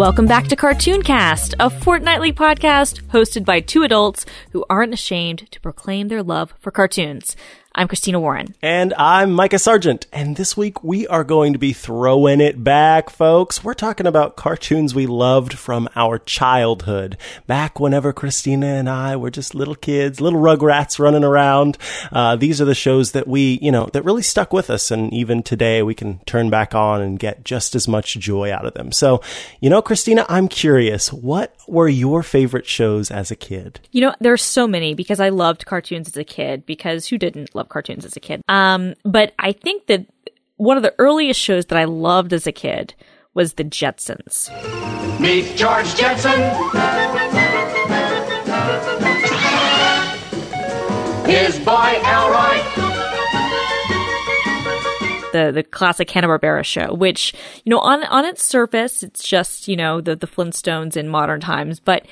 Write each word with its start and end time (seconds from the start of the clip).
Welcome 0.00 0.26
back 0.26 0.48
to 0.48 0.56
Cartoon 0.56 1.02
Cast, 1.02 1.54
a 1.60 1.68
fortnightly 1.68 2.32
podcast 2.32 3.02
hosted 3.08 3.44
by 3.44 3.60
two 3.60 3.82
adults 3.82 4.24
who 4.52 4.64
aren't 4.70 4.94
ashamed 4.94 5.50
to 5.50 5.60
proclaim 5.60 6.08
their 6.08 6.22
love 6.22 6.54
for 6.58 6.70
cartoons. 6.70 7.36
I'm 7.72 7.86
Christina 7.86 8.18
Warren. 8.18 8.56
And 8.62 8.92
I'm 8.94 9.30
Micah 9.32 9.58
Sargent. 9.60 10.08
And 10.12 10.34
this 10.34 10.56
week 10.56 10.82
we 10.82 11.06
are 11.06 11.22
going 11.22 11.52
to 11.52 11.58
be 11.58 11.72
throwing 11.72 12.40
it 12.40 12.64
back, 12.64 13.10
folks. 13.10 13.62
We're 13.62 13.74
talking 13.74 14.08
about 14.08 14.34
cartoons 14.34 14.92
we 14.92 15.06
loved 15.06 15.52
from 15.52 15.88
our 15.94 16.18
childhood. 16.18 17.16
Back 17.46 17.78
whenever 17.78 18.12
Christina 18.12 18.66
and 18.66 18.88
I 18.88 19.14
were 19.14 19.30
just 19.30 19.54
little 19.54 19.76
kids, 19.76 20.20
little 20.20 20.40
rugrats 20.40 20.98
running 20.98 21.22
around. 21.22 21.78
Uh, 22.10 22.34
these 22.34 22.60
are 22.60 22.64
the 22.64 22.74
shows 22.74 23.12
that 23.12 23.28
we, 23.28 23.60
you 23.62 23.70
know, 23.70 23.88
that 23.92 24.04
really 24.04 24.22
stuck 24.22 24.52
with 24.52 24.68
us. 24.68 24.90
And 24.90 25.12
even 25.14 25.40
today 25.40 25.84
we 25.84 25.94
can 25.94 26.18
turn 26.26 26.50
back 26.50 26.74
on 26.74 27.00
and 27.00 27.20
get 27.20 27.44
just 27.44 27.76
as 27.76 27.86
much 27.86 28.18
joy 28.18 28.52
out 28.52 28.66
of 28.66 28.74
them. 28.74 28.90
So, 28.90 29.22
you 29.60 29.70
know, 29.70 29.80
Christina, 29.80 30.26
I'm 30.28 30.48
curious, 30.48 31.12
what 31.12 31.54
were 31.68 31.88
your 31.88 32.24
favorite 32.24 32.66
shows 32.66 33.12
as 33.12 33.30
a 33.30 33.36
kid? 33.36 33.78
You 33.92 34.00
know, 34.00 34.14
there's 34.18 34.42
so 34.42 34.66
many 34.66 34.94
because 34.94 35.20
I 35.20 35.28
loved 35.28 35.66
cartoons 35.66 36.08
as 36.08 36.16
a 36.16 36.24
kid 36.24 36.66
because 36.66 37.06
who 37.06 37.16
didn't 37.16 37.54
love 37.54 37.59
cartoons 37.68 38.04
as 38.04 38.16
a 38.16 38.20
kid? 38.20 38.42
Um, 38.48 38.94
but 39.04 39.34
I 39.38 39.52
think 39.52 39.86
that 39.86 40.06
one 40.56 40.76
of 40.76 40.82
the 40.82 40.94
earliest 40.98 41.40
shows 41.40 41.66
that 41.66 41.78
I 41.78 41.84
loved 41.84 42.32
as 42.32 42.46
a 42.46 42.52
kid 42.52 42.94
was 43.34 43.54
The 43.54 43.64
Jetsons. 43.64 44.50
Meet 45.20 45.56
George 45.56 45.94
Jetson. 45.94 46.40
His 51.30 51.58
boy 51.60 52.00
Elroy. 52.04 52.90
the 55.32 55.52
the 55.52 55.62
classic 55.62 56.10
Hanna 56.10 56.26
Barbera 56.26 56.64
show, 56.64 56.92
which 56.92 57.34
you 57.64 57.70
know 57.70 57.78
on 57.78 58.02
on 58.04 58.24
its 58.24 58.42
surface 58.42 59.02
it's 59.02 59.22
just 59.26 59.68
you 59.68 59.76
know 59.76 60.00
the 60.00 60.16
the 60.16 60.26
Flintstones 60.26 60.96
in 60.96 61.08
modern 61.08 61.40
times, 61.40 61.78
but 61.80 62.04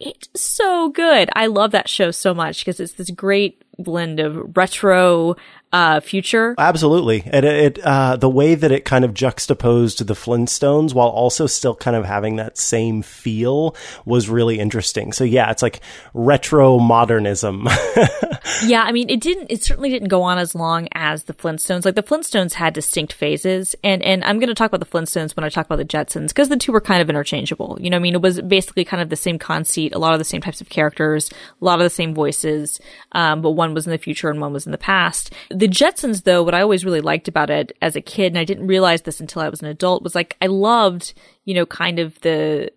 it's 0.00 0.28
so 0.34 0.88
good. 0.88 1.30
I 1.34 1.46
love 1.46 1.72
that 1.72 1.88
show 1.88 2.10
so 2.10 2.34
much 2.34 2.60
because 2.60 2.80
it's 2.80 2.94
this 2.94 3.10
great 3.10 3.61
blend 3.78 4.20
of 4.20 4.56
retro 4.56 5.36
uh, 5.72 6.00
future. 6.00 6.54
Absolutely, 6.58 7.22
and 7.26 7.44
it, 7.44 7.78
it 7.78 7.84
uh, 7.84 8.16
the 8.16 8.28
way 8.28 8.54
that 8.54 8.70
it 8.70 8.84
kind 8.84 9.04
of 9.04 9.14
juxtaposed 9.14 10.06
the 10.06 10.14
Flintstones 10.14 10.92
while 10.92 11.08
also 11.08 11.46
still 11.46 11.74
kind 11.74 11.96
of 11.96 12.04
having 12.04 12.36
that 12.36 12.58
same 12.58 13.02
feel 13.02 13.74
was 14.04 14.28
really 14.28 14.58
interesting. 14.58 15.12
So 15.12 15.24
yeah, 15.24 15.50
it's 15.50 15.62
like 15.62 15.80
retro 16.12 16.78
modernism. 16.78 17.68
yeah, 18.64 18.82
I 18.82 18.92
mean, 18.92 19.08
it 19.08 19.20
didn't. 19.20 19.50
It 19.50 19.64
certainly 19.64 19.88
didn't 19.88 20.08
go 20.08 20.22
on 20.22 20.38
as 20.38 20.54
long 20.54 20.88
as 20.92 21.24
the 21.24 21.34
Flintstones. 21.34 21.84
Like 21.84 21.94
the 21.94 22.02
Flintstones 22.02 22.52
had 22.52 22.74
distinct 22.74 23.14
phases, 23.14 23.74
and 23.82 24.02
and 24.02 24.22
I'm 24.24 24.38
going 24.38 24.48
to 24.48 24.54
talk 24.54 24.70
about 24.70 24.80
the 24.80 24.98
Flintstones 24.98 25.34
when 25.36 25.44
I 25.44 25.48
talk 25.48 25.66
about 25.66 25.76
the 25.76 25.84
Jetsons 25.84 26.28
because 26.28 26.50
the 26.50 26.56
two 26.56 26.72
were 26.72 26.80
kind 26.80 27.00
of 27.00 27.08
interchangeable. 27.08 27.78
You 27.80 27.88
know, 27.88 27.96
I 27.96 28.00
mean, 28.00 28.14
it 28.14 28.22
was 28.22 28.40
basically 28.42 28.84
kind 28.84 29.02
of 29.02 29.08
the 29.08 29.16
same 29.16 29.38
conceit, 29.38 29.94
a 29.94 29.98
lot 29.98 30.12
of 30.12 30.18
the 30.18 30.24
same 30.24 30.42
types 30.42 30.60
of 30.60 30.68
characters, 30.68 31.30
a 31.30 31.64
lot 31.64 31.80
of 31.80 31.84
the 31.84 31.90
same 31.90 32.14
voices, 32.14 32.78
um, 33.12 33.40
but 33.40 33.52
one 33.52 33.72
was 33.72 33.86
in 33.86 33.90
the 33.90 33.98
future 33.98 34.28
and 34.28 34.40
one 34.40 34.52
was 34.52 34.66
in 34.66 34.72
the 34.72 34.78
past 34.78 35.32
the 35.62 35.68
Jetsons, 35.68 36.24
though, 36.24 36.42
what 36.42 36.56
I 36.56 36.60
always 36.60 36.84
really 36.84 37.00
liked 37.00 37.28
about 37.28 37.48
it 37.48 37.70
as 37.80 37.94
a 37.94 38.00
kid, 38.00 38.32
and 38.32 38.38
I 38.38 38.42
didn't 38.42 38.66
realize 38.66 39.02
this 39.02 39.20
until 39.20 39.42
I 39.42 39.48
was 39.48 39.62
an 39.62 39.68
adult, 39.68 40.02
was 40.02 40.12
like 40.12 40.36
I 40.42 40.48
loved, 40.48 41.14
you 41.44 41.54
know, 41.54 41.66
kind 41.66 42.00
of 42.00 42.20
the 42.22 42.72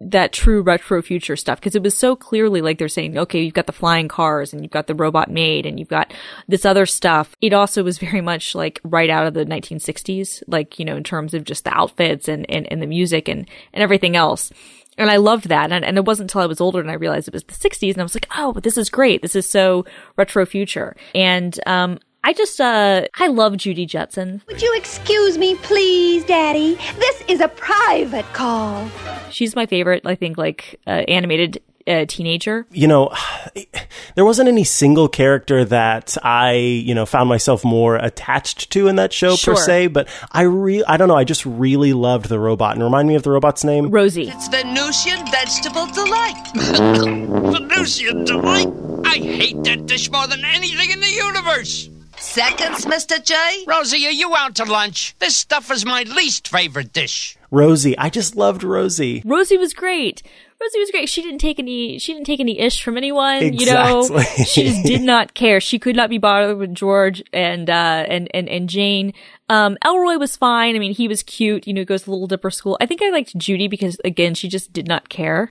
that 0.00 0.32
true 0.32 0.60
retro 0.60 1.00
future 1.00 1.36
stuff 1.36 1.60
because 1.60 1.76
it 1.76 1.82
was 1.84 1.96
so 1.96 2.16
clearly 2.16 2.60
like 2.60 2.78
they're 2.78 2.88
saying, 2.88 3.16
okay, 3.16 3.40
you've 3.40 3.54
got 3.54 3.66
the 3.66 3.72
flying 3.72 4.08
cars 4.08 4.52
and 4.52 4.62
you've 4.62 4.72
got 4.72 4.88
the 4.88 4.96
robot 4.96 5.30
maid 5.30 5.64
and 5.64 5.78
you've 5.78 5.88
got 5.88 6.12
this 6.48 6.64
other 6.64 6.86
stuff. 6.86 7.36
It 7.40 7.52
also 7.52 7.84
was 7.84 7.98
very 7.98 8.20
much 8.20 8.56
like 8.56 8.80
right 8.82 9.08
out 9.08 9.28
of 9.28 9.34
the 9.34 9.46
1960s, 9.46 10.42
like, 10.48 10.80
you 10.80 10.84
know, 10.84 10.96
in 10.96 11.04
terms 11.04 11.34
of 11.34 11.44
just 11.44 11.62
the 11.62 11.72
outfits 11.72 12.26
and, 12.26 12.50
and, 12.50 12.66
and 12.68 12.82
the 12.82 12.88
music 12.88 13.28
and, 13.28 13.48
and 13.72 13.80
everything 13.80 14.16
else. 14.16 14.52
And 14.98 15.08
I 15.08 15.18
loved 15.18 15.48
that. 15.50 15.70
And, 15.70 15.84
and 15.84 15.96
it 15.96 16.04
wasn't 16.04 16.32
until 16.32 16.40
I 16.40 16.46
was 16.46 16.60
older 16.60 16.80
and 16.80 16.90
I 16.90 16.94
realized 16.94 17.28
it 17.28 17.34
was 17.34 17.44
the 17.44 17.54
60s 17.54 17.92
and 17.92 18.00
I 18.00 18.02
was 18.02 18.16
like, 18.16 18.26
oh, 18.36 18.52
but 18.52 18.64
this 18.64 18.76
is 18.76 18.90
great. 18.90 19.22
This 19.22 19.36
is 19.36 19.48
so 19.48 19.86
retro 20.16 20.44
future. 20.44 20.96
And, 21.14 21.56
um, 21.64 22.00
I 22.26 22.32
just, 22.32 22.58
uh, 22.58 23.06
I 23.16 23.26
love 23.26 23.58
Judy 23.58 23.84
Jetson. 23.84 24.40
Would 24.48 24.62
you 24.62 24.74
excuse 24.78 25.36
me, 25.36 25.56
please, 25.56 26.24
Daddy? 26.24 26.76
This 26.98 27.22
is 27.28 27.40
a 27.40 27.48
private 27.48 28.24
call. 28.32 28.90
She's 29.30 29.54
my 29.54 29.66
favorite, 29.66 30.02
I 30.06 30.14
think, 30.14 30.38
like, 30.38 30.80
uh, 30.86 30.90
animated 31.06 31.60
uh, 31.86 32.06
teenager. 32.08 32.66
You 32.70 32.86
know, 32.86 33.12
there 34.14 34.24
wasn't 34.24 34.48
any 34.48 34.64
single 34.64 35.06
character 35.06 35.66
that 35.66 36.16
I, 36.22 36.52
you 36.54 36.94
know, 36.94 37.04
found 37.04 37.28
myself 37.28 37.62
more 37.62 37.96
attached 37.96 38.70
to 38.70 38.88
in 38.88 38.96
that 38.96 39.12
show 39.12 39.36
Sure. 39.36 39.54
per 39.54 39.60
se, 39.60 39.88
but 39.88 40.08
I 40.32 40.42
re 40.42 40.82
I 40.88 40.96
don't 40.96 41.08
know, 41.08 41.16
I 41.16 41.24
just 41.24 41.44
really 41.44 41.92
loved 41.92 42.30
the 42.30 42.38
robot. 42.38 42.74
And 42.74 42.82
remind 42.82 43.06
me 43.06 43.16
of 43.16 43.22
the 43.22 43.32
robot's 43.32 43.64
name? 43.64 43.90
Rosie. 43.90 44.28
It's 44.28 44.48
Venusian 44.48 45.26
vegetable 45.30 45.84
delight. 45.88 46.40
Venusian 46.54 48.24
delight. 48.24 48.68
I 49.04 49.16
hate 49.18 49.62
that 49.64 49.84
dish 49.84 50.10
more 50.10 50.26
than 50.26 50.42
anything 50.42 50.90
in 50.90 51.00
the 51.00 51.10
universe. 51.10 51.90
Seconds, 52.24 52.86
Mr. 52.86 53.22
J? 53.22 53.34
Rosie, 53.66 54.06
are 54.06 54.10
you 54.10 54.34
out 54.34 54.56
to 54.56 54.64
lunch? 54.64 55.14
This 55.20 55.36
stuff 55.36 55.70
is 55.70 55.84
my 55.84 56.02
least 56.02 56.48
favorite 56.48 56.92
dish. 56.92 57.36
Rosie. 57.50 57.96
I 57.96 58.10
just 58.10 58.34
loved 58.34 58.64
Rosie. 58.64 59.22
Rosie 59.24 59.58
was 59.58 59.72
great. 59.72 60.22
Rosie 60.60 60.78
was 60.80 60.90
great. 60.90 61.08
She 61.08 61.22
didn't 61.22 61.38
take 61.38 61.58
any. 61.58 61.98
She 61.98 62.12
didn't 62.14 62.26
take 62.26 62.40
any 62.40 62.58
ish 62.58 62.82
from 62.82 62.96
anyone. 62.96 63.52
You 63.52 63.66
know, 63.66 64.08
she 64.46 64.64
just 64.64 64.84
did 64.84 65.02
not 65.02 65.34
care. 65.34 65.60
She 65.60 65.78
could 65.78 65.94
not 65.94 66.10
be 66.10 66.18
bothered 66.18 66.56
with 66.56 66.74
George 66.74 67.22
and 67.32 67.68
uh 67.68 68.06
and 68.08 68.28
and 68.34 68.48
and 68.48 68.68
Jane. 68.68 69.12
Um, 69.50 69.76
Elroy 69.84 70.16
was 70.16 70.36
fine. 70.36 70.74
I 70.74 70.78
mean, 70.78 70.94
he 70.94 71.06
was 71.06 71.22
cute. 71.22 71.66
You 71.66 71.74
know, 71.74 71.84
goes 71.84 72.04
to 72.04 72.10
Little 72.10 72.26
Dipper 72.26 72.50
school. 72.50 72.78
I 72.80 72.86
think 72.86 73.02
I 73.02 73.10
liked 73.10 73.36
Judy 73.36 73.68
because 73.68 73.98
again, 74.04 74.34
she 74.34 74.48
just 74.48 74.72
did 74.72 74.88
not 74.88 75.10
care. 75.10 75.50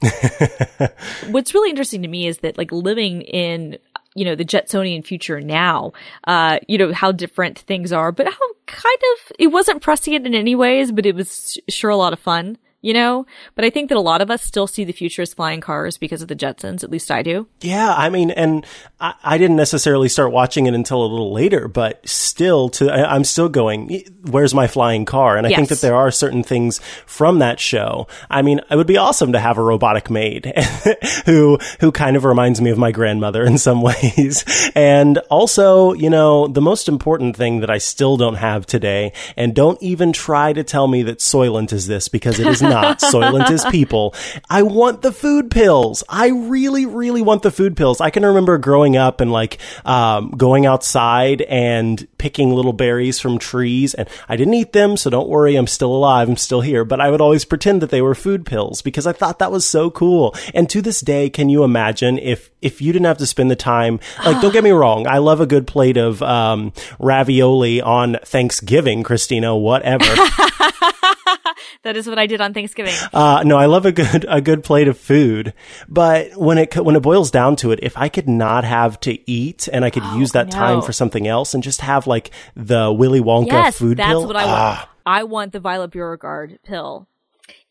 What's 1.29 1.53
really 1.53 1.69
interesting 1.69 2.01
to 2.01 2.07
me 2.07 2.25
is 2.25 2.39
that 2.39 2.57
like 2.57 2.71
living 2.71 3.21
in 3.21 3.77
you 4.15 4.25
know 4.25 4.35
the 4.35 4.45
Jetsonian 4.45 5.05
future 5.05 5.41
now, 5.41 5.93
uh, 6.25 6.59
you 6.67 6.77
know 6.77 6.93
how 6.93 7.11
different 7.11 7.59
things 7.59 7.91
are, 7.91 8.11
but 8.11 8.27
how 8.27 8.53
kind 8.65 8.99
of 9.13 9.31
it 9.39 9.47
wasn't 9.47 9.81
prescient 9.81 10.25
in 10.25 10.35
any 10.35 10.55
ways, 10.55 10.91
but 10.91 11.05
it 11.05 11.15
was 11.15 11.57
sure 11.69 11.89
a 11.89 11.95
lot 11.95 12.13
of 12.13 12.19
fun. 12.19 12.57
You 12.83 12.93
know, 12.93 13.25
but 13.55 13.63
I 13.63 13.69
think 13.69 13.87
that 13.87 13.97
a 13.97 14.01
lot 14.01 14.19
of 14.19 14.29
us 14.29 14.43
still 14.43 14.67
see 14.67 14.83
the 14.83 14.91
future 14.91 15.21
as 15.21 15.33
flying 15.33 15.61
cars 15.61 15.97
because 15.97 16.21
of 16.21 16.27
the 16.27 16.35
Jetsons. 16.35 16.83
At 16.83 16.91
least 16.91 17.11
I 17.11 17.21
do. 17.21 17.47
Yeah, 17.61 17.93
I 17.93 18.09
mean, 18.09 18.29
and 18.29 18.65
I, 18.99 19.13
I 19.23 19.37
didn't 19.37 19.55
necessarily 19.55 20.09
start 20.09 20.33
watching 20.33 20.65
it 20.65 20.73
until 20.73 21.01
a 21.01 21.07
little 21.07 21.31
later, 21.31 21.69
but 21.69 22.05
still, 22.05 22.67
to 22.71 22.91
I, 22.91 23.15
I'm 23.15 23.23
still 23.23 23.47
going. 23.47 24.03
Where's 24.23 24.53
my 24.53 24.67
flying 24.67 25.05
car? 25.05 25.37
And 25.37 25.47
I 25.47 25.49
think 25.51 25.69
that 25.69 25.79
there 25.79 25.95
are 25.95 26.11
certain 26.11 26.43
things 26.43 26.79
from 27.05 27.39
that 27.39 27.57
show. 27.57 28.09
I 28.29 28.41
mean, 28.41 28.59
it 28.69 28.75
would 28.75 28.85
be 28.85 28.97
awesome 28.97 29.31
to 29.31 29.39
have 29.39 29.57
a 29.57 29.63
robotic 29.63 30.09
maid 30.09 30.51
who 31.25 31.59
who 31.79 31.89
kind 31.93 32.17
of 32.17 32.25
reminds 32.25 32.59
me 32.59 32.69
of 32.69 32.77
my 32.77 32.91
grandmother 32.91 33.45
in 33.45 33.57
some 33.57 33.81
ways. 33.93 34.43
And 34.75 35.19
also, 35.29 35.93
you 35.93 36.09
know, 36.09 36.47
the 36.47 36.61
most 36.61 36.89
important 36.89 37.37
thing 37.37 37.61
that 37.61 37.69
I 37.69 37.77
still 37.77 38.17
don't 38.17 38.35
have 38.35 38.65
today, 38.65 39.13
and 39.37 39.55
don't 39.55 39.81
even 39.81 40.11
try 40.11 40.51
to 40.51 40.65
tell 40.65 40.89
me 40.89 41.01
that 41.03 41.19
Soylent 41.19 41.71
is 41.71 41.87
this 41.87 42.09
because 42.09 42.41
it 42.41 42.47
is 42.47 42.61
not. 42.61 42.71
Soylent 42.73 43.51
is 43.51 43.65
people. 43.65 44.15
I 44.49 44.63
want 44.63 45.01
the 45.01 45.11
food 45.11 45.51
pills. 45.51 46.03
I 46.09 46.29
really, 46.29 46.85
really 46.85 47.21
want 47.21 47.43
the 47.43 47.51
food 47.51 47.77
pills. 47.77 48.01
I 48.01 48.09
can 48.09 48.25
remember 48.25 48.57
growing 48.57 48.97
up 48.97 49.21
and 49.21 49.31
like 49.31 49.59
um, 49.85 50.31
going 50.31 50.65
outside 50.65 51.41
and 51.41 52.07
picking 52.17 52.51
little 52.53 52.73
berries 52.73 53.19
from 53.19 53.37
trees, 53.37 53.93
and 53.93 54.07
I 54.29 54.35
didn't 54.35 54.53
eat 54.53 54.73
them, 54.73 54.97
so 54.97 55.09
don't 55.09 55.29
worry, 55.29 55.55
I'm 55.55 55.67
still 55.67 55.93
alive, 55.93 56.29
I'm 56.29 56.37
still 56.37 56.61
here. 56.61 56.85
But 56.85 57.01
I 57.01 57.09
would 57.09 57.21
always 57.21 57.45
pretend 57.45 57.81
that 57.81 57.89
they 57.89 58.01
were 58.01 58.15
food 58.15 58.45
pills 58.45 58.81
because 58.81 59.05
I 59.05 59.13
thought 59.13 59.39
that 59.39 59.51
was 59.51 59.65
so 59.65 59.91
cool. 59.91 60.35
And 60.53 60.69
to 60.69 60.81
this 60.81 61.01
day, 61.01 61.29
can 61.29 61.49
you 61.49 61.63
imagine 61.63 62.17
if 62.17 62.49
if 62.61 62.81
you 62.81 62.93
didn't 62.93 63.05
have 63.05 63.17
to 63.17 63.27
spend 63.27 63.51
the 63.51 63.55
time? 63.55 63.99
Like, 64.25 64.41
don't 64.41 64.53
get 64.53 64.63
me 64.63 64.71
wrong, 64.71 65.07
I 65.07 65.17
love 65.17 65.41
a 65.41 65.45
good 65.45 65.67
plate 65.67 65.97
of 65.97 66.21
um, 66.21 66.73
ravioli 66.99 67.81
on 67.81 68.17
Thanksgiving, 68.23 69.03
Christina. 69.03 69.55
Whatever. 69.55 70.05
That 71.83 71.97
is 71.97 72.07
what 72.07 72.17
I 72.17 72.27
did 72.27 72.41
on 72.41 72.53
Thanksgiving. 72.53 72.93
Uh, 73.13 73.43
no, 73.45 73.57
I 73.57 73.67
love 73.67 73.85
a 73.85 73.91
good 73.91 74.25
a 74.27 74.41
good 74.41 74.63
plate 74.63 74.87
of 74.87 74.97
food, 74.97 75.53
but 75.87 76.35
when 76.35 76.57
it 76.57 76.75
when 76.75 76.95
it 76.95 77.01
boils 77.01 77.29
down 77.29 77.55
to 77.57 77.71
it, 77.71 77.79
if 77.83 77.95
I 77.97 78.09
could 78.09 78.27
not 78.27 78.63
have 78.63 78.99
to 79.01 79.29
eat 79.29 79.67
and 79.71 79.85
I 79.85 79.89
could 79.89 80.03
use 80.15 80.31
that 80.31 80.49
time 80.49 80.81
for 80.81 80.91
something 80.91 81.27
else 81.27 81.53
and 81.53 81.61
just 81.61 81.81
have 81.81 82.07
like 82.07 82.31
the 82.55 82.91
Willy 82.91 83.21
Wonka 83.21 83.47
yes, 83.47 83.77
food 83.77 83.97
that's 83.97 84.09
pill, 84.09 84.25
what 84.25 84.35
I 84.35 84.43
ah, 84.45 84.75
want. 84.77 84.89
I 85.05 85.23
want 85.23 85.51
the 85.51 85.59
Violet 85.59 85.91
Beauregard 85.91 86.59
pill. 86.63 87.07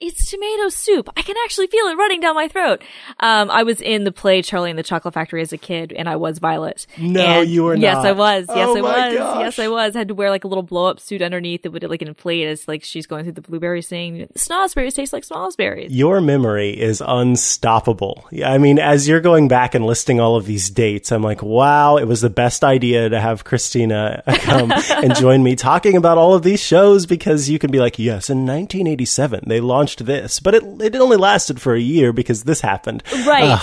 It's 0.04 0.28
tomato 0.30 0.68
soup. 0.68 1.08
I 1.16 1.22
can 1.22 1.36
actually 1.44 1.68
feel 1.68 1.86
it 1.86 1.94
running 1.96 2.20
down 2.20 2.34
my 2.34 2.48
throat. 2.48 2.82
Um, 3.20 3.50
I 3.50 3.62
was 3.62 3.80
in 3.80 4.02
the 4.04 4.10
play 4.12 4.42
Charlie 4.42 4.70
and 4.70 4.78
the 4.78 4.82
Chocolate 4.82 5.14
Factory 5.14 5.40
as 5.42 5.52
a 5.52 5.58
kid, 5.58 5.92
and 5.92 6.08
I 6.08 6.16
was 6.16 6.38
Violet. 6.40 6.86
No, 6.98 7.20
And- 7.40 7.48
you 7.48 7.62
were 7.64 7.76
not. 7.76 7.82
Yes. 7.82 7.96
I 8.04 8.12
was. 8.12 8.46
Yes, 8.48 8.68
Oh 8.68 8.76
I 8.78 8.80
was. 8.80 9.14
gosh. 9.18 9.40
Yes, 9.40 9.58
I 9.60 9.68
was. 9.68 9.94
I 9.94 10.00
had 10.00 10.08
to 10.08 10.14
wear 10.14 10.28
like 10.30 10.44
a 10.44 10.48
little 10.48 10.62
blow 10.64 10.86
up 10.86 10.98
suit 11.00 11.22
underneath 11.22 11.62
that 11.62 11.70
would 11.70 11.84
like 11.88 12.02
inflate 12.02 12.46
as 12.48 12.66
like 12.66 12.82
she's 12.82 13.06
going 13.06 13.22
through 13.24 13.34
the 13.34 13.42
blueberries, 13.42 13.86
saying 13.86 14.28
"Snozzberries 14.36 14.94
taste 14.94 15.12
like 15.12 15.24
snozzberries." 15.24 15.86
Your 15.90 16.20
memory 16.20 16.70
is 16.70 17.00
unstoppable. 17.06 18.24
I 18.44 18.58
mean, 18.58 18.78
as 18.78 19.06
you're 19.06 19.20
going 19.20 19.48
back 19.48 19.74
and 19.74 19.84
listing 19.86 20.18
all 20.20 20.36
of 20.36 20.46
these 20.46 20.70
dates, 20.70 21.12
I'm 21.12 21.22
like, 21.22 21.42
wow, 21.42 21.96
it 21.96 22.06
was 22.06 22.20
the 22.20 22.30
best 22.30 22.64
idea 22.64 23.08
to 23.08 23.20
have 23.20 23.44
Christina 23.44 24.22
come 24.40 24.72
and 24.72 25.14
join 25.14 25.42
me 25.42 25.54
talking 25.56 25.96
about 25.96 26.18
all 26.18 26.34
of 26.34 26.42
these 26.42 26.60
shows 26.60 27.06
because 27.06 27.48
you 27.48 27.58
can 27.58 27.70
be 27.70 27.78
like, 27.78 27.98
yes, 27.98 28.30
in 28.30 28.38
1987, 28.46 29.44
they 29.46 29.60
launched 29.60 29.91
launched 29.92 30.06
this, 30.06 30.40
but 30.40 30.54
it 30.54 30.62
it 30.80 30.96
only 30.96 31.16
lasted 31.16 31.60
for 31.60 31.74
a 31.74 31.80
year 31.80 32.12
because 32.12 32.44
this 32.44 32.60
happened. 32.60 33.02
Right. 33.26 33.58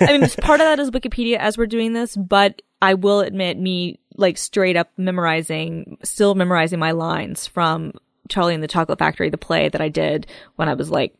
I 0.00 0.18
mean, 0.18 0.28
part 0.40 0.60
of 0.60 0.66
that 0.66 0.78
is 0.78 0.90
Wikipedia 0.90 1.36
as 1.36 1.56
we're 1.58 1.66
doing 1.66 1.92
this, 1.92 2.16
but 2.16 2.62
I 2.82 2.94
will 2.94 3.20
admit 3.20 3.58
me 3.58 4.00
like 4.16 4.38
straight 4.38 4.76
up 4.76 4.90
memorizing, 4.96 5.98
still 6.02 6.34
memorizing 6.34 6.78
my 6.78 6.92
lines 6.92 7.46
from 7.46 7.92
Charlie 8.28 8.54
and 8.54 8.62
the 8.62 8.68
Chocolate 8.68 8.98
Factory, 8.98 9.30
the 9.30 9.38
play 9.38 9.68
that 9.68 9.80
I 9.80 9.88
did 9.88 10.26
when 10.56 10.68
I 10.68 10.74
was 10.74 10.90
like 10.90 11.14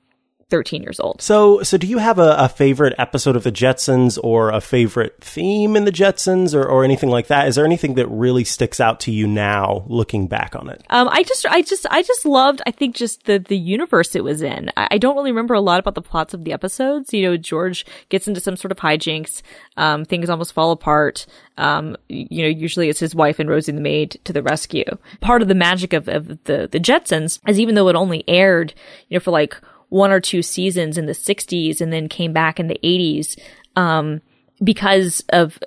13 0.50 0.82
years 0.82 0.98
old. 0.98 1.20
So, 1.20 1.62
so 1.62 1.76
do 1.76 1.86
you 1.86 1.98
have 1.98 2.18
a, 2.18 2.34
a 2.38 2.48
favorite 2.48 2.94
episode 2.98 3.36
of 3.36 3.44
the 3.44 3.52
Jetsons 3.52 4.18
or 4.22 4.50
a 4.50 4.60
favorite 4.60 5.16
theme 5.20 5.76
in 5.76 5.84
the 5.84 5.92
Jetsons 5.92 6.54
or, 6.54 6.64
or 6.64 6.84
anything 6.84 7.10
like 7.10 7.26
that? 7.26 7.48
Is 7.48 7.56
there 7.56 7.66
anything 7.66 7.94
that 7.94 8.06
really 8.06 8.44
sticks 8.44 8.80
out 8.80 9.00
to 9.00 9.12
you 9.12 9.26
now 9.26 9.84
looking 9.88 10.26
back 10.26 10.56
on 10.56 10.70
it? 10.70 10.82
Um, 10.88 11.08
I 11.08 11.22
just, 11.22 11.44
I 11.46 11.60
just, 11.60 11.86
I 11.90 12.02
just 12.02 12.24
loved, 12.24 12.62
I 12.66 12.70
think 12.70 12.96
just 12.96 13.24
the, 13.24 13.38
the 13.38 13.58
universe 13.58 14.16
it 14.16 14.24
was 14.24 14.40
in. 14.40 14.70
I, 14.76 14.88
I 14.92 14.98
don't 14.98 15.16
really 15.16 15.32
remember 15.32 15.54
a 15.54 15.60
lot 15.60 15.80
about 15.80 15.94
the 15.94 16.02
plots 16.02 16.32
of 16.32 16.44
the 16.44 16.52
episodes. 16.52 17.12
You 17.12 17.22
know, 17.22 17.36
George 17.36 17.84
gets 18.08 18.26
into 18.26 18.40
some 18.40 18.56
sort 18.56 18.72
of 18.72 18.78
hijinks. 18.78 19.42
Um, 19.76 20.06
things 20.06 20.30
almost 20.30 20.54
fall 20.54 20.70
apart. 20.70 21.26
Um, 21.58 21.96
you 22.08 22.42
know, 22.42 22.48
usually 22.48 22.88
it's 22.88 23.00
his 23.00 23.14
wife 23.14 23.38
and 23.38 23.50
Rosie 23.50 23.72
the 23.72 23.80
maid 23.80 24.18
to 24.24 24.32
the 24.32 24.42
rescue. 24.42 24.84
Part 25.20 25.42
of 25.42 25.48
the 25.48 25.54
magic 25.54 25.92
of, 25.92 26.08
of 26.08 26.28
the, 26.44 26.68
the 26.70 26.80
Jetsons 26.80 27.38
is 27.46 27.60
even 27.60 27.74
though 27.74 27.88
it 27.88 27.96
only 27.96 28.24
aired, 28.26 28.72
you 29.08 29.16
know, 29.16 29.20
for 29.20 29.30
like 29.30 29.56
one 29.88 30.10
or 30.10 30.20
two 30.20 30.42
seasons 30.42 30.98
in 30.98 31.06
the 31.06 31.12
60s 31.12 31.80
and 31.80 31.92
then 31.92 32.08
came 32.08 32.32
back 32.32 32.60
in 32.60 32.68
the 32.68 32.80
80s 32.82 33.38
um, 33.76 34.20
because 34.62 35.24
of 35.30 35.58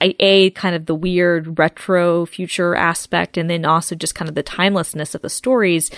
a, 0.00 0.50
kind 0.50 0.74
of 0.74 0.86
the 0.86 0.94
weird 0.94 1.58
retro 1.58 2.26
future 2.26 2.74
aspect 2.74 3.36
and 3.36 3.48
then 3.48 3.64
also 3.64 3.94
just 3.94 4.14
kind 4.14 4.28
of 4.28 4.34
the 4.34 4.42
timelessness 4.42 5.14
of 5.14 5.22
the 5.22 5.30
stories. 5.30 5.90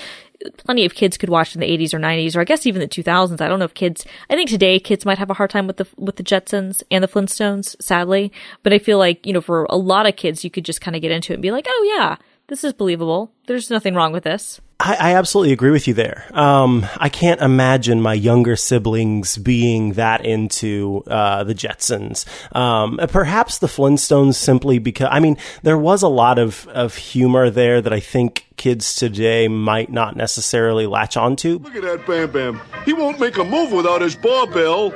Plenty 0.59 0.85
of 0.85 0.95
kids 0.95 1.17
could 1.17 1.31
watch 1.31 1.55
in 1.55 1.61
the 1.61 1.79
80s 1.79 1.95
or 1.95 1.99
90s 1.99 2.37
or 2.37 2.41
I 2.41 2.45
guess 2.45 2.67
even 2.67 2.81
the 2.81 2.89
2000s 2.89 3.41
I 3.41 3.49
don't 3.49 3.59
know 3.59 3.65
if 3.65 3.73
kids 3.73 4.05
I 4.29 4.35
think 4.35 4.51
today 4.51 4.79
kids 4.79 5.07
might 5.07 5.17
have 5.17 5.31
a 5.31 5.35
hard 5.35 5.49
time 5.49 5.67
with 5.67 5.79
the 5.79 5.87
with 5.97 6.17
the 6.17 6.23
Jetsons 6.23 6.83
and 6.91 7.03
the 7.03 7.09
Flintstones 7.09 7.81
sadly. 7.81 8.31
But 8.63 8.75
I 8.75 8.79
feel 8.79 8.99
like 8.99 9.27
you 9.27 9.33
know 9.33 9.41
for 9.41 9.65
a 9.71 9.77
lot 9.77 10.07
of 10.07 10.17
kids 10.17 10.45
you 10.45 10.51
could 10.51 10.67
just 10.67 10.83
kind 10.83 10.95
of 10.97 11.01
get 11.01 11.13
into 11.13 11.33
it 11.33 11.37
and 11.37 11.43
be 11.43 11.51
like 11.51 11.67
oh 11.67 11.95
yeah 11.97 12.17
this 12.49 12.63
is 12.63 12.75
believable. 12.75 13.33
There's 13.47 13.71
nothing 13.71 13.95
wrong 13.95 14.13
with 14.13 14.25
this 14.25 14.61
I, 14.81 14.97
I 14.97 15.15
absolutely 15.15 15.53
agree 15.53 15.71
with 15.71 15.87
you 15.87 15.95
there. 15.95 16.27
Um, 16.33 16.85
I 16.97 17.09
can't 17.09 17.41
imagine 17.41 18.01
my 18.03 18.13
younger 18.15 18.57
siblings 18.57 19.37
being 19.39 19.93
that 19.95 20.27
into 20.27 21.05
uh, 21.07 21.45
the 21.45 21.55
Jetsons. 21.55 22.27
Um, 22.55 22.99
perhaps 23.09 23.59
the 23.59 23.67
Flintstones 23.67 24.35
simply 24.35 24.79
because 24.79 25.09
I 25.11 25.21
mean 25.21 25.37
there 25.63 25.79
was 25.79 26.03
a 26.03 26.09
lot 26.09 26.39
of 26.39 26.67
of 26.69 26.97
humor 26.97 27.51
there 27.51 27.81
that 27.81 27.93
I 27.93 28.01
think 28.01 28.47
kids 28.57 28.97
today 28.97 29.49
might 29.49 29.91
not 29.91 30.17
necessarily 30.17 30.87
latch 30.87 31.17
onto. 31.17 31.59
Look 31.61 31.77
at 31.77 31.83
that 31.83 32.07
Bam 32.07 32.31
Bam. 32.33 32.61
He 32.85 32.93
won't 32.93 33.21
make 33.21 33.39
a 33.39 33.45
move 33.45 33.73
without 33.73 34.01
his 34.01 34.17
barbell. 34.17 34.93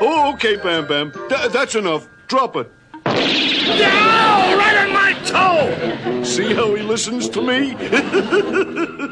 Oh, 0.00 0.32
okay, 0.34 0.56
Bam 0.56 0.86
Bam. 0.86 1.12
Th- 1.28 1.50
that's 1.50 1.74
enough. 1.74 2.08
Drop 2.26 2.56
it. 2.56 2.70
Ow! 3.06 4.56
Right 4.58 4.76
on 4.78 4.83
my 5.04 5.12
toe! 5.24 6.24
See 6.24 6.54
how 6.54 6.74
he 6.74 6.82
listens 6.82 7.28
to 7.30 7.42
me? 7.42 7.74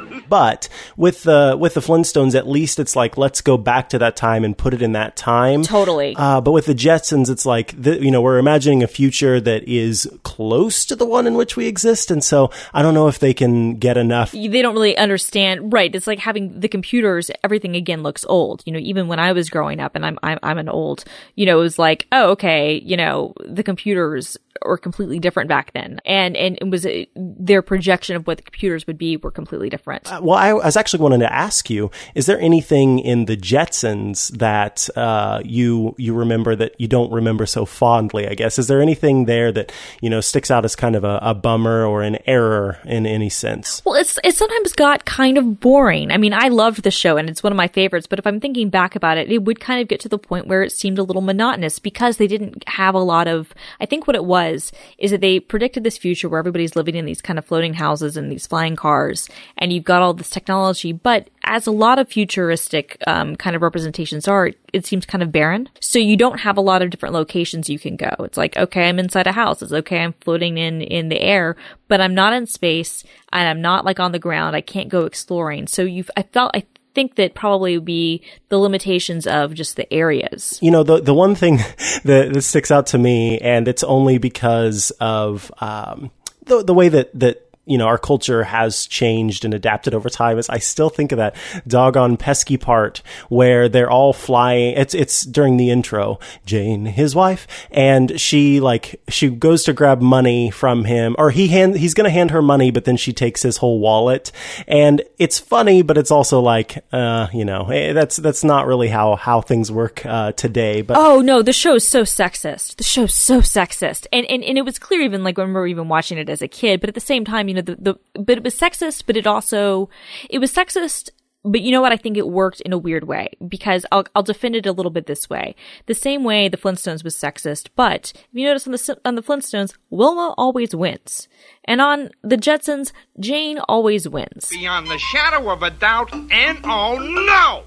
But 0.33 0.71
with 0.97 1.25
the 1.25 1.59
with 1.61 1.75
the 1.75 1.81
Flintstones, 1.81 2.35
at 2.35 2.49
least 2.49 2.79
it's 2.79 2.97
like 2.97 3.19
let's 3.19 3.43
go 3.43 3.59
back 3.59 3.91
to 3.91 3.99
that 3.99 4.17
time 4.17 4.45
and 4.45 4.57
put 4.57 4.73
it 4.73 4.81
in 4.81 4.93
that 4.93 5.15
time. 5.15 5.63
Totally. 5.63 6.17
Uh, 6.17 6.41
but 6.41 6.53
with 6.53 6.65
the 6.65 6.75
Jetsons, 6.75 7.29
it's 7.29 7.45
like 7.45 7.75
the, 7.77 8.03
you 8.03 8.11
know 8.11 8.23
we're 8.23 8.39
imagining 8.39 8.83
a 8.83 8.87
future 8.87 9.43
that 9.43 9.65
is 9.69 10.11
close 10.23 10.87
to 10.87 10.97
the 10.97 11.05
one 11.05 11.27
in 11.27 11.35
which 11.35 11.55
we 11.55 11.67
exist, 11.67 12.11
and 12.11 12.25
so 12.25 12.51
I 12.73 12.81
don't 12.81 12.95
know 12.95 13.09
if 13.09 13.19
they 13.19 13.35
can 13.35 13.77
get 13.77 13.99
enough. 13.99 14.33
they 14.33 14.63
don't 14.63 14.73
really 14.73 14.97
understand 14.97 15.73
right 15.73 15.95
it's 15.95 16.07
like 16.07 16.19
having 16.19 16.61
the 16.61 16.69
computers 16.69 17.31
everything 17.43 17.77
again 17.77 18.03
looks 18.03 18.25
old 18.29 18.63
you 18.65 18.73
know 18.73 18.79
even 18.79 19.09
when 19.09 19.19
i 19.19 19.33
was 19.33 19.51
growing 19.51 19.81
up 19.81 19.95
and 19.95 20.07
i'm 20.07 20.19
i'm, 20.23 20.39
I'm 20.43 20.59
an 20.59 20.69
old 20.69 21.05
you 21.35 21.47
know 21.47 21.59
it 21.59 21.63
was 21.63 21.79
like 21.79 22.07
oh 22.13 22.31
okay 22.31 22.81
you 22.85 22.97
know 22.97 23.35
the 23.45 23.63
computers 23.63 24.37
are 24.63 24.79
completely 24.79 25.19
different 25.19 25.49
back 25.49 25.73
then 25.73 26.01
and 26.05 26.37
and 26.37 26.59
it 26.61 26.71
was 26.71 26.87
a, 26.87 27.09
their 27.17 27.63
projection 27.63 28.17
of 28.17 28.27
what 28.27 28.37
the 28.39 28.43
computers 28.43 28.87
would 28.87 28.99
be 28.99 29.17
were 29.17 29.31
completely 29.31 29.69
different 29.69 30.09
Well, 30.23 30.39
I 30.39 30.53
was 30.53 30.77
actually 30.77 31.03
wanting 31.03 31.21
to 31.21 31.33
ask 31.33 31.69
you: 31.69 31.91
Is 32.15 32.27
there 32.27 32.41
anything 32.41 32.99
in 32.99 33.25
the 33.25 33.37
Jetsons 33.37 34.31
that 34.39 34.89
uh, 34.97 35.43
you 35.45 35.95
you 35.99 36.15
remember 36.15 36.55
that 36.57 36.81
you 36.81 36.89
don't 36.89 37.13
remember 37.13 37.47
so 37.47 37.65
fondly? 37.65 38.29
I 38.29 38.35
guess 38.35 38.59
is 38.59 38.69
there 38.69 38.81
anything 38.81 39.25
there 39.25 39.51
that 39.53 39.73
you 40.01 40.09
know 40.09 40.21
sticks 40.21 40.51
out 40.51 40.65
as 40.65 40.77
kind 40.77 40.97
of 40.97 41.05
a, 41.05 41.19
a 41.23 41.35
bummer 41.35 41.85
or 41.85 42.03
an 42.03 42.19
error 42.27 42.79
in 42.85 43.07
any 43.07 43.29
sense? 43.29 43.83
Well, 43.85 43.97
it's 43.97 44.19
it 44.23 44.35
sometimes 44.35 44.73
got 44.73 45.05
kind 45.05 45.39
of 45.39 45.61
boring. 45.61 46.11
I 46.11 46.19
mean, 46.19 46.33
I 46.33 46.49
loved 46.49 46.83
the 46.83 46.91
show 46.91 47.17
and 47.17 47.29
it's 47.29 47.43
one 47.43 47.53
of 47.53 47.57
my 47.57 47.69
favorites, 47.69 48.07
but 48.07 48.19
if 48.19 48.27
I'm 48.27 48.41
thinking 48.41 48.71
back 48.71 48.95
about 48.95 49.19
it, 49.19 49.31
it 49.31 49.45
would 49.45 49.61
kind 49.61 49.81
of 49.81 49.89
get 49.89 50.01
to 50.01 50.09
the 50.09 50.19
point 50.19 50.47
where 50.47 50.63
it 50.63 50.73
seemed 50.73 50.99
a 50.99 51.03
little 51.03 51.23
monotonous 51.23 51.79
because 51.79 52.17
they 52.17 52.27
didn't 52.27 52.67
have 52.69 52.95
a 52.95 53.01
lot 53.01 53.29
of 53.29 53.55
I 53.81 53.87
think 53.87 54.07
what 54.07 54.17
it 54.17 54.25
was 54.25 54.73
is 54.99 55.11
that 55.11 55.21
they 55.21 55.41
predicted 55.41 55.85
this 55.85 55.99
future 55.99 56.29
where 56.29 56.39
everybody's 56.39 56.77
living 56.77 56.95
in 56.95 57.07
these 57.07 57.21
kind 57.21 57.39
of 57.39 57.45
floating 57.45 57.75
houses 57.75 58.17
and 58.17 58.31
these 58.31 58.47
flying 58.47 58.77
cars 58.77 59.29
and 59.59 59.73
you've 59.73 59.85
got 59.85 60.03
all 60.03 60.12
this 60.19 60.31
technology, 60.31 60.93
but 60.93 61.29
as 61.45 61.67
a 61.67 61.71
lot 61.71 61.99
of 61.99 62.09
futuristic 62.09 62.97
um, 63.07 63.37
kind 63.37 63.57
of 63.57 63.63
representations 63.63 64.29
are, 64.29 64.51
it 64.73 64.87
seems 64.87 65.07
kind 65.07 65.23
of 65.23 65.33
barren. 65.33 65.69
So 65.81 65.99
you 65.99 66.17
don't 66.17 66.41
have 66.41 66.57
a 66.57 66.61
lot 66.61 66.83
of 66.83 66.91
different 66.91 67.15
locations 67.15 67.69
you 67.69 67.79
can 67.79 67.97
go. 67.97 68.11
It's 68.21 68.39
like, 68.39 68.57
okay, 68.57 68.89
I'm 68.89 68.99
inside 68.99 69.27
a 69.27 69.33
house. 69.33 69.63
It's 69.63 69.73
okay, 69.73 69.99
I'm 69.99 70.15
floating 70.21 70.59
in 70.59 70.83
in 70.83 71.09
the 71.09 71.21
air, 71.21 71.57
but 71.89 72.01
I'm 72.01 72.15
not 72.15 72.33
in 72.33 72.47
space 72.47 73.05
and 73.33 73.49
I'm 73.49 73.61
not 73.61 73.85
like 73.85 74.01
on 74.01 74.13
the 74.13 74.19
ground. 74.19 74.57
I 74.57 74.61
can't 74.61 74.89
go 74.89 75.05
exploring. 75.05 75.67
So 75.67 75.83
you've, 75.83 76.11
I 76.17 76.23
felt, 76.23 76.53
I 76.55 76.65
think 76.95 77.17
that 77.17 77.35
probably 77.35 77.77
would 77.77 77.85
be 77.85 78.23
the 78.49 78.59
limitations 78.59 79.27
of 79.27 79.55
just 79.55 79.77
the 79.77 79.91
areas. 79.93 80.59
You 80.63 80.71
know, 80.71 80.83
the 80.83 81.01
the 81.01 81.15
one 81.15 81.35
thing 81.35 81.57
that, 82.05 82.31
that 82.33 82.43
sticks 82.43 82.71
out 82.71 82.87
to 82.89 82.99
me, 82.99 83.39
and 83.39 83.69
it's 83.69 83.85
only 83.85 84.19
because 84.19 84.91
of 85.01 85.51
um, 85.61 86.11
the 86.45 86.63
the 86.63 86.75
way 86.75 86.89
that 86.89 87.19
that 87.19 87.49
you 87.67 87.79
know 87.79 87.87
our 87.87 87.99
culture 87.99 88.45
has 88.45 88.87
changed 88.87 89.45
and 89.45 89.55
adapted 89.55 89.95
over 89.95 90.09
time 90.09 90.39
is 90.39 90.49
I 90.49 90.59
still 90.59 90.89
think 90.89 91.13
of 91.13 91.19
that 91.19 91.37
doggone 91.67 92.17
pesky 92.17 92.57
part 92.57 93.03
where 93.29 93.69
they're 93.69 93.91
all 93.91 94.13
flying 94.13 94.75
it's 94.77 94.95
it's 94.95 95.23
during 95.23 95.59
the 95.59 95.71
intro 95.71 96.19
Jane 96.45 96.87
his 96.87 97.15
wife 97.15 97.47
and 97.71 98.21
she 98.21 98.61
like 98.61 99.01
she 99.09 99.29
goes 99.29 99.65
to 99.65 99.73
grab 99.73 100.01
money 100.01 100.51
from 100.51 100.85
him 100.85 101.15
or 101.19 101.31
he 101.31 101.49
hand 101.49 101.77
he's 101.77 101.95
going 101.95 102.05
to 102.05 102.11
hand 102.11 102.31
her 102.31 102.43
money 102.43 102.71
but 102.71 102.85
then 102.85 102.97
she 102.97 103.13
takes 103.13 103.43
his 103.43 103.59
whole 103.59 103.79
wallet 103.79 104.33
and 104.67 105.03
it's 105.19 105.39
funny 105.39 105.83
but 105.83 105.99
it's 105.99 106.11
also 106.11 106.41
like 106.41 106.85
uh 106.93 107.29
you 107.33 107.45
know 107.45 107.69
eh, 107.69 107.93
that's 107.93 108.17
that's 108.17 108.43
not 108.43 108.67
really 108.67 108.89
how 108.89 109.17
how 109.17 109.41
things 109.41 109.71
work 109.71 110.05
uh 110.07 110.33
today 110.33 110.83
but 110.83 110.97
Oh 111.05 111.21
no, 111.21 111.43
the 111.43 111.53
show 111.53 111.75
is 111.75 111.87
so 111.87 112.03
sexist. 112.03 112.77
The 112.77 112.85
show's 112.85 113.13
so 113.13 113.41
sexist, 113.41 114.07
and 114.13 114.25
and 114.27 114.45
and 114.45 114.57
it 114.57 114.65
was 114.65 114.79
clear 114.79 115.03
even 115.03 115.25
like 115.25 115.37
when 115.37 115.49
we 115.49 115.55
were 115.55 115.67
even 115.67 115.89
watching 115.89 116.17
it 116.17 116.29
as 116.29 116.43
a 116.43 116.49
kid. 116.49 116.81
But 116.81 116.89
at 116.89 116.95
the 116.95 117.01
same 117.01 117.25
time, 117.25 117.49
you 117.53 117.57
know, 117.57 117.63
the 117.63 117.77
the 117.77 118.23
but 118.23 118.39
it 118.39 118.45
was 118.45 118.59
sexist, 118.59 119.05
but 119.07 119.17
it 119.17 119.27
also 119.27 119.91
it 120.31 120.39
was 120.39 120.53
sexist. 120.53 121.11
But 121.45 121.61
you 121.61 121.73
know 121.73 121.83
what? 121.83 121.93
I 121.93 121.97
think 121.97 122.17
it 122.17 122.29
worked 122.29 122.61
in 122.63 122.73
a 122.73 122.79
weird 122.79 123.05
way 123.05 123.29
because 123.47 123.85
I'll 123.93 124.07
I'll 124.15 124.23
defend 124.23 124.57
it 124.57 124.65
a 124.65 124.73
little 124.73 124.91
bit 124.91 125.07
this 125.07 125.29
way. 125.29 125.55
The 125.85 125.95
same 125.95 126.25
way 126.25 126.49
the 126.49 126.57
Flintstones 126.57 127.05
was 127.05 127.15
sexist, 127.15 127.69
but 127.77 128.13
if 128.15 128.29
you 128.33 128.47
notice 128.47 128.67
on 128.67 128.73
the 128.73 128.99
on 129.05 129.17
the 129.17 129.23
Flintstones, 129.23 129.75
Wilma 129.91 130.35
always 130.39 130.75
wins, 130.75 131.29
and 131.67 131.83
on 131.83 132.11
the 132.23 132.37
Jetsons, 132.37 132.93
Jane 133.21 133.59
always 133.69 134.09
wins. 134.09 134.49
Beyond 134.51 134.87
the 134.87 134.99
shadow 134.99 135.51
of 135.51 135.63
a 135.63 135.71
doubt, 135.71 136.15
and 136.15 136.59
oh 136.65 136.97
no! 136.99 137.65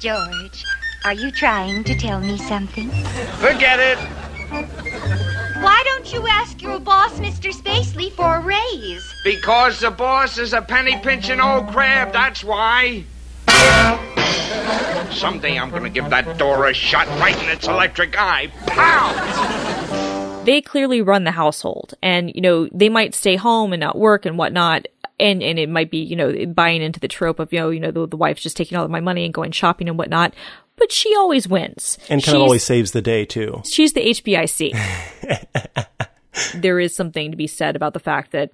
George, 0.00 0.64
are 1.04 1.12
you 1.12 1.30
trying 1.30 1.84
to 1.84 1.94
tell 1.94 2.20
me 2.20 2.38
something? 2.38 2.88
Forget 3.40 3.80
it. 3.80 3.98
Why 5.64 5.82
don't 5.86 6.12
you 6.12 6.28
ask 6.28 6.60
your 6.60 6.78
boss, 6.78 7.12
Mr. 7.18 7.50
Spacely, 7.50 8.12
for 8.12 8.36
a 8.36 8.40
raise? 8.40 9.02
Because 9.24 9.80
the 9.80 9.90
boss 9.90 10.36
is 10.36 10.52
a 10.52 10.60
penny 10.60 10.98
pinching 10.98 11.40
old 11.40 11.68
crab, 11.68 12.12
that's 12.12 12.44
why. 12.44 13.04
Someday 15.10 15.58
I'm 15.58 15.70
gonna 15.70 15.88
give 15.88 16.10
that 16.10 16.36
door 16.36 16.66
a 16.66 16.74
shot 16.74 17.08
right 17.18 17.42
in 17.42 17.48
its 17.48 17.66
electric 17.66 18.14
eye. 18.18 18.48
Pow! 18.66 20.42
they 20.44 20.60
clearly 20.60 21.00
run 21.00 21.24
the 21.24 21.30
household 21.30 21.94
and 22.02 22.30
you 22.34 22.42
know 22.42 22.68
they 22.70 22.90
might 22.90 23.14
stay 23.14 23.36
home 23.36 23.72
and 23.72 23.80
not 23.80 23.96
work 23.96 24.26
and 24.26 24.36
whatnot 24.36 24.86
and 25.18 25.42
and 25.42 25.58
it 25.58 25.70
might 25.70 25.90
be 25.90 25.98
you 25.98 26.14
know 26.14 26.44
buying 26.46 26.82
into 26.82 27.00
the 27.00 27.08
trope 27.08 27.38
of 27.38 27.50
you 27.50 27.58
know 27.58 27.70
you 27.70 27.80
know 27.80 27.90
the, 27.90 28.06
the 28.06 28.16
wife's 28.18 28.42
just 28.42 28.54
taking 28.54 28.76
all 28.76 28.84
of 28.84 28.90
my 28.90 29.00
money 29.00 29.24
and 29.24 29.32
going 29.32 29.50
shopping 29.50 29.88
and 29.88 29.96
whatnot 29.96 30.34
but 30.76 30.90
she 30.92 31.14
always 31.16 31.46
wins. 31.48 31.98
And 32.08 32.22
kind 32.22 32.24
She's- 32.24 32.34
of 32.36 32.42
always 32.42 32.62
saves 32.64 32.92
the 32.92 33.02
day 33.02 33.24
too. 33.24 33.62
She's 33.70 33.92
the 33.92 34.00
hbic 34.00 34.74
there 36.54 36.80
is 36.80 36.94
something 36.96 37.30
to 37.30 37.36
be 37.36 37.46
said 37.46 37.76
about 37.76 37.92
the 37.94 38.00
fact 38.00 38.32
that 38.32 38.52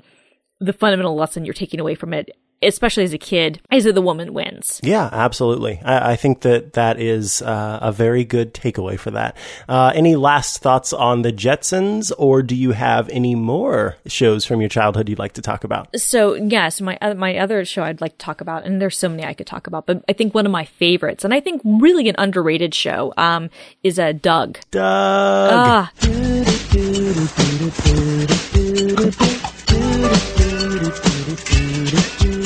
the 0.61 0.73
fundamental 0.73 1.17
lesson 1.17 1.45
you're 1.45 1.55
taking 1.55 1.81
away 1.81 1.95
from 1.95 2.13
it 2.13 2.31
especially 2.63 3.05
as 3.05 3.13
a 3.13 3.19
kid, 3.19 3.61
is 3.73 3.85
that 3.85 3.95
the 3.95 4.03
woman 4.03 4.33
wins. 4.33 4.81
Yeah, 4.83 5.09
absolutely. 5.13 5.81
I, 5.85 6.13
I 6.13 6.17
think 6.17 6.43
that 6.43 6.75
that 6.75 7.01
is 7.01 7.43
uh, 7.43 7.79
a 7.81 7.93
very 7.93 8.25
good 8.25 8.55
takeaway 8.55 8.99
for 8.99 9.11
that. 9.13 9.37
Uh, 9.69 9.93
any 9.95 10.17
last 10.17 10.59
thoughts 10.59 10.93
on 10.93 11.23
the 11.23 11.33
Jetsons, 11.33 12.13
or 12.19 12.43
do 12.43 12.55
you 12.55 12.73
have 12.73 13.09
any 13.09 13.35
more 13.35 13.97
shows 14.07 14.45
from 14.45 14.61
your 14.61 14.69
childhood 14.69 15.09
you'd 15.09 15.19
like 15.19 15.35
to 15.35 15.43
talk 15.43 15.65
about? 15.65 15.89
So 15.99 16.35
yes, 16.35 16.81
my 16.81 16.99
uh, 17.01 17.15
my 17.15 17.39
other 17.39 17.65
show 17.65 17.83
I'd 17.83 18.01
like 18.01 18.13
to 18.13 18.25
talk 18.25 18.41
about, 18.41 18.65
and 18.65 18.81
there's 18.81 18.99
so 18.99 19.09
many 19.09 19.25
I 19.25 19.35
could 19.35 19.47
talk 19.47 19.67
about, 19.67 19.87
but 19.87 20.05
I 20.09 20.13
think 20.13 20.35
one 20.35 20.47
of 20.47 20.53
my 20.53 20.65
favorites, 20.65 21.25
and 21.25 21.33
I 21.33 21.41
think 21.41 21.63
really 21.65 22.09
an 22.09 22.15
underrated 22.19 22.75
show, 22.75 23.13
um, 23.17 23.51
is 23.83 23.99
a 23.99 24.09
uh, 24.09 24.13
Doug. 24.13 24.59
Doug. 24.71 25.89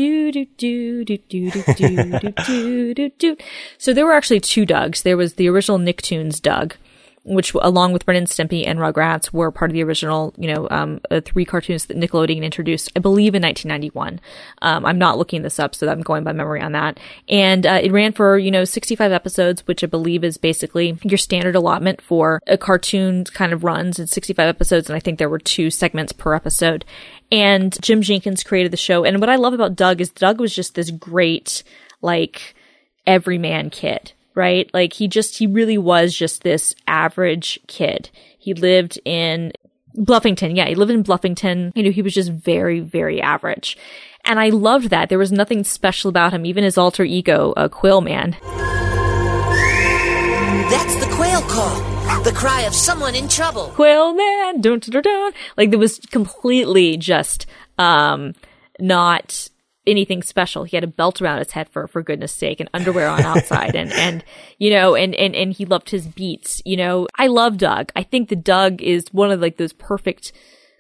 So 3.79 3.93
there 3.93 4.07
were 4.07 4.13
actually 4.13 4.41
two 4.41 4.67
Dougs. 4.67 5.03
There 5.03 5.17
was 5.17 5.35
the 5.35 5.49
original 5.49 5.79
Nicktoons 5.79 6.41
Doug, 6.41 6.77
which 7.25 7.55
along 7.55 7.93
with 7.93 8.07
Ren 8.07 8.19
and 8.19 8.27
Stimpy 8.27 8.67
and 8.67 8.79
Rugrats 8.79 9.33
were 9.33 9.51
part 9.51 9.71
of 9.71 9.73
the 9.73 9.83
original, 9.83 10.35
you 10.37 10.53
know, 10.53 10.69
um, 10.71 11.01
uh, 11.11 11.21
three 11.25 11.45
cartoons 11.45 11.87
that 11.87 11.97
Nickelodeon 11.97 12.43
introduced, 12.43 12.93
I 12.95 13.01
believe 13.01 13.35
in 13.35 13.43
1991. 13.43 14.21
Um, 14.61 14.85
I'm 14.85 14.99
not 14.99 15.17
looking 15.17 15.43
this 15.43 15.59
up, 15.59 15.75
so 15.75 15.89
I'm 15.89 16.03
going 16.03 16.23
by 16.23 16.33
memory 16.33 16.61
on 16.61 16.73
that. 16.73 17.01
And 17.29 17.67
uh, 17.67 17.81
it 17.83 17.93
ran 17.93 18.13
for, 18.13 18.39
you 18.39 18.51
know, 18.51 18.65
65 18.65 19.11
episodes, 19.11 19.67
which 19.67 19.83
I 19.83 19.87
believe 19.87 20.23
is 20.23 20.37
basically 20.37 20.99
your 21.03 21.19
standard 21.19 21.57
allotment 21.57 22.03
for 22.03 22.41
a 22.47 22.59
cartoon 22.59 23.25
kind 23.25 23.53
of 23.53 23.65
runs 23.65 23.99
in 23.99 24.07
65 24.07 24.47
episodes. 24.47 24.91
And 24.91 24.97
I 24.97 25.01
think 25.01 25.19
there 25.19 25.31
were 25.31 25.39
two 25.39 25.71
segments 25.71 26.13
per 26.13 26.35
episode. 26.35 26.85
And 27.33 27.81
Jim 27.81 28.03
Jenkins 28.03 28.43
created 28.43 28.73
the 28.73 28.77
show. 28.77 29.05
And 29.05 29.21
what 29.21 29.31
I 29.31 29.37
love 29.37 29.55
about 29.55 29.77
Doug 29.77 30.03
is 30.03 30.11
Doug 30.11 30.41
was 30.41 30.55
just 30.55 30.75
this 30.75 30.91
great, 30.91 31.63
like, 32.03 32.55
everyman 33.07 33.71
kid, 33.71 34.13
right? 34.35 34.71
Like 34.75 34.93
he 34.93 35.09
just, 35.09 35.37
he 35.39 35.47
really 35.47 35.79
was 35.79 36.15
just 36.15 36.43
this 36.43 36.75
average 36.87 37.59
kid. 37.67 38.11
He 38.39 38.55
lived 38.55 38.99
in 39.05 39.53
Bluffington. 39.97 40.57
Yeah, 40.57 40.67
he 40.67 40.75
lived 40.75 40.91
in 40.91 41.05
Bluffington. 41.05 41.73
You 41.75 41.85
know, 41.85 41.91
he 41.91 42.03
was 42.03 42.15
just 42.15 42.31
very, 42.31 42.81
very 42.81 43.21
average. 43.23 43.77
And 44.25 44.41
I 44.41 44.49
loved 44.49 44.91
that. 44.91 45.09
There 45.09 45.19
was 45.19 45.33
nothing 45.33 45.65
special 45.65 46.09
about 46.09 46.33
him, 46.33 46.47
even 46.47 46.65
his 46.65 46.79
alter 46.79 47.05
ego, 47.05 47.53
uh, 47.57 47.69
Quailman. 47.69 48.37
That's 50.71 50.97
the 50.97 51.13
quail 51.15 51.43
call. 51.43 52.23
The 52.23 52.33
cry 52.33 52.63
of 52.63 52.75
someone 52.75 53.15
in 53.15 53.29
trouble. 53.29 53.69
Quailman, 53.75 54.63
dun, 54.63 54.79
dun, 54.79 55.03
dun. 55.03 55.33
Like 55.57 55.73
it 55.73 55.79
was 55.79 55.99
completely 56.11 56.97
just, 56.97 57.47
um, 57.79 58.35
not 58.81 59.49
anything 59.87 60.23
special. 60.23 60.65
He 60.65 60.77
had 60.77 60.85
a 60.85 60.89
belt 60.89 61.21
around 61.21 61.39
his 61.39 61.53
head 61.53 61.69
for, 61.69 61.87
for 61.87 62.03
goodness 62.03 62.33
sake 62.33 62.61
and 62.61 62.71
underwear 62.73 63.09
on 63.09 63.23
outside 63.23 63.75
and, 63.75 63.93
and, 63.93 64.25
you 64.59 64.71
know, 64.71 64.95
and, 64.95 65.15
and, 65.15 65.35
and 65.35 65.53
he 65.53 65.65
loved 65.65 65.91
his 65.91 66.07
beats. 66.07 66.63
You 66.65 66.77
know, 66.77 67.07
I 67.17 67.27
love 67.27 67.59
Doug. 67.59 67.93
I 67.95 68.03
think 68.03 68.29
the 68.29 68.37
Doug 68.37 68.81
is 68.83 69.07
one 69.13 69.31
of 69.31 69.41
like 69.41 69.57
those 69.57 69.73
perfect 69.73 70.33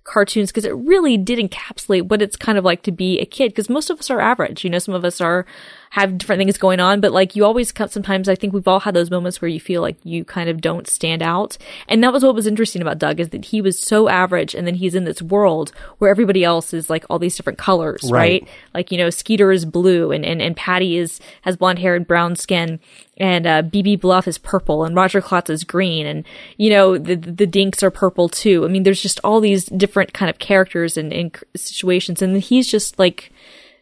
cartoons 0.04 0.50
because 0.50 0.66
it 0.66 0.74
really 0.74 1.16
did 1.16 1.38
encapsulate 1.38 2.08
what 2.08 2.22
it's 2.22 2.36
kind 2.36 2.58
of 2.58 2.64
like 2.64 2.82
to 2.82 2.92
be 2.92 3.18
a 3.18 3.26
kid 3.26 3.50
because 3.50 3.70
most 3.70 3.90
of 3.90 3.98
us 3.98 4.10
are 4.10 4.20
average. 4.20 4.62
You 4.62 4.70
know, 4.70 4.78
some 4.78 4.94
of 4.94 5.04
us 5.04 5.20
are, 5.20 5.46
have 5.94 6.18
different 6.18 6.40
things 6.40 6.58
going 6.58 6.80
on, 6.80 7.00
but 7.00 7.12
like 7.12 7.36
you 7.36 7.44
always 7.44 7.70
come, 7.70 7.88
sometimes 7.88 8.28
I 8.28 8.34
think 8.34 8.52
we've 8.52 8.66
all 8.66 8.80
had 8.80 8.94
those 8.94 9.12
moments 9.12 9.40
where 9.40 9.48
you 9.48 9.60
feel 9.60 9.80
like 9.80 9.96
you 10.02 10.24
kind 10.24 10.50
of 10.50 10.60
don't 10.60 10.88
stand 10.88 11.22
out. 11.22 11.56
And 11.86 12.02
that 12.02 12.12
was 12.12 12.24
what 12.24 12.34
was 12.34 12.48
interesting 12.48 12.82
about 12.82 12.98
Doug 12.98 13.20
is 13.20 13.28
that 13.28 13.44
he 13.44 13.60
was 13.60 13.78
so 13.78 14.08
average 14.08 14.56
and 14.56 14.66
then 14.66 14.74
he's 14.74 14.96
in 14.96 15.04
this 15.04 15.22
world 15.22 15.70
where 15.98 16.10
everybody 16.10 16.42
else 16.42 16.74
is 16.74 16.90
like 16.90 17.04
all 17.08 17.20
these 17.20 17.36
different 17.36 17.60
colors, 17.60 18.00
right? 18.10 18.42
Right. 18.42 18.48
Like, 18.74 18.90
you 18.90 18.98
know, 18.98 19.08
Skeeter 19.08 19.52
is 19.52 19.64
blue 19.64 20.10
and, 20.10 20.24
and, 20.26 20.42
and 20.42 20.56
Patty 20.56 20.96
is, 20.96 21.20
has 21.42 21.56
blonde 21.56 21.78
hair 21.78 21.94
and 21.94 22.04
brown 22.04 22.34
skin 22.34 22.80
and, 23.16 23.46
uh, 23.46 23.62
Beebe 23.62 23.94
Bluff 23.94 24.26
is 24.26 24.36
purple 24.36 24.82
and 24.82 24.96
Roger 24.96 25.20
Klotz 25.20 25.48
is 25.48 25.62
green 25.62 26.06
and, 26.06 26.24
you 26.56 26.70
know, 26.70 26.98
the, 26.98 27.14
the 27.14 27.46
Dinks 27.46 27.84
are 27.84 27.92
purple 27.92 28.28
too. 28.28 28.64
I 28.64 28.68
mean, 28.68 28.82
there's 28.82 29.00
just 29.00 29.20
all 29.22 29.38
these 29.38 29.66
different 29.66 30.12
kind 30.12 30.28
of 30.28 30.40
characters 30.40 30.96
and, 30.96 31.12
and 31.12 31.38
situations 31.54 32.20
and 32.20 32.38
he's 32.38 32.66
just 32.66 32.98
like, 32.98 33.30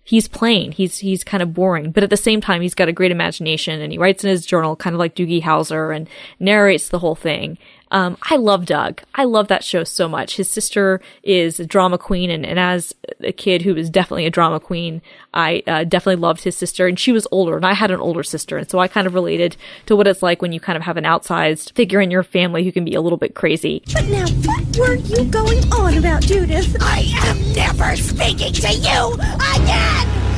he's 0.04 0.28
plain. 0.28 0.73
He's 0.73 0.99
he's 0.99 1.25
kind 1.25 1.42
of 1.42 1.54
boring, 1.54 1.92
but 1.92 2.02
at 2.02 2.11
the 2.11 2.16
same 2.16 2.40
time, 2.40 2.62
he's 2.62 2.75
got 2.75 2.88
a 2.88 2.92
great 2.92 3.11
imagination, 3.11 3.80
and 3.80 3.92
he 3.92 3.99
writes 3.99 4.25
in 4.25 4.30
his 4.30 4.47
journal, 4.47 4.76
kind 4.76 4.94
of 4.94 5.00
like 5.00 5.14
Doogie 5.14 5.42
Howser, 5.42 5.94
and 5.94 6.09
narrates 6.40 6.88
the 6.88 6.99
whole 6.99 7.14
thing. 7.14 7.59
Um, 7.92 8.16
I 8.22 8.37
love 8.37 8.64
Doug. 8.64 9.02
I 9.14 9.25
love 9.25 9.49
that 9.49 9.62
show 9.62 9.84
so 9.84 10.08
much. 10.08 10.37
His 10.37 10.50
sister 10.50 11.00
is 11.22 11.61
a 11.61 11.66
drama 11.66 11.99
queen, 11.99 12.30
and, 12.30 12.44
and 12.44 12.58
as 12.58 12.94
a 13.20 13.32
kid 13.32 13.61
who 13.61 13.75
was 13.75 13.90
definitely 13.90 14.25
a 14.25 14.30
drama 14.30 14.58
queen, 14.61 15.02
I 15.34 15.62
uh, 15.66 15.84
definitely 15.84 16.22
loved 16.22 16.42
his 16.42 16.56
sister, 16.56 16.87
and 16.87 16.99
she 16.99 17.12
was 17.12 17.28
older, 17.30 17.54
and 17.54 17.66
I 17.66 17.75
had 17.75 17.90
an 17.90 18.00
older 18.00 18.22
sister, 18.22 18.56
and 18.56 18.68
so 18.68 18.78
I 18.78 18.88
kind 18.88 19.06
of 19.06 19.12
related 19.12 19.58
to 19.87 19.94
what 19.94 20.06
it's 20.06 20.22
like 20.22 20.40
when 20.40 20.52
you 20.52 20.58
kind 20.58 20.76
of 20.76 20.82
have 20.82 20.96
an 20.96 21.04
outsized 21.04 21.72
figure 21.75 22.00
in 22.00 22.11
your 22.11 22.22
family 22.22 22.64
who 22.64 22.72
can 22.72 22.87
be 22.87 22.94
a 22.94 23.02
little 23.02 23.18
bit 23.18 23.34
crazy. 23.34 23.82
But 23.92 24.06
now, 24.06 24.26
what 24.26 24.78
were 24.78 24.94
you 24.94 25.25
going 25.26 25.62
on 25.75 25.99
about, 25.99 26.22
Judith? 26.22 26.75
I 26.80 27.12
am 27.26 27.52
never 27.52 27.94
speaking 27.96 28.54
to 28.54 28.72
you 28.72 29.14
again! 29.54 30.31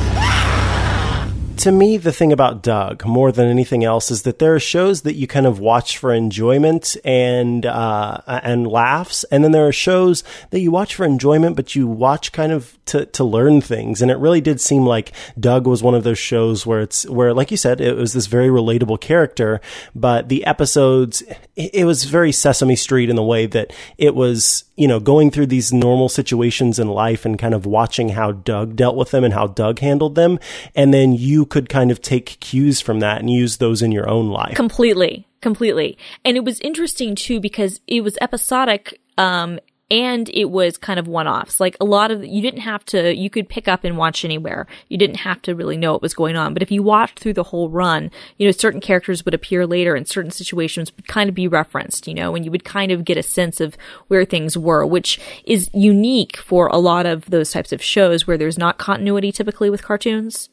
To 1.57 1.71
me, 1.71 1.97
the 1.97 2.11
thing 2.11 2.31
about 2.31 2.61
Doug, 2.61 3.05
more 3.05 3.31
than 3.31 3.47
anything 3.47 3.83
else, 3.83 4.11
is 4.11 4.23
that 4.23 4.39
there 4.39 4.53
are 4.55 4.59
shows 4.59 5.01
that 5.03 5.15
you 5.15 5.27
kind 5.27 5.45
of 5.45 5.59
watch 5.59 5.97
for 5.97 6.13
enjoyment 6.13 6.97
and 7.03 7.65
uh, 7.65 8.21
and 8.27 8.67
laughs, 8.67 9.23
and 9.25 9.43
then 9.43 9.51
there 9.51 9.67
are 9.67 9.71
shows 9.71 10.23
that 10.49 10.59
you 10.59 10.71
watch 10.71 10.95
for 10.95 11.05
enjoyment, 11.05 11.55
but 11.55 11.75
you 11.75 11.87
watch 11.87 12.31
kind 12.31 12.51
of 12.51 12.77
to 12.85 13.05
to 13.07 13.23
learn 13.23 13.61
things. 13.61 14.01
And 14.01 14.11
it 14.11 14.17
really 14.17 14.41
did 14.41 14.61
seem 14.61 14.85
like 14.85 15.13
Doug 15.39 15.65
was 15.65 15.81
one 15.81 15.95
of 15.95 16.03
those 16.03 16.19
shows 16.19 16.65
where 16.65 16.81
it's 16.81 17.07
where, 17.07 17.33
like 17.33 17.51
you 17.51 17.57
said, 17.57 17.81
it 17.81 17.95
was 17.95 18.13
this 18.13 18.27
very 18.27 18.49
relatable 18.49 18.99
character, 18.99 19.61
but 19.95 20.29
the 20.29 20.45
episodes 20.45 21.23
it 21.55 21.85
it 21.85 21.85
was 21.85 22.03
very 22.05 22.31
Sesame 22.31 22.75
Street 22.75 23.09
in 23.09 23.15
the 23.15 23.23
way 23.23 23.45
that 23.45 23.71
it 23.97 24.13
was 24.13 24.64
you 24.75 24.87
know, 24.87 24.99
going 24.99 25.31
through 25.31 25.47
these 25.47 25.71
normal 25.71 26.09
situations 26.09 26.79
in 26.79 26.87
life 26.87 27.25
and 27.25 27.39
kind 27.39 27.53
of 27.53 27.65
watching 27.65 28.09
how 28.09 28.31
Doug 28.31 28.75
dealt 28.75 28.95
with 28.95 29.11
them 29.11 29.23
and 29.23 29.33
how 29.33 29.47
Doug 29.47 29.79
handled 29.79 30.15
them. 30.15 30.39
And 30.75 30.93
then 30.93 31.13
you 31.13 31.45
could 31.45 31.69
kind 31.69 31.91
of 31.91 32.01
take 32.01 32.39
cues 32.39 32.81
from 32.81 32.99
that 32.99 33.19
and 33.19 33.29
use 33.29 33.57
those 33.57 33.81
in 33.81 33.91
your 33.91 34.09
own 34.09 34.29
life. 34.29 34.55
Completely. 34.55 35.27
Completely. 35.41 35.97
And 36.23 36.35
it 36.35 36.43
was 36.43 36.59
interesting 36.61 37.15
too 37.15 37.39
because 37.39 37.79
it 37.87 38.01
was 38.01 38.17
episodic, 38.19 38.99
um, 39.17 39.59
and 39.91 40.29
it 40.29 40.45
was 40.45 40.77
kind 40.77 40.99
of 40.99 41.07
one-offs. 41.07 41.59
Like 41.59 41.77
a 41.79 41.85
lot 41.85 42.09
of, 42.09 42.25
you 42.25 42.41
didn't 42.41 42.61
have 42.61 42.83
to, 42.85 43.15
you 43.15 43.29
could 43.29 43.47
pick 43.47 43.67
up 43.67 43.83
and 43.83 43.97
watch 43.97 44.25
anywhere. 44.25 44.65
You 44.89 44.97
didn't 44.97 45.17
have 45.17 45.41
to 45.43 45.55
really 45.55 45.77
know 45.77 45.93
what 45.93 46.01
was 46.01 46.13
going 46.13 46.35
on. 46.35 46.53
But 46.53 46.63
if 46.63 46.71
you 46.71 46.81
watched 46.81 47.19
through 47.19 47.33
the 47.33 47.43
whole 47.43 47.69
run, 47.69 48.09
you 48.37 48.47
know, 48.47 48.51
certain 48.51 48.81
characters 48.81 49.23
would 49.25 49.35
appear 49.35 49.67
later 49.67 49.93
and 49.93 50.07
certain 50.07 50.31
situations 50.31 50.91
would 50.95 51.07
kind 51.07 51.29
of 51.29 51.35
be 51.35 51.47
referenced, 51.47 52.07
you 52.07 52.13
know, 52.13 52.35
and 52.35 52.45
you 52.45 52.51
would 52.51 52.63
kind 52.63 52.91
of 52.91 53.05
get 53.05 53.17
a 53.17 53.23
sense 53.23 53.61
of 53.61 53.77
where 54.07 54.25
things 54.25 54.57
were, 54.57 54.85
which 54.85 55.19
is 55.45 55.69
unique 55.73 56.37
for 56.37 56.67
a 56.67 56.77
lot 56.77 57.05
of 57.05 57.29
those 57.29 57.51
types 57.51 57.71
of 57.71 57.81
shows 57.81 58.25
where 58.25 58.37
there's 58.37 58.57
not 58.57 58.77
continuity 58.79 59.31
typically 59.31 59.69
with 59.69 59.83
cartoons 59.83 60.49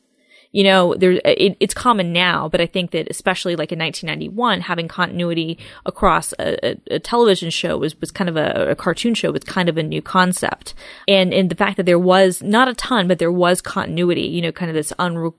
you 0.52 0.64
know, 0.64 0.94
there 0.94 1.12
it, 1.24 1.56
it's 1.60 1.72
common 1.72 2.12
now, 2.12 2.48
but 2.48 2.60
I 2.60 2.66
think 2.66 2.90
that 2.90 3.08
especially 3.10 3.56
like 3.56 3.72
in 3.72 3.78
1991, 3.78 4.60
having 4.60 4.86
continuity 4.86 5.58
across 5.86 6.32
a, 6.38 6.72
a, 6.72 6.80
a 6.96 6.98
television 6.98 7.48
show 7.48 7.78
was 7.78 7.98
was 8.00 8.10
kind 8.10 8.28
of 8.28 8.36
a, 8.36 8.70
a, 8.70 8.76
cartoon 8.76 9.14
show 9.14 9.32
was 9.32 9.44
kind 9.44 9.70
of 9.70 9.78
a 9.78 9.82
new 9.82 10.02
concept, 10.02 10.74
and 11.08 11.32
and 11.32 11.50
the 11.50 11.54
fact 11.54 11.78
that 11.78 11.86
there 11.86 11.98
was 11.98 12.42
not 12.42 12.68
a 12.68 12.74
ton, 12.74 13.08
but 13.08 13.18
there 13.18 13.32
was 13.32 13.62
continuity, 13.62 14.26
you 14.26 14.42
know, 14.42 14.52
kind 14.52 14.70
of 14.70 14.74
this 14.74 14.92
un, 14.98 15.32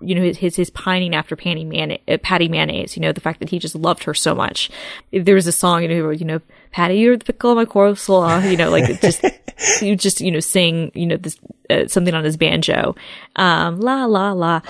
you 0.00 0.14
know, 0.14 0.32
his 0.32 0.54
his 0.54 0.70
pining 0.70 1.14
after 1.14 1.34
Patty 1.34 1.64
Mayonnaise, 1.64 2.00
uh, 2.06 2.18
Patty 2.22 2.48
Mayonnaise, 2.48 2.96
you 2.96 3.02
know, 3.02 3.12
the 3.12 3.20
fact 3.20 3.40
that 3.40 3.48
he 3.48 3.58
just 3.58 3.74
loved 3.74 4.04
her 4.04 4.14
so 4.14 4.32
much. 4.32 4.70
There 5.12 5.34
was 5.34 5.48
a 5.48 5.52
song, 5.52 5.82
you 5.82 5.88
know, 5.88 6.10
you 6.10 6.24
know, 6.24 6.40
Patty, 6.72 6.96
you're 6.96 7.16
the 7.16 7.24
pickle 7.24 7.50
of 7.50 7.56
my 7.56 7.66
coleslaw, 7.66 8.50
you 8.50 8.56
know, 8.56 8.70
like 8.70 9.00
just 9.00 9.24
you 9.82 9.94
just 9.94 10.20
you 10.20 10.30
know 10.30 10.40
sing, 10.40 10.90
you 10.94 11.06
know, 11.06 11.16
this 11.16 11.38
uh, 11.70 11.86
something 11.86 12.14
on 12.14 12.24
his 12.24 12.36
banjo, 12.36 12.96
um, 13.36 13.80
la 13.80 14.06
la 14.06 14.32
la. 14.32 14.60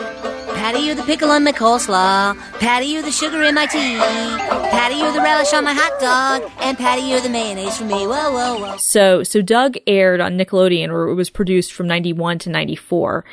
Patty, 0.62 0.80
you're 0.80 0.94
the 0.94 1.02
pickle 1.02 1.30
on 1.30 1.42
my 1.42 1.52
coleslaw. 1.52 2.36
Patty, 2.60 2.86
you're 2.86 3.02
the 3.02 3.10
sugar 3.10 3.42
in 3.42 3.54
my 3.54 3.66
tea. 3.66 3.96
Patty, 3.96 4.94
you're 4.94 5.12
the 5.12 5.20
relish 5.20 5.52
on 5.52 5.64
my 5.64 5.74
hot 5.74 6.00
dog. 6.00 6.48
And 6.60 6.78
Patty, 6.78 7.02
you're 7.02 7.20
the 7.20 7.28
mayonnaise 7.28 7.78
for 7.78 7.84
me. 7.84 8.06
Whoa, 8.06 8.30
whoa, 8.30 8.60
whoa. 8.60 8.76
So, 8.78 9.24
so 9.24 9.42
Doug 9.42 9.76
aired 9.88 10.20
on 10.20 10.38
Nickelodeon, 10.38 10.90
or 10.90 11.08
it 11.08 11.14
was 11.14 11.30
produced 11.30 11.72
from 11.72 11.88
91 11.88 12.38
to 12.40 12.50
94. 12.50 13.24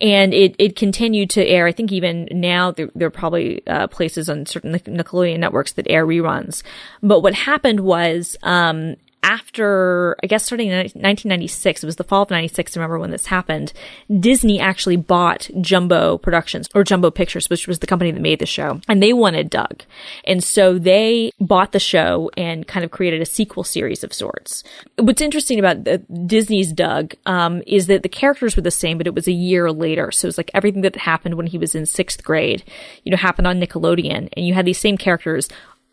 And 0.00 0.32
it, 0.32 0.54
it 0.58 0.76
continued 0.76 1.30
to 1.30 1.44
air. 1.44 1.66
I 1.66 1.72
think 1.72 1.90
even 1.90 2.28
now 2.30 2.70
there, 2.70 2.88
there 2.94 3.08
are 3.08 3.10
probably 3.10 3.66
uh, 3.66 3.88
places 3.88 4.28
on 4.28 4.46
certain 4.46 4.72
Nickelodeon 4.72 5.40
networks 5.40 5.72
that 5.72 5.90
air 5.90 6.06
reruns. 6.06 6.62
But 7.02 7.20
what 7.20 7.34
happened 7.34 7.80
was, 7.80 8.36
um, 8.44 8.96
after, 9.22 10.16
I 10.22 10.26
guess 10.26 10.44
starting 10.44 10.68
in 10.68 10.76
1996, 10.76 11.82
it 11.82 11.86
was 11.86 11.96
the 11.96 12.04
fall 12.04 12.22
of 12.22 12.30
96, 12.30 12.76
I 12.76 12.80
remember 12.80 12.98
when 12.98 13.10
this 13.10 13.26
happened, 13.26 13.72
Disney 14.20 14.60
actually 14.60 14.96
bought 14.96 15.50
Jumbo 15.60 16.18
Productions 16.18 16.68
or 16.74 16.84
Jumbo 16.84 17.10
Pictures, 17.10 17.50
which 17.50 17.66
was 17.66 17.80
the 17.80 17.86
company 17.86 18.10
that 18.10 18.20
made 18.20 18.38
the 18.38 18.46
show, 18.46 18.80
and 18.88 19.02
they 19.02 19.12
wanted 19.12 19.50
Doug. 19.50 19.82
And 20.24 20.42
so 20.42 20.78
they 20.78 21.32
bought 21.40 21.72
the 21.72 21.80
show 21.80 22.30
and 22.36 22.66
kind 22.66 22.84
of 22.84 22.90
created 22.90 23.20
a 23.20 23.26
sequel 23.26 23.64
series 23.64 24.04
of 24.04 24.12
sorts. 24.12 24.62
What's 24.96 25.22
interesting 25.22 25.58
about 25.58 25.84
the, 25.84 25.98
Disney's 25.98 26.72
Doug 26.72 27.14
um, 27.26 27.62
is 27.66 27.86
that 27.88 28.02
the 28.02 28.08
characters 28.08 28.56
were 28.56 28.62
the 28.62 28.70
same, 28.70 28.98
but 28.98 29.06
it 29.06 29.14
was 29.14 29.28
a 29.28 29.32
year 29.32 29.70
later. 29.72 30.12
So 30.12 30.26
it 30.26 30.28
was 30.28 30.38
like 30.38 30.50
everything 30.54 30.82
that 30.82 30.96
happened 30.96 31.34
when 31.34 31.46
he 31.46 31.58
was 31.58 31.74
in 31.74 31.86
sixth 31.86 32.22
grade, 32.22 32.62
you 33.04 33.10
know, 33.10 33.16
happened 33.16 33.46
on 33.46 33.60
Nickelodeon, 33.60 34.28
and 34.32 34.46
you 34.46 34.54
had 34.54 34.64
these 34.64 34.78
same 34.78 34.96
characters 34.96 35.48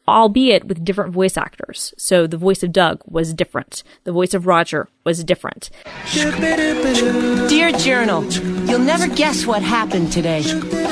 albeit 0.07 0.65
with 0.65 0.83
different 0.83 1.13
voice 1.13 1.37
actors. 1.37 1.93
So 1.97 2.27
the 2.27 2.37
voice 2.37 2.63
of 2.63 2.71
Doug 2.71 3.01
was 3.05 3.33
different. 3.33 3.83
The 4.03 4.11
voice 4.11 4.33
of 4.33 4.45
Roger 4.45 4.87
was 5.03 5.23
different. 5.23 5.69
Dear 6.13 7.71
Journal, 7.71 8.23
you'll 8.65 8.79
never 8.79 9.07
guess 9.07 9.45
what 9.45 9.61
happened 9.61 10.11
today. 10.11 10.43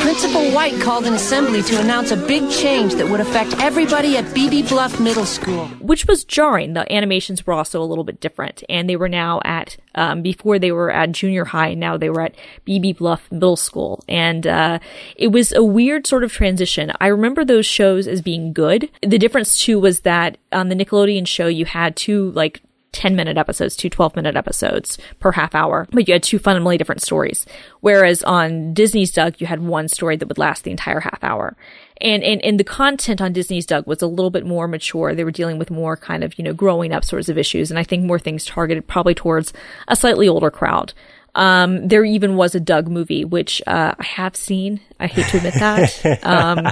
Principal 0.01 0.51
White 0.51 0.79
called 0.81 1.05
an 1.05 1.13
assembly 1.13 1.61
to 1.63 1.79
announce 1.79 2.11
a 2.11 2.17
big 2.17 2.49
change 2.51 2.95
that 2.95 3.09
would 3.09 3.19
affect 3.19 3.59
everybody 3.59 4.17
at 4.17 4.33
Beebe 4.33 4.67
Bluff 4.67 4.99
Middle 4.99 5.25
School. 5.25 5.65
Which 5.79 6.05
was 6.07 6.23
jarring. 6.23 6.73
The 6.73 6.91
animations 6.91 7.45
were 7.45 7.53
also 7.53 7.81
a 7.81 7.85
little 7.85 8.03
bit 8.03 8.19
different, 8.19 8.63
and 8.69 8.89
they 8.89 8.95
were 8.95 9.09
now 9.09 9.41
at 9.43 9.77
um, 9.95 10.21
before 10.21 10.59
they 10.59 10.71
were 10.71 10.91
at 10.91 11.11
junior 11.11 11.45
high. 11.45 11.73
Now 11.73 11.97
they 11.97 12.09
were 12.09 12.21
at 12.21 12.35
Beebe 12.65 12.93
Bluff 12.93 13.31
Middle 13.31 13.55
School, 13.55 14.03
and 14.07 14.45
uh, 14.45 14.79
it 15.15 15.27
was 15.27 15.51
a 15.51 15.63
weird 15.63 16.07
sort 16.07 16.23
of 16.23 16.31
transition. 16.31 16.91
I 16.99 17.07
remember 17.07 17.45
those 17.45 17.65
shows 17.65 18.07
as 18.07 18.21
being 18.21 18.53
good. 18.53 18.89
The 19.01 19.17
difference 19.17 19.57
too 19.57 19.79
was 19.79 20.01
that 20.01 20.37
on 20.51 20.69
the 20.69 20.75
Nickelodeon 20.75 21.27
show 21.27 21.47
you 21.47 21.65
had 21.65 21.95
two 21.95 22.31
like 22.31 22.61
10 22.93 23.15
minute 23.15 23.37
episodes, 23.37 23.75
two 23.75 23.89
12 23.89 24.15
minute 24.15 24.35
episodes 24.35 24.97
per 25.19 25.31
half 25.33 25.53
hour, 25.53 25.87
but 25.91 26.07
you 26.07 26.13
had 26.13 26.23
two 26.23 26.39
fundamentally 26.39 26.77
different 26.77 27.01
stories. 27.01 27.45
Whereas 27.81 28.23
on 28.23 28.73
Disney's 28.73 29.11
Doug, 29.11 29.41
you 29.41 29.47
had 29.47 29.61
one 29.61 29.87
story 29.89 30.15
that 30.15 30.27
would 30.27 30.37
last 30.37 30.63
the 30.63 30.71
entire 30.71 31.01
half 31.01 31.21
hour. 31.23 31.57
And, 31.99 32.23
and, 32.23 32.41
and 32.41 32.59
the 32.59 32.63
content 32.63 33.21
on 33.21 33.33
Disney's 33.33 33.65
Doug 33.65 33.87
was 33.87 34.01
a 34.01 34.07
little 34.07 34.29
bit 34.29 34.45
more 34.45 34.67
mature. 34.67 35.13
They 35.13 35.23
were 35.23 35.31
dealing 35.31 35.57
with 35.57 35.71
more 35.71 35.95
kind 35.97 36.23
of, 36.23 36.37
you 36.37 36.43
know, 36.43 36.53
growing 36.53 36.91
up 36.93 37.05
sorts 37.05 37.29
of 37.29 37.37
issues. 37.37 37.69
And 37.69 37.79
I 37.79 37.83
think 37.83 38.03
more 38.03 38.19
things 38.19 38.45
targeted 38.45 38.87
probably 38.87 39.15
towards 39.15 39.53
a 39.87 39.95
slightly 39.95 40.27
older 40.27 40.51
crowd. 40.51 40.93
Um, 41.35 41.87
there 41.87 42.05
even 42.05 42.35
was 42.35 42.53
a 42.53 42.59
Doug 42.59 42.87
movie, 42.87 43.25
which, 43.25 43.61
uh, 43.65 43.95
I 43.97 44.03
have 44.03 44.35
seen. 44.35 44.81
I 44.99 45.07
hate 45.07 45.27
to 45.27 45.37
admit 45.37 45.53
that. 45.55 46.19
Um, 46.23 46.67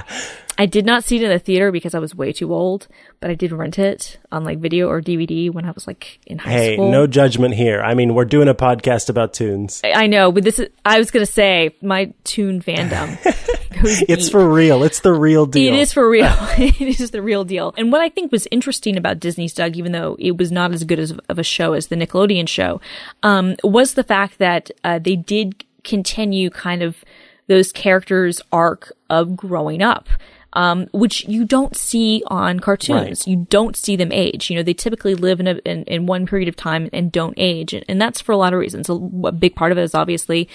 I 0.62 0.66
did 0.66 0.86
not 0.86 1.02
see 1.02 1.16
it 1.16 1.24
in 1.24 1.28
the 1.28 1.40
theater 1.40 1.72
because 1.72 1.92
I 1.92 1.98
was 1.98 2.14
way 2.14 2.32
too 2.32 2.54
old, 2.54 2.86
but 3.18 3.32
I 3.32 3.34
did 3.34 3.50
rent 3.50 3.80
it 3.80 4.20
on 4.30 4.44
like 4.44 4.60
video 4.60 4.88
or 4.88 5.02
DVD 5.02 5.50
when 5.50 5.64
I 5.64 5.72
was 5.72 5.88
like 5.88 6.20
in 6.24 6.38
high 6.38 6.50
hey, 6.50 6.74
school. 6.74 6.84
Hey, 6.84 6.92
no 6.92 7.08
judgment 7.08 7.54
here. 7.54 7.82
I 7.82 7.94
mean, 7.94 8.14
we're 8.14 8.26
doing 8.26 8.46
a 8.46 8.54
podcast 8.54 9.08
about 9.08 9.34
tunes. 9.34 9.80
I 9.82 10.06
know, 10.06 10.30
but 10.30 10.44
this 10.44 10.60
is, 10.60 10.68
I 10.84 10.98
was 10.98 11.10
going 11.10 11.26
to 11.26 11.32
say 11.32 11.74
my 11.82 12.14
tune 12.22 12.62
fandom. 12.62 13.18
it's 13.72 14.28
for 14.28 14.48
real. 14.48 14.84
It's 14.84 15.00
the 15.00 15.12
real 15.12 15.46
deal. 15.46 15.74
It 15.74 15.80
is 15.80 15.92
for 15.92 16.08
real. 16.08 16.26
it 16.56 17.00
is 17.00 17.10
the 17.10 17.22
real 17.22 17.42
deal. 17.42 17.74
And 17.76 17.90
what 17.90 18.00
I 18.00 18.08
think 18.08 18.30
was 18.30 18.46
interesting 18.52 18.96
about 18.96 19.18
Disney's 19.18 19.54
Doug, 19.54 19.76
even 19.76 19.90
though 19.90 20.16
it 20.20 20.36
was 20.36 20.52
not 20.52 20.70
as 20.70 20.84
good 20.84 21.00
as, 21.00 21.10
of 21.28 21.40
a 21.40 21.42
show 21.42 21.72
as 21.72 21.88
the 21.88 21.96
Nickelodeon 21.96 22.46
show, 22.46 22.80
um, 23.24 23.56
was 23.64 23.94
the 23.94 24.04
fact 24.04 24.38
that 24.38 24.70
uh, 24.84 25.00
they 25.00 25.16
did 25.16 25.64
continue 25.82 26.50
kind 26.50 26.84
of 26.84 27.04
those 27.48 27.72
characters' 27.72 28.40
arc 28.52 28.92
of 29.10 29.36
growing 29.36 29.82
up 29.82 30.08
um, 30.52 30.86
which 30.92 31.26
you 31.28 31.44
don't 31.44 31.76
see 31.76 32.22
on 32.26 32.60
cartoons. 32.60 33.20
Right. 33.20 33.26
You 33.26 33.46
don't 33.48 33.76
see 33.76 33.96
them 33.96 34.12
age. 34.12 34.50
You 34.50 34.56
know, 34.56 34.62
they 34.62 34.74
typically 34.74 35.14
live 35.14 35.40
in, 35.40 35.46
a, 35.46 35.54
in, 35.64 35.84
in 35.84 36.06
one 36.06 36.26
period 36.26 36.48
of 36.48 36.56
time 36.56 36.88
and 36.92 37.10
don't 37.10 37.34
age. 37.36 37.72
And, 37.72 37.84
and 37.88 38.00
that's 38.00 38.20
for 38.20 38.32
a 38.32 38.36
lot 38.36 38.52
of 38.52 38.60
reasons. 38.60 38.88
A, 38.88 38.94
a 38.94 39.32
big 39.32 39.54
part 39.54 39.72
of 39.72 39.78
it 39.78 39.82
is 39.82 39.94
obviously 39.94 40.48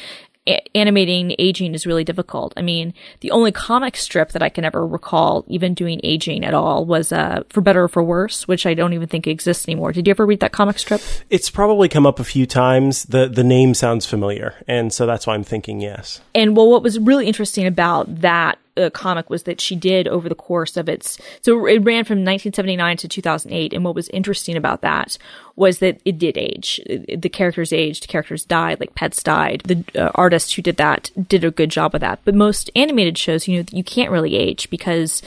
animating 0.74 1.36
aging 1.40 1.74
is 1.74 1.86
really 1.86 2.04
difficult. 2.04 2.54
I 2.56 2.62
mean, 2.62 2.94
the 3.20 3.32
only 3.32 3.52
comic 3.52 3.98
strip 3.98 4.32
that 4.32 4.42
I 4.42 4.50
can 4.50 4.64
ever 4.64 4.86
recall 4.86 5.46
even 5.48 5.74
doing 5.74 6.00
aging 6.04 6.46
at 6.46 6.54
all 6.54 6.86
was 6.86 7.12
uh, 7.12 7.44
For 7.50 7.62
Better 7.62 7.84
or 7.84 7.88
For 7.88 8.04
Worse, 8.04 8.48
which 8.48 8.66
I 8.66 8.74
don't 8.74 8.94
even 8.94 9.08
think 9.08 9.28
exists 9.28 9.68
anymore. 9.68 9.92
Did 9.92 10.08
you 10.08 10.12
ever 10.12 10.26
read 10.26 10.40
that 10.40 10.52
comic 10.52 10.80
strip? 10.80 11.02
It's 11.30 11.50
probably 11.50 11.90
come 11.90 12.06
up 12.06 12.20
a 12.20 12.24
few 12.24 12.46
times. 12.46 13.04
The 13.06 13.28
the 13.28 13.44
name 13.44 13.74
sounds 13.74 14.06
familiar, 14.06 14.56
and 14.68 14.94
so 14.94 15.06
that's 15.06 15.28
why 15.28 15.34
I'm 15.34 15.44
thinking 15.44 15.82
yes. 15.82 16.22
And 16.34 16.56
well, 16.56 16.70
what 16.70 16.84
was 16.84 17.00
really 17.00 17.28
interesting 17.28 17.66
about 17.66 18.22
that 18.22 18.58
uh, 18.78 18.90
comic 18.92 19.30
was 19.30 19.44
that 19.44 19.60
she 19.60 19.76
did 19.76 20.08
over 20.08 20.30
the 20.30 20.36
course 20.36 20.78
of 20.78 20.88
its 20.88 21.18
so 21.42 21.66
it 21.66 21.80
ran 21.80 22.04
from 22.04 22.20
1979 22.20 22.98
to 22.98 23.08
2008 23.08 23.74
and 23.74 23.84
what 23.84 23.96
was 23.96 24.10
interesting 24.10 24.56
about 24.56 24.82
that 24.82 25.18
was 25.56 25.80
that 25.80 26.00
it 26.06 26.20
did 26.20 26.38
age. 26.38 26.80
The 26.86 27.30
characters 27.30 27.74
aged 27.74 28.08
characters 28.08 28.46
died 28.46 28.80
like 28.80 28.96
pets 28.96 29.24
died. 29.24 29.64
The 29.66 29.84
uh, 29.96 30.12
artist 30.16 30.54
who 30.54 30.62
did 30.62 30.78
that 30.78 31.12
did 31.28 31.44
a 31.44 31.52
good 31.52 31.72
job 31.72 31.96
of 31.96 32.02
that. 32.02 32.20
But 32.24 32.36
most 32.36 32.70
animated 32.76 33.18
shows 33.18 33.48
you 33.48 33.58
know 33.58 33.66
you 33.72 33.84
can't 33.84 34.12
really 34.12 34.36
age 34.36 34.70
because 34.70 35.22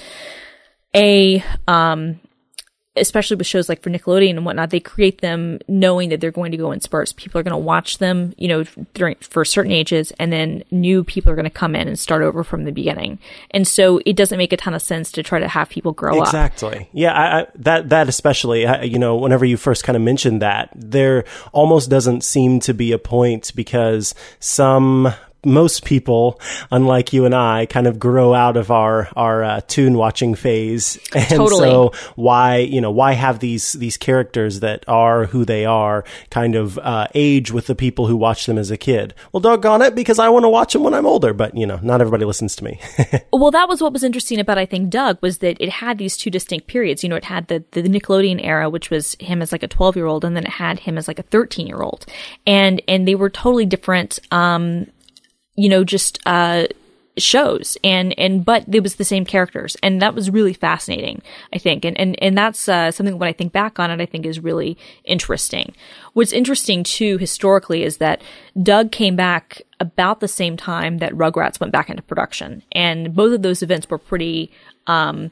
a 0.94 1.44
um 1.68 2.20
especially 2.96 3.37
with 3.37 3.46
shows 3.46 3.68
like 3.68 3.83
for 3.83 3.90
Nickelodeon 3.90 4.31
and 4.31 4.44
whatnot, 4.44 4.70
they 4.70 4.81
create 4.81 5.20
them 5.20 5.61
knowing 5.68 6.09
that 6.09 6.20
they're 6.20 6.33
going 6.33 6.50
to 6.50 6.57
go 6.57 6.72
in 6.72 6.81
spurts. 6.81 7.12
People 7.12 7.40
are 7.40 7.44
going 7.44 7.53
to 7.53 7.59
watch 7.59 7.98
them, 7.98 8.35
you 8.37 8.48
know, 8.48 8.64
during, 8.94 9.14
for 9.16 9.44
certain 9.44 9.70
ages, 9.70 10.12
and 10.18 10.33
then 10.33 10.64
new 10.70 11.05
people 11.05 11.31
are 11.31 11.37
going 11.37 11.44
to 11.44 11.50
come 11.50 11.76
in 11.76 11.87
and 11.87 11.98
start 11.98 12.22
over 12.22 12.42
from 12.42 12.64
the 12.64 12.72
beginning. 12.72 13.18
And 13.53 13.66
so 13.66 14.00
it 14.05 14.16
doesn't 14.16 14.38
make 14.38 14.53
a 14.53 14.57
ton 14.57 14.74
of 14.74 14.83
sense 14.83 15.12
to 15.12 15.22
try 15.22 15.38
to 15.38 15.48
have 15.48 15.68
people 15.68 15.92
grow 15.92 16.20
exactly. 16.20 16.68
up. 16.68 16.74
Exactly. 16.74 17.00
Yeah. 17.00 17.12
I, 17.12 17.40
I, 17.40 17.46
that, 17.57 17.88
that 17.90 18.09
especially, 18.09 18.66
I, 18.66 18.83
you 18.83 18.98
know, 18.98 19.16
whenever 19.16 19.44
you 19.44 19.57
first 19.57 19.85
kind 19.85 19.96
of 19.96 20.03
mentioned 20.03 20.42
that, 20.42 20.70
there 20.74 21.24
almost 21.53 21.90
doesn't 21.90 22.24
seem 22.24 22.59
to 22.61 22.74
be 22.74 22.90
a 22.92 22.98
point 22.98 23.53
because 23.55 24.14
some 24.40 25.14
most 25.44 25.85
people, 25.85 26.40
unlike 26.70 27.12
you 27.12 27.24
and 27.24 27.35
I, 27.35 27.66
kind 27.66 27.87
of 27.87 27.98
grow 27.98 28.35
out 28.35 28.57
of 28.57 28.70
our 28.70 29.09
our 29.16 29.42
uh, 29.42 29.61
tune 29.66 29.96
watching 29.96 30.35
phase, 30.35 30.98
and 31.14 31.29
totally. 31.29 31.61
so 31.61 31.92
why 32.16 32.59
you 32.59 32.81
know 32.81 32.90
why 32.90 33.12
have 33.12 33.38
these 33.38 33.72
these 33.74 33.96
characters 33.96 34.61
that 34.61 34.85
are 34.88 35.26
who 35.26 35.44
they 35.44 35.64
are 35.64 36.05
kind 36.31 36.55
of 36.55 36.79
uh, 36.79 37.07
age 37.14 37.50
with 37.50 37.66
the 37.66 37.74
people 37.74 38.07
who 38.07 38.16
watch 38.16 38.46
them 38.46 38.59
as 38.59 38.70
a 38.70 38.76
kid? 38.76 39.14
Well, 39.33 39.40
doggone 39.40 39.83
it, 39.83 39.94
because 39.94 40.18
I 40.18 40.29
want 40.29 40.44
to 40.44 40.48
watch 40.48 40.72
them 40.72 40.83
when 40.83 40.94
I'm 40.94 41.07
older, 41.07 41.33
but 41.33 41.57
you 41.57 41.66
know, 41.66 41.79
not 41.83 42.00
everybody 42.00 42.24
listens 42.24 42.57
to 42.57 42.64
me. 42.64 42.81
well, 43.33 43.50
that 43.50 43.68
was 43.68 43.81
what 43.83 43.92
was 43.92 44.03
interesting 44.03 44.38
about 44.38 44.59
I 44.59 44.66
think 44.66 44.90
Doug 44.90 45.18
was 45.20 45.38
that 45.38 45.57
it 45.61 45.70
had 45.70 45.98
these 45.98 46.16
two 46.16 46.31
distinct 46.31 46.66
periods. 46.66 47.03
You 47.03 47.09
know, 47.09 47.16
it 47.16 47.24
had 47.24 47.48
the 47.48 47.64
the 47.72 47.83
Nickelodeon 47.83 48.40
era, 48.44 48.68
which 48.68 48.90
was 48.90 49.16
him 49.20 49.42
as 49.42 49.53
like 49.53 49.62
a 49.62 49.68
12 49.68 49.96
year 49.96 50.07
old, 50.07 50.24
and 50.24 50.37
then 50.37 50.44
it 50.44 50.50
had 50.50 50.81
him 50.81 50.98
as 50.98 51.09
like 51.09 51.18
a 51.18 51.24
13 51.24 51.66
year 51.66 51.81
old, 51.83 52.07
and 52.46 52.83
and 52.87 53.07
they 53.07 53.14
were 53.14 53.31
totally 53.31 53.66
different. 53.66 54.18
Um, 54.31 54.87
you 55.56 55.68
know, 55.68 55.84
just, 55.84 56.18
uh, 56.26 56.66
shows 57.18 57.76
and 57.84 58.18
and 58.18 58.44
but 58.44 58.64
it 58.72 58.82
was 58.82 58.96
the 58.96 59.04
same 59.04 59.24
characters. 59.24 59.76
And 59.82 60.00
that 60.00 60.14
was 60.14 60.30
really 60.30 60.52
fascinating 60.52 61.22
i 61.52 61.58
think. 61.58 61.84
And 61.84 61.98
and 61.98 62.20
and 62.22 62.36
that's 62.36 62.68
uh, 62.68 62.90
something 62.90 63.18
when 63.18 63.28
i 63.28 63.32
think 63.32 63.52
back 63.52 63.78
on 63.78 63.90
it 63.90 64.00
i 64.00 64.06
think 64.06 64.26
is 64.26 64.40
really 64.40 64.78
interesting. 65.04 65.74
What's 66.14 66.32
interesting 66.32 66.82
too 66.84 67.18
historically 67.18 67.82
is 67.82 67.98
that 67.98 68.22
doug 68.62 68.92
came 68.92 69.16
back 69.16 69.62
about 69.78 70.20
the 70.20 70.28
same 70.28 70.56
time 70.56 70.98
that 70.98 71.12
rugrats 71.12 71.60
went 71.60 71.72
back 71.72 71.90
into 71.90 72.02
production. 72.02 72.62
And 72.72 73.14
both 73.14 73.34
of 73.34 73.42
those 73.42 73.62
events 73.62 73.88
were 73.90 73.98
pretty 73.98 74.50
um 74.86 75.30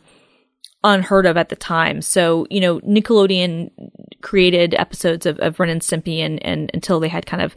unheard 0.84 1.26
of 1.26 1.36
at 1.36 1.48
the 1.48 1.56
time. 1.56 2.00
So, 2.00 2.46
you 2.50 2.60
know, 2.60 2.80
Nickelodeon 2.80 3.70
created 4.20 4.74
episodes 4.74 5.26
of, 5.26 5.38
of 5.40 5.58
Ren 5.58 5.70
and 5.70 5.80
Stimpy 5.80 6.18
and, 6.18 6.42
and 6.44 6.70
until 6.74 7.00
they 7.00 7.08
had 7.08 7.26
kind 7.26 7.42
of 7.42 7.54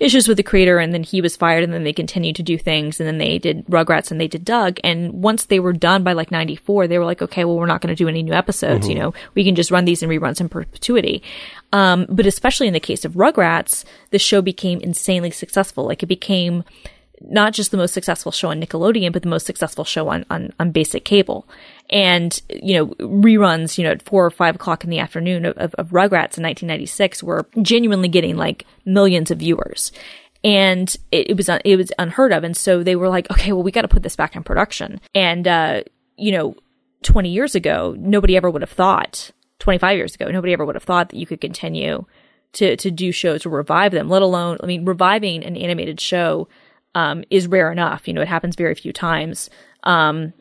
issues 0.00 0.26
with 0.26 0.36
the 0.36 0.42
creator 0.42 0.78
and 0.78 0.92
then 0.92 1.02
he 1.02 1.20
was 1.20 1.36
fired 1.36 1.62
and 1.62 1.72
then 1.72 1.84
they 1.84 1.92
continued 1.92 2.36
to 2.36 2.42
do 2.42 2.58
things 2.58 2.98
and 2.98 3.06
then 3.06 3.18
they 3.18 3.38
did 3.38 3.64
Rugrats 3.66 4.10
and 4.10 4.20
they 4.20 4.28
did 4.28 4.44
Doug. 4.44 4.78
And 4.82 5.12
once 5.12 5.46
they 5.46 5.60
were 5.60 5.72
done 5.72 6.02
by 6.02 6.12
like 6.12 6.30
94, 6.30 6.88
they 6.88 6.98
were 6.98 7.04
like, 7.04 7.22
okay, 7.22 7.44
well, 7.44 7.56
we're 7.56 7.66
not 7.66 7.80
going 7.80 7.94
to 7.94 8.02
do 8.02 8.08
any 8.08 8.22
new 8.22 8.32
episodes. 8.32 8.86
Mm-hmm. 8.86 8.90
You 8.90 9.02
know, 9.02 9.14
we 9.34 9.44
can 9.44 9.54
just 9.54 9.70
run 9.70 9.84
these 9.84 10.02
in 10.02 10.10
reruns 10.10 10.40
in 10.40 10.48
perpetuity. 10.48 11.22
Um, 11.72 12.06
but 12.08 12.26
especially 12.26 12.66
in 12.66 12.72
the 12.72 12.80
case 12.80 13.04
of 13.04 13.12
Rugrats, 13.12 13.84
the 14.10 14.18
show 14.18 14.42
became 14.42 14.80
insanely 14.80 15.30
successful. 15.30 15.84
Like 15.84 16.02
it 16.02 16.06
became 16.06 16.64
not 17.20 17.52
just 17.52 17.70
the 17.70 17.76
most 17.76 17.94
successful 17.94 18.32
show 18.32 18.50
on 18.50 18.60
Nickelodeon, 18.60 19.12
but 19.12 19.22
the 19.22 19.28
most 19.28 19.46
successful 19.46 19.84
show 19.84 20.08
on, 20.08 20.24
on, 20.30 20.52
on 20.58 20.72
basic 20.72 21.04
cable. 21.04 21.48
And, 21.90 22.40
you 22.48 22.74
know, 22.74 22.86
reruns, 22.96 23.76
you 23.76 23.84
know, 23.84 23.90
at 23.90 24.02
four 24.02 24.24
or 24.24 24.30
five 24.30 24.54
o'clock 24.54 24.84
in 24.84 24.90
the 24.90 24.98
afternoon 24.98 25.44
of, 25.44 25.56
of, 25.58 25.74
of 25.74 25.88
Rugrats 25.90 26.38
in 26.38 26.44
1996 26.44 27.22
were 27.22 27.46
genuinely 27.60 28.08
getting 28.08 28.36
like 28.36 28.66
millions 28.84 29.30
of 29.30 29.38
viewers. 29.38 29.92
And 30.42 30.94
it, 31.12 31.30
it 31.30 31.36
was, 31.36 31.48
it 31.48 31.76
was 31.76 31.92
unheard 31.98 32.32
of. 32.32 32.42
And 32.42 32.56
so 32.56 32.82
they 32.82 32.96
were 32.96 33.08
like, 33.08 33.30
okay, 33.30 33.52
well, 33.52 33.62
we 33.62 33.70
got 33.70 33.82
to 33.82 33.88
put 33.88 34.02
this 34.02 34.16
back 34.16 34.34
in 34.34 34.42
production. 34.42 35.00
And, 35.14 35.46
uh, 35.46 35.82
you 36.16 36.32
know, 36.32 36.56
20 37.02 37.28
years 37.28 37.54
ago, 37.54 37.94
nobody 37.98 38.36
ever 38.36 38.50
would 38.50 38.62
have 38.62 38.70
thought, 38.70 39.30
25 39.58 39.96
years 39.96 40.14
ago, 40.14 40.30
nobody 40.30 40.52
ever 40.52 40.64
would 40.64 40.74
have 40.74 40.84
thought 40.84 41.10
that 41.10 41.18
you 41.18 41.26
could 41.26 41.40
continue 41.40 42.04
to, 42.54 42.76
to 42.76 42.90
do 42.90 43.12
shows 43.12 43.44
or 43.44 43.50
revive 43.50 43.92
them, 43.92 44.08
let 44.08 44.22
alone, 44.22 44.58
I 44.62 44.66
mean, 44.66 44.84
reviving 44.84 45.44
an 45.44 45.56
animated 45.56 46.00
show 46.00 46.48
um, 46.94 47.24
is 47.30 47.46
rare 47.46 47.70
enough. 47.70 48.08
You 48.08 48.14
know, 48.14 48.22
it 48.22 48.28
happens 48.28 48.56
very 48.56 48.74
few 48.74 48.92
times 48.92 49.50
um, 49.82 50.32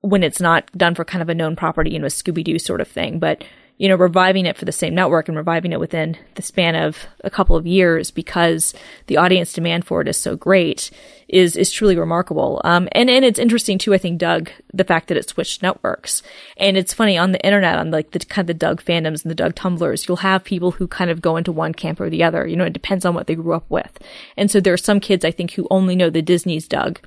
when 0.00 0.22
it's 0.22 0.40
not 0.40 0.70
done 0.76 0.94
for 0.94 1.04
kind 1.04 1.22
of 1.22 1.28
a 1.28 1.34
known 1.34 1.56
property, 1.56 1.90
you 1.90 1.98
know, 1.98 2.06
a 2.06 2.10
Scooby 2.10 2.44
Doo 2.44 2.58
sort 2.58 2.80
of 2.80 2.88
thing. 2.88 3.18
But 3.18 3.44
you 3.78 3.88
know, 3.88 3.94
reviving 3.94 4.44
it 4.44 4.56
for 4.56 4.64
the 4.64 4.72
same 4.72 4.94
network 4.94 5.28
and 5.28 5.36
reviving 5.36 5.72
it 5.72 5.78
within 5.78 6.16
the 6.34 6.42
span 6.42 6.74
of 6.74 7.06
a 7.22 7.30
couple 7.30 7.54
of 7.54 7.64
years 7.64 8.10
because 8.10 8.74
the 9.06 9.16
audience 9.16 9.52
demand 9.52 9.84
for 9.84 10.00
it 10.00 10.08
is 10.08 10.16
so 10.16 10.34
great 10.34 10.90
is 11.28 11.56
is 11.56 11.70
truly 11.70 11.96
remarkable. 11.96 12.60
Um, 12.64 12.88
and 12.90 13.08
and 13.08 13.24
it's 13.24 13.38
interesting 13.38 13.78
too. 13.78 13.94
I 13.94 13.98
think 13.98 14.18
Doug, 14.18 14.50
the 14.74 14.82
fact 14.82 15.06
that 15.08 15.16
it 15.16 15.28
switched 15.28 15.62
networks, 15.62 16.24
and 16.56 16.76
it's 16.76 16.92
funny 16.92 17.16
on 17.16 17.30
the 17.30 17.44
internet 17.46 17.78
on 17.78 17.92
like 17.92 18.10
the 18.10 18.18
kind 18.18 18.42
of 18.42 18.48
the 18.48 18.54
Doug 18.54 18.82
fandoms 18.82 19.22
and 19.22 19.30
the 19.30 19.36
Doug 19.36 19.54
Tumblrs, 19.54 20.08
you'll 20.08 20.16
have 20.18 20.42
people 20.42 20.72
who 20.72 20.88
kind 20.88 21.10
of 21.10 21.22
go 21.22 21.36
into 21.36 21.52
one 21.52 21.72
camp 21.72 22.00
or 22.00 22.10
the 22.10 22.24
other. 22.24 22.48
You 22.48 22.56
know, 22.56 22.64
it 22.64 22.72
depends 22.72 23.04
on 23.04 23.14
what 23.14 23.28
they 23.28 23.36
grew 23.36 23.54
up 23.54 23.66
with. 23.68 23.96
And 24.36 24.50
so 24.50 24.58
there 24.58 24.74
are 24.74 24.78
some 24.78 24.98
kids 24.98 25.24
I 25.24 25.30
think 25.30 25.52
who 25.52 25.68
only 25.70 25.94
know 25.94 26.10
the 26.10 26.20
Disney's 26.20 26.66
Doug 26.66 26.98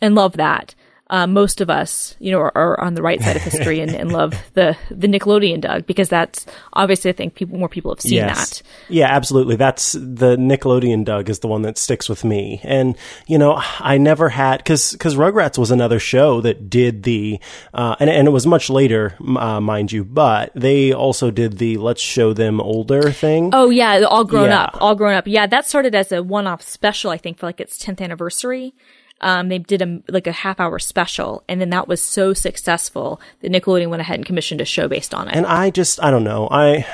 and 0.00 0.14
love 0.14 0.38
that 0.38 0.74
uh, 1.10 1.26
most 1.26 1.60
of 1.60 1.68
us, 1.68 2.16
you 2.18 2.30
know, 2.30 2.38
are, 2.38 2.52
are, 2.56 2.80
on 2.80 2.94
the 2.94 3.02
right 3.02 3.20
side 3.20 3.36
of 3.36 3.42
history 3.42 3.80
and, 3.80 3.94
and, 3.94 4.10
love 4.10 4.34
the 4.54 4.76
the 4.90 5.06
Nickelodeon 5.06 5.60
Doug 5.60 5.86
because 5.86 6.08
that's 6.08 6.46
obviously 6.72 7.10
I 7.10 7.12
think 7.12 7.34
people 7.34 7.58
more 7.58 7.68
people 7.68 7.92
have 7.92 8.00
seen 8.00 8.14
yes. 8.14 8.60
that. 8.60 8.62
Yeah, 8.88 9.08
absolutely. 9.08 9.56
That's 9.56 9.92
the 9.92 10.36
Nickelodeon 10.36 11.04
Doug 11.04 11.28
is 11.28 11.40
the 11.40 11.48
one 11.48 11.62
that 11.62 11.76
sticks 11.76 12.08
with 12.08 12.24
me. 12.24 12.60
And 12.64 12.96
you 13.26 13.36
know, 13.36 13.60
I 13.80 13.98
never 13.98 14.30
had 14.30 14.58
because 14.58 14.92
because 14.92 15.14
Rugrats 15.14 15.58
was 15.58 15.70
another 15.70 15.98
show 15.98 16.40
that 16.40 16.70
did 16.70 17.02
the 17.02 17.38
uh, 17.74 17.96
and 18.00 18.08
and 18.08 18.26
it 18.26 18.30
was 18.30 18.46
much 18.46 18.70
later, 18.70 19.14
uh, 19.20 19.60
mind 19.60 19.92
you, 19.92 20.04
but 20.04 20.52
they 20.54 20.92
also 20.92 21.30
did 21.30 21.58
the 21.58 21.76
let's 21.76 22.00
show 22.00 22.32
them 22.32 22.62
older 22.62 23.10
thing. 23.10 23.50
Oh 23.52 23.68
yeah, 23.68 24.00
all 24.08 24.24
grown 24.24 24.48
yeah. 24.48 24.64
up, 24.64 24.78
all 24.80 24.94
grown 24.94 25.14
up. 25.14 25.26
Yeah, 25.26 25.46
that 25.48 25.66
started 25.66 25.94
as 25.94 26.12
a 26.12 26.22
one 26.22 26.46
off 26.46 26.62
special, 26.62 27.10
I 27.10 27.18
think, 27.18 27.38
for 27.38 27.44
like 27.44 27.60
its 27.60 27.76
tenth 27.76 28.00
anniversary 28.00 28.74
um, 29.24 29.48
they 29.48 29.58
did 29.58 29.80
a 29.80 30.02
like 30.08 30.26
a 30.26 30.32
half 30.32 30.60
hour 30.60 30.78
special, 30.78 31.42
and 31.48 31.58
then 31.58 31.70
that 31.70 31.88
was 31.88 32.02
so 32.02 32.34
successful 32.34 33.22
that 33.40 33.50
Nickelodeon 33.50 33.88
went 33.88 34.02
ahead 34.02 34.16
and 34.16 34.26
commissioned 34.26 34.60
a 34.60 34.66
show 34.66 34.86
based 34.86 35.14
on 35.14 35.28
it. 35.28 35.34
And 35.34 35.46
I 35.46 35.70
just 35.70 36.00
I 36.02 36.10
don't 36.10 36.24
know 36.24 36.46
I 36.50 36.86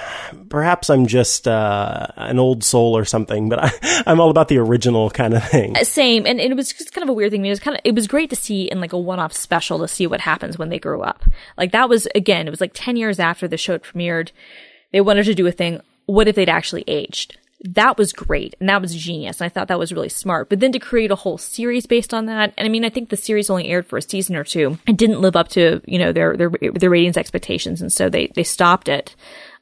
perhaps 0.48 0.88
I'm 0.90 1.08
just 1.08 1.48
uh, 1.48 2.06
an 2.14 2.38
old 2.38 2.62
soul 2.62 2.96
or 2.96 3.04
something, 3.04 3.48
but 3.48 3.58
I, 3.64 4.02
I'm 4.06 4.20
all 4.20 4.30
about 4.30 4.46
the 4.46 4.58
original 4.58 5.10
kind 5.10 5.34
of 5.34 5.42
thing. 5.48 5.76
Uh, 5.76 5.82
same, 5.82 6.24
and, 6.24 6.40
and 6.40 6.52
it 6.52 6.54
was 6.54 6.72
just 6.72 6.92
kind 6.92 7.02
of 7.02 7.08
a 7.08 7.12
weird 7.12 7.32
thing. 7.32 7.44
It 7.44 7.50
was 7.50 7.58
kind 7.58 7.76
of 7.76 7.80
it 7.84 7.96
was 7.96 8.06
great 8.06 8.30
to 8.30 8.36
see 8.36 8.70
in 8.70 8.80
like 8.80 8.92
a 8.92 8.98
one 8.98 9.18
off 9.18 9.32
special 9.32 9.80
to 9.80 9.88
see 9.88 10.06
what 10.06 10.20
happens 10.20 10.56
when 10.56 10.68
they 10.68 10.78
grow 10.78 11.02
up. 11.02 11.24
Like 11.58 11.72
that 11.72 11.88
was 11.88 12.06
again, 12.14 12.46
it 12.46 12.50
was 12.50 12.60
like 12.60 12.72
ten 12.74 12.96
years 12.96 13.18
after 13.18 13.48
the 13.48 13.58
show 13.58 13.76
premiered. 13.78 14.30
They 14.92 15.00
wanted 15.00 15.24
to 15.24 15.34
do 15.34 15.48
a 15.48 15.52
thing. 15.52 15.80
What 16.06 16.28
if 16.28 16.36
they'd 16.36 16.48
actually 16.48 16.84
aged? 16.86 17.39
That 17.62 17.98
was 17.98 18.12
great 18.12 18.54
and 18.58 18.68
that 18.68 18.80
was 18.80 18.94
genius. 18.94 19.40
And 19.40 19.46
I 19.46 19.48
thought 19.48 19.68
that 19.68 19.78
was 19.78 19.92
really 19.92 20.08
smart. 20.08 20.48
But 20.48 20.60
then 20.60 20.72
to 20.72 20.78
create 20.78 21.10
a 21.10 21.16
whole 21.16 21.38
series 21.38 21.86
based 21.86 22.14
on 22.14 22.26
that, 22.26 22.54
and 22.56 22.66
I 22.66 22.68
mean, 22.70 22.84
I 22.84 22.90
think 22.90 23.10
the 23.10 23.16
series 23.16 23.50
only 23.50 23.68
aired 23.68 23.86
for 23.86 23.98
a 23.98 24.02
season 24.02 24.36
or 24.36 24.44
two 24.44 24.78
and 24.86 24.96
didn't 24.96 25.20
live 25.20 25.36
up 25.36 25.48
to, 25.48 25.82
you 25.84 25.98
know, 25.98 26.12
their, 26.12 26.36
their, 26.36 26.50
their 26.50 26.90
ratings 26.90 27.16
expectations. 27.18 27.82
And 27.82 27.92
so 27.92 28.08
they, 28.08 28.28
they 28.28 28.44
stopped 28.44 28.88
it. 28.88 29.14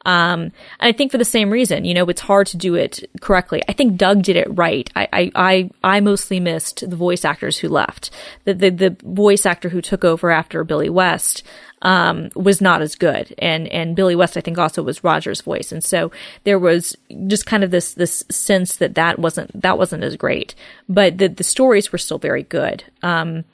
Um, 0.07 0.43
and 0.43 0.53
I 0.81 0.93
think 0.93 1.11
for 1.11 1.19
the 1.19 1.25
same 1.25 1.51
reason, 1.51 1.85
you 1.85 1.93
know, 1.93 2.09
it's 2.09 2.21
hard 2.21 2.47
to 2.49 2.57
do 2.57 2.77
it 2.77 3.11
correctly. 3.21 3.63
I 3.69 3.73
think 3.73 3.97
Doug 3.97 4.23
did 4.23 4.37
it 4.37 4.47
right. 4.51 4.89
I, 4.95 5.31
I, 5.35 5.71
I, 5.83 6.01
mostly 6.01 6.39
missed 6.39 6.89
the 6.89 6.97
voice 6.97 7.25
actors 7.25 7.59
who 7.59 7.69
left. 7.69 8.11
The, 8.45 8.55
the, 8.55 8.71
the 8.71 8.97
voice 9.03 9.45
actor 9.45 9.69
who 9.69 9.83
took 9.83 10.05
over 10.05 10.31
after 10.31 10.63
Billy 10.63 10.89
West, 10.89 11.43
um, 11.83 12.31
was 12.35 12.61
not 12.61 12.83
as 12.83 12.95
good. 12.95 13.35
And, 13.38 13.69
and 13.69 13.97
Billy 13.97 14.17
West, 14.17 14.37
I 14.37 14.41
think 14.41 14.59
also 14.59 14.83
was 14.83 15.05
Roger's 15.05 15.41
voice. 15.41 15.73
And 15.73 15.83
so 15.83 16.11
there 16.45 16.59
was 16.59 16.97
just 17.27 17.47
kind 17.47 17.62
of 17.62 17.71
this, 17.71 17.95
this 17.95 18.25
sense 18.31 18.77
that 18.77 18.95
that 18.95 19.19
wasn't, 19.19 19.61
that 19.61 19.79
wasn't 19.79 20.05
as 20.05 20.17
great, 20.17 20.55
but 20.88 21.19
the, 21.19 21.29
the 21.29 21.45
stories 21.45 21.93
were 21.93 21.99
still 21.99 22.19
very 22.19 22.43
good. 22.43 22.85
Um, 23.03 23.45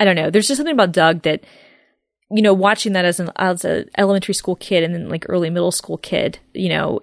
I 0.00 0.04
don't 0.04 0.16
know. 0.16 0.30
There's 0.30 0.48
just 0.48 0.58
something 0.58 0.74
about 0.74 0.92
Doug 0.92 1.22
that, 1.22 1.44
you 2.30 2.42
know, 2.42 2.54
watching 2.54 2.92
that 2.94 3.04
as 3.04 3.20
an, 3.20 3.30
as 3.36 3.64
an 3.64 3.88
elementary 3.96 4.34
school 4.34 4.56
kid 4.56 4.82
and 4.82 4.94
then 4.94 5.08
like 5.08 5.26
early 5.28 5.50
middle 5.50 5.72
school 5.72 5.98
kid, 5.98 6.38
you 6.54 6.68
know, 6.68 7.00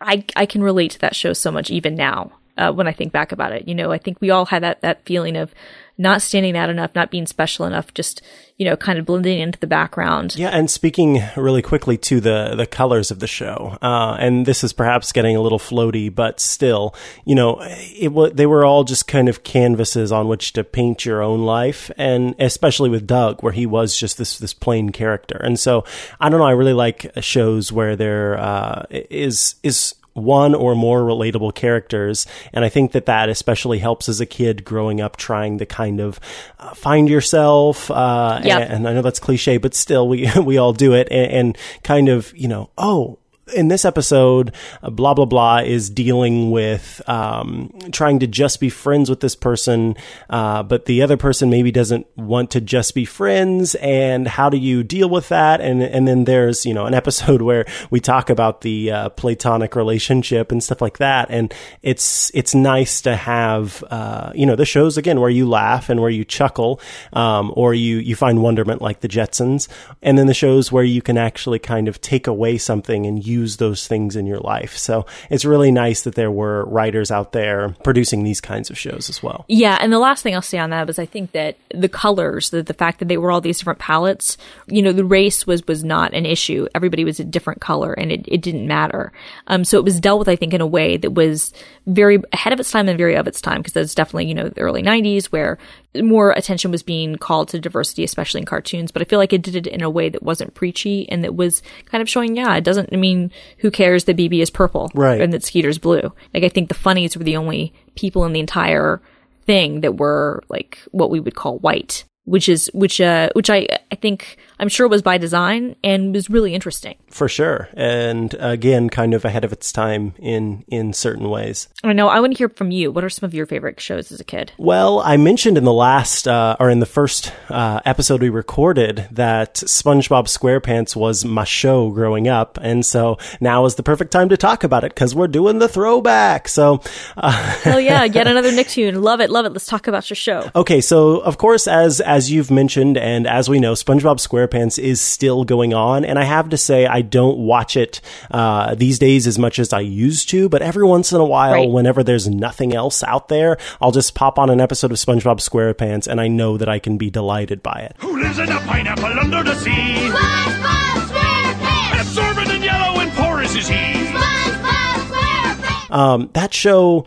I, 0.00 0.24
I 0.34 0.46
can 0.46 0.62
relate 0.62 0.92
to 0.92 0.98
that 1.00 1.16
show 1.16 1.32
so 1.32 1.50
much 1.50 1.70
even 1.70 1.94
now. 1.94 2.32
Uh, 2.58 2.72
when 2.72 2.88
I 2.88 2.92
think 2.92 3.12
back 3.12 3.32
about 3.32 3.52
it, 3.52 3.68
you 3.68 3.74
know, 3.74 3.92
I 3.92 3.98
think 3.98 4.18
we 4.18 4.30
all 4.30 4.46
had 4.46 4.62
that, 4.62 4.80
that 4.80 5.04
feeling 5.04 5.36
of, 5.36 5.52
not 5.98 6.20
standing 6.20 6.56
out 6.56 6.68
enough, 6.68 6.94
not 6.94 7.10
being 7.10 7.26
special 7.26 7.64
enough, 7.64 7.94
just, 7.94 8.20
you 8.58 8.66
know, 8.66 8.76
kind 8.76 8.98
of 8.98 9.06
blending 9.06 9.38
into 9.38 9.58
the 9.58 9.66
background. 9.66 10.36
Yeah. 10.36 10.50
And 10.50 10.70
speaking 10.70 11.22
really 11.36 11.62
quickly 11.62 11.96
to 11.98 12.20
the, 12.20 12.54
the 12.54 12.66
colors 12.66 13.10
of 13.10 13.18
the 13.18 13.26
show, 13.26 13.78
uh, 13.80 14.16
and 14.18 14.44
this 14.44 14.62
is 14.62 14.72
perhaps 14.74 15.10
getting 15.12 15.36
a 15.36 15.40
little 15.40 15.58
floaty, 15.58 16.14
but 16.14 16.38
still, 16.38 16.94
you 17.24 17.34
know, 17.34 17.58
it 17.62 18.12
was, 18.12 18.32
they 18.32 18.46
were 18.46 18.64
all 18.64 18.84
just 18.84 19.08
kind 19.08 19.28
of 19.28 19.42
canvases 19.42 20.12
on 20.12 20.28
which 20.28 20.52
to 20.52 20.64
paint 20.64 21.06
your 21.06 21.22
own 21.22 21.44
life. 21.44 21.90
And 21.96 22.34
especially 22.38 22.90
with 22.90 23.06
Doug, 23.06 23.42
where 23.42 23.52
he 23.52 23.64
was 23.64 23.96
just 23.96 24.18
this, 24.18 24.38
this 24.38 24.52
plain 24.52 24.90
character. 24.90 25.36
And 25.42 25.58
so 25.58 25.84
I 26.20 26.28
don't 26.28 26.40
know. 26.40 26.46
I 26.46 26.52
really 26.52 26.74
like 26.74 27.10
shows 27.20 27.72
where 27.72 27.96
there, 27.96 28.38
uh, 28.38 28.84
is, 28.90 29.54
is, 29.62 29.94
one 30.16 30.54
or 30.54 30.74
more 30.74 31.00
relatable 31.00 31.54
characters. 31.54 32.26
And 32.52 32.64
I 32.64 32.68
think 32.68 32.92
that 32.92 33.06
that 33.06 33.28
especially 33.28 33.78
helps 33.78 34.08
as 34.08 34.20
a 34.20 34.26
kid 34.26 34.64
growing 34.64 35.00
up 35.00 35.16
trying 35.16 35.58
to 35.58 35.66
kind 35.66 36.00
of 36.00 36.18
uh, 36.58 36.74
find 36.74 37.08
yourself. 37.08 37.90
Uh, 37.90 38.40
yep. 38.42 38.62
and, 38.62 38.72
and, 38.72 38.88
I 38.88 38.94
know 38.94 39.02
that's 39.02 39.20
cliche, 39.20 39.58
but 39.58 39.74
still 39.74 40.08
we, 40.08 40.30
we 40.42 40.58
all 40.58 40.72
do 40.72 40.94
it 40.94 41.08
and, 41.10 41.30
and 41.30 41.58
kind 41.82 42.08
of, 42.08 42.36
you 42.36 42.48
know, 42.48 42.70
oh, 42.78 43.18
in 43.54 43.68
this 43.68 43.84
episode, 43.84 44.52
uh, 44.82 44.90
blah 44.90 45.14
blah 45.14 45.24
blah 45.24 45.58
is 45.58 45.88
dealing 45.88 46.50
with 46.50 47.00
um, 47.08 47.72
trying 47.92 48.18
to 48.18 48.26
just 48.26 48.58
be 48.58 48.68
friends 48.68 49.08
with 49.08 49.20
this 49.20 49.36
person, 49.36 49.94
uh, 50.28 50.62
but 50.64 50.86
the 50.86 51.02
other 51.02 51.16
person 51.16 51.48
maybe 51.48 51.70
doesn't 51.70 52.06
want 52.16 52.50
to 52.50 52.60
just 52.60 52.94
be 52.94 53.04
friends. 53.04 53.76
And 53.76 54.26
how 54.26 54.50
do 54.50 54.56
you 54.56 54.82
deal 54.82 55.08
with 55.08 55.28
that? 55.28 55.60
And 55.60 55.80
and 55.82 56.08
then 56.08 56.24
there's 56.24 56.66
you 56.66 56.74
know 56.74 56.86
an 56.86 56.94
episode 56.94 57.42
where 57.46 57.66
we 57.90 58.00
talk 58.00 58.30
about 58.30 58.62
the 58.62 58.90
uh, 58.90 59.08
platonic 59.10 59.76
relationship 59.76 60.50
and 60.50 60.62
stuff 60.62 60.82
like 60.82 60.98
that. 60.98 61.30
And 61.30 61.54
it's 61.82 62.32
it's 62.34 62.54
nice 62.54 63.00
to 63.02 63.14
have 63.14 63.84
uh, 63.90 64.32
you 64.34 64.46
know 64.46 64.56
the 64.56 64.64
shows 64.64 64.98
again 64.98 65.20
where 65.20 65.30
you 65.30 65.48
laugh 65.48 65.88
and 65.88 66.00
where 66.00 66.10
you 66.10 66.24
chuckle, 66.24 66.80
um, 67.12 67.52
or 67.54 67.74
you 67.74 67.98
you 67.98 68.16
find 68.16 68.42
wonderment 68.42 68.82
like 68.82 69.00
the 69.00 69.08
Jetsons, 69.08 69.68
and 70.02 70.18
then 70.18 70.26
the 70.26 70.34
shows 70.34 70.72
where 70.72 70.84
you 70.84 71.00
can 71.00 71.16
actually 71.16 71.60
kind 71.60 71.86
of 71.86 72.00
take 72.00 72.26
away 72.26 72.58
something 72.58 73.06
and 73.06 73.24
use 73.24 73.35
use 73.36 73.56
those 73.56 73.86
things 73.86 74.16
in 74.16 74.26
your 74.26 74.38
life. 74.38 74.76
So 74.76 75.06
it's 75.30 75.44
really 75.44 75.70
nice 75.70 76.02
that 76.02 76.14
there 76.14 76.30
were 76.30 76.64
writers 76.64 77.10
out 77.10 77.32
there 77.32 77.74
producing 77.84 78.24
these 78.24 78.40
kinds 78.40 78.70
of 78.70 78.78
shows 78.78 79.08
as 79.10 79.22
well. 79.22 79.44
Yeah. 79.48 79.78
And 79.80 79.92
the 79.92 79.98
last 79.98 80.22
thing 80.22 80.34
I'll 80.34 80.42
say 80.42 80.58
on 80.58 80.70
that 80.70 80.86
was 80.86 80.98
I 80.98 81.06
think 81.06 81.32
that 81.32 81.56
the 81.74 81.88
colors, 81.88 82.50
the, 82.50 82.62
the 82.62 82.74
fact 82.74 82.98
that 83.00 83.08
they 83.08 83.16
were 83.16 83.30
all 83.30 83.40
these 83.40 83.58
different 83.58 83.78
palettes, 83.78 84.36
you 84.66 84.82
know, 84.82 84.92
the 84.92 85.04
race 85.04 85.46
was, 85.46 85.66
was 85.66 85.84
not 85.84 86.14
an 86.14 86.26
issue. 86.26 86.66
Everybody 86.74 87.04
was 87.04 87.20
a 87.20 87.24
different 87.24 87.60
color 87.60 87.92
and 87.92 88.10
it, 88.10 88.24
it 88.26 88.42
didn't 88.42 88.66
matter. 88.66 89.12
Um, 89.46 89.64
so 89.64 89.78
it 89.78 89.84
was 89.84 90.00
dealt 90.00 90.18
with, 90.18 90.28
I 90.28 90.36
think, 90.36 90.54
in 90.54 90.60
a 90.60 90.66
way 90.66 90.96
that 90.96 91.12
was 91.12 91.52
very 91.86 92.20
ahead 92.32 92.52
of 92.52 92.60
its 92.60 92.70
time 92.70 92.88
and 92.88 92.98
very 92.98 93.16
of 93.16 93.26
its 93.26 93.40
time 93.40 93.58
because 93.58 93.74
that's 93.74 93.94
definitely, 93.94 94.26
you 94.26 94.34
know, 94.34 94.48
the 94.48 94.60
early 94.60 94.82
90s 94.82 95.26
where 95.26 95.58
more 96.02 96.30
attention 96.32 96.70
was 96.70 96.82
being 96.82 97.16
called 97.16 97.48
to 97.48 97.60
diversity, 97.60 98.04
especially 98.04 98.40
in 98.40 98.46
cartoons. 98.46 98.92
But 98.92 99.02
I 99.02 99.04
feel 99.04 99.18
like 99.18 99.32
it 99.32 99.42
did 99.42 99.56
it 99.56 99.66
in 99.66 99.82
a 99.82 99.90
way 99.90 100.08
that 100.08 100.22
wasn't 100.22 100.54
preachy 100.54 101.08
and 101.08 101.22
that 101.24 101.34
was 101.34 101.62
kind 101.86 102.02
of 102.02 102.08
showing, 102.08 102.36
yeah, 102.36 102.54
it 102.56 102.64
doesn't 102.64 102.90
I 102.92 102.96
mean 102.96 103.30
who 103.58 103.70
cares 103.70 104.04
that 104.04 104.16
Beebe 104.16 104.40
is 104.40 104.50
purple, 104.50 104.90
right, 104.94 105.20
and 105.20 105.32
that 105.32 105.44
Skeeter's 105.44 105.78
blue. 105.78 106.12
Like 106.34 106.44
I 106.44 106.48
think 106.48 106.68
the 106.68 106.74
funnies 106.74 107.16
were 107.16 107.24
the 107.24 107.36
only 107.36 107.72
people 107.94 108.24
in 108.24 108.32
the 108.32 108.40
entire 108.40 109.00
thing 109.46 109.80
that 109.80 109.96
were 109.96 110.42
like 110.48 110.78
what 110.90 111.10
we 111.10 111.20
would 111.20 111.34
call 111.34 111.58
white, 111.58 112.04
which 112.24 112.48
is 112.48 112.70
which 112.74 113.00
uh 113.00 113.30
which 113.34 113.50
I 113.50 113.66
I 113.90 113.94
think 113.94 114.36
I'm 114.58 114.68
sure 114.68 114.86
it 114.86 114.90
was 114.90 115.02
by 115.02 115.18
design 115.18 115.76
and 115.84 116.14
was 116.14 116.30
really 116.30 116.54
interesting. 116.54 116.96
For 117.08 117.28
sure. 117.28 117.68
And 117.74 118.34
again, 118.38 118.88
kind 118.88 119.12
of 119.12 119.24
ahead 119.24 119.44
of 119.44 119.52
its 119.52 119.70
time 119.72 120.14
in, 120.18 120.64
in 120.68 120.92
certain 120.92 121.28
ways. 121.28 121.68
I 121.84 121.92
know. 121.92 122.08
I 122.08 122.20
want 122.20 122.32
to 122.32 122.38
hear 122.38 122.48
from 122.48 122.70
you. 122.70 122.90
What 122.90 123.04
are 123.04 123.10
some 123.10 123.26
of 123.26 123.34
your 123.34 123.46
favorite 123.46 123.80
shows 123.80 124.10
as 124.10 124.20
a 124.20 124.24
kid? 124.24 124.52
Well, 124.56 125.00
I 125.00 125.16
mentioned 125.18 125.58
in 125.58 125.64
the 125.64 125.72
last, 125.72 126.26
uh, 126.26 126.56
or 126.58 126.70
in 126.70 126.80
the 126.80 126.86
first 126.86 127.32
uh, 127.50 127.80
episode 127.84 128.22
we 128.22 128.30
recorded 128.30 129.08
that 129.10 129.56
SpongeBob 129.56 130.26
SquarePants 130.26 130.96
was 130.96 131.24
my 131.24 131.44
show 131.44 131.90
growing 131.90 132.26
up. 132.26 132.58
And 132.62 132.84
so 132.84 133.18
now 133.40 133.66
is 133.66 133.74
the 133.74 133.82
perfect 133.82 134.10
time 134.10 134.30
to 134.30 134.36
talk 134.36 134.64
about 134.64 134.84
it 134.84 134.94
because 134.94 135.14
we're 135.14 135.28
doing 135.28 135.58
the 135.58 135.68
throwback. 135.68 136.48
So, 136.48 136.80
uh, 137.16 137.30
hell 137.62 137.80
yeah, 137.80 138.04
yet 138.04 138.26
another 138.26 138.52
Nicktoon. 138.56 139.02
Love 139.02 139.20
it, 139.20 139.28
love 139.28 139.44
it. 139.44 139.50
Let's 139.50 139.66
talk 139.66 139.86
about 139.86 140.08
your 140.08 140.16
show. 140.16 140.50
Okay, 140.54 140.80
so 140.80 141.18
of 141.18 141.36
course, 141.36 141.68
as 141.68 142.00
as 142.00 142.30
you've 142.30 142.50
mentioned, 142.50 142.96
and 142.96 143.26
as 143.26 143.48
we 143.48 143.60
know, 143.60 143.74
SpongeBob 143.74 144.16
SquarePants 144.16 144.45
SquarePants 144.46 144.78
is 144.78 145.00
still 145.00 145.44
going 145.44 145.74
on. 145.74 146.04
And 146.04 146.18
I 146.18 146.24
have 146.24 146.50
to 146.50 146.56
say, 146.56 146.86
I 146.86 147.02
don't 147.02 147.38
watch 147.38 147.76
it 147.76 148.00
uh, 148.30 148.74
these 148.74 148.98
days 148.98 149.26
as 149.26 149.38
much 149.38 149.58
as 149.58 149.72
I 149.72 149.80
used 149.80 150.28
to, 150.30 150.48
but 150.48 150.62
every 150.62 150.84
once 150.86 151.12
in 151.12 151.20
a 151.20 151.24
while, 151.24 151.52
right. 151.52 151.70
whenever 151.70 152.02
there's 152.02 152.28
nothing 152.28 152.74
else 152.74 153.02
out 153.04 153.28
there, 153.28 153.58
I'll 153.80 153.92
just 153.92 154.14
pop 154.14 154.38
on 154.38 154.50
an 154.50 154.60
episode 154.60 154.90
of 154.90 154.98
SpongeBob 154.98 155.38
SquarePants 155.40 156.06
and 156.06 156.20
I 156.20 156.28
know 156.28 156.56
that 156.56 156.68
I 156.68 156.78
can 156.78 156.96
be 156.96 157.10
delighted 157.10 157.62
by 157.62 157.80
it. 157.80 157.96
Who 157.98 158.20
lives 158.20 158.38
in 158.38 158.50
a 158.50 158.60
pineapple 158.60 159.04
under 159.04 159.42
the 159.42 159.54
sea? 159.54 159.70
SpongeBob 159.70 161.06
SquarePants! 161.08 162.00
Absorbent 162.00 162.48
and 162.48 162.64
yellow 162.64 163.00
and 163.00 163.12
porous 163.12 163.54
is 163.54 163.68
he. 163.68 163.74
SpongeBob 163.74 165.06
SquarePants! 165.10 165.90
Um, 165.90 166.30
that 166.34 166.54
show 166.54 167.06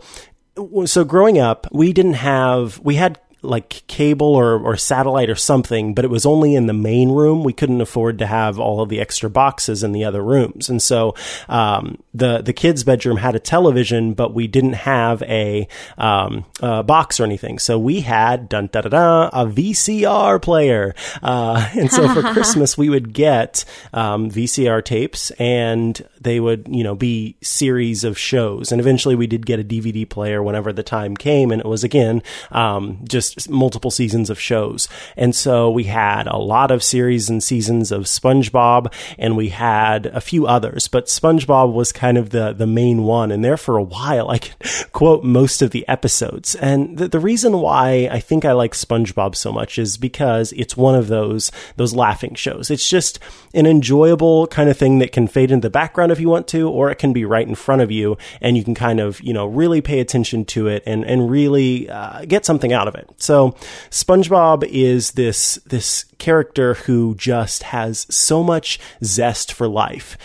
so 0.84 1.04
growing 1.04 1.38
up, 1.38 1.66
we 1.72 1.92
didn't 1.92 2.14
have 2.14 2.78
we 2.80 2.96
had 2.96 3.18
like 3.42 3.86
cable 3.86 4.34
or, 4.34 4.60
or 4.60 4.76
satellite 4.76 5.30
or 5.30 5.34
something, 5.34 5.94
but 5.94 6.04
it 6.04 6.10
was 6.10 6.26
only 6.26 6.54
in 6.54 6.66
the 6.66 6.72
main 6.72 7.10
room. 7.10 7.42
We 7.42 7.52
couldn't 7.52 7.80
afford 7.80 8.18
to 8.18 8.26
have 8.26 8.58
all 8.58 8.80
of 8.80 8.88
the 8.88 9.00
extra 9.00 9.30
boxes 9.30 9.82
in 9.82 9.92
the 9.92 10.04
other 10.04 10.22
rooms. 10.22 10.68
And 10.68 10.82
so, 10.82 11.14
um, 11.48 11.98
the, 12.12 12.42
the 12.42 12.52
kids' 12.52 12.84
bedroom 12.84 13.16
had 13.16 13.34
a 13.34 13.38
television, 13.38 14.14
but 14.14 14.34
we 14.34 14.46
didn't 14.46 14.74
have 14.74 15.22
a, 15.22 15.68
um, 15.96 16.44
a 16.60 16.82
box 16.82 17.20
or 17.20 17.24
anything. 17.24 17.58
So 17.58 17.78
we 17.78 18.00
had, 18.00 18.48
dun 18.48 18.68
da 18.72 18.82
da 18.82 18.88
da, 18.88 19.28
a 19.32 19.46
VCR 19.46 20.40
player. 20.42 20.94
Uh, 21.22 21.68
and 21.76 21.90
so 21.90 22.12
for 22.12 22.22
Christmas, 22.32 22.76
we 22.76 22.88
would 22.88 23.12
get, 23.12 23.64
um, 23.92 24.30
VCR 24.30 24.84
tapes 24.84 25.30
and 25.32 26.06
they 26.20 26.38
would, 26.38 26.68
you 26.70 26.84
know, 26.84 26.94
be 26.94 27.36
series 27.42 28.04
of 28.04 28.18
shows. 28.18 28.70
And 28.70 28.80
eventually 28.80 29.14
we 29.14 29.26
did 29.26 29.46
get 29.46 29.58
a 29.58 29.64
DVD 29.64 30.08
player 30.08 30.42
whenever 30.42 30.72
the 30.72 30.82
time 30.82 31.16
came. 31.16 31.50
And 31.50 31.60
it 31.60 31.66
was 31.66 31.82
again, 31.82 32.22
um, 32.52 33.00
just 33.08 33.48
multiple 33.48 33.90
seasons 33.90 34.28
of 34.28 34.38
shows. 34.38 34.88
And 35.16 35.34
so 35.34 35.70
we 35.70 35.84
had 35.84 36.26
a 36.26 36.36
lot 36.36 36.70
of 36.70 36.84
series 36.84 37.30
and 37.30 37.42
seasons 37.42 37.90
of 37.90 38.02
SpongeBob 38.02 38.92
and 39.18 39.36
we 39.36 39.48
had 39.48 40.06
a 40.06 40.20
few 40.20 40.46
others, 40.46 40.88
but 40.88 41.06
SpongeBob 41.06 41.72
was 41.72 41.90
kind 41.92 42.18
of 42.18 42.30
the, 42.30 42.52
the 42.52 42.66
main 42.66 43.04
one. 43.04 43.32
And 43.32 43.42
there 43.42 43.56
for 43.56 43.78
a 43.78 43.82
while, 43.82 44.28
I 44.28 44.38
could 44.38 44.54
quote 44.92 45.24
most 45.24 45.62
of 45.62 45.70
the 45.70 45.88
episodes. 45.88 46.54
And 46.56 46.98
the, 46.98 47.08
the 47.08 47.20
reason 47.20 47.58
why 47.58 48.08
I 48.10 48.20
think 48.20 48.44
I 48.44 48.52
like 48.52 48.72
SpongeBob 48.72 49.34
so 49.34 49.52
much 49.52 49.78
is 49.78 49.96
because 49.96 50.52
it's 50.52 50.76
one 50.76 50.94
of 50.94 51.08
those, 51.08 51.50
those 51.76 51.94
laughing 51.94 52.34
shows. 52.34 52.70
It's 52.70 52.88
just 52.88 53.18
an 53.54 53.66
enjoyable 53.66 54.46
kind 54.48 54.68
of 54.68 54.76
thing 54.76 54.98
that 54.98 55.12
can 55.12 55.26
fade 55.26 55.50
into 55.50 55.66
the 55.66 55.70
background 55.70 56.09
if 56.10 56.20
you 56.20 56.28
want 56.28 56.48
to, 56.48 56.68
or 56.68 56.90
it 56.90 56.96
can 56.96 57.12
be 57.12 57.24
right 57.24 57.46
in 57.46 57.54
front 57.54 57.82
of 57.82 57.90
you 57.90 58.16
and 58.40 58.56
you 58.56 58.64
can 58.64 58.74
kind 58.74 59.00
of, 59.00 59.20
you 59.20 59.32
know, 59.32 59.46
really 59.46 59.80
pay 59.80 60.00
attention 60.00 60.44
to 60.46 60.68
it 60.68 60.82
and, 60.86 61.04
and 61.04 61.30
really 61.30 61.88
uh, 61.88 62.24
get 62.24 62.44
something 62.44 62.72
out 62.72 62.88
of 62.88 62.94
it. 62.94 63.08
So 63.16 63.52
SpongeBob 63.90 64.64
is 64.64 65.12
this, 65.12 65.56
this 65.66 66.04
character 66.18 66.74
who 66.74 67.14
just 67.14 67.64
has 67.64 68.06
so 68.10 68.42
much 68.42 68.78
zest 69.02 69.52
for 69.52 69.68
life. 69.68 70.16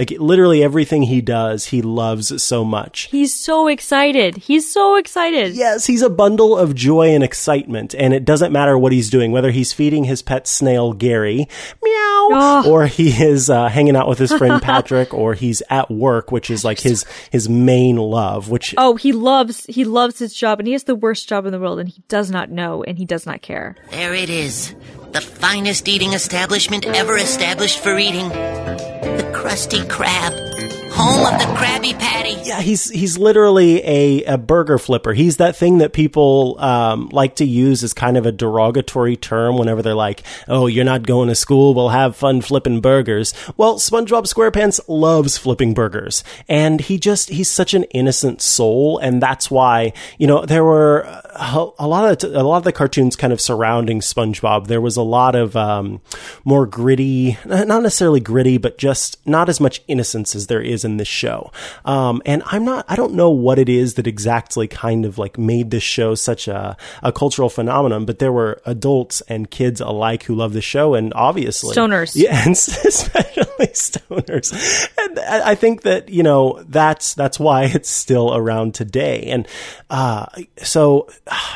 Like 0.00 0.12
literally 0.18 0.62
everything 0.64 1.02
he 1.02 1.20
does, 1.20 1.66
he 1.66 1.82
loves 1.82 2.42
so 2.42 2.64
much. 2.64 3.02
He's 3.10 3.34
so 3.34 3.66
excited. 3.68 4.38
He's 4.38 4.72
so 4.72 4.96
excited. 4.96 5.54
Yes, 5.54 5.84
he's 5.84 6.00
a 6.00 6.08
bundle 6.08 6.56
of 6.56 6.74
joy 6.74 7.08
and 7.14 7.22
excitement, 7.22 7.94
and 7.94 8.14
it 8.14 8.24
doesn't 8.24 8.50
matter 8.50 8.78
what 8.78 8.92
he's 8.92 9.10
doing, 9.10 9.30
whether 9.30 9.50
he's 9.50 9.74
feeding 9.74 10.04
his 10.04 10.22
pet 10.22 10.46
snail 10.46 10.94
Gary, 10.94 11.46
meow, 11.84 12.28
Oh. 12.32 12.64
or 12.66 12.86
he 12.86 13.10
is 13.10 13.50
uh, 13.50 13.68
hanging 13.68 13.94
out 13.94 14.08
with 14.08 14.18
his 14.18 14.32
friend 14.32 14.62
Patrick, 14.62 15.12
or 15.12 15.34
he's 15.34 15.62
at 15.68 15.90
work, 15.90 16.32
which 16.32 16.48
is 16.50 16.64
like 16.64 16.80
his 16.80 17.04
his 17.30 17.50
main 17.50 17.96
love. 17.96 18.48
Which 18.48 18.74
Oh, 18.78 18.96
he 18.96 19.12
loves 19.12 19.66
he 19.66 19.84
loves 19.84 20.18
his 20.18 20.32
job 20.32 20.60
and 20.60 20.66
he 20.66 20.72
has 20.72 20.84
the 20.84 20.94
worst 20.94 21.28
job 21.28 21.44
in 21.44 21.52
the 21.52 21.58
world 21.60 21.78
and 21.78 21.90
he 21.90 22.02
does 22.08 22.30
not 22.30 22.48
know 22.50 22.82
and 22.84 22.96
he 22.96 23.04
does 23.04 23.26
not 23.26 23.42
care. 23.42 23.76
There 23.90 24.14
it 24.14 24.30
is. 24.30 24.74
The 25.12 25.20
finest 25.20 25.88
eating 25.88 26.12
establishment 26.12 26.86
ever 26.86 27.16
established 27.16 27.80
for 27.80 27.98
eating. 27.98 28.28
The 28.28 29.28
Krusty 29.34 29.82
Krab. 29.84 30.48
Home 30.92 31.32
of 31.32 31.40
the 31.40 31.46
Krabby 31.54 31.98
Patty. 31.98 32.36
yeah, 32.44 32.60
he's 32.60 32.90
he's 32.90 33.16
literally 33.16 33.82
a, 33.84 34.24
a 34.24 34.36
burger 34.36 34.76
flipper. 34.76 35.12
He's 35.14 35.38
that 35.38 35.56
thing 35.56 35.78
that 35.78 35.92
people 35.92 36.56
um, 36.58 37.08
like 37.10 37.36
to 37.36 37.44
use 37.44 37.82
as 37.82 37.94
kind 37.94 38.16
of 38.18 38.26
a 38.26 38.32
derogatory 38.32 39.16
term 39.16 39.56
whenever 39.56 39.82
they're 39.82 39.94
like, 39.94 40.24
"Oh, 40.46 40.66
you're 40.66 40.84
not 40.84 41.04
going 41.04 41.28
to 41.28 41.34
school. 41.34 41.74
We'll 41.74 41.88
have 41.90 42.16
fun 42.16 42.42
flipping 42.42 42.80
burgers." 42.80 43.32
Well, 43.56 43.76
SpongeBob 43.76 44.30
SquarePants 44.30 44.80
loves 44.88 45.38
flipping 45.38 45.74
burgers, 45.74 46.22
and 46.48 46.80
he 46.80 46.98
just 46.98 47.30
he's 47.30 47.48
such 47.48 47.72
an 47.72 47.84
innocent 47.84 48.42
soul, 48.42 48.98
and 48.98 49.22
that's 49.22 49.50
why 49.50 49.92
you 50.18 50.26
know 50.26 50.44
there 50.44 50.64
were 50.64 51.19
a, 51.34 51.86
lot 51.86 52.24
of 52.24 52.34
a 52.34 52.42
lot 52.42 52.58
of 52.58 52.64
the 52.64 52.72
cartoons 52.72 53.16
kind 53.16 53.32
of 53.32 53.40
surrounding 53.40 54.00
SpongeBob. 54.00 54.66
There 54.66 54.80
was 54.80 54.96
a 54.96 55.02
lot 55.02 55.34
of 55.34 55.56
um, 55.56 56.00
more 56.44 56.66
gritty, 56.66 57.38
not 57.44 57.68
necessarily 57.82 58.20
gritty, 58.20 58.58
but 58.58 58.78
just 58.78 59.24
not 59.26 59.48
as 59.48 59.60
much 59.60 59.82
innocence 59.88 60.34
as 60.34 60.46
there 60.46 60.62
is 60.62 60.84
in 60.84 60.96
this 60.96 61.08
show. 61.08 61.52
Um, 61.84 62.22
and 62.26 62.42
I'm 62.46 62.64
not, 62.64 62.84
I 62.88 62.96
don't 62.96 63.14
know 63.14 63.30
what 63.30 63.58
it 63.58 63.68
is 63.68 63.94
that 63.94 64.06
exactly 64.06 64.68
kind 64.68 65.04
of 65.04 65.18
like 65.18 65.38
made 65.38 65.70
this 65.70 65.82
show 65.82 66.14
such 66.14 66.48
a, 66.48 66.76
a 67.02 67.12
cultural 67.12 67.48
phenomenon, 67.48 68.04
but 68.04 68.18
there 68.18 68.32
were 68.32 68.60
adults 68.66 69.20
and 69.22 69.50
kids 69.50 69.80
alike 69.80 70.24
who 70.24 70.34
loved 70.34 70.54
the 70.54 70.60
show 70.60 70.94
and 70.94 71.12
obviously 71.14 71.74
Stoners. 71.74 72.12
Yeah, 72.14 72.42
and 72.44 72.52
especially 72.52 73.66
stoners. 73.68 74.88
And 74.98 75.18
I 75.18 75.50
I 75.50 75.54
think 75.54 75.82
that, 75.82 76.08
you 76.08 76.22
know, 76.22 76.62
that's, 76.68 77.14
that's 77.14 77.38
why 77.40 77.64
it's 77.64 77.90
still 77.90 78.34
around 78.34 78.74
today. 78.74 79.24
And, 79.24 79.48
uh, 79.88 80.26
so 80.62 81.08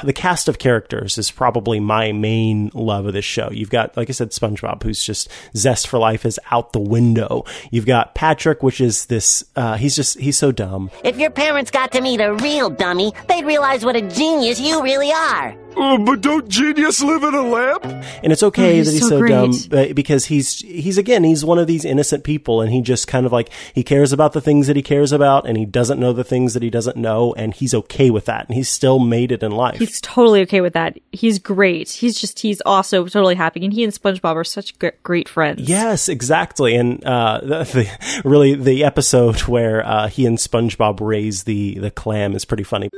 the 0.03 0.13
cast 0.13 0.49
of 0.49 0.59
characters 0.59 1.19
is 1.19 1.31
probably 1.31 1.81
my 1.81 2.13
main 2.13 2.71
love 2.75 3.07
of 3.07 3.13
this 3.13 3.25
show. 3.25 3.51
You've 3.51 3.71
got, 3.71 3.97
like 3.97 4.09
I 4.09 4.13
said, 4.13 4.31
SpongeBob, 4.31 4.83
who's 4.83 5.03
just 5.03 5.29
zest 5.57 5.89
for 5.89 5.99
life 5.99 6.25
is 6.25 6.39
out 6.51 6.73
the 6.73 6.81
window. 6.81 7.45
You've 7.71 7.87
got 7.87 8.15
Patrick, 8.15 8.63
which 8.63 8.81
is 8.81 9.07
this, 9.07 9.45
uh, 9.57 9.77
he's 9.77 9.97
just, 9.97 10.19
he's 10.19 10.39
so 10.39 10.53
dumb. 10.53 10.91
If 11.03 11.19
your 11.19 11.31
parents 11.31 11.71
got 11.71 11.93
to 11.93 12.01
meet 12.01 12.21
a 12.21 12.35
real 12.35 12.71
dummy, 12.71 13.13
they'd 13.29 13.45
realize 13.45 13.85
what 13.85 13.97
a 13.97 14.03
genius 14.03 14.61
you 14.61 14.83
really 14.83 15.13
are. 15.13 15.57
Uh, 15.77 15.99
but 15.99 16.21
don't 16.21 16.49
genius 16.49 17.03
live 17.03 17.23
in 17.23 17.35
a 17.35 17.43
lamp? 17.43 17.85
And 18.23 18.33
it's 18.33 18.43
okay 18.43 18.71
Oh, 18.71 18.75
he's 18.75 18.87
that 18.87 18.93
he's 18.93 19.01
so 19.03 19.09
so, 19.21 19.27
dumb 19.27 19.53
but- 19.69 19.95
because 19.95 20.27
he's 20.27 20.61
he's 20.61 20.99
again 20.99 21.25
he's 21.25 21.45
one 21.45 21.59
of 21.59 21.67
these 21.67 21.85
innocent 21.85 22.25
people 22.25 22.61
and 22.61 22.73
he 22.73 22.81
just 22.81 23.07
kind 23.09 23.27
of 23.27 23.33
like 23.33 23.51
he 23.75 23.83
cares 23.83 24.13
about 24.13 24.33
the 24.33 24.41
things 24.41 24.67
that 24.67 24.77
he 24.77 24.83
cares 24.83 25.13
about 25.13 25.47
and 25.47 25.57
he 25.57 25.65
doesn't 25.67 25.99
know 26.01 26.13
the 26.13 26.25
things 26.25 26.55
that 26.55 26.63
he 26.63 26.71
doesn't 26.71 26.97
know 26.97 27.33
and 27.35 27.55
he's 27.55 27.75
okay 27.75 28.11
with 28.11 28.25
that 28.27 28.47
and 28.47 28.55
he's 28.55 28.69
still 28.69 28.99
made 28.99 29.33
it 29.33 29.43
in 29.43 29.53
life. 29.53 29.79
He's 29.79 30.01
totally 30.01 30.41
okay 30.43 30.61
with 30.61 30.73
that. 30.75 30.99
He's 31.13 31.39
great. 31.39 31.91
He's 31.91 32.19
just 32.19 32.39
he's 32.41 32.61
also 32.63 33.05
totally 33.05 33.35
happy 33.35 33.65
and 33.65 33.73
he 33.73 33.85
and 33.85 33.93
SpongeBob 33.93 34.37
are 34.37 34.45
such 34.45 34.79
gr- 34.79 34.89
great 35.03 35.29
friends. 35.29 35.61
Yes, 35.69 36.09
exactly. 36.09 36.75
And 36.77 37.05
uh, 37.05 37.41
the, 37.43 37.65
the 37.65 38.23
really 38.29 38.55
the 38.55 38.85
episode 38.85 39.41
where 39.41 39.85
uh, 39.87 40.09
he 40.09 40.25
and 40.27 40.39
SpongeBob 40.39 41.01
raise 41.01 41.45
the 41.45 41.79
the 41.79 41.91
clam 41.91 42.35
is 42.35 42.45
pretty 42.45 42.65
funny. 42.65 42.89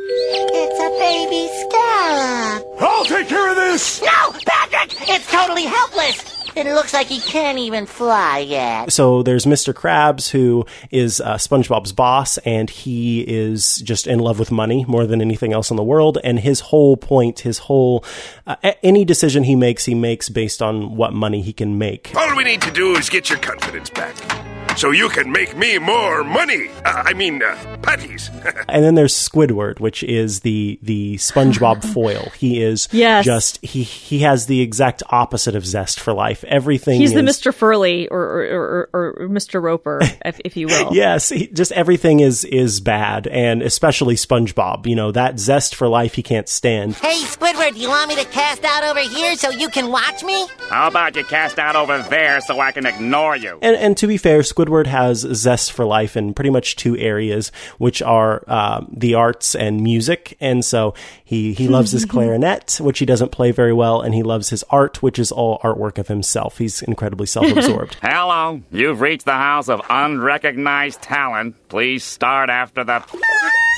I'll 2.80 3.04
take 3.04 3.28
care 3.28 3.50
of 3.50 3.56
this! 3.56 4.00
No, 4.02 4.32
Patrick! 4.46 5.08
It's 5.08 5.30
totally 5.30 5.64
helpless. 5.64 6.36
It 6.56 6.64
looks 6.64 6.94
like 6.94 7.06
he 7.06 7.20
can't 7.20 7.58
even 7.58 7.84
fly 7.84 8.38
yet. 8.38 8.90
So 8.90 9.22
there's 9.22 9.44
Mr. 9.44 9.74
Krabs, 9.74 10.30
who 10.30 10.64
is 10.90 11.20
uh, 11.20 11.34
SpongeBob's 11.34 11.92
boss, 11.92 12.38
and 12.38 12.70
he 12.70 13.20
is 13.20 13.76
just 13.78 14.06
in 14.06 14.20
love 14.20 14.38
with 14.38 14.50
money 14.50 14.86
more 14.88 15.06
than 15.06 15.20
anything 15.20 15.52
else 15.52 15.70
in 15.70 15.76
the 15.76 15.82
world. 15.82 16.16
And 16.24 16.40
his 16.40 16.60
whole 16.60 16.96
point, 16.96 17.40
his 17.40 17.58
whole 17.58 18.02
uh, 18.46 18.56
any 18.82 19.04
decision 19.04 19.44
he 19.44 19.54
makes, 19.54 19.84
he 19.84 19.94
makes 19.94 20.30
based 20.30 20.62
on 20.62 20.96
what 20.96 21.12
money 21.12 21.42
he 21.42 21.52
can 21.52 21.76
make. 21.76 22.12
All 22.16 22.34
we 22.34 22.44
need 22.44 22.62
to 22.62 22.70
do 22.70 22.96
is 22.96 23.10
get 23.10 23.28
your 23.28 23.38
confidence 23.38 23.90
back. 23.90 24.45
So 24.76 24.90
you 24.90 25.08
can 25.08 25.32
make 25.32 25.56
me 25.56 25.78
more 25.78 26.22
money. 26.22 26.68
Uh, 26.84 27.02
I 27.06 27.14
mean, 27.14 27.42
uh, 27.42 27.56
patties. 27.82 28.30
And 28.68 28.84
then 28.84 28.94
there's 28.96 29.14
Squidward, 29.14 29.80
which 29.80 30.02
is 30.02 30.40
the 30.40 30.78
the 30.82 31.14
SpongeBob 31.16 31.84
foil. 31.94 32.30
He 32.36 32.60
is 32.62 32.88
Yes. 32.92 33.24
just 33.24 33.64
he 33.64 33.82
he 33.84 34.18
has 34.20 34.46
the 34.46 34.60
exact 34.60 35.02
opposite 35.08 35.54
of 35.54 35.64
zest 35.64 35.98
for 36.00 36.12
life. 36.12 36.44
Everything 36.44 37.00
He's 37.00 37.14
the 37.14 37.20
Mr. 37.20 37.54
Furley 37.54 38.06
or 38.08 38.20
or, 38.20 38.42
or, 38.42 38.88
or, 38.92 39.10
or 39.22 39.28
Mr. 39.28 39.62
Roper, 39.62 40.00
if, 40.24 40.40
if 40.44 40.56
you 40.56 40.66
will. 40.66 40.94
Yes, 40.94 41.28
he, 41.30 41.46
just 41.46 41.72
everything 41.72 42.20
is 42.20 42.44
is 42.44 42.80
bad, 42.80 43.26
and 43.28 43.62
especially 43.62 44.16
SpongeBob. 44.16 44.86
You 44.86 44.96
know 44.96 45.12
that 45.12 45.38
zest 45.38 45.74
for 45.74 45.88
life 45.88 46.14
he 46.14 46.22
can't 46.22 46.48
stand. 46.48 46.94
Hey, 46.96 47.22
Squidward, 47.24 47.74
do 47.74 47.80
you 47.80 47.88
want 47.88 48.08
me 48.08 48.16
to 48.16 48.24
cast 48.26 48.64
out 48.64 48.84
over 48.84 49.00
here 49.00 49.36
so 49.36 49.50
you 49.50 49.68
can 49.68 49.90
watch 49.90 50.22
me? 50.24 50.46
How 50.68 50.88
about 50.88 51.14
you 51.16 51.24
cast 51.24 51.58
out 51.58 51.76
over 51.76 52.02
there 52.10 52.40
so 52.40 52.58
I 52.60 52.72
can 52.72 52.84
ignore 52.84 53.36
you? 53.36 53.58
And, 53.62 53.76
and 53.76 53.96
to 53.98 54.06
be 54.06 54.16
fair, 54.18 54.40
Squidward 54.40 54.65
has 54.86 55.20
zest 55.20 55.72
for 55.72 55.84
life 55.84 56.16
in 56.16 56.34
pretty 56.34 56.50
much 56.50 56.76
two 56.76 56.96
areas, 56.96 57.50
which 57.78 58.02
are 58.02 58.44
um, 58.46 58.92
the 58.96 59.14
arts 59.14 59.54
and 59.54 59.82
music. 59.82 60.36
And 60.40 60.64
so 60.64 60.94
he 61.24 61.52
he 61.52 61.68
loves 61.68 61.92
his 61.92 62.04
clarinet, 62.06 62.78
which 62.80 62.98
he 62.98 63.06
doesn't 63.06 63.32
play 63.32 63.50
very 63.50 63.72
well, 63.72 64.00
and 64.00 64.14
he 64.14 64.22
loves 64.22 64.50
his 64.50 64.64
art, 64.70 65.02
which 65.02 65.18
is 65.18 65.32
all 65.32 65.58
artwork 65.60 65.98
of 65.98 66.08
himself. 66.08 66.58
He's 66.58 66.82
incredibly 66.82 67.26
self-absorbed. 67.26 67.96
Hello, 68.02 68.62
you've 68.70 69.00
reached 69.00 69.24
the 69.24 69.32
house 69.32 69.68
of 69.68 69.80
unrecognized 69.88 71.02
talent. 71.02 71.56
Please 71.68 72.04
start 72.04 72.50
after 72.50 72.84
the. 72.84 73.04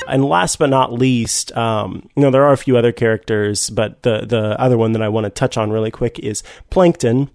And 0.07 0.25
last 0.25 0.57
but 0.57 0.69
not 0.69 0.91
least, 0.91 1.55
um, 1.55 2.09
you 2.15 2.23
know, 2.23 2.31
there 2.31 2.43
are 2.43 2.53
a 2.53 2.57
few 2.57 2.77
other 2.77 2.91
characters, 2.91 3.69
but 3.69 4.01
the 4.03 4.25
the 4.25 4.59
other 4.59 4.77
one 4.77 4.93
that 4.93 5.01
I 5.01 5.09
want 5.09 5.25
to 5.25 5.29
touch 5.29 5.57
on 5.57 5.69
really 5.69 5.91
quick 5.91 6.17
is 6.19 6.43
Plankton. 6.69 7.29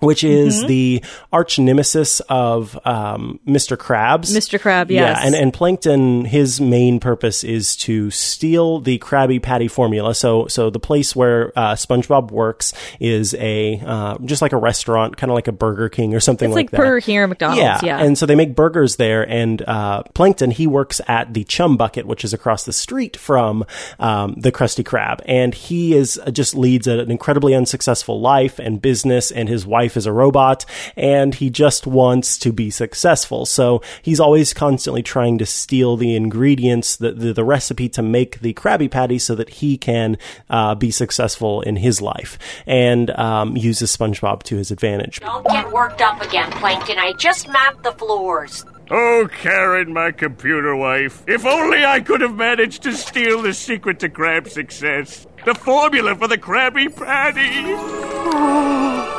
Which 0.00 0.24
is 0.24 0.64
Mhm. 0.64 0.66
the 0.68 1.04
arch 1.32 1.58
nemesis 1.58 2.20
of 2.28 2.78
um, 2.84 3.40
Mr. 3.46 3.76
Krabs. 3.76 4.34
Mr. 4.36 4.60
Crab, 4.60 4.90
yes. 4.90 5.18
Yeah, 5.20 5.26
and, 5.26 5.34
and 5.34 5.52
Plankton, 5.52 6.24
his 6.24 6.60
main 6.60 7.00
purpose 7.00 7.44
is 7.44 7.76
to 7.76 8.10
steal 8.10 8.80
the 8.80 8.98
Krabby 8.98 9.40
Patty 9.42 9.68
formula. 9.68 10.14
So, 10.14 10.46
so 10.46 10.70
the 10.70 10.80
place 10.80 11.14
where 11.16 11.52
uh, 11.56 11.74
SpongeBob 11.74 12.30
works 12.30 12.72
is 13.00 13.34
a 13.34 13.80
uh, 13.84 14.18
just 14.24 14.42
like 14.42 14.52
a 14.52 14.56
restaurant, 14.56 15.16
kind 15.16 15.30
of 15.30 15.34
like 15.34 15.48
a 15.48 15.52
Burger 15.52 15.88
King 15.88 16.14
or 16.14 16.20
something 16.20 16.50
like 16.50 16.56
that. 16.56 16.60
It's 16.60 16.72
like, 16.72 16.72
like 16.72 16.84
that. 16.84 16.88
Burger 16.88 17.00
King 17.00 17.18
or 17.18 17.26
McDonald's, 17.26 17.82
yeah. 17.82 17.98
And 17.98 18.16
so 18.18 18.26
they 18.26 18.34
make 18.34 18.54
burgers 18.54 18.96
there, 18.96 19.28
and 19.28 19.62
uh, 19.62 20.02
Plankton 20.14 20.50
he 20.50 20.66
works 20.66 21.00
at 21.08 21.34
the 21.34 21.44
Chum 21.44 21.76
Bucket, 21.76 22.06
which 22.06 22.24
is 22.24 22.32
across 22.32 22.64
the 22.64 22.72
street 22.72 23.16
from 23.16 23.64
um, 23.98 24.34
the 24.36 24.52
Krusty 24.52 24.84
Krab, 24.84 25.20
and 25.26 25.54
he 25.54 25.94
is 25.94 26.18
uh, 26.24 26.30
just 26.30 26.54
leads 26.54 26.86
an 26.86 27.10
incredibly 27.10 27.54
unsuccessful 27.54 28.20
life 28.20 28.58
and 28.58 28.80
business, 28.82 29.30
and 29.30 29.48
his 29.48 29.66
wife 29.66 29.87
is 29.96 30.06
a 30.06 30.12
robot, 30.12 30.64
and 30.96 31.34
he 31.34 31.50
just 31.50 31.86
wants 31.86 32.38
to 32.38 32.52
be 32.52 32.70
successful. 32.70 33.46
So 33.46 33.82
he's 34.02 34.20
always 34.20 34.52
constantly 34.52 35.02
trying 35.02 35.38
to 35.38 35.46
steal 35.46 35.96
the 35.96 36.14
ingredients, 36.14 36.96
the 36.96 37.12
the, 37.12 37.32
the 37.32 37.44
recipe 37.44 37.88
to 37.90 38.02
make 38.02 38.40
the 38.40 38.54
Krabby 38.54 38.90
Patty, 38.90 39.18
so 39.18 39.34
that 39.34 39.50
he 39.50 39.76
can 39.76 40.18
uh, 40.50 40.74
be 40.74 40.90
successful 40.90 41.62
in 41.62 41.76
his 41.76 42.00
life, 42.00 42.38
and 42.66 43.10
um, 43.10 43.56
uses 43.56 43.96
SpongeBob 43.96 44.42
to 44.44 44.56
his 44.56 44.70
advantage. 44.70 45.20
Don't 45.20 45.46
get 45.46 45.72
worked 45.72 46.02
up 46.02 46.20
again, 46.20 46.50
Plankton. 46.52 46.98
I 46.98 47.12
just 47.12 47.48
mapped 47.48 47.82
the 47.82 47.92
floors. 47.92 48.64
Oh, 48.90 49.28
Karen, 49.30 49.92
my 49.92 50.12
computer 50.12 50.74
wife. 50.74 51.22
If 51.26 51.44
only 51.44 51.84
I 51.84 52.00
could 52.00 52.22
have 52.22 52.34
managed 52.34 52.84
to 52.84 52.94
steal 52.94 53.42
the 53.42 53.52
secret 53.52 54.00
to 54.00 54.08
crab 54.08 54.48
success. 54.48 55.26
The 55.44 55.54
formula 55.54 56.16
for 56.16 56.26
the 56.26 56.38
Krabby 56.38 56.96
Patty. 56.96 59.14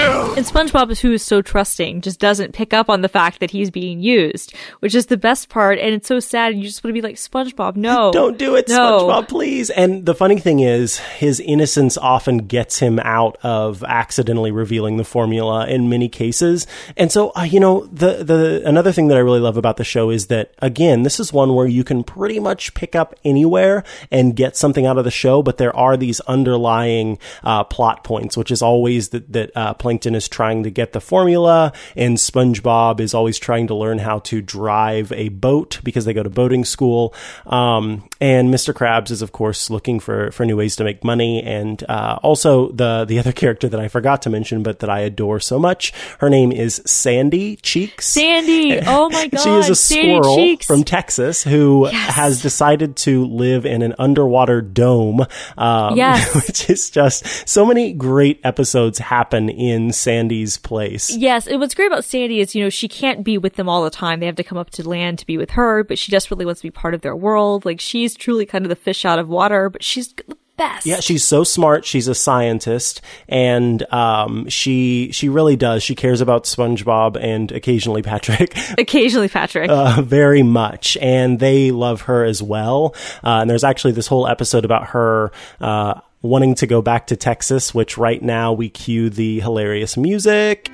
And 0.00 0.46
SpongeBob, 0.46 0.90
is 0.90 1.00
who 1.00 1.12
is 1.12 1.22
so 1.24 1.42
trusting, 1.42 2.02
just 2.02 2.20
doesn't 2.20 2.52
pick 2.52 2.72
up 2.72 2.88
on 2.88 3.02
the 3.02 3.08
fact 3.08 3.40
that 3.40 3.50
he's 3.50 3.70
being 3.70 4.00
used, 4.00 4.54
which 4.78 4.94
is 4.94 5.06
the 5.06 5.16
best 5.16 5.48
part. 5.48 5.78
And 5.78 5.94
it's 5.94 6.06
so 6.06 6.20
sad. 6.20 6.52
And 6.52 6.62
you 6.62 6.68
just 6.68 6.84
want 6.84 6.94
to 6.94 7.00
be 7.00 7.06
like, 7.06 7.16
SpongeBob, 7.16 7.74
no. 7.74 8.12
Don't 8.12 8.38
do 8.38 8.54
it, 8.54 8.68
no. 8.68 9.00
SpongeBob, 9.00 9.28
please. 9.28 9.70
And 9.70 10.06
the 10.06 10.14
funny 10.14 10.38
thing 10.38 10.60
is, 10.60 10.98
his 10.98 11.40
innocence 11.40 11.98
often 11.98 12.38
gets 12.46 12.78
him 12.78 13.00
out 13.00 13.36
of 13.42 13.82
accidentally 13.82 14.52
revealing 14.52 14.96
the 14.96 15.04
formula 15.04 15.66
in 15.66 15.88
many 15.88 16.08
cases. 16.08 16.66
And 16.96 17.10
so, 17.10 17.32
uh, 17.36 17.42
you 17.42 17.58
know, 17.58 17.86
the 17.86 18.22
the 18.22 18.62
another 18.64 18.92
thing 18.92 19.08
that 19.08 19.16
I 19.16 19.20
really 19.20 19.40
love 19.40 19.56
about 19.56 19.76
the 19.76 19.84
show 19.84 20.10
is 20.10 20.28
that 20.28 20.54
again, 20.58 21.02
this 21.02 21.18
is 21.18 21.32
one 21.32 21.54
where 21.54 21.66
you 21.66 21.82
can 21.82 22.04
pretty 22.04 22.38
much 22.38 22.74
pick 22.74 22.94
up 22.94 23.14
anywhere 23.24 23.82
and 24.10 24.36
get 24.36 24.56
something 24.56 24.86
out 24.86 24.98
of 24.98 25.04
the 25.04 25.10
show, 25.10 25.42
but 25.42 25.58
there 25.58 25.74
are 25.74 25.96
these 25.96 26.20
underlying 26.20 27.18
uh, 27.42 27.64
plot 27.64 28.04
points, 28.04 28.36
which 28.36 28.52
is 28.52 28.62
always 28.62 29.08
that 29.08 29.32
that 29.32 29.50
uh, 29.56 29.74
Plankton 29.88 30.14
is 30.14 30.28
trying 30.28 30.64
to 30.64 30.70
get 30.70 30.92
the 30.92 31.00
formula, 31.00 31.72
and 31.96 32.18
SpongeBob 32.18 33.00
is 33.00 33.14
always 33.14 33.38
trying 33.38 33.68
to 33.68 33.74
learn 33.74 33.96
how 33.98 34.18
to 34.18 34.42
drive 34.42 35.10
a 35.12 35.30
boat 35.30 35.80
because 35.82 36.04
they 36.04 36.12
go 36.12 36.22
to 36.22 36.28
boating 36.28 36.66
school. 36.66 37.14
Um, 37.46 38.06
and 38.20 38.52
Mr. 38.52 38.74
Krabs 38.74 39.10
is, 39.10 39.22
of 39.22 39.32
course, 39.32 39.70
looking 39.70 39.98
for, 39.98 40.30
for 40.32 40.44
new 40.44 40.58
ways 40.58 40.76
to 40.76 40.84
make 40.84 41.04
money. 41.04 41.42
And 41.42 41.82
uh, 41.88 42.18
also 42.22 42.70
the 42.72 43.06
the 43.08 43.18
other 43.18 43.32
character 43.42 43.66
that 43.66 43.80
I 43.80 43.88
forgot 43.88 44.20
to 44.22 44.30
mention, 44.30 44.62
but 44.62 44.80
that 44.80 44.90
I 44.90 45.00
adore 45.00 45.40
so 45.40 45.58
much, 45.58 45.94
her 46.18 46.28
name 46.28 46.52
is 46.52 46.82
Sandy 46.84 47.56
Cheeks. 47.56 48.08
Sandy! 48.10 48.78
Oh 48.86 49.08
my 49.08 49.28
god! 49.28 49.40
She 49.48 49.50
is 49.50 49.70
a 49.70 49.74
Sandy 49.74 50.16
squirrel 50.18 50.36
Cheeks. 50.36 50.66
from 50.66 50.84
Texas 50.84 51.42
who 51.44 51.86
has 51.86 52.42
decided 52.42 52.96
to 52.96 53.24
live 53.24 53.64
in 53.64 53.80
an 53.80 53.94
underwater 53.98 54.60
dome. 54.60 55.24
Um, 55.56 55.96
Yes. 55.96 56.34
which 56.46 56.68
is 56.68 56.90
just 56.90 57.48
so 57.48 57.64
many 57.64 57.94
great 57.94 58.40
episodes 58.44 58.98
happen 58.98 59.48
in 59.48 59.77
Sandy's 59.92 60.58
place. 60.58 61.14
Yes, 61.16 61.46
and 61.46 61.60
what's 61.60 61.74
great 61.74 61.86
about 61.86 62.04
Sandy 62.04 62.40
is, 62.40 62.54
you 62.54 62.62
know, 62.62 62.70
she 62.70 62.88
can't 62.88 63.24
be 63.24 63.38
with 63.38 63.54
them 63.56 63.68
all 63.68 63.82
the 63.84 63.90
time. 63.90 64.20
They 64.20 64.26
have 64.26 64.36
to 64.36 64.44
come 64.44 64.58
up 64.58 64.70
to 64.70 64.88
land 64.88 65.18
to 65.20 65.26
be 65.26 65.38
with 65.38 65.50
her, 65.50 65.84
but 65.84 65.98
she 65.98 66.10
desperately 66.12 66.44
wants 66.44 66.60
to 66.60 66.66
be 66.66 66.70
part 66.70 66.94
of 66.94 67.00
their 67.02 67.16
world. 67.16 67.64
Like, 67.64 67.80
she's 67.80 68.14
truly 68.16 68.46
kind 68.46 68.64
of 68.64 68.68
the 68.68 68.76
fish 68.76 69.04
out 69.04 69.18
of 69.18 69.28
water, 69.28 69.70
but 69.70 69.82
she's 69.82 70.12
the 70.12 70.36
best. 70.58 70.84
Yeah, 70.84 71.00
she's 71.00 71.24
so 71.24 71.44
smart. 71.44 71.86
She's 71.86 72.08
a 72.08 72.14
scientist, 72.14 73.00
and 73.28 73.82
um, 73.92 74.48
she 74.48 75.10
she 75.12 75.28
really 75.30 75.56
does. 75.56 75.82
She 75.82 75.94
cares 75.94 76.20
about 76.20 76.44
SpongeBob 76.44 77.16
and 77.18 77.50
occasionally 77.52 78.02
Patrick. 78.02 78.54
Occasionally, 78.78 79.28
Patrick. 79.28 79.70
uh, 79.70 80.02
very 80.02 80.42
much, 80.42 80.96
and 81.00 81.38
they 81.38 81.70
love 81.70 82.02
her 82.02 82.24
as 82.24 82.42
well. 82.42 82.94
Uh, 83.24 83.38
and 83.40 83.48
there's 83.48 83.64
actually 83.64 83.92
this 83.92 84.08
whole 84.08 84.26
episode 84.26 84.64
about 84.66 84.88
her. 84.88 85.32
Uh, 85.60 86.00
Wanting 86.20 86.56
to 86.56 86.66
go 86.66 86.82
back 86.82 87.06
to 87.08 87.16
Texas, 87.16 87.72
which 87.72 87.96
right 87.96 88.20
now 88.20 88.52
we 88.52 88.68
cue 88.68 89.08
the 89.08 89.38
hilarious 89.38 89.96
music. 89.96 90.68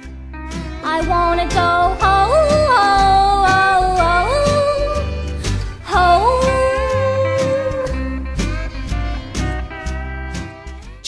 I 0.83 1.07
wanna 1.07 1.47
go 1.49 2.03
home, 2.03 2.64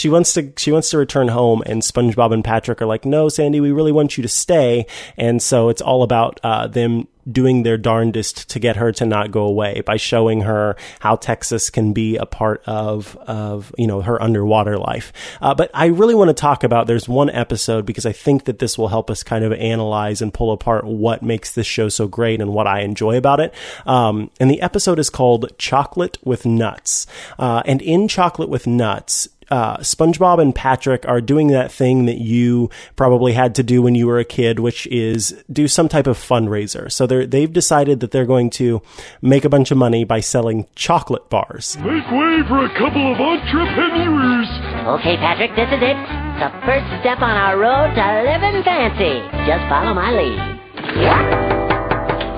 she 0.07 0.11
wants 0.11 0.35
to 0.35 0.53
she 0.57 0.71
wants 0.71 0.91
to 0.91 0.99
return 0.99 1.27
home 1.27 1.65
and 1.67 1.83
SpongeBob 1.83 2.33
and 2.33 2.45
Patrick 2.45 2.81
are 2.81 2.87
like, 2.87 3.05
"No, 3.05 3.29
Sandy, 3.29 3.59
we 3.59 3.73
really 3.73 3.91
want 3.91 4.17
you 4.17 4.23
to 4.23 4.29
stay." 4.29 4.87
And 5.17 5.43
so 5.43 5.69
it's 5.69 5.83
all 5.83 6.05
about 6.05 6.39
uh, 6.45 6.69
them 6.69 7.09
doing 7.31 7.65
their 7.65 7.77
darndest 7.77 8.49
to 8.51 8.61
get 8.61 8.77
her 8.77 8.93
to 8.93 9.05
not 9.05 9.33
go 9.33 9.43
away 9.43 9.81
by 9.81 9.97
showing 9.97 10.43
her 10.43 10.77
how 11.01 11.17
Texas 11.17 11.71
can 11.71 11.93
be 11.93 12.17
a 12.17 12.27
part 12.27 12.63
of 12.67 13.17
of 13.27 13.75
you 13.77 13.87
know 13.87 14.01
her 14.01 14.23
underwater 14.23 14.79
life. 14.79 15.13
Uh, 15.41 15.55
but 15.55 15.71
I 15.75 15.87
really 15.87 16.15
want 16.15 16.29
to 16.29 16.35
talk 16.35 16.63
about 16.63 16.87
there's 16.87 17.09
one 17.09 17.31
episode 17.31 17.85
because 17.85 18.07
I 18.07 18.13
think 18.13 18.45
that 18.45 18.59
this 18.61 18.79
will 18.79 18.89
help 18.89 19.11
us 19.11 19.23
kind 19.25 19.45
of 19.45 19.53
analyze 19.53 20.23
and 20.23 20.33
pull 20.33 20.53
apart 20.53 20.85
what 20.85 21.23
makes 21.23 21.53
this 21.53 21.67
show 21.67 21.89
so 21.89 22.07
great 22.07 22.41
and 22.41 22.53
what 22.53 22.69
I 22.69 22.83
enjoy 22.83 23.17
about 23.17 23.41
it. 23.41 23.53
Um, 23.87 24.31
and 24.39 24.49
the 24.49 24.63
episode 24.63 25.01
is 25.01 25.11
called 25.11 25.51
Chocolate 25.59 26.19
with 26.23 26.47
Nuts. 26.47 27.09
Uh, 27.41 27.63
and 27.67 27.83
in 27.83 28.07
Chocolate 28.07 28.49
with 28.49 28.69
Nuts, 28.69 29.29
uh, 29.51 29.79
SpongeBob 29.79 30.41
and 30.41 30.55
Patrick 30.55 31.07
are 31.07 31.21
doing 31.21 31.49
that 31.49 31.71
thing 31.71 32.07
that 32.07 32.19
you 32.19 32.71
probably 32.97 33.33
had 33.33 33.55
to 33.57 33.63
do 33.63 33.83
when 33.83 33.95
you 33.95 34.07
were 34.07 34.19
a 34.19 34.25
kid, 34.25 34.59
which 34.61 34.87
is 34.89 35.43
do 35.51 35.69
some 35.69 35.89
type 35.89 36.07
of 36.07 36.19
fundraiser. 36.19 36.91
So 36.91 37.07
they're, 37.07 37.27
they've 37.27 37.53
decided 37.53 38.01
that 38.01 38.11
they're 38.11 38.27
going 38.27 38.51
to 38.51 38.83
make 39.23 39.45
a 39.45 39.49
bunch 39.49 39.71
of 39.71 39.79
money 39.79 40.05
by 40.05 40.21
selling 40.21 40.67
chocolate 40.75 41.29
bars. 41.31 41.77
Make 41.79 42.11
way 42.11 42.43
for 42.49 42.65
a 42.65 42.73
couple 42.79 43.13
of 43.13 43.21
entrepreneurs. 43.21 44.49
Okay, 45.01 45.17
Patrick, 45.17 45.51
this 45.57 45.69
is 45.69 45.83
it. 45.83 45.99
The 46.39 46.51
first 46.67 46.87
step 47.01 47.23
on 47.23 47.37
our 47.37 47.57
road 47.59 47.95
to 47.95 48.07
living 48.23 48.63
fancy. 48.63 49.23
Just 49.47 49.69
follow 49.69 49.95
my 49.95 50.11
lead. 50.13 50.57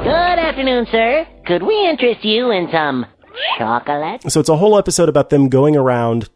Good 0.04 0.38
afternoon, 0.38 0.86
sir. 0.90 1.26
Could 1.46 1.62
we 1.62 1.88
interest 1.88 2.24
you 2.24 2.50
in 2.50 2.68
some 2.72 3.06
chocolate? 3.58 4.30
So 4.30 4.40
it's 4.40 4.48
a 4.48 4.56
whole 4.56 4.78
episode 4.78 5.08
about 5.08 5.30
them 5.30 5.48
going 5.48 5.76
around 5.76 6.28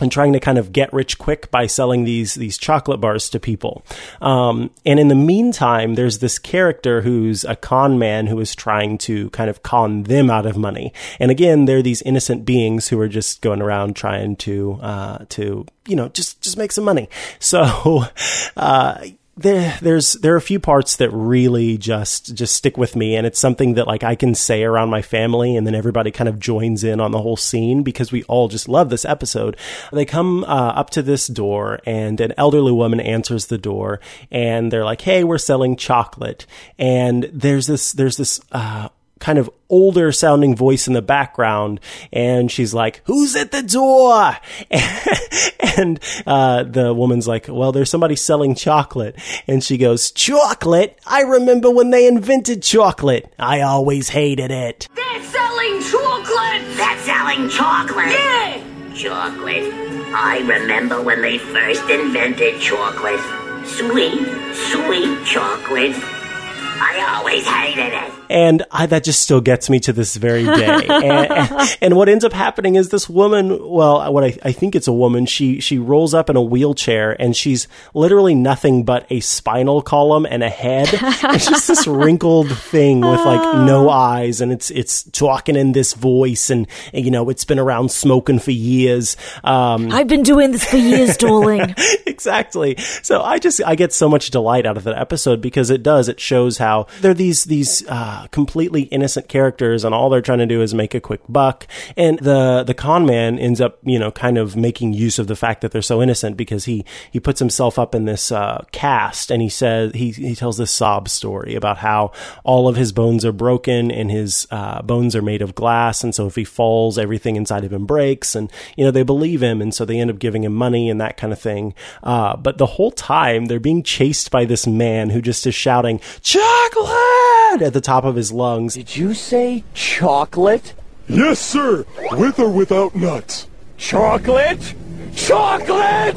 and 0.00 0.12
trying 0.12 0.32
to 0.32 0.40
kind 0.40 0.58
of 0.58 0.72
get 0.72 0.92
rich 0.92 1.18
quick 1.18 1.50
by 1.50 1.66
selling 1.66 2.04
these 2.04 2.34
these 2.34 2.58
chocolate 2.58 3.00
bars 3.00 3.28
to 3.30 3.40
people. 3.40 3.84
Um, 4.20 4.70
and 4.84 4.98
in 5.00 5.08
the 5.08 5.14
meantime, 5.14 5.94
there's 5.94 6.18
this 6.18 6.38
character 6.38 7.02
who's 7.02 7.44
a 7.44 7.56
con 7.56 7.98
man 7.98 8.26
who 8.26 8.38
is 8.40 8.54
trying 8.54 8.98
to 8.98 9.30
kind 9.30 9.50
of 9.50 9.62
con 9.62 10.04
them 10.04 10.30
out 10.30 10.46
of 10.46 10.56
money. 10.56 10.92
And 11.18 11.30
again, 11.30 11.64
they're 11.64 11.82
these 11.82 12.02
innocent 12.02 12.44
beings 12.44 12.88
who 12.88 13.00
are 13.00 13.08
just 13.08 13.40
going 13.42 13.62
around 13.62 13.96
trying 13.96 14.36
to 14.36 14.78
uh, 14.82 15.24
to 15.30 15.66
you 15.86 15.96
know 15.96 16.08
just 16.08 16.40
just 16.40 16.56
make 16.56 16.72
some 16.72 16.84
money. 16.84 17.08
So. 17.38 18.04
Uh, 18.56 18.98
there, 19.38 19.78
there's 19.80 20.14
there 20.14 20.34
are 20.34 20.38
a 20.38 20.42
few 20.42 20.58
parts 20.60 20.96
that 20.96 21.10
really 21.10 21.78
just 21.78 22.34
just 22.34 22.54
stick 22.54 22.76
with 22.76 22.96
me, 22.96 23.16
and 23.16 23.26
it's 23.26 23.38
something 23.38 23.74
that 23.74 23.86
like 23.86 24.02
I 24.02 24.14
can 24.14 24.34
say 24.34 24.64
around 24.64 24.90
my 24.90 25.02
family, 25.02 25.56
and 25.56 25.66
then 25.66 25.74
everybody 25.74 26.10
kind 26.10 26.28
of 26.28 26.38
joins 26.38 26.84
in 26.84 27.00
on 27.00 27.12
the 27.12 27.22
whole 27.22 27.36
scene 27.36 27.82
because 27.82 28.12
we 28.12 28.24
all 28.24 28.48
just 28.48 28.68
love 28.68 28.90
this 28.90 29.04
episode. 29.04 29.56
They 29.92 30.04
come 30.04 30.44
uh, 30.44 30.72
up 30.74 30.90
to 30.90 31.02
this 31.02 31.26
door, 31.26 31.80
and 31.86 32.20
an 32.20 32.34
elderly 32.36 32.72
woman 32.72 33.00
answers 33.00 33.46
the 33.46 33.58
door, 33.58 34.00
and 34.30 34.72
they're 34.72 34.84
like, 34.84 35.00
"Hey, 35.00 35.24
we're 35.24 35.38
selling 35.38 35.76
chocolate," 35.76 36.46
and 36.78 37.30
there's 37.32 37.66
this 37.66 37.92
there's 37.92 38.16
this. 38.16 38.40
Uh, 38.52 38.88
kind 39.20 39.38
of 39.38 39.50
older 39.68 40.10
sounding 40.12 40.56
voice 40.56 40.86
in 40.86 40.94
the 40.94 41.02
background 41.02 41.78
and 42.12 42.50
she's 42.50 42.72
like 42.72 43.02
who's 43.04 43.36
at 43.36 43.52
the 43.52 43.62
door 43.62 44.36
and 45.76 46.00
uh, 46.26 46.62
the 46.62 46.94
woman's 46.94 47.28
like 47.28 47.46
well 47.48 47.70
there's 47.72 47.90
somebody 47.90 48.16
selling 48.16 48.54
chocolate 48.54 49.14
and 49.46 49.62
she 49.62 49.76
goes 49.76 50.10
chocolate 50.10 50.98
i 51.06 51.20
remember 51.22 51.70
when 51.70 51.90
they 51.90 52.06
invented 52.06 52.62
chocolate 52.62 53.32
i 53.38 53.60
always 53.60 54.08
hated 54.08 54.50
it 54.50 54.88
They're 54.94 55.22
selling 55.24 55.82
chocolate. 55.82 56.76
That's 56.76 57.02
selling 57.04 57.48
chocolate. 57.48 58.10
Yeah. 58.10 58.62
Chocolate. 58.94 59.72
I 60.14 60.40
remember 60.46 61.02
when 61.02 61.22
they 61.22 61.38
first 61.38 61.82
invented 61.90 62.60
chocolate. 62.60 63.20
Sweet, 63.66 64.18
sweet 64.54 65.24
chocolate. 65.26 65.94
I 65.94 67.16
always 67.16 67.46
hated 67.46 67.92
it. 67.92 68.17
And 68.30 68.64
I, 68.70 68.86
that 68.86 69.04
just 69.04 69.20
still 69.20 69.40
gets 69.40 69.70
me 69.70 69.80
to 69.80 69.92
this 69.92 70.16
very 70.16 70.44
day. 70.44 70.86
and, 70.88 71.76
and 71.80 71.96
what 71.96 72.08
ends 72.08 72.24
up 72.24 72.32
happening 72.32 72.76
is 72.76 72.88
this 72.90 73.08
woman, 73.08 73.68
well, 73.68 74.12
what 74.12 74.24
I, 74.24 74.36
I 74.42 74.52
think 74.52 74.74
it's 74.74 74.88
a 74.88 74.92
woman, 74.92 75.26
she 75.26 75.60
she 75.60 75.78
rolls 75.78 76.14
up 76.14 76.30
in 76.30 76.36
a 76.36 76.42
wheelchair 76.42 77.20
and 77.20 77.36
she's 77.36 77.68
literally 77.94 78.34
nothing 78.34 78.84
but 78.84 79.06
a 79.10 79.20
spinal 79.20 79.82
column 79.82 80.26
and 80.26 80.42
a 80.42 80.48
head. 80.48 80.88
it's 80.92 81.48
just 81.48 81.68
this 81.68 81.86
wrinkled 81.86 82.56
thing 82.56 83.00
with 83.00 83.20
like 83.20 83.66
no 83.66 83.90
eyes, 83.90 84.40
and 84.40 84.52
it's 84.52 84.70
it's 84.70 85.02
talking 85.04 85.56
in 85.56 85.72
this 85.72 85.94
voice, 85.94 86.50
and, 86.50 86.66
and 86.92 87.04
you 87.04 87.10
know 87.10 87.28
it's 87.30 87.44
been 87.44 87.58
around 87.58 87.90
smoking 87.90 88.38
for 88.38 88.50
years. 88.50 89.16
Um, 89.44 89.92
I've 89.92 90.08
been 90.08 90.22
doing 90.22 90.52
this 90.52 90.64
for 90.64 90.76
years, 90.76 91.16
darling. 91.18 91.74
exactly. 92.06 92.76
So 93.02 93.22
I 93.22 93.38
just 93.38 93.60
I 93.64 93.74
get 93.74 93.92
so 93.92 94.08
much 94.08 94.30
delight 94.30 94.66
out 94.66 94.76
of 94.76 94.84
that 94.84 94.96
episode 94.98 95.40
because 95.40 95.70
it 95.70 95.82
does 95.82 96.08
it 96.08 96.20
shows 96.20 96.58
how 96.58 96.86
there 97.00 97.10
are 97.10 97.14
these 97.14 97.44
these 97.44 97.86
uh, 97.88 98.17
completely 98.28 98.82
innocent 98.82 99.28
characters 99.28 99.84
and 99.84 99.94
all 99.94 100.10
they're 100.10 100.20
trying 100.20 100.38
to 100.38 100.46
do 100.46 100.60
is 100.62 100.74
make 100.74 100.94
a 100.94 101.00
quick 101.00 101.20
buck. 101.28 101.66
And 101.96 102.18
the 102.18 102.64
the 102.66 102.74
con 102.74 103.06
man 103.06 103.38
ends 103.38 103.60
up 103.60 103.78
you 103.82 103.98
know 103.98 104.10
kind 104.10 104.38
of 104.38 104.56
making 104.56 104.92
use 104.92 105.18
of 105.18 105.26
the 105.26 105.36
fact 105.36 105.60
that 105.60 105.70
they're 105.70 105.82
so 105.82 106.02
innocent 106.02 106.36
because 106.36 106.64
he 106.64 106.84
he 107.10 107.20
puts 107.20 107.38
himself 107.38 107.78
up 107.78 107.94
in 107.94 108.04
this 108.04 108.32
uh, 108.32 108.64
cast 108.72 109.30
and 109.30 109.42
he 109.42 109.48
says 109.48 109.92
he 109.94 110.10
he 110.10 110.34
tells 110.34 110.58
this 110.58 110.70
sob 110.70 111.08
story 111.08 111.54
about 111.54 111.78
how 111.78 112.12
all 112.44 112.68
of 112.68 112.76
his 112.76 112.92
bones 112.92 113.24
are 113.24 113.32
broken 113.32 113.90
and 113.90 114.10
his 114.10 114.46
uh, 114.50 114.82
bones 114.82 115.14
are 115.14 115.22
made 115.22 115.42
of 115.42 115.54
glass 115.54 116.02
and 116.04 116.14
so 116.14 116.26
if 116.26 116.34
he 116.34 116.44
falls 116.44 116.98
everything 116.98 117.36
inside 117.36 117.64
of 117.64 117.72
him 117.72 117.86
breaks 117.86 118.34
and 118.34 118.52
you 118.76 118.84
know 118.84 118.90
they 118.90 119.02
believe 119.02 119.42
him 119.42 119.62
and 119.62 119.74
so 119.74 119.84
they 119.84 119.98
end 119.98 120.10
up 120.10 120.18
giving 120.18 120.44
him 120.44 120.54
money 120.54 120.90
and 120.90 121.00
that 121.00 121.16
kind 121.16 121.32
of 121.32 121.40
thing. 121.40 121.74
Uh, 122.02 122.36
but 122.36 122.58
the 122.58 122.66
whole 122.66 122.90
time 122.90 123.46
they're 123.46 123.60
being 123.60 123.82
chased 123.82 124.30
by 124.30 124.44
this 124.44 124.66
man 124.66 125.10
who 125.10 125.20
just 125.20 125.46
is 125.46 125.54
shouting 125.54 126.00
chocolate! 126.22 127.28
at 127.62 127.72
the 127.72 127.80
top 127.80 128.04
of 128.04 128.07
his 128.16 128.32
lungs 128.32 128.74
Did 128.74 128.96
you 128.96 129.14
say 129.14 129.64
chocolate? 129.74 130.74
Yes, 131.08 131.40
sir. 131.40 131.86
With 132.12 132.38
or 132.38 132.50
without 132.50 132.94
nuts. 132.94 133.46
Chocolate? 133.76 134.74
Chocolate! 135.14 136.16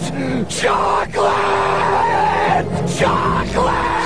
Chocolate! 0.49 1.29
Chocolate! 2.97 4.01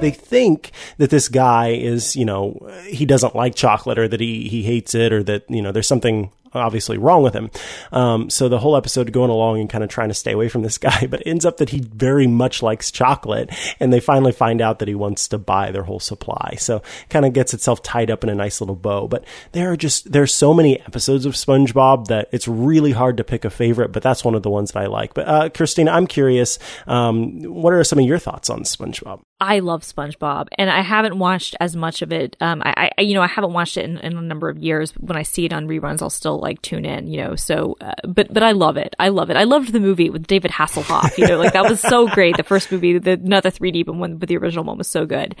they 0.00 0.10
think 0.10 0.70
that 0.98 1.10
this 1.10 1.28
guy 1.28 1.70
is, 1.70 2.14
you 2.16 2.24
know, 2.24 2.70
he 2.86 3.04
doesn't 3.04 3.34
like 3.34 3.54
chocolate 3.54 3.98
or 3.98 4.08
that 4.08 4.20
he, 4.20 4.48
he 4.48 4.62
hates 4.62 4.94
it 4.94 5.12
or 5.12 5.22
that, 5.24 5.44
you 5.48 5.62
know, 5.62 5.72
there's 5.72 5.86
something 5.88 6.30
obviously 6.52 6.98
wrong 6.98 7.22
with 7.22 7.34
him. 7.34 7.50
Um, 7.92 8.30
so 8.30 8.48
the 8.48 8.58
whole 8.58 8.76
episode 8.76 9.12
going 9.12 9.30
along 9.30 9.60
and 9.60 9.70
kind 9.70 9.84
of 9.84 9.90
trying 9.90 10.08
to 10.08 10.14
stay 10.14 10.32
away 10.32 10.48
from 10.48 10.62
this 10.62 10.78
guy, 10.88 11.06
but 11.06 11.22
ends 11.26 11.44
up 11.44 11.58
that 11.58 11.70
he 11.70 11.80
very 11.80 12.26
much 12.26 12.62
likes 12.62 12.90
chocolate 12.90 13.50
and 13.80 13.92
they 13.92 14.00
finally 14.00 14.32
find 14.32 14.60
out 14.60 14.78
that 14.78 14.88
he 14.88 14.94
wants 14.94 15.28
to 15.28 15.38
buy 15.38 15.70
their 15.70 15.82
whole 15.82 16.00
supply. 16.00 16.56
So 16.58 16.82
kind 17.08 17.24
of 17.24 17.32
gets 17.32 17.54
itself 17.54 17.82
tied 17.82 18.10
up 18.10 18.24
in 18.24 18.30
a 18.30 18.34
nice 18.34 18.60
little 18.60 18.76
bow. 18.76 19.08
But 19.08 19.24
there 19.52 19.72
are 19.72 19.76
just, 19.76 20.10
there's 20.10 20.34
so 20.34 20.54
many 20.54 20.80
episodes 20.80 21.26
of 21.26 21.34
SpongeBob 21.34 22.08
that 22.08 22.28
it's 22.32 22.48
really 22.48 22.92
hard 22.92 23.16
to 23.18 23.24
pick 23.24 23.44
a 23.44 23.50
favorite, 23.50 23.92
but 23.92 24.02
that's 24.02 24.24
one 24.24 24.34
of 24.34 24.42
the 24.42 24.50
ones 24.50 24.72
that 24.72 24.82
I 24.82 24.86
like. 24.86 25.14
But, 25.14 25.28
uh, 25.28 25.48
Christina, 25.50 25.90
I'm 25.92 26.06
curious, 26.06 26.58
um, 26.86 27.42
what 27.42 27.72
are 27.72 27.84
some 27.84 27.98
of 27.98 28.04
your 28.04 28.18
thoughts 28.18 28.50
on 28.50 28.60
SpongeBob? 28.60 29.20
I 29.40 29.60
love 29.60 29.82
SpongeBob, 29.82 30.48
and 30.58 30.68
I 30.68 30.80
haven't 30.80 31.18
watched 31.18 31.54
as 31.60 31.76
much 31.76 32.02
of 32.02 32.12
it. 32.12 32.36
Um, 32.40 32.60
I, 32.64 32.90
I 32.98 33.02
you 33.02 33.14
know, 33.14 33.22
I 33.22 33.28
haven't 33.28 33.52
watched 33.52 33.76
it 33.76 33.84
in, 33.84 33.98
in, 33.98 34.16
a 34.16 34.22
number 34.22 34.48
of 34.48 34.58
years. 34.58 34.92
When 34.98 35.16
I 35.16 35.22
see 35.22 35.44
it 35.44 35.52
on 35.52 35.68
reruns, 35.68 36.02
I'll 36.02 36.10
still 36.10 36.37
like 36.40 36.62
tune 36.62 36.84
in. 36.84 37.06
You 37.06 37.18
know, 37.18 37.36
so 37.36 37.76
uh, 37.80 37.94
but 38.06 38.32
but 38.32 38.42
I 38.42 38.52
love 38.52 38.76
it. 38.76 38.94
I 38.98 39.08
love 39.08 39.30
it. 39.30 39.36
I 39.36 39.44
loved 39.44 39.72
the 39.72 39.80
movie 39.80 40.10
with 40.10 40.26
David 40.26 40.50
Hasselhoff. 40.50 41.16
You 41.18 41.26
know, 41.26 41.38
like 41.38 41.52
that 41.52 41.68
was 41.68 41.80
so 41.80 42.08
great. 42.08 42.36
The 42.36 42.42
first 42.42 42.70
movie, 42.70 42.98
the 42.98 43.12
another 43.12 43.50
3D, 43.50 43.86
but 43.86 43.94
one, 43.94 44.16
but 44.16 44.28
the 44.28 44.36
original 44.36 44.64
one 44.64 44.78
was 44.78 44.88
so 44.88 45.06
good. 45.06 45.34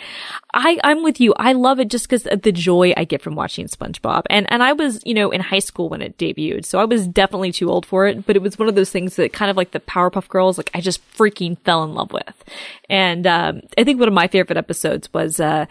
I 0.52 0.78
I'm 0.82 1.02
with 1.02 1.20
you. 1.20 1.34
I 1.36 1.52
love 1.52 1.80
it 1.80 1.88
just 1.88 2.08
because 2.08 2.24
the 2.24 2.52
joy 2.52 2.92
I 2.96 3.04
get 3.04 3.22
from 3.22 3.34
watching 3.34 3.66
SpongeBob. 3.66 4.22
And 4.30 4.50
and 4.50 4.62
I 4.62 4.72
was 4.72 5.00
you 5.04 5.14
know 5.14 5.30
in 5.30 5.40
high 5.40 5.58
school 5.58 5.88
when 5.88 6.02
it 6.02 6.18
debuted, 6.18 6.64
so 6.64 6.78
I 6.78 6.84
was 6.84 7.06
definitely 7.06 7.52
too 7.52 7.70
old 7.70 7.86
for 7.86 8.06
it. 8.06 8.26
But 8.26 8.36
it 8.36 8.42
was 8.42 8.58
one 8.58 8.68
of 8.68 8.74
those 8.74 8.90
things 8.90 9.16
that 9.16 9.32
kind 9.32 9.50
of 9.50 9.56
like 9.56 9.70
the 9.72 9.80
Powerpuff 9.80 10.28
Girls, 10.28 10.58
like 10.58 10.70
I 10.74 10.80
just 10.80 11.00
freaking 11.16 11.58
fell 11.64 11.84
in 11.84 11.94
love 11.94 12.12
with. 12.12 12.44
And 12.88 13.26
um, 13.26 13.62
I 13.76 13.84
think 13.84 13.98
one 13.98 14.08
of 14.08 14.14
my 14.14 14.28
favorite 14.28 14.56
episodes 14.56 15.12
was 15.12 15.40
uh, 15.40 15.66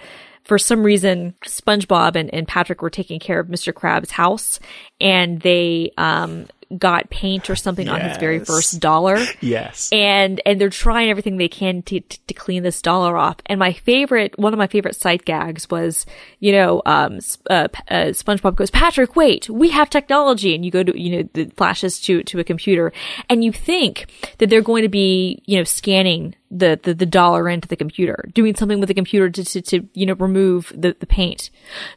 for 0.48 0.58
some 0.58 0.82
reason 0.82 1.36
SpongeBob 1.46 2.16
and, 2.16 2.34
and 2.34 2.48
Patrick 2.48 2.82
were 2.82 2.90
taking 2.90 3.20
care 3.20 3.40
of 3.40 3.48
Mr. 3.48 3.74
Krabs' 3.74 4.12
house, 4.12 4.60
and 5.02 5.42
they 5.42 5.92
um, 5.98 6.48
got 6.78 7.10
paint 7.10 7.50
or 7.50 7.56
something 7.56 7.88
on 7.88 8.02
his 8.02 8.18
very 8.18 8.40
first 8.40 8.80
dollar. 8.80 9.18
Yes. 9.40 9.90
And 9.92 10.42
and 10.46 10.60
they're 10.60 10.70
trying 10.70 11.10
everything 11.10 11.38
they 11.38 11.48
can 11.48 11.82
to, 11.84 12.00
to 12.00 12.28
to 12.28 12.34
clean 12.34 12.64
this 12.64 12.82
dollar 12.82 13.18
off. 13.18 13.38
And 13.46 13.60
my 13.60 13.74
favorite, 13.74 14.38
one 14.38 14.52
of 14.52 14.58
my 14.58 14.68
favorite 14.68 14.96
sight 14.96 15.26
gags 15.26 15.70
was, 15.70 16.06
you 16.40 16.52
know, 16.52 16.82
um, 16.86 17.20
uh, 17.50 17.68
uh, 17.90 18.08
SpongeBob 18.08 18.56
goes, 18.56 18.72
Patrick, 18.72 19.16
wait, 19.16 19.50
we 19.50 19.70
have 19.70 19.90
technology, 19.90 20.56
and 20.56 20.66
you 20.66 20.72
go 20.72 20.84
to, 20.84 21.00
you 21.00 21.18
know, 21.18 21.30
the 21.34 21.46
flashes 21.56 22.00
to 22.02 22.24
to 22.24 22.40
a 22.40 22.44
computer, 22.44 22.92
and 23.30 23.44
you 23.44 23.52
think 23.52 24.08
that 24.40 24.50
they're 24.50 24.62
going 24.62 24.84
to 24.84 24.90
be, 24.90 25.42
you 25.46 25.58
know, 25.58 25.64
scanning 25.64 26.36
the 26.50 26.80
the, 26.82 26.94
the 26.94 27.06
dollar 27.06 27.50
into 27.50 27.68
the 27.68 27.76
computer, 27.76 28.30
doing 28.34 28.56
something 28.56 28.80
with 28.80 28.88
the 28.88 28.94
computer 28.94 29.30
to 29.30 29.44
to, 29.44 29.62
to 29.62 29.88
you 29.94 30.06
know 30.06 30.14
remove 30.16 30.72
the 30.76 30.96
the 31.00 31.06
paint. 31.06 31.50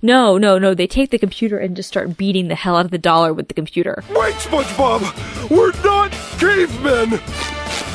No, 0.02 0.38
no, 0.38 0.58
no, 0.58 0.74
they 0.74 0.86
take 0.86 1.10
the 1.10 1.18
computer 1.18 1.58
and 1.58 1.76
just 1.76 1.88
start 1.88 2.16
beating 2.16 2.48
the 2.48 2.54
hell 2.54 2.76
out 2.76 2.84
of 2.84 2.90
the 2.90 2.98
dollar 2.98 3.32
with 3.32 3.48
the 3.48 3.54
computer. 3.54 4.02
Wait, 4.10 4.34
SpongeBob! 4.34 5.50
We're 5.50 5.72
not 5.82 6.10
cavemen! 6.38 7.10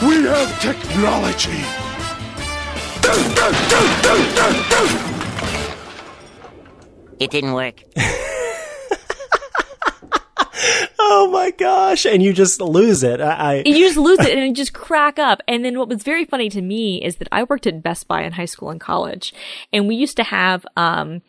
We 0.01 0.23
have 0.25 0.61
technology! 0.61 1.85
It 7.19 7.31
didn't 7.31 7.53
work. 7.53 7.83
Oh 11.07 11.29
my 11.31 11.51
gosh. 11.51 12.05
And 12.05 12.23
you 12.23 12.33
just 12.33 12.59
lose 12.59 13.03
it. 13.03 13.21
I, 13.21 13.29
I 13.29 13.63
you 13.63 13.77
just 13.85 13.97
lose 13.97 14.19
it 14.19 14.31
and 14.37 14.47
you 14.47 14.53
just 14.53 14.73
crack 14.73 15.19
up. 15.19 15.41
And 15.47 15.63
then 15.63 15.77
what 15.77 15.87
was 15.87 16.01
very 16.01 16.25
funny 16.25 16.49
to 16.49 16.61
me 16.63 17.03
is 17.03 17.17
that 17.17 17.27
I 17.31 17.43
worked 17.43 17.67
at 17.67 17.83
Best 17.83 18.07
Buy 18.07 18.23
in 18.23 18.31
high 18.31 18.45
school 18.45 18.71
and 18.71 18.81
college, 18.81 19.31
and 19.71 19.87
we 19.87 19.95
used 19.95 20.17
to 20.17 20.23
have 20.23 20.65
um, 20.75 21.21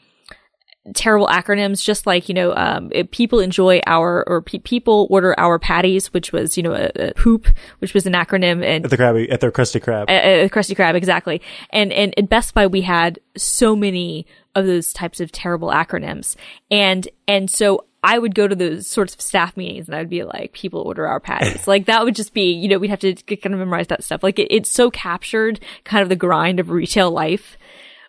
terrible 0.94 1.26
acronyms, 1.26 1.84
just 1.84 2.06
like 2.06 2.30
you 2.30 2.34
know, 2.34 2.54
um, 2.56 2.88
people 3.10 3.40
enjoy 3.40 3.80
our 3.86 4.26
or 4.26 4.40
pe- 4.40 4.60
people 4.60 5.06
order 5.10 5.38
our 5.38 5.58
patties, 5.58 6.12
which 6.14 6.32
was 6.32 6.56
you 6.56 6.62
know 6.62 6.72
a, 6.72 6.90
a 7.08 7.14
poop, 7.14 7.46
which 7.80 7.92
was 7.92 8.06
an 8.06 8.14
acronym, 8.14 8.64
and 8.64 8.84
at 8.84 8.90
the 8.90 8.96
crabby 8.96 9.30
at 9.30 9.40
their 9.40 9.52
Krusty 9.52 9.80
Krab. 9.80 10.06
a, 10.08 10.44
a 10.44 10.48
Krusty 10.48 10.74
Krab, 10.74 10.94
exactly. 10.94 11.42
And 11.70 11.92
and 11.92 12.14
at 12.16 12.30
Best 12.30 12.54
Buy 12.54 12.66
we 12.66 12.80
had 12.80 13.18
so 13.36 13.76
many 13.76 14.26
of 14.54 14.64
those 14.64 14.94
types 14.94 15.20
of 15.20 15.32
terrible 15.32 15.68
acronyms, 15.68 16.34
and 16.70 17.06
and 17.28 17.50
so 17.50 17.84
I 18.07 18.20
would 18.20 18.36
go 18.36 18.46
to 18.46 18.54
those 18.54 18.86
sorts 18.86 19.14
of 19.14 19.20
staff 19.20 19.57
meetings, 19.57 19.88
and 19.88 19.96
I 19.96 19.98
would 19.98 20.09
be 20.09 20.22
like, 20.22 20.52
"People 20.52 20.82
order 20.82 21.09
our 21.09 21.18
patties." 21.18 21.66
like 21.66 21.86
that 21.86 22.04
would 22.04 22.14
just 22.14 22.32
be, 22.32 22.52
you 22.52 22.68
know, 22.68 22.78
we'd 22.78 22.90
have 22.90 23.00
to 23.00 23.14
kind 23.14 23.52
of 23.52 23.59
memorize 23.59 23.88
that 23.88 24.04
stuff. 24.04 24.22
Like 24.22 24.38
it, 24.38 24.46
it's 24.48 24.70
so 24.70 24.92
captured 24.92 25.59
kind 25.82 26.04
of 26.04 26.09
the 26.09 26.14
grind 26.14 26.61
of 26.61 26.70
retail 26.70 27.11
life. 27.11 27.59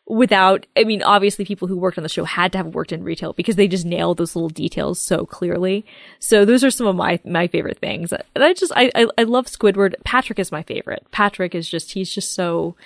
Without, 0.09 0.67
I 0.77 0.85
mean, 0.85 1.03
obviously 1.03 1.43
people 1.43 1.67
who 1.67 1.77
worked 1.77 1.97
on 1.97 2.03
the 2.03 2.09
show 2.09 2.23
had 2.23 2.53
to 2.53 2.59
have 2.59 2.67
worked 2.67 2.93
in 2.93 3.03
retail 3.03 3.33
because 3.33 3.57
they 3.57 3.67
just 3.67 3.85
nailed 3.85 4.17
those 4.17 4.37
little 4.37 4.47
details 4.47 5.01
so 5.01 5.25
clearly. 5.25 5.85
So 6.19 6.45
those 6.45 6.63
are 6.63 6.71
some 6.71 6.87
of 6.87 6.95
my, 6.95 7.19
my 7.25 7.47
favorite 7.47 7.79
things. 7.79 8.13
And 8.13 8.23
I 8.41 8.53
just, 8.53 8.71
I, 8.73 8.89
I, 8.95 9.07
I 9.17 9.23
love 9.23 9.47
Squidward. 9.47 9.95
Patrick 10.05 10.39
is 10.39 10.49
my 10.49 10.63
favorite. 10.63 11.05
Patrick 11.11 11.53
is 11.53 11.67
just, 11.67 11.91
he's 11.91 12.09
just 12.09 12.33
so, 12.33 12.77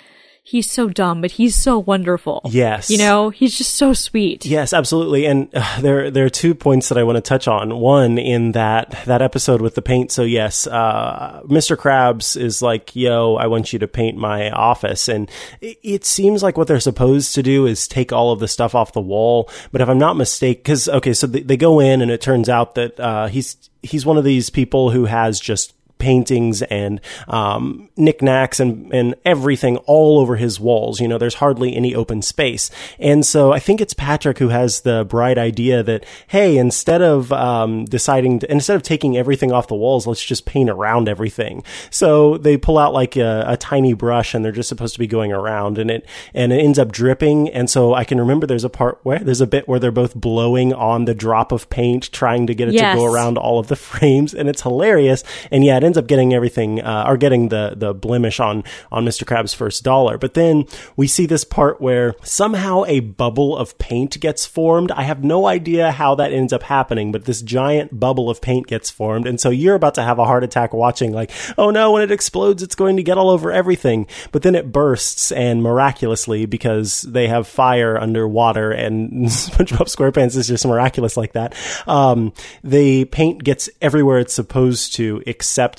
he's 0.42 0.70
so 0.70 0.88
dumb, 0.88 1.20
but 1.20 1.32
he's 1.32 1.54
so 1.54 1.78
wonderful. 1.78 2.42
Yes. 2.46 2.90
You 2.90 2.98
know, 2.98 3.30
he's 3.30 3.56
just 3.56 3.74
so 3.74 3.92
sweet. 3.92 4.44
Yes, 4.44 4.72
absolutely. 4.72 5.26
And 5.26 5.48
uh, 5.54 5.80
there 5.80 6.10
there 6.10 6.24
are 6.24 6.30
two 6.30 6.54
points 6.54 6.88
that 6.88 6.98
I 6.98 7.04
want 7.04 7.16
to 7.16 7.22
touch 7.22 7.48
on. 7.48 7.78
One 7.78 8.18
in 8.18 8.52
that 8.52 8.90
that 9.06 9.22
episode 9.22 9.60
with 9.60 9.74
the 9.74 9.82
paint. 9.82 10.10
So 10.12 10.22
yes, 10.22 10.66
uh, 10.66 11.42
Mr. 11.44 11.76
Krabs 11.76 12.36
is 12.36 12.62
like, 12.62 12.94
"Yo, 12.94 13.36
I 13.36 13.46
want 13.46 13.72
you 13.72 13.78
to 13.78 13.88
paint 13.88 14.16
my 14.18 14.50
office." 14.50 15.08
And 15.08 15.30
it, 15.60 15.78
it 15.82 16.04
seems 16.04 16.42
like 16.42 16.58
what 16.58 16.66
they're 16.68 16.80
supposed 16.80 17.34
to 17.34 17.42
do 17.42 17.66
is 17.66 17.88
take 17.88 18.12
all 18.12 18.32
of 18.32 18.40
the 18.40 18.48
stuff 18.48 18.74
off 18.74 18.92
the 18.92 19.00
wall. 19.00 19.48
But 19.70 19.80
if 19.80 19.88
I'm 19.88 19.98
not 19.98 20.16
mistaken, 20.16 20.62
because 20.62 20.88
okay, 20.88 21.12
so 21.12 21.26
they, 21.26 21.40
they 21.40 21.56
go 21.56 21.80
in 21.80 22.02
and 22.02 22.10
it 22.10 22.20
turns 22.20 22.48
out 22.48 22.74
that 22.74 22.98
uh, 22.98 23.26
he's 23.28 23.70
he's 23.82 24.06
one 24.06 24.18
of 24.18 24.24
these 24.24 24.50
people 24.50 24.90
who 24.90 25.06
has 25.06 25.40
just 25.40 25.74
paintings 26.02 26.60
and 26.62 27.00
um, 27.28 27.88
knickknacks 27.96 28.58
and, 28.60 28.92
and 28.92 29.14
everything 29.24 29.76
all 29.86 30.18
over 30.18 30.36
his 30.36 30.58
walls. 30.60 31.00
You 31.00 31.06
know, 31.08 31.16
there's 31.16 31.36
hardly 31.36 31.74
any 31.76 31.94
open 31.94 32.20
space. 32.22 32.70
And 32.98 33.24
so 33.24 33.52
I 33.52 33.60
think 33.60 33.80
it's 33.80 33.94
Patrick 33.94 34.38
who 34.38 34.48
has 34.48 34.80
the 34.80 35.04
bright 35.08 35.38
idea 35.38 35.82
that, 35.84 36.04
hey, 36.26 36.56
instead 36.58 37.00
of 37.02 37.32
um, 37.32 37.84
deciding, 37.84 38.40
to, 38.40 38.50
instead 38.50 38.74
of 38.76 38.82
taking 38.82 39.16
everything 39.16 39.52
off 39.52 39.68
the 39.68 39.74
walls, 39.76 40.06
let's 40.06 40.24
just 40.24 40.44
paint 40.44 40.68
around 40.68 41.08
everything. 41.08 41.62
So 41.90 42.36
they 42.36 42.56
pull 42.56 42.78
out 42.78 42.92
like 42.92 43.16
a, 43.16 43.44
a 43.46 43.56
tiny 43.56 43.94
brush 43.94 44.34
and 44.34 44.44
they're 44.44 44.50
just 44.52 44.68
supposed 44.68 44.94
to 44.94 44.98
be 44.98 45.06
going 45.06 45.32
around 45.32 45.78
and 45.78 45.90
it, 45.90 46.04
and 46.34 46.52
it 46.52 46.58
ends 46.60 46.78
up 46.78 46.90
dripping. 46.90 47.48
And 47.50 47.70
so 47.70 47.94
I 47.94 48.02
can 48.04 48.18
remember 48.18 48.46
there's 48.46 48.64
a 48.64 48.68
part 48.70 48.98
where 49.04 49.20
there's 49.20 49.40
a 49.40 49.46
bit 49.46 49.68
where 49.68 49.78
they're 49.78 49.92
both 49.92 50.14
blowing 50.16 50.72
on 50.74 51.04
the 51.04 51.14
drop 51.14 51.52
of 51.52 51.70
paint, 51.70 52.10
trying 52.12 52.48
to 52.48 52.54
get 52.54 52.68
it 52.68 52.74
Yes. 52.74 52.96
to 52.96 53.00
go 53.00 53.04
around 53.12 53.38
all 53.38 53.58
of 53.60 53.68
the 53.68 53.76
frames. 53.90 54.34
And 54.34 54.48
it's 54.48 54.62
hilarious. 54.62 55.22
And 55.50 55.64
yeah, 55.64 55.76
it 55.76 55.84
ends 55.92 55.98
up 55.98 56.06
getting 56.06 56.32
everything, 56.32 56.80
uh, 56.80 57.04
or 57.06 57.18
getting 57.18 57.50
the, 57.50 57.74
the 57.76 57.92
blemish 57.92 58.40
on, 58.40 58.64
on 58.90 59.04
Mr. 59.04 59.24
Krabs' 59.24 59.54
first 59.54 59.84
dollar. 59.84 60.16
But 60.16 60.32
then 60.32 60.64
we 60.96 61.06
see 61.06 61.26
this 61.26 61.44
part 61.44 61.82
where 61.82 62.14
somehow 62.22 62.84
a 62.86 63.00
bubble 63.00 63.54
of 63.54 63.76
paint 63.76 64.18
gets 64.20 64.46
formed. 64.46 64.90
I 64.90 65.02
have 65.02 65.22
no 65.22 65.46
idea 65.46 65.92
how 65.92 66.14
that 66.14 66.32
ends 66.32 66.50
up 66.50 66.62
happening, 66.62 67.12
but 67.12 67.26
this 67.26 67.42
giant 67.42 68.00
bubble 68.00 68.30
of 68.30 68.40
paint 68.40 68.68
gets 68.68 68.88
formed. 68.88 69.26
And 69.26 69.38
so 69.38 69.50
you're 69.50 69.74
about 69.74 69.94
to 69.96 70.02
have 70.02 70.18
a 70.18 70.24
heart 70.24 70.44
attack 70.44 70.72
watching, 70.72 71.12
like, 71.12 71.30
oh 71.58 71.68
no, 71.68 71.92
when 71.92 72.02
it 72.02 72.10
explodes, 72.10 72.62
it's 72.62 72.74
going 72.74 72.96
to 72.96 73.02
get 73.02 73.18
all 73.18 73.28
over 73.28 73.52
everything. 73.52 74.06
But 74.30 74.40
then 74.40 74.54
it 74.54 74.72
bursts, 74.72 75.30
and 75.30 75.62
miraculously, 75.62 76.46
because 76.46 77.02
they 77.02 77.28
have 77.28 77.46
fire 77.46 78.00
underwater 78.00 78.70
and 78.70 79.10
SpongeBob 79.26 79.94
SquarePants 79.94 80.36
is 80.36 80.48
just 80.48 80.64
miraculous 80.64 81.18
like 81.18 81.32
that, 81.32 81.54
um, 81.86 82.32
the 82.64 83.04
paint 83.06 83.44
gets 83.44 83.68
everywhere 83.82 84.18
it's 84.18 84.32
supposed 84.32 84.94
to, 84.94 85.22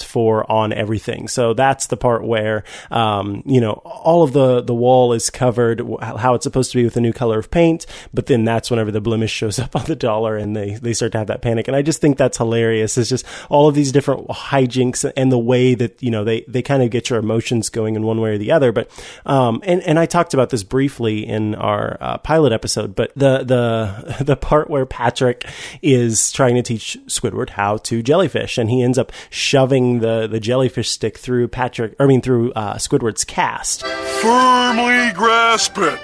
for 0.04 0.50
on 0.52 0.74
everything. 0.74 1.28
So 1.28 1.54
that's 1.54 1.88
the 1.88 1.98
part 1.98 2.24
where, 2.24 2.64
um, 2.92 3.44
you 3.46 3.62
know, 3.62 3.74
all 3.86 4.24
of 4.24 4.34
the, 4.34 4.62
the 4.62 4.74
wall 4.74 5.14
is 5.14 5.30
covered 5.30 5.82
how 6.02 6.34
it's 6.34 6.44
supposed 6.44 6.72
to 6.72 6.78
be 6.78 6.84
with 6.84 6.98
a 6.98 7.02
new 7.02 7.14
color 7.14 7.40
of 7.40 7.52
paint. 7.52 7.86
But 8.14 8.28
then 8.28 8.46
that's 8.46 8.70
whenever 8.70 8.92
the 8.92 9.02
blemish 9.02 9.32
shows 9.32 9.60
up 9.60 9.76
on 9.76 9.86
the 9.86 9.96
dollar 9.96 10.38
and 10.38 10.56
they, 10.56 10.76
they 10.76 10.94
start 10.94 11.12
to 11.14 11.18
have 11.18 11.28
that 11.28 11.42
panic. 11.42 11.68
And 11.68 11.76
I 11.76 11.82
just 11.82 12.02
think 12.02 12.18
that's 12.18 12.38
hilarious. 12.38 12.98
It's 12.98 13.10
just 13.10 13.26
all 13.50 13.68
of 13.68 13.76
these 13.76 13.92
different 13.92 14.28
hijinks 14.28 15.10
and 15.16 15.32
the 15.32 15.40
way 15.40 15.76
that, 15.76 16.02
you 16.02 16.12
know, 16.12 16.24
they, 16.24 16.42
they 16.48 16.62
kind 16.62 16.84
of 16.84 16.90
get 16.90 17.10
your 17.10 17.20
emotions 17.20 17.70
going 17.70 17.96
in 17.96 18.04
one 18.04 18.22
way 18.22 18.32
or 18.32 18.38
the 18.38 18.52
other. 18.52 18.72
But, 18.72 18.90
um, 19.26 19.62
and, 19.64 19.82
and 19.84 20.00
I 20.00 20.06
talked 20.06 20.34
about 20.34 20.50
this 20.50 20.64
briefly 20.64 21.26
in 21.26 21.56
our 21.56 21.98
uh, 22.00 22.18
pilot 22.20 22.54
episode, 22.54 22.96
but 22.96 23.12
the, 23.16 23.44
the, 23.44 24.24
the 24.24 24.36
part 24.36 24.70
where 24.70 24.86
Patrick 24.86 25.46
is 25.82 26.32
trying 26.32 26.56
to 26.56 26.62
teach 26.62 26.98
Squidward 27.08 27.52
how 27.52 27.78
to 27.78 28.02
jellyfish 28.02 28.58
and 28.58 28.70
he 28.70 28.82
ends 28.84 28.98
up 28.98 29.12
shoving 29.30 29.93
the, 30.00 30.28
the 30.28 30.40
jellyfish 30.40 30.90
stick 30.90 31.18
through 31.18 31.48
Patrick, 31.48 31.96
I 32.00 32.06
mean, 32.06 32.22
through 32.22 32.52
uh, 32.54 32.76
Squidward's 32.76 33.24
cast. 33.24 33.86
Firmly 33.86 35.12
grasp 35.14 35.78
it. 35.78 36.00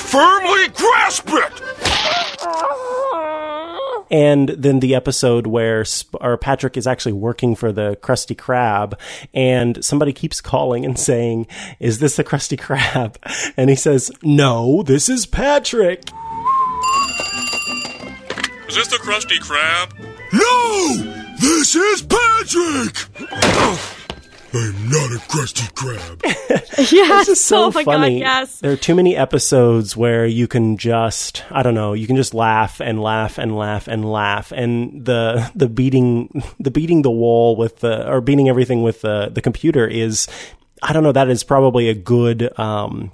Firmly 0.00 0.68
grasp 0.68 1.28
it. 1.28 1.62
and 4.10 4.50
then 4.50 4.80
the 4.80 4.94
episode 4.94 5.46
where 5.46 5.84
Sp- 5.88 6.20
or 6.20 6.36
Patrick 6.36 6.76
is 6.76 6.86
actually 6.86 7.14
working 7.14 7.56
for 7.56 7.72
the 7.72 7.96
Krusty 8.02 8.36
Krab, 8.36 8.92
and 9.32 9.82
somebody 9.82 10.12
keeps 10.12 10.42
calling 10.42 10.84
and 10.84 10.98
saying, 10.98 11.46
"Is 11.80 11.98
this 11.98 12.16
the 12.16 12.24
Krusty 12.24 12.58
Krab?" 12.58 13.16
And 13.56 13.70
he 13.70 13.76
says, 13.76 14.10
"No, 14.22 14.82
this 14.82 15.08
is 15.08 15.24
Patrick." 15.24 16.10
Is 18.72 18.76
this 18.76 18.88
the 18.88 18.96
Krusty 18.96 19.36
Krab? 19.36 19.92
No! 20.32 21.34
This 21.38 21.74
is 21.76 22.00
Patrick! 22.00 22.96
I'm 24.54 24.88
not 24.88 25.12
a 25.12 25.20
Krusty 25.28 25.70
Krab. 25.74 26.22
yes. 26.90 26.90
It's 26.90 27.26
just 27.26 27.44
so 27.44 27.64
oh 27.64 27.70
my 27.70 27.84
funny. 27.84 28.20
god, 28.20 28.24
yes. 28.24 28.60
There 28.60 28.72
are 28.72 28.76
too 28.76 28.94
many 28.94 29.14
episodes 29.14 29.94
where 29.94 30.24
you 30.24 30.48
can 30.48 30.78
just 30.78 31.44
I 31.50 31.62
don't 31.62 31.74
know, 31.74 31.92
you 31.92 32.06
can 32.06 32.16
just 32.16 32.32
laugh 32.32 32.80
and 32.80 33.02
laugh 33.02 33.36
and 33.36 33.58
laugh 33.58 33.88
and 33.88 34.10
laugh 34.10 34.52
and 34.52 35.04
the 35.04 35.52
the 35.54 35.68
beating 35.68 36.42
the 36.58 36.70
beating 36.70 37.02
the 37.02 37.10
wall 37.10 37.56
with 37.56 37.80
the 37.80 38.08
or 38.10 38.22
beating 38.22 38.48
everything 38.48 38.82
with 38.82 39.02
the 39.02 39.28
the 39.28 39.42
computer 39.42 39.86
is 39.86 40.28
I 40.82 40.94
don't 40.94 41.02
know, 41.02 41.12
that 41.12 41.28
is 41.28 41.44
probably 41.44 41.90
a 41.90 41.94
good 41.94 42.58
um 42.58 43.12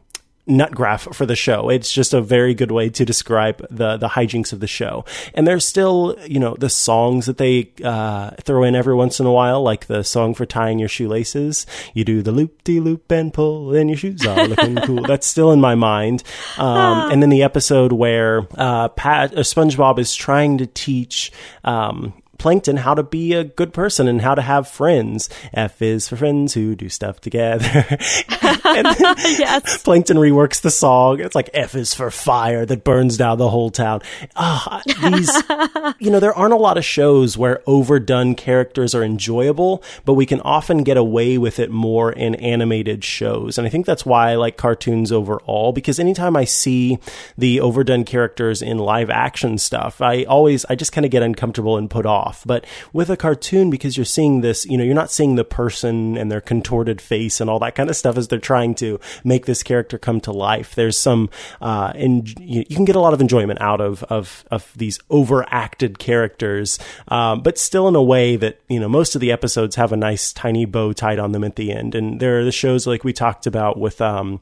nut 0.49 0.74
graph 0.74 1.14
for 1.14 1.26
the 1.26 1.36
show. 1.36 1.68
It's 1.68 1.92
just 1.92 2.14
a 2.14 2.20
very 2.20 2.55
good 2.55 2.72
way 2.72 2.88
to 2.90 3.05
describe 3.05 3.64
the 3.70 3.96
the 3.96 4.09
hijinks 4.09 4.53
of 4.53 4.61
the 4.61 4.66
show. 4.66 5.05
And 5.34 5.46
there's 5.46 5.66
still, 5.66 6.16
you 6.26 6.40
know, 6.40 6.57
the 6.59 6.70
songs 6.70 7.26
that 7.26 7.38
they 7.38 7.70
uh, 7.84 8.30
throw 8.42 8.64
in 8.64 8.74
every 8.74 8.94
once 8.94 9.20
in 9.20 9.26
a 9.26 9.32
while, 9.32 9.62
like 9.62 9.86
the 9.86 10.03
song 10.03 10.34
for 10.34 10.46
tying 10.46 10.78
your 10.78 10.88
shoelaces. 10.88 11.66
You 11.94 12.05
do 12.05 12.22
the 12.22 12.32
loop 12.32 12.64
de 12.64 12.80
loop 12.80 13.11
and 13.12 13.32
pull, 13.32 13.74
and 13.74 13.90
your 13.90 13.99
shoes 13.99 14.26
are 14.26 14.49
looking 14.49 14.76
cool. 14.84 15.03
That's 15.03 15.26
still 15.26 15.53
in 15.53 15.61
my 15.61 15.74
mind. 15.74 16.22
Um, 16.57 17.12
and 17.12 17.22
then 17.22 17.30
the 17.30 17.42
episode 17.42 17.92
where 17.92 18.46
uh, 18.57 18.88
Pat 18.88 19.34
uh, 19.34 19.40
SpongeBob 19.40 19.99
is 19.99 20.14
trying 20.14 20.59
to 20.59 20.66
teach. 20.66 21.30
Um, 21.64 22.14
Plankton 22.39 22.76
how 22.76 22.95
to 22.95 23.03
be 23.03 23.34
a 23.34 23.45
good 23.45 23.72
person 23.72 24.09
and 24.09 24.20
how 24.20 24.34
to 24.34 24.43
have 24.43 24.68
friends. 24.68 25.28
F 25.53 25.82
is 25.82 26.09
for 26.09 26.16
friends 26.16 26.55
who 26.55 26.74
do 26.74 26.89
stuff 26.89 27.20
together. 27.20 27.86
yes. 28.64 29.82
Plankton 29.82 30.16
reworks 30.16 30.61
the 30.61 30.70
song. 30.70 31.20
It's 31.20 31.34
like 31.34 31.51
F 31.53 31.74
is 31.74 31.95
for 31.95 32.11
fire 32.11 32.64
that 32.66 32.84
burns 32.84 33.16
down 33.16 33.39
the 33.39 33.49
whole 33.49 33.70
town. 33.70 34.03
Ah, 34.36 34.82
these, 35.03 35.30
you 35.99 36.11
know, 36.11 36.20
there 36.20 36.34
aren't 36.34 36.53
a 36.53 36.57
lot 36.57 36.78
of 36.78 36.84
shows 36.84 37.36
where 37.36 37.62
overdone 37.66 38.34
characters 38.34 38.95
are 38.95 39.03
enjoyable, 39.03 39.82
but 40.05 40.14
we 40.14 40.26
can 40.26 40.41
often 40.43 40.84
get 40.84 40.97
away 40.97 41.39
with 41.39 41.59
it 41.59 41.70
more 41.70 42.12
in 42.12 42.34
animated 42.36 43.05
shows. 43.05 43.59
And 43.59 43.66
I 43.66 43.70
think 43.70 43.86
that's 43.86 44.07
why 44.07 44.30
I 44.30 44.34
like 44.36 44.57
cartoons 44.57 45.11
overall, 45.12 45.72
because 45.72 45.99
anytime 45.99 46.36
I 46.36 46.45
see 46.45 46.99
the 47.36 47.61
overdone 47.61 48.05
characters 48.05 48.62
in 48.62 48.78
live 48.78 49.11
action 49.11 49.59
stuff, 49.59 50.01
I 50.01 50.24
always, 50.24 50.64
I 50.66 50.74
just 50.74 50.93
kind 50.93 51.05
of 51.05 51.11
get 51.11 51.22
uncomfortable 51.22 51.76
and 51.76 51.91
put 51.91 52.07
off. 52.07 52.28
But 52.45 52.66
with 52.93 53.11
a 53.11 53.16
cartoon, 53.16 53.70
because 53.70 53.97
you're 53.97 54.05
seeing 54.05 54.41
this, 54.41 54.66
you 54.66 54.76
know, 54.76 54.85
you're 54.85 54.95
not 54.95 55.11
seeing 55.11 55.37
the 55.37 55.45
person 55.45 56.16
and 56.16 56.31
their 56.31 56.41
contorted 56.41 57.01
face 57.01 57.41
and 57.41 57.49
all 57.49 57.59
that 57.61 57.74
kind 57.74 57.89
of 57.89 57.97
stuff 57.97 58.16
as 58.16 58.29
they're 58.29 58.39
trying 58.39 58.74
to 58.76 58.99
make 59.24 59.47
this 59.47 59.62
character 59.62 59.99
come 59.99 60.20
to 60.22 60.33
life. 60.33 60.74
There's 60.74 60.97
some, 60.97 61.31
uh, 61.61 61.93
and 61.95 62.29
you, 62.39 62.64
you 62.68 62.76
can 62.76 62.85
get 62.85 62.97
a 62.97 63.01
lot 63.01 63.14
of 63.14 63.20
enjoyment 63.20 63.61
out 63.61 63.81
of, 63.81 64.03
of, 64.05 64.45
of 64.51 64.72
these 64.76 64.99
overacted 65.11 65.99
characters, 65.99 66.79
um, 67.09 67.41
but 67.43 67.59
still 67.59 67.89
in 67.89 67.97
a 67.97 68.03
way 68.03 68.37
that, 68.37 68.61
you 68.68 68.81
know, 68.81 68.89
most 68.89 69.14
of 69.14 69.20
the 69.20 69.33
episodes 69.33 69.76
have 69.76 69.93
a 69.93 69.97
nice 69.97 70.33
tiny 70.33 70.64
bow 70.64 70.93
tied 70.93 71.18
on 71.18 71.33
them 71.33 71.45
at 71.45 71.57
the 71.57 71.72
end. 71.72 71.95
And 71.95 72.20
there 72.20 72.41
are 72.41 72.45
the 72.45 72.53
shows 72.53 72.87
like 72.87 73.05
we 73.05 73.12
talked 73.12 73.47
about 73.47 73.79
with, 73.79 74.01
um, 74.01 74.41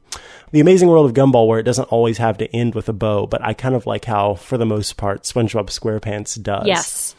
The 0.51 0.59
Amazing 0.59 0.89
World 0.89 1.05
of 1.05 1.13
Gumball 1.13 1.47
where 1.47 1.59
it 1.59 1.63
doesn't 1.63 1.85
always 1.85 2.17
have 2.17 2.37
to 2.37 2.55
end 2.55 2.75
with 2.75 2.89
a 2.89 2.93
bow, 2.93 3.27
but 3.27 3.41
I 3.43 3.53
kind 3.53 3.75
of 3.75 3.85
like 3.85 4.05
how, 4.05 4.35
for 4.35 4.57
the 4.57 4.65
most 4.65 4.97
part, 4.97 5.23
SpongeBob 5.23 5.67
SquarePants 5.67 6.41
does. 6.41 6.67
Yes. 6.67 7.15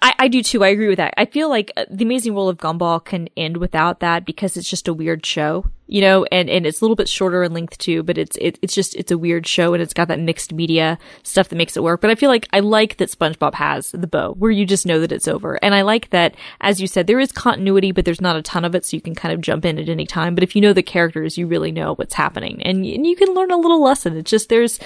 I, 0.00 0.14
I 0.18 0.28
do 0.28 0.42
too. 0.42 0.62
I 0.62 0.68
agree 0.68 0.88
with 0.88 0.98
that. 0.98 1.14
I 1.16 1.24
feel 1.24 1.48
like 1.48 1.72
uh, 1.76 1.86
The 1.90 2.04
Amazing 2.04 2.34
World 2.34 2.50
of 2.50 2.58
Gumball 2.58 3.04
can 3.04 3.28
end 3.36 3.56
without 3.56 4.00
that 4.00 4.24
because 4.24 4.56
it's 4.56 4.70
just 4.70 4.86
a 4.86 4.94
weird 4.94 5.26
show, 5.26 5.66
you 5.88 6.00
know, 6.00 6.24
and, 6.30 6.48
and 6.48 6.66
it's 6.66 6.80
a 6.80 6.84
little 6.84 6.94
bit 6.94 7.08
shorter 7.08 7.42
in 7.42 7.52
length 7.52 7.78
too, 7.78 8.04
but 8.04 8.16
it's, 8.16 8.36
it, 8.36 8.60
it's 8.62 8.74
just, 8.74 8.94
it's 8.94 9.10
a 9.10 9.18
weird 9.18 9.44
show 9.44 9.74
and 9.74 9.82
it's 9.82 9.92
got 9.92 10.06
that 10.06 10.20
mixed 10.20 10.52
media 10.52 10.98
stuff 11.24 11.48
that 11.48 11.56
makes 11.56 11.76
it 11.76 11.82
work. 11.82 12.00
But 12.00 12.10
I 12.10 12.14
feel 12.14 12.30
like 12.30 12.46
I 12.52 12.60
like 12.60 12.98
that 12.98 13.10
SpongeBob 13.10 13.54
has 13.54 13.90
the 13.90 14.06
bow 14.06 14.34
where 14.34 14.52
you 14.52 14.64
just 14.64 14.86
know 14.86 15.00
that 15.00 15.10
it's 15.10 15.26
over. 15.26 15.58
And 15.64 15.74
I 15.74 15.82
like 15.82 16.10
that, 16.10 16.36
as 16.60 16.80
you 16.80 16.86
said, 16.86 17.08
there 17.08 17.18
is 17.18 17.32
continuity, 17.32 17.90
but 17.90 18.04
there's 18.04 18.20
not 18.20 18.36
a 18.36 18.42
ton 18.42 18.64
of 18.64 18.76
it. 18.76 18.84
So 18.84 18.96
you 18.96 19.00
can 19.00 19.16
kind 19.16 19.34
of 19.34 19.40
jump 19.40 19.64
in 19.64 19.80
at 19.80 19.88
any 19.88 20.06
time. 20.06 20.36
But 20.36 20.44
if 20.44 20.54
you 20.54 20.62
know 20.62 20.72
the 20.72 20.82
characters, 20.84 21.36
you 21.36 21.48
really 21.48 21.72
know 21.72 21.94
what's 21.96 22.14
happening 22.14 22.62
and, 22.62 22.84
and 22.86 23.04
you 23.04 23.16
can 23.16 23.34
learn 23.34 23.50
a 23.50 23.56
little 23.56 23.82
lesson. 23.82 24.16
It's 24.16 24.30
just, 24.30 24.48
there's, 24.48 24.78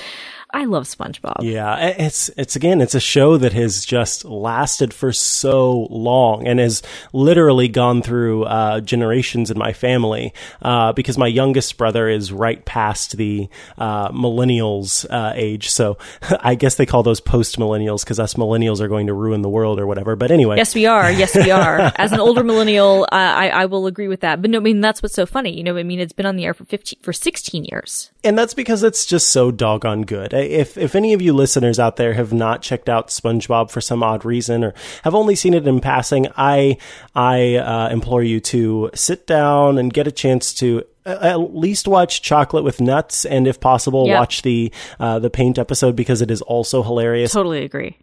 I 0.52 0.64
love 0.64 0.84
SpongeBob. 0.84 1.42
Yeah, 1.42 1.76
it's 1.98 2.30
it's 2.36 2.56
again, 2.56 2.80
it's 2.80 2.94
a 2.94 3.00
show 3.00 3.36
that 3.36 3.52
has 3.52 3.84
just 3.84 4.24
lasted 4.24 4.94
for 4.94 5.12
so 5.12 5.86
long 5.90 6.46
and 6.46 6.58
has 6.60 6.82
literally 7.12 7.68
gone 7.68 8.00
through 8.00 8.44
uh, 8.44 8.80
generations 8.80 9.50
in 9.50 9.58
my 9.58 9.72
family. 9.72 10.32
Uh, 10.62 10.92
because 10.92 11.18
my 11.18 11.26
youngest 11.26 11.76
brother 11.76 12.08
is 12.08 12.32
right 12.32 12.64
past 12.64 13.16
the 13.16 13.48
uh, 13.76 14.10
millennials 14.12 15.04
uh, 15.10 15.32
age, 15.34 15.68
so 15.70 15.98
I 16.40 16.54
guess 16.54 16.76
they 16.76 16.86
call 16.86 17.02
those 17.02 17.20
post 17.20 17.58
millennials 17.58 18.04
because 18.04 18.20
us 18.20 18.34
millennials 18.34 18.80
are 18.80 18.88
going 18.88 19.08
to 19.08 19.12
ruin 19.14 19.42
the 19.42 19.48
world 19.50 19.78
or 19.80 19.86
whatever. 19.86 20.16
But 20.16 20.30
anyway, 20.30 20.56
Yes, 20.56 20.74
we 20.74 20.86
are. 20.86 21.10
Yes, 21.10 21.34
we 21.34 21.50
are. 21.50 21.92
As 21.96 22.12
an 22.12 22.20
older 22.20 22.44
millennial, 22.44 23.02
uh, 23.04 23.16
I, 23.16 23.48
I 23.48 23.66
will 23.66 23.86
agree 23.86 24.08
with 24.08 24.20
that. 24.20 24.40
But 24.40 24.50
no, 24.50 24.58
I 24.58 24.60
mean, 24.60 24.80
that's 24.80 25.02
what's 25.02 25.14
so 25.14 25.26
funny. 25.26 25.56
You 25.56 25.64
know, 25.64 25.76
I 25.76 25.82
mean, 25.82 26.00
it's 26.00 26.12
been 26.12 26.26
on 26.26 26.36
the 26.36 26.44
air 26.44 26.54
for 26.54 26.64
15, 26.64 27.00
for 27.02 27.12
16 27.12 27.64
years. 27.64 28.10
and 28.24 28.38
that's 28.38 28.54
because 28.54 28.82
it's 28.82 29.04
just 29.06 29.28
so 29.28 29.50
doggone 29.50 30.02
good. 30.02 30.32
If 30.44 30.76
if 30.78 30.94
any 30.94 31.12
of 31.12 31.22
you 31.22 31.32
listeners 31.32 31.78
out 31.78 31.96
there 31.96 32.14
have 32.14 32.32
not 32.32 32.62
checked 32.62 32.88
out 32.88 33.08
SpongeBob 33.08 33.70
for 33.70 33.80
some 33.80 34.02
odd 34.02 34.24
reason 34.24 34.64
or 34.64 34.74
have 35.04 35.14
only 35.14 35.34
seen 35.34 35.54
it 35.54 35.66
in 35.66 35.80
passing, 35.80 36.28
I 36.36 36.78
I 37.14 37.56
uh, 37.56 37.88
implore 37.90 38.22
you 38.22 38.40
to 38.40 38.90
sit 38.94 39.26
down 39.26 39.78
and 39.78 39.92
get 39.92 40.06
a 40.06 40.12
chance 40.12 40.54
to 40.54 40.84
uh, 41.04 41.18
at 41.22 41.54
least 41.56 41.86
watch 41.86 42.22
Chocolate 42.22 42.64
with 42.64 42.80
Nuts, 42.80 43.24
and 43.24 43.46
if 43.46 43.60
possible, 43.60 44.06
Yep. 44.06 44.18
watch 44.18 44.42
the 44.42 44.72
uh, 45.00 45.18
the 45.18 45.30
Paint 45.30 45.58
episode 45.58 45.94
because 45.96 46.20
it 46.22 46.30
is 46.30 46.42
also 46.42 46.82
hilarious. 46.82 47.32
Totally 47.32 47.64
agree. 47.64 47.96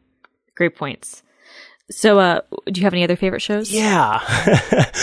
Great 0.56 0.76
points. 0.76 1.22
So, 1.92 2.18
uh, 2.18 2.40
do 2.72 2.80
you 2.80 2.86
have 2.86 2.94
any 2.94 3.04
other 3.04 3.18
favorite 3.18 3.42
shows? 3.42 3.70
Yeah. 3.70 4.20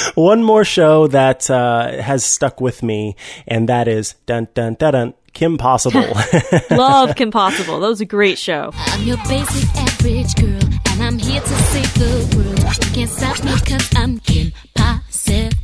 One 0.14 0.43
more 0.43 0.64
show 0.64 1.07
that 1.09 1.51
uh, 1.51 2.01
has 2.01 2.24
stuck 2.24 2.59
with 2.61 2.83
me, 2.83 3.16
and 3.47 3.68
that 3.68 3.87
is 3.87 4.14
dun 4.24 4.49
dun 4.55 4.74
dun 4.74 4.93
dun 4.93 5.14
Kim 5.33 5.59
Possible. 5.59 6.07
Love 6.70 7.16
Kim 7.16 7.31
Possible. 7.31 7.81
That 7.81 7.89
was 7.89 8.01
a 8.01 8.07
great 8.07 8.39
show. 8.39 8.72
I'm 8.74 9.03
your 9.03 9.16
basic 9.28 9.68
average 9.76 10.35
girl, 10.35 10.70
and 10.91 11.03
I'm 11.03 11.18
here 11.18 11.41
to 11.41 11.49
save 11.49 11.95
the 11.95 12.37
world. 12.37 12.59
You 12.59 12.95
can't 12.95 13.11
stop 13.11 13.45
me 13.45 13.53
cause 13.61 13.91
I'm 13.97 14.18
Kim 14.20 14.53
Possible. 14.74 15.59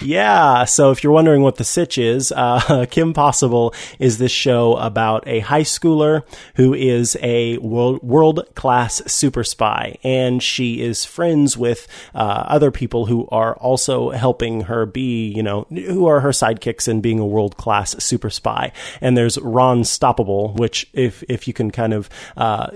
Yeah, 0.00 0.64
so 0.64 0.92
if 0.92 1.02
you're 1.02 1.12
wondering 1.12 1.42
what 1.42 1.56
the 1.56 1.64
sitch 1.64 1.98
is, 1.98 2.30
uh, 2.32 2.86
Kim 2.90 3.12
Possible 3.12 3.74
is 3.98 4.18
this 4.18 4.30
show 4.30 4.76
about 4.76 5.26
a 5.26 5.40
high 5.40 5.62
schooler 5.62 6.22
who 6.54 6.72
is 6.72 7.16
a 7.20 7.58
world 7.58 8.02
world 8.02 8.44
class 8.54 9.02
super 9.10 9.42
spy, 9.42 9.98
and 10.04 10.42
she 10.42 10.80
is 10.80 11.04
friends 11.04 11.56
with 11.56 11.88
uh, 12.14 12.44
other 12.46 12.70
people 12.70 13.06
who 13.06 13.26
are 13.30 13.56
also 13.56 14.10
helping 14.10 14.62
her 14.62 14.86
be, 14.86 15.28
you 15.28 15.42
know, 15.42 15.62
who 15.70 16.06
are 16.06 16.20
her 16.20 16.30
sidekicks 16.30 16.86
in 16.86 17.00
being 17.00 17.18
a 17.18 17.26
world 17.26 17.56
class 17.56 18.02
super 18.02 18.30
spy. 18.30 18.72
And 19.00 19.16
there's 19.16 19.38
Ron 19.38 19.82
Stoppable, 19.82 20.56
which 20.56 20.88
if 20.92 21.24
if 21.28 21.48
you 21.48 21.54
can 21.54 21.70
kind 21.70 21.92
of 21.92 22.08
uh, 22.36 22.70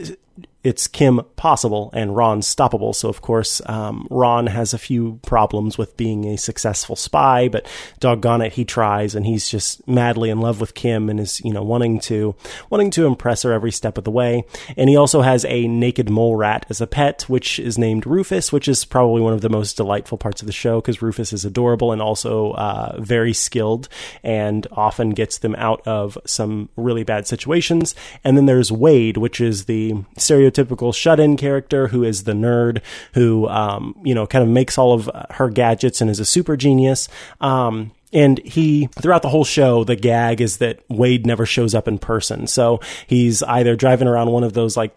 it's 0.64 0.86
Kim 0.86 1.20
Possible 1.34 1.90
and 1.92 2.14
Ron 2.14 2.40
Stoppable. 2.40 2.94
So, 2.94 3.08
of 3.08 3.20
course, 3.20 3.60
um, 3.66 4.06
Ron 4.10 4.46
has 4.46 4.72
a 4.72 4.78
few 4.78 5.18
problems 5.22 5.76
with 5.76 5.96
being 5.96 6.26
a 6.26 6.38
successful 6.38 6.94
spy, 6.94 7.48
but 7.48 7.66
doggone 7.98 8.42
it, 8.42 8.52
he 8.52 8.64
tries 8.64 9.16
and 9.16 9.26
he's 9.26 9.48
just 9.48 9.86
madly 9.88 10.30
in 10.30 10.40
love 10.40 10.60
with 10.60 10.74
Kim 10.74 11.08
and 11.08 11.18
is, 11.18 11.40
you 11.40 11.52
know, 11.52 11.64
wanting 11.64 11.98
to, 12.00 12.36
wanting 12.70 12.90
to 12.92 13.06
impress 13.06 13.42
her 13.42 13.52
every 13.52 13.72
step 13.72 13.98
of 13.98 14.04
the 14.04 14.10
way. 14.10 14.44
And 14.76 14.88
he 14.88 14.96
also 14.96 15.22
has 15.22 15.44
a 15.46 15.66
naked 15.66 16.08
mole 16.08 16.36
rat 16.36 16.64
as 16.70 16.80
a 16.80 16.86
pet, 16.86 17.22
which 17.22 17.58
is 17.58 17.76
named 17.76 18.06
Rufus, 18.06 18.52
which 18.52 18.68
is 18.68 18.84
probably 18.84 19.20
one 19.20 19.32
of 19.32 19.40
the 19.40 19.50
most 19.50 19.76
delightful 19.76 20.18
parts 20.18 20.42
of 20.42 20.46
the 20.46 20.52
show 20.52 20.80
because 20.80 21.02
Rufus 21.02 21.32
is 21.32 21.44
adorable 21.44 21.90
and 21.90 22.00
also 22.00 22.52
uh, 22.52 23.00
very 23.00 23.32
skilled 23.32 23.88
and 24.22 24.68
often 24.70 25.10
gets 25.10 25.38
them 25.38 25.56
out 25.56 25.84
of 25.88 26.16
some 26.24 26.68
really 26.76 27.02
bad 27.02 27.26
situations. 27.26 27.96
And 28.22 28.36
then 28.36 28.46
there's 28.46 28.70
Wade, 28.70 29.16
which 29.16 29.40
is 29.40 29.64
the 29.64 29.94
stereotypical 30.16 30.51
stereotypical 30.52 30.94
shut-in 30.94 31.36
character 31.36 31.88
who 31.88 32.04
is 32.04 32.24
the 32.24 32.32
nerd 32.32 32.82
who, 33.14 33.48
um, 33.48 33.96
you 34.04 34.14
know, 34.14 34.26
kind 34.26 34.42
of 34.42 34.50
makes 34.50 34.78
all 34.78 34.92
of 34.92 35.10
her 35.30 35.48
gadgets 35.48 36.00
and 36.00 36.10
is 36.10 36.20
a 36.20 36.24
super 36.24 36.56
genius. 36.56 37.08
Um, 37.40 37.92
and 38.12 38.38
he, 38.40 38.88
throughout 39.00 39.22
the 39.22 39.30
whole 39.30 39.44
show, 39.44 39.84
the 39.84 39.96
gag 39.96 40.42
is 40.42 40.58
that 40.58 40.80
Wade 40.90 41.26
never 41.26 41.46
shows 41.46 41.74
up 41.74 41.88
in 41.88 41.98
person. 41.98 42.46
So 42.46 42.80
he's 43.06 43.42
either 43.42 43.74
driving 43.74 44.06
around 44.06 44.30
one 44.30 44.44
of 44.44 44.52
those 44.52 44.76
like 44.76 44.94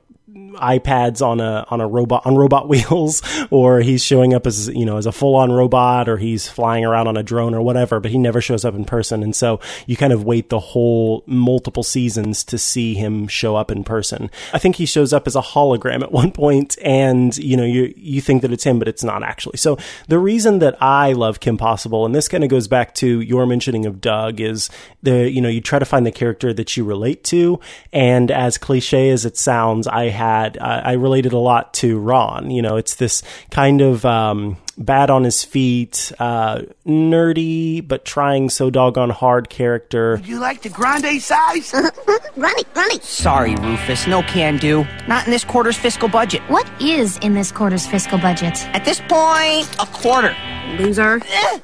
iPads 0.56 1.26
on 1.26 1.40
a 1.40 1.66
on 1.70 1.82
a 1.82 1.88
robot 1.88 2.26
on 2.26 2.36
robot 2.36 2.68
wheels, 2.70 3.22
or 3.50 3.80
he's 3.82 4.04
showing 4.04 4.34
up 4.34 4.48
as 4.48 4.68
you 4.70 4.86
know 4.86 4.98
as 4.98 5.06
a 5.06 5.12
full 5.12 5.36
on 5.36 5.52
robot, 5.52 6.10
or 6.10 6.18
he's 6.18 6.48
flying 6.48 6.86
around 6.86 7.08
on 7.08 7.18
a 7.18 7.24
drone 7.24 7.54
or 7.54 7.62
whatever. 7.62 8.00
But 8.00 8.12
he 8.12 8.18
never 8.18 8.42
shows 8.42 8.66
up 8.66 8.76
in 8.76 8.86
person, 8.86 9.24
and 9.24 9.36
so 9.36 9.60
you 9.86 9.98
kind 9.98 10.14
of 10.14 10.24
wait 10.24 10.50
the 10.50 10.60
whole 10.60 11.24
multiple 11.26 11.84
seasons 11.84 12.44
to 12.46 12.58
see 12.58 12.94
him 12.94 13.28
show 13.28 13.56
up 13.56 13.72
in 13.72 13.84
person. 13.84 14.30
I 14.54 14.60
think 14.60 14.76
he 14.76 14.86
shows 14.86 15.14
up 15.14 15.28
as 15.28 15.36
a 15.36 15.42
hologram 15.42 16.02
at 16.02 16.12
one 16.12 16.32
point, 16.32 16.78
and 16.82 17.36
you 17.38 17.58
know 17.58 17.66
you 17.66 17.94
you 17.96 18.22
think 18.22 18.42
that 18.42 18.52
it's 18.52 18.64
him, 18.64 18.80
but 18.80 18.88
it's 18.88 19.04
not 19.04 19.24
actually. 19.24 19.58
So 19.58 19.78
the 20.08 20.20
reason 20.20 20.60
that 20.60 20.82
I 20.82 21.14
love 21.14 21.40
Kim 21.40 21.58
Possible, 21.58 22.06
and 22.06 22.14
this 22.14 22.28
kind 22.28 22.44
of 22.44 22.50
goes 22.50 22.68
back 22.68 22.94
to 22.96 23.22
your 23.22 23.46
mentioning 23.46 23.86
of 23.86 24.02
Doug, 24.02 24.40
is 24.40 24.70
the 25.04 25.30
you 25.30 25.42
know 25.42 25.50
you 25.50 25.62
try 25.62 25.80
to 25.80 25.86
find 25.86 26.06
the 26.06 26.12
character 26.12 26.54
that 26.54 26.76
you 26.78 26.84
relate 26.84 27.24
to, 27.26 27.60
and 27.92 28.32
as 28.32 28.58
cliche 28.58 29.10
as 29.10 29.26
it 29.26 29.38
sounds, 29.38 29.88
I 29.88 30.10
had 30.10 30.45
had, 30.46 30.58
I, 30.60 30.80
I 30.80 30.92
related 30.94 31.34
a 31.34 31.38
lot 31.38 31.74
to 31.76 32.00
Ron. 32.00 32.52
You 32.52 32.62
know, 32.62 32.78
it's 32.78 32.96
this 32.96 33.24
kind 33.52 33.82
of 33.82 34.06
um, 34.06 34.58
bad 34.78 35.10
on 35.10 35.24
his 35.24 35.44
feet, 35.44 36.12
uh, 36.20 36.62
nerdy 36.86 37.86
but 37.86 38.06
trying 38.06 38.50
so 38.50 38.70
doggone 38.70 39.10
hard 39.10 39.50
character. 39.50 40.18
Would 40.18 40.28
you 40.28 40.40
like 40.40 40.62
the 40.62 40.70
grande 40.70 41.22
size? 41.22 41.74
Ronnie, 42.36 42.64
Ronnie. 42.76 43.00
Sorry, 43.00 43.56
Rufus, 43.56 44.08
no 44.08 44.22
can 44.24 44.58
do. 44.58 44.86
Not 45.08 45.26
in 45.26 45.32
this 45.32 45.44
quarter's 45.44 45.78
fiscal 45.78 46.08
budget. 46.08 46.42
What 46.50 46.70
is 46.82 47.18
in 47.20 47.34
this 47.34 47.52
quarter's 47.52 47.86
fiscal 47.88 48.18
budget? 48.18 48.66
At 48.70 48.86
this 48.86 49.00
point, 49.02 49.70
a 49.80 49.86
quarter. 49.92 50.36
Loser. 50.78 51.22
Eh. 51.26 51.60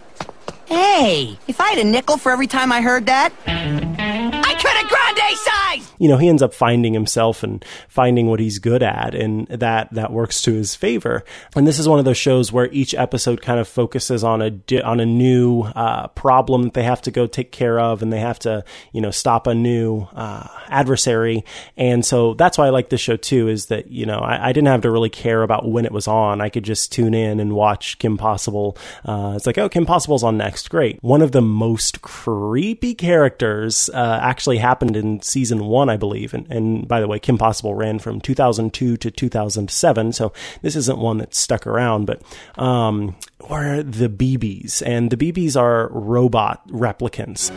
Hey, 0.66 1.38
if 1.50 1.60
I 1.60 1.72
had 1.72 1.80
a 1.80 1.84
nickel 1.84 2.16
for 2.18 2.32
every 2.32 2.48
time 2.48 2.72
I 2.72 2.82
heard 2.82 3.06
that. 3.08 3.34
I 3.46 4.54
could 4.56 4.72
have 4.72 4.88
grande 4.88 5.38
size. 5.38 5.61
You 6.02 6.08
know, 6.08 6.18
he 6.18 6.28
ends 6.28 6.41
up 6.41 6.54
finding 6.54 6.93
himself 6.93 7.43
and 7.43 7.64
finding 7.88 8.28
what 8.28 8.39
he's 8.39 8.60
good 8.60 8.82
at, 8.82 9.14
and 9.14 9.47
that 9.47 9.93
that 9.93 10.12
works 10.12 10.41
to 10.43 10.54
his 10.54 10.76
favor. 10.76 11.24
And 11.56 11.68
this 11.68 11.78
is 11.78 11.88
one 11.88 11.99
of 11.99 12.06
those 12.06 12.18
shows 12.18 12.52
where 12.52 12.72
each 12.72 12.95
episode 12.95 13.41
kind 13.41 13.60
of 13.60 13.68
focuses 13.68 14.24
on 14.24 14.41
a 14.41 14.82
on 14.82 14.99
a 14.99 15.06
new 15.06 15.62
uh, 15.62 16.08
problem 16.10 16.64
that 16.64 16.74
they 16.74 16.84
have 16.84 17.02
to 17.04 17.12
go 17.12 17.28
take 17.28 17.52
care 17.52 17.80
of, 17.80 18.02
and 18.02 18.12
they 18.12 18.20
have 18.20 18.39
to 18.39 18.64
you 18.91 19.02
know 19.02 19.12
stop 19.12 19.45
a 19.47 19.54
new 19.54 20.08
uh, 20.14 20.47
adversary. 20.68 21.45
And 21.78 22.06
so 22.06 22.34
that's 22.34 22.58
why 22.58 22.68
I 22.68 22.70
like 22.70 22.89
this 22.89 23.02
show 23.02 23.16
too. 23.18 23.47
Is 23.47 23.68
that 23.68 23.91
you 23.91 24.06
know 24.06 24.20
I, 24.20 24.49
I, 24.49 24.54
didn't 24.54 24.68
have 24.68 24.82
to 24.82 24.91
really 24.91 25.10
care 25.10 25.43
about 25.43 25.70
when 25.70 25.86
it 25.86 25.91
was 25.91 26.08
on. 26.08 26.41
I 26.41 26.49
could 26.49 26.64
just 26.64 26.91
tune 26.91 27.14
in 27.14 27.39
and 27.39 27.54
watch 27.54 27.99
Kim 27.99 28.18
Possible. 28.18 28.78
Uh, 29.06 29.34
it's 29.36 29.45
like 29.45 29.58
oh, 29.58 29.70
Kim 29.70 29.86
Possible's 29.86 30.24
on 30.24 30.38
next. 30.38 30.70
Great. 30.70 31.02
One 31.04 31.22
of 31.22 31.32
the 31.32 31.41
most 31.41 32.02
creepy 32.02 32.95
characters 32.95 33.89
uh, 33.93 34.20
actually 34.22 34.58
happened 34.58 34.97
in 34.97 35.22
season 35.22 35.66
one, 35.66 35.89
I 35.92 35.98
believe. 35.98 36.34
And, 36.34 36.50
and 36.50 36.88
by 36.88 37.02
the 37.02 37.08
way, 37.08 37.20
Kim 37.20 37.38
Possible 37.38 37.76
ran 37.76 38.00
from 38.00 38.22
2002 38.22 38.98
to 38.98 39.12
2007, 39.12 40.14
so 40.14 40.34
this 40.62 40.76
isn't 40.76 40.98
one 40.98 41.18
that 41.18 41.36
stuck 41.36 41.68
around. 41.68 42.06
But 42.06 42.22
um, 42.58 43.16
were 43.50 43.84
the 43.84 44.10
BBs, 44.10 44.82
and 44.86 45.12
the 45.12 45.18
BBs 45.18 45.60
are 45.60 45.89
robot 45.92 46.68
replicants. 46.70 47.50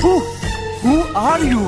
Who, 0.00 0.20
who 0.20 1.00
are 1.14 1.44
you? 1.44 1.58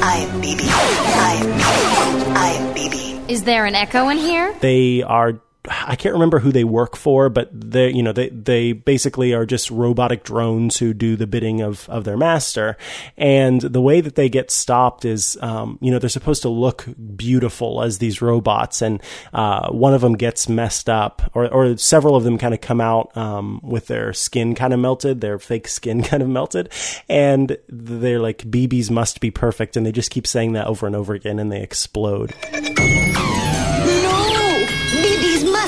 I 0.00 0.16
am 0.16 0.42
BB. 0.42 0.60
I 0.68 1.32
am 1.34 1.58
BB. 1.60 2.36
I 2.36 2.50
am 2.50 2.74
BB. 2.74 3.30
Is 3.30 3.44
there 3.44 3.64
an 3.64 3.74
echo 3.74 4.08
in 4.08 4.18
here? 4.18 4.54
They 4.60 5.02
are 5.02 5.40
I 5.70 5.96
can't 5.96 6.14
remember 6.14 6.38
who 6.38 6.52
they 6.52 6.64
work 6.64 6.96
for, 6.96 7.28
but 7.28 7.48
they, 7.52 7.90
you 7.90 8.02
know, 8.02 8.12
they, 8.12 8.28
they 8.30 8.72
basically 8.72 9.32
are 9.34 9.46
just 9.46 9.70
robotic 9.70 10.24
drones 10.24 10.78
who 10.78 10.94
do 10.94 11.16
the 11.16 11.26
bidding 11.26 11.60
of, 11.60 11.88
of 11.88 12.04
their 12.04 12.16
master. 12.16 12.76
And 13.16 13.60
the 13.60 13.80
way 13.80 14.00
that 14.00 14.14
they 14.14 14.28
get 14.28 14.50
stopped 14.50 15.04
is, 15.04 15.36
um, 15.40 15.78
you 15.80 15.90
know, 15.90 15.98
they're 15.98 16.08
supposed 16.08 16.42
to 16.42 16.48
look 16.48 16.86
beautiful 17.16 17.82
as 17.82 17.98
these 17.98 18.22
robots. 18.22 18.82
And, 18.82 19.02
uh, 19.32 19.70
one 19.70 19.94
of 19.94 20.00
them 20.00 20.16
gets 20.16 20.48
messed 20.48 20.88
up 20.88 21.22
or, 21.34 21.48
or 21.52 21.76
several 21.76 22.16
of 22.16 22.24
them 22.24 22.38
kind 22.38 22.54
of 22.54 22.60
come 22.60 22.80
out, 22.80 23.16
um, 23.16 23.60
with 23.62 23.86
their 23.86 24.12
skin 24.12 24.54
kind 24.54 24.72
of 24.72 24.80
melted, 24.80 25.20
their 25.20 25.38
fake 25.38 25.68
skin 25.68 26.02
kind 26.04 26.22
of 26.22 26.28
melted. 26.28 26.70
And 27.08 27.56
they're 27.68 28.20
like, 28.20 28.38
BBs 28.38 28.90
must 28.90 29.20
be 29.20 29.30
perfect. 29.30 29.76
And 29.76 29.84
they 29.84 29.92
just 29.92 30.10
keep 30.10 30.26
saying 30.26 30.52
that 30.52 30.66
over 30.66 30.86
and 30.86 30.96
over 30.96 31.14
again 31.14 31.38
and 31.38 31.52
they 31.52 31.62
explode 31.62 32.34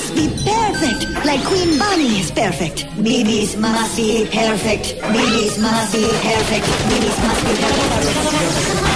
must 0.01 0.15
be 0.15 0.27
perfect, 0.43 1.25
like 1.25 1.43
Queen 1.45 1.77
Bonnie 1.77 2.19
is 2.19 2.31
perfect. 2.31 2.87
Babies 3.03 3.55
must 3.55 3.95
be 3.95 4.25
perfect. 4.25 4.99
Babies 5.13 5.59
must 5.59 5.93
be 5.93 6.07
perfect. 6.07 6.65
Babies 6.89 7.17
must 7.19 7.45
be 7.45 7.53
perfect. 7.61 8.90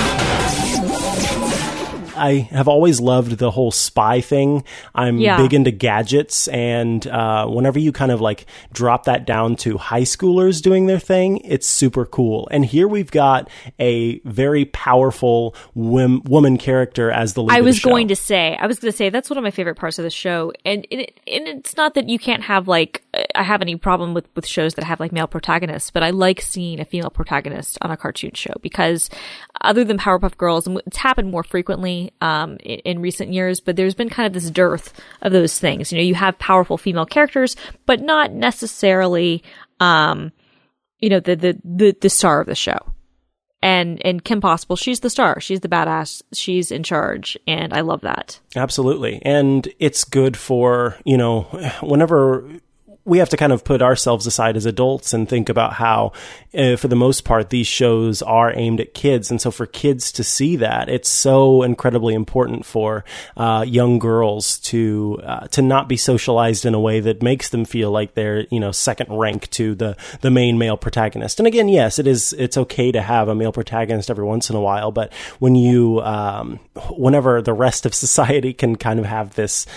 I 2.15 2.47
have 2.51 2.67
always 2.67 2.99
loved 2.99 3.37
the 3.37 3.51
whole 3.51 3.71
spy 3.71 4.21
thing. 4.21 4.63
I'm 4.93 5.17
yeah. 5.17 5.37
big 5.37 5.53
into 5.53 5.71
gadgets, 5.71 6.47
and 6.47 7.05
uh, 7.07 7.47
whenever 7.47 7.79
you 7.79 7.91
kind 7.91 8.11
of 8.11 8.21
like 8.21 8.45
drop 8.73 9.05
that 9.05 9.25
down 9.25 9.55
to 9.57 9.77
high 9.77 10.01
schoolers 10.01 10.61
doing 10.61 10.85
their 10.85 10.99
thing, 10.99 11.37
it's 11.39 11.67
super 11.67 12.05
cool. 12.05 12.47
And 12.51 12.65
here 12.65 12.87
we've 12.87 13.11
got 13.11 13.49
a 13.79 14.19
very 14.19 14.65
powerful 14.65 15.55
wim- 15.75 16.27
woman 16.27 16.57
character 16.57 17.11
as 17.11 17.33
the 17.33 17.43
lead. 17.43 17.55
I 17.55 17.61
was 17.61 17.79
going 17.79 18.07
to 18.09 18.15
say, 18.15 18.57
I 18.59 18.67
was 18.67 18.79
going 18.79 18.91
to 18.91 18.97
say 18.97 19.09
that's 19.09 19.29
one 19.29 19.37
of 19.37 19.43
my 19.43 19.51
favorite 19.51 19.75
parts 19.75 19.99
of 19.99 20.03
the 20.03 20.09
show, 20.09 20.51
and 20.63 20.85
it, 20.89 21.19
and 21.27 21.47
it's 21.47 21.75
not 21.75 21.93
that 21.95 22.09
you 22.09 22.19
can't 22.19 22.43
have 22.43 22.67
like 22.67 23.03
I 23.33 23.43
have 23.43 23.61
any 23.61 23.75
problem 23.75 24.13
with 24.13 24.27
with 24.35 24.45
shows 24.45 24.75
that 24.75 24.85
have 24.85 24.99
like 24.99 25.11
male 25.11 25.27
protagonists, 25.27 25.91
but 25.91 26.03
I 26.03 26.09
like 26.09 26.41
seeing 26.41 26.79
a 26.79 26.85
female 26.85 27.09
protagonist 27.09 27.77
on 27.81 27.91
a 27.91 27.97
cartoon 27.97 28.31
show 28.33 28.53
because 28.61 29.09
other 29.61 29.83
than 29.83 29.97
Powerpuff 29.97 30.37
Girls, 30.37 30.67
and 30.67 30.81
it's 30.85 30.97
happened 30.97 31.31
more 31.31 31.43
frequently 31.43 32.04
um, 32.21 32.57
in, 32.63 32.79
in, 32.79 33.01
recent 33.01 33.33
years, 33.33 33.59
but 33.59 33.75
there's 33.75 33.95
been 33.95 34.09
kind 34.09 34.27
of 34.27 34.33
this 34.33 34.49
dearth 34.49 34.93
of 35.21 35.31
those 35.31 35.59
things. 35.59 35.91
You 35.91 35.97
know, 35.97 36.03
you 36.03 36.15
have 36.15 36.37
powerful 36.39 36.77
female 36.77 37.05
characters, 37.05 37.55
but 37.85 38.01
not 38.01 38.31
necessarily, 38.31 39.43
um, 39.79 40.31
you 40.99 41.09
know, 41.09 41.19
the, 41.19 41.35
the, 41.35 41.61
the, 41.63 41.95
the 42.01 42.09
star 42.09 42.41
of 42.41 42.47
the 42.47 42.55
show. 42.55 42.79
And, 43.61 43.99
and 44.05 44.23
Kim 44.23 44.41
Possible, 44.41 44.75
she's 44.75 44.99
the 44.99 45.09
star. 45.09 45.39
She's 45.39 45.61
the 45.61 45.67
badass. 45.67 46.21
She's 46.33 46.71
in 46.71 46.83
charge. 46.83 47.35
And 47.47 47.73
I 47.73 47.81
love 47.81 48.01
that. 48.01 48.39
Absolutely. 48.55 49.19
And 49.23 49.67
it's 49.79 50.03
good 50.03 50.37
for, 50.37 50.97
you 51.03 51.17
know, 51.17 51.43
whenever 51.81 52.47
we 53.05 53.19
have 53.19 53.29
to 53.29 53.37
kind 53.37 53.53
of 53.53 53.63
put 53.63 53.83
ourselves 53.83 54.25
aside 54.25 54.57
as 54.57 54.65
adults 54.65 55.13
and 55.13 55.29
think 55.29 55.47
about 55.47 55.73
how, 55.73 56.11
uh, 56.55 56.75
for 56.75 56.87
the 56.87 56.95
most 56.95 57.23
part, 57.23 57.51
these 57.51 57.67
shows 57.67 58.23
are 58.23 58.51
aimed 58.55 58.81
at 58.81 58.95
kids. 58.95 59.29
And 59.29 59.39
so 59.39 59.51
for 59.51 59.67
kids 59.67 60.11
to 60.13 60.23
see 60.23 60.55
that, 60.55 60.89
it's 60.89 61.07
so 61.07 61.61
incredibly 61.61 62.15
important 62.15 62.65
for 62.65 63.05
uh, 63.37 63.63
young 63.67 63.99
girls 63.99 64.57
to 64.59 65.21
uh, 65.23 65.47
to 65.49 65.61
not 65.61 65.87
be 65.87 65.97
socialized 65.97 66.65
in 66.65 66.73
a 66.73 66.79
way 66.79 66.99
that 66.99 67.21
makes 67.21 67.49
them 67.49 67.63
feel 67.63 67.91
like 67.91 68.15
they're 68.15 68.47
you 68.49 68.59
know 68.59 68.71
second 68.71 69.15
rank 69.15 69.49
to 69.51 69.75
the 69.75 69.95
the 70.21 70.31
main 70.31 70.57
male 70.57 70.77
protagonist. 70.77 71.39
And 71.39 71.45
again, 71.45 71.69
yes, 71.69 71.99
it 71.99 72.07
is 72.07 72.33
it's 72.33 72.57
okay 72.57 72.91
to 72.91 73.01
have 73.01 73.27
a 73.27 73.35
male 73.35 73.51
protagonist 73.51 74.09
every 74.09 74.25
once 74.25 74.49
in 74.49 74.55
a 74.55 74.61
while, 74.61 74.91
but 74.91 75.13
when 75.37 75.53
you 75.53 76.01
um, 76.01 76.59
whenever 76.89 77.41
the 77.41 77.53
rest 77.53 77.85
of 77.85 77.93
society 78.05 78.51
can 78.51 78.75
kind 78.75 78.99
of 78.99 79.05
have 79.05 79.35
this 79.35 79.67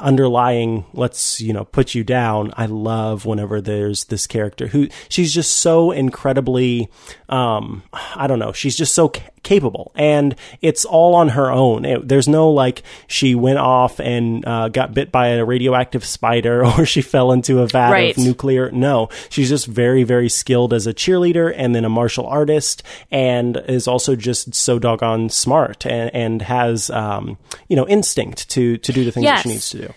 underlying 0.00 0.84
let's 0.92 1.40
you 1.40 1.52
know 1.52 1.64
put 1.64 1.94
you 1.94 2.02
down 2.02 2.52
i 2.56 2.66
love 2.66 3.24
whenever 3.24 3.60
there's 3.60 4.04
this 4.04 4.26
character 4.26 4.66
who 4.66 4.88
she's 5.08 5.32
just 5.32 5.58
so 5.58 5.90
incredibly 5.90 6.90
um 7.28 7.82
i 8.14 8.26
don't 8.26 8.38
know 8.38 8.52
she's 8.52 8.76
just 8.76 8.94
so 8.94 9.12
capable 9.42 9.90
and 9.96 10.34
it's 10.60 10.84
all 10.84 11.14
on 11.14 11.30
her 11.30 11.50
own 11.50 11.84
It- 11.84 12.06
there's 12.08 12.28
no 12.28 12.50
like 12.50 12.82
she 13.06 13.34
went 13.34 13.58
off 13.58 13.98
and 14.00 14.44
uh, 14.46 14.68
got 14.68 14.94
bit 14.94 15.10
by 15.10 15.28
a 15.28 15.44
radioactive 15.44 16.04
spider 16.04 16.64
or 16.78 16.84
she 16.86 17.02
fell 17.02 17.32
into 17.32 17.60
a 17.60 17.66
vat 17.66 17.90
Right. 17.90 18.16
of 18.16 18.22
nuclear 18.22 18.70
no 18.70 19.08
she's 19.30 19.48
just 19.48 19.66
very 19.66 20.04
very 20.04 20.28
skilled 20.28 20.72
as 20.72 20.86
a 20.86 20.94
cheerleader 20.94 21.52
and 21.56 21.74
then 21.74 21.84
a 21.84 21.88
martial 21.88 22.26
artist 22.26 22.82
and 23.10 23.56
is 23.68 23.88
also 23.88 24.14
just 24.16 24.54
so 24.54 24.78
doggone 24.78 25.28
smart 25.28 25.84
and, 25.86 26.14
and 26.14 26.42
has 26.42 26.88
um 26.90 27.36
you 27.68 27.76
know 27.76 27.86
instinct 27.88 28.48
to 28.50 28.76
to 28.78 28.92
do 28.92 29.04
the 29.04 29.10
things 29.12 29.24
that 29.26 29.42
she 29.42 29.48
needs 29.48 29.70
to 29.70 29.78
do 29.78 29.94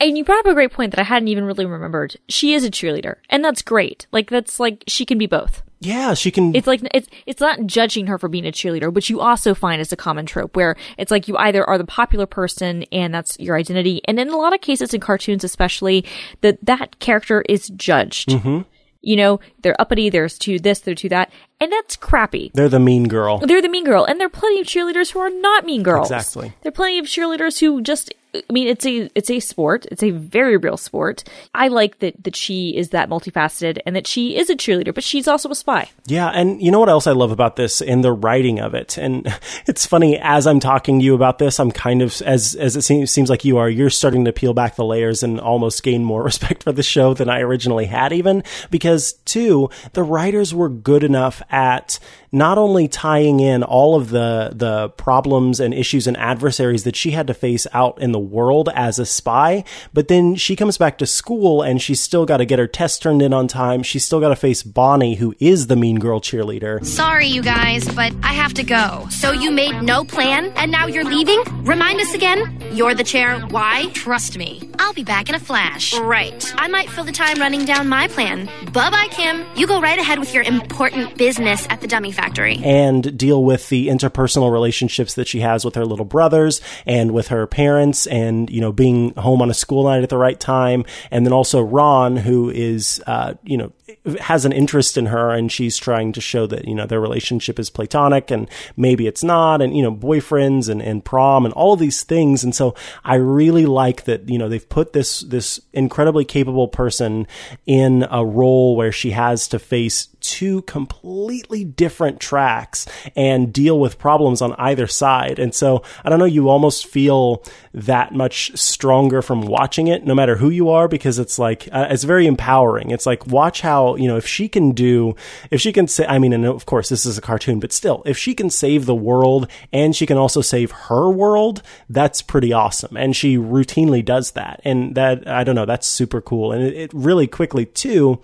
And 0.00 0.16
you 0.18 0.24
brought 0.24 0.40
up 0.40 0.46
a 0.46 0.54
great 0.54 0.72
point 0.72 0.92
that 0.92 1.00
I 1.00 1.04
hadn't 1.04 1.28
even 1.28 1.44
really 1.44 1.66
remembered. 1.66 2.16
She 2.26 2.54
is 2.54 2.64
a 2.64 2.70
cheerleader, 2.70 3.16
and 3.28 3.44
that's 3.44 3.60
great. 3.60 4.06
Like 4.12 4.30
that's 4.30 4.58
like 4.58 4.82
she 4.88 5.04
can 5.04 5.18
be 5.18 5.26
both. 5.26 5.62
Yeah, 5.80 6.12
she 6.12 6.30
can. 6.30 6.54
It's 6.54 6.66
like 6.66 6.82
it's 6.92 7.08
it's 7.26 7.40
not 7.40 7.64
judging 7.64 8.06
her 8.06 8.18
for 8.18 8.28
being 8.28 8.46
a 8.46 8.52
cheerleader, 8.52 8.92
which 8.92 9.08
you 9.08 9.20
also 9.20 9.54
find 9.54 9.80
is 9.80 9.92
a 9.92 9.96
common 9.96 10.26
trope 10.26 10.54
where 10.54 10.76
it's 10.98 11.10
like 11.10 11.26
you 11.26 11.38
either 11.38 11.64
are 11.64 11.78
the 11.78 11.86
popular 11.86 12.26
person 12.26 12.84
and 12.92 13.14
that's 13.14 13.38
your 13.40 13.56
identity, 13.56 14.02
and 14.04 14.20
in 14.20 14.28
a 14.28 14.36
lot 14.36 14.52
of 14.52 14.60
cases 14.60 14.92
in 14.92 15.00
cartoons, 15.00 15.42
especially 15.42 16.04
that 16.42 16.58
that 16.62 16.98
character 16.98 17.42
is 17.48 17.68
judged. 17.70 18.28
Mm-hmm. 18.28 18.60
You 19.02 19.16
know, 19.16 19.40
they're 19.62 19.80
uppity, 19.80 20.10
there's 20.10 20.36
to 20.40 20.58
this, 20.58 20.80
they're 20.80 20.94
to 20.96 21.08
that, 21.08 21.32
and 21.58 21.72
that's 21.72 21.96
crappy. 21.96 22.50
They're 22.52 22.68
the 22.68 22.78
mean 22.78 23.08
girl. 23.08 23.38
They're 23.38 23.62
the 23.62 23.68
mean 23.70 23.84
girl, 23.84 24.04
and 24.04 24.20
there 24.20 24.26
are 24.26 24.30
plenty 24.30 24.60
of 24.60 24.66
cheerleaders 24.66 25.12
who 25.12 25.20
are 25.20 25.30
not 25.30 25.64
mean 25.64 25.82
girls. 25.82 26.10
Exactly. 26.10 26.52
There 26.60 26.68
are 26.68 26.72
plenty 26.72 26.98
of 26.98 27.06
cheerleaders 27.06 27.60
who 27.60 27.80
just. 27.80 28.12
I 28.34 28.52
mean, 28.52 28.68
it's 28.68 28.86
a 28.86 29.10
it's 29.14 29.30
a 29.30 29.40
sport. 29.40 29.86
It's 29.90 30.02
a 30.02 30.10
very 30.10 30.56
real 30.56 30.76
sport. 30.76 31.24
I 31.54 31.68
like 31.68 31.98
that 31.98 32.22
that 32.24 32.36
she 32.36 32.76
is 32.76 32.90
that 32.90 33.08
multifaceted 33.08 33.78
and 33.84 33.96
that 33.96 34.06
she 34.06 34.36
is 34.36 34.50
a 34.50 34.56
cheerleader, 34.56 34.94
but 34.94 35.04
she's 35.04 35.26
also 35.26 35.50
a 35.50 35.54
spy. 35.54 35.90
Yeah, 36.06 36.28
and 36.28 36.62
you 36.62 36.70
know 36.70 36.80
what 36.80 36.88
else 36.88 37.06
I 37.06 37.12
love 37.12 37.32
about 37.32 37.56
this 37.56 37.80
in 37.80 38.02
the 38.02 38.12
writing 38.12 38.60
of 38.60 38.74
it, 38.74 38.96
and 38.98 39.26
it's 39.66 39.86
funny 39.86 40.18
as 40.18 40.46
I'm 40.46 40.60
talking 40.60 40.98
to 40.98 41.04
you 41.04 41.14
about 41.14 41.38
this, 41.38 41.58
I'm 41.58 41.72
kind 41.72 42.02
of 42.02 42.20
as 42.22 42.54
as 42.54 42.76
it 42.76 42.82
seems 42.82 43.10
seems 43.10 43.30
like 43.30 43.44
you 43.44 43.58
are, 43.58 43.68
you're 43.68 43.90
starting 43.90 44.24
to 44.26 44.32
peel 44.32 44.54
back 44.54 44.76
the 44.76 44.84
layers 44.84 45.22
and 45.22 45.40
almost 45.40 45.82
gain 45.82 46.04
more 46.04 46.22
respect 46.30 46.62
for 46.62 46.72
the 46.72 46.82
show 46.82 47.14
than 47.14 47.28
I 47.28 47.40
originally 47.40 47.86
had, 47.86 48.12
even 48.12 48.44
because 48.70 49.14
two, 49.24 49.70
the 49.92 50.02
writers 50.02 50.54
were 50.54 50.68
good 50.68 51.02
enough 51.02 51.42
at 51.50 51.98
not 52.32 52.58
only 52.58 52.86
tying 52.86 53.40
in 53.40 53.62
all 53.62 53.96
of 53.96 54.10
the 54.10 54.52
the 54.54 54.88
problems 54.90 55.60
and 55.60 55.74
issues 55.74 56.06
and 56.06 56.16
adversaries 56.16 56.84
that 56.84 56.96
she 56.96 57.10
had 57.10 57.26
to 57.26 57.34
face 57.34 57.66
out 57.72 58.00
in 58.00 58.12
the 58.12 58.19
world 58.20 58.68
as 58.74 58.98
a 58.98 59.06
spy, 59.06 59.64
but 59.92 60.08
then 60.08 60.34
she 60.36 60.54
comes 60.54 60.78
back 60.78 60.98
to 60.98 61.06
school 61.06 61.62
and 61.62 61.80
she's 61.82 62.00
still 62.00 62.26
got 62.26 62.36
to 62.38 62.44
get 62.44 62.58
her 62.58 62.66
test 62.66 63.02
turned 63.02 63.22
in 63.22 63.32
on 63.32 63.48
time. 63.48 63.82
She's 63.82 64.04
still 64.04 64.20
got 64.20 64.28
to 64.28 64.36
face 64.36 64.62
Bonnie, 64.62 65.14
who 65.16 65.34
is 65.40 65.66
the 65.66 65.76
mean 65.76 65.98
girl 65.98 66.20
cheerleader. 66.20 66.84
Sorry, 66.84 67.26
you 67.26 67.42
guys, 67.42 67.84
but 67.94 68.12
I 68.22 68.32
have 68.32 68.54
to 68.54 68.62
go. 68.62 69.06
So 69.10 69.32
you 69.32 69.50
made 69.50 69.82
no 69.82 70.04
plan, 70.04 70.52
and 70.56 70.70
now 70.70 70.86
you're 70.86 71.04
leaving? 71.04 71.42
Remind 71.64 72.00
us 72.00 72.14
again? 72.14 72.56
You're 72.72 72.94
the 72.94 73.04
chair. 73.04 73.40
Why? 73.40 73.86
Trust 73.94 74.36
me. 74.36 74.70
I'll 74.78 74.92
be 74.94 75.04
back 75.04 75.28
in 75.28 75.34
a 75.34 75.40
flash. 75.40 75.94
Right. 75.98 76.52
I 76.56 76.68
might 76.68 76.88
fill 76.90 77.04
the 77.04 77.12
time 77.12 77.38
running 77.38 77.64
down 77.64 77.88
my 77.88 78.08
plan. 78.08 78.46
Bye 78.72 78.90
bye, 78.90 79.08
Kim. 79.10 79.44
You 79.56 79.66
go 79.66 79.80
right 79.80 79.98
ahead 79.98 80.18
with 80.18 80.32
your 80.34 80.42
important 80.44 81.16
business 81.18 81.66
at 81.70 81.80
the 81.80 81.86
dummy 81.86 82.12
factory. 82.12 82.58
and 82.64 83.16
deal 83.18 83.42
with 83.44 83.68
the 83.68 83.88
interpersonal 83.88 84.52
relationships 84.52 85.14
that 85.14 85.28
she 85.28 85.40
has 85.40 85.64
with 85.64 85.74
her 85.74 85.84
little 85.84 86.04
brothers 86.04 86.60
and 86.86 87.12
with 87.12 87.28
her 87.28 87.46
parents 87.46 88.06
and 88.10 88.50
you 88.50 88.60
know 88.60 88.72
being 88.72 89.14
home 89.14 89.40
on 89.40 89.50
a 89.50 89.54
school 89.54 89.84
night 89.84 90.02
at 90.02 90.08
the 90.08 90.18
right 90.18 90.38
time. 90.38 90.84
And 91.10 91.24
then 91.24 91.32
also 91.32 91.60
Ron 91.60 92.16
who 92.16 92.50
is 92.50 93.02
uh, 93.06 93.34
you 93.42 93.56
know 93.56 93.72
has 94.20 94.44
an 94.44 94.52
interest 94.52 94.96
in 94.96 95.06
her 95.06 95.30
and 95.30 95.50
she's 95.50 95.76
trying 95.76 96.12
to 96.12 96.20
show 96.20 96.46
that 96.46 96.66
you 96.66 96.74
know 96.74 96.86
their 96.86 97.00
relationship 97.00 97.58
is 97.58 97.70
platonic 97.70 98.30
and 98.30 98.48
maybe 98.76 99.06
it's 99.06 99.24
not 99.24 99.62
and 99.62 99.76
you 99.76 99.82
know 99.82 99.94
boyfriends 99.94 100.68
and, 100.68 100.82
and 100.82 101.04
prom 101.04 101.44
and 101.44 101.54
all 101.54 101.72
of 101.72 101.80
these 101.80 102.02
things. 102.02 102.44
And 102.44 102.54
so 102.54 102.74
I 103.04 103.14
really 103.14 103.66
like 103.66 104.04
that 104.04 104.28
you 104.28 104.38
know 104.38 104.48
they've 104.48 104.68
put 104.68 104.92
this 104.92 105.20
this 105.20 105.60
incredibly 105.72 106.24
capable 106.24 106.68
person 106.68 107.26
in 107.66 108.06
a 108.10 108.24
role 108.24 108.76
where 108.76 108.92
she 108.92 109.12
has 109.12 109.48
to 109.48 109.58
face 109.58 110.08
two 110.20 110.62
completely 110.62 111.64
different 111.64 112.20
tracks 112.20 112.86
and 113.16 113.52
deal 113.52 113.78
with 113.78 113.98
problems 113.98 114.42
on 114.42 114.54
either 114.54 114.86
side. 114.86 115.38
And 115.38 115.54
so 115.54 115.82
I 116.04 116.08
don't 116.08 116.18
know, 116.18 116.24
you 116.24 116.48
almost 116.48 116.86
feel 116.86 117.44
that 117.72 118.12
much 118.12 118.56
stronger 118.58 119.22
from 119.22 119.42
watching 119.42 119.86
it, 119.86 120.04
no 120.04 120.14
matter 120.14 120.36
who 120.36 120.50
you 120.50 120.70
are, 120.70 120.88
because 120.88 121.18
it's 121.18 121.38
like, 121.38 121.68
uh, 121.72 121.86
it's 121.90 122.04
very 122.04 122.26
empowering. 122.26 122.90
It's 122.90 123.06
like, 123.06 123.26
watch 123.26 123.60
how, 123.60 123.96
you 123.96 124.08
know, 124.08 124.16
if 124.16 124.26
she 124.26 124.48
can 124.48 124.72
do, 124.72 125.14
if 125.50 125.60
she 125.60 125.72
can 125.72 125.86
say, 125.86 126.04
I 126.06 126.18
mean, 126.18 126.32
and 126.32 126.44
of 126.44 126.66
course 126.66 126.88
this 126.88 127.06
is 127.06 127.16
a 127.16 127.20
cartoon, 127.22 127.60
but 127.60 127.72
still, 127.72 128.02
if 128.06 128.18
she 128.18 128.34
can 128.34 128.50
save 128.50 128.86
the 128.86 128.94
world 128.94 129.48
and 129.72 129.94
she 129.94 130.06
can 130.06 130.16
also 130.16 130.40
save 130.40 130.70
her 130.72 131.08
world, 131.08 131.62
that's 131.88 132.22
pretty 132.22 132.52
awesome. 132.52 132.96
And 132.96 133.14
she 133.14 133.36
routinely 133.36 134.04
does 134.04 134.32
that. 134.32 134.60
And 134.64 134.94
that, 134.96 135.28
I 135.28 135.44
don't 135.44 135.54
know, 135.54 135.66
that's 135.66 135.86
super 135.86 136.20
cool. 136.20 136.52
And 136.52 136.62
it, 136.62 136.74
it 136.74 136.90
really 136.92 137.26
quickly 137.26 137.66
too, 137.66 138.20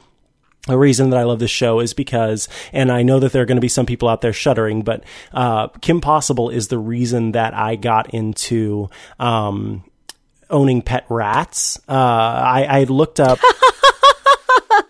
a 0.68 0.76
reason 0.76 1.10
that 1.10 1.18
I 1.18 1.22
love 1.24 1.38
this 1.38 1.50
show 1.50 1.80
is 1.80 1.94
because, 1.94 2.48
and 2.72 2.90
I 2.90 3.02
know 3.02 3.20
that 3.20 3.32
there 3.32 3.42
are 3.42 3.46
going 3.46 3.56
to 3.56 3.62
be 3.62 3.68
some 3.68 3.86
people 3.86 4.08
out 4.08 4.20
there 4.20 4.32
shuddering, 4.32 4.82
but 4.82 5.04
uh, 5.32 5.68
Kim 5.80 6.00
Possible 6.00 6.50
is 6.50 6.68
the 6.68 6.78
reason 6.78 7.32
that 7.32 7.54
I 7.54 7.76
got 7.76 8.12
into 8.12 8.88
um, 9.18 9.84
owning 10.50 10.82
pet 10.82 11.06
rats. 11.08 11.78
Uh, 11.88 11.92
I, 11.92 12.66
I 12.68 12.84
looked 12.84 13.20
up. 13.20 13.38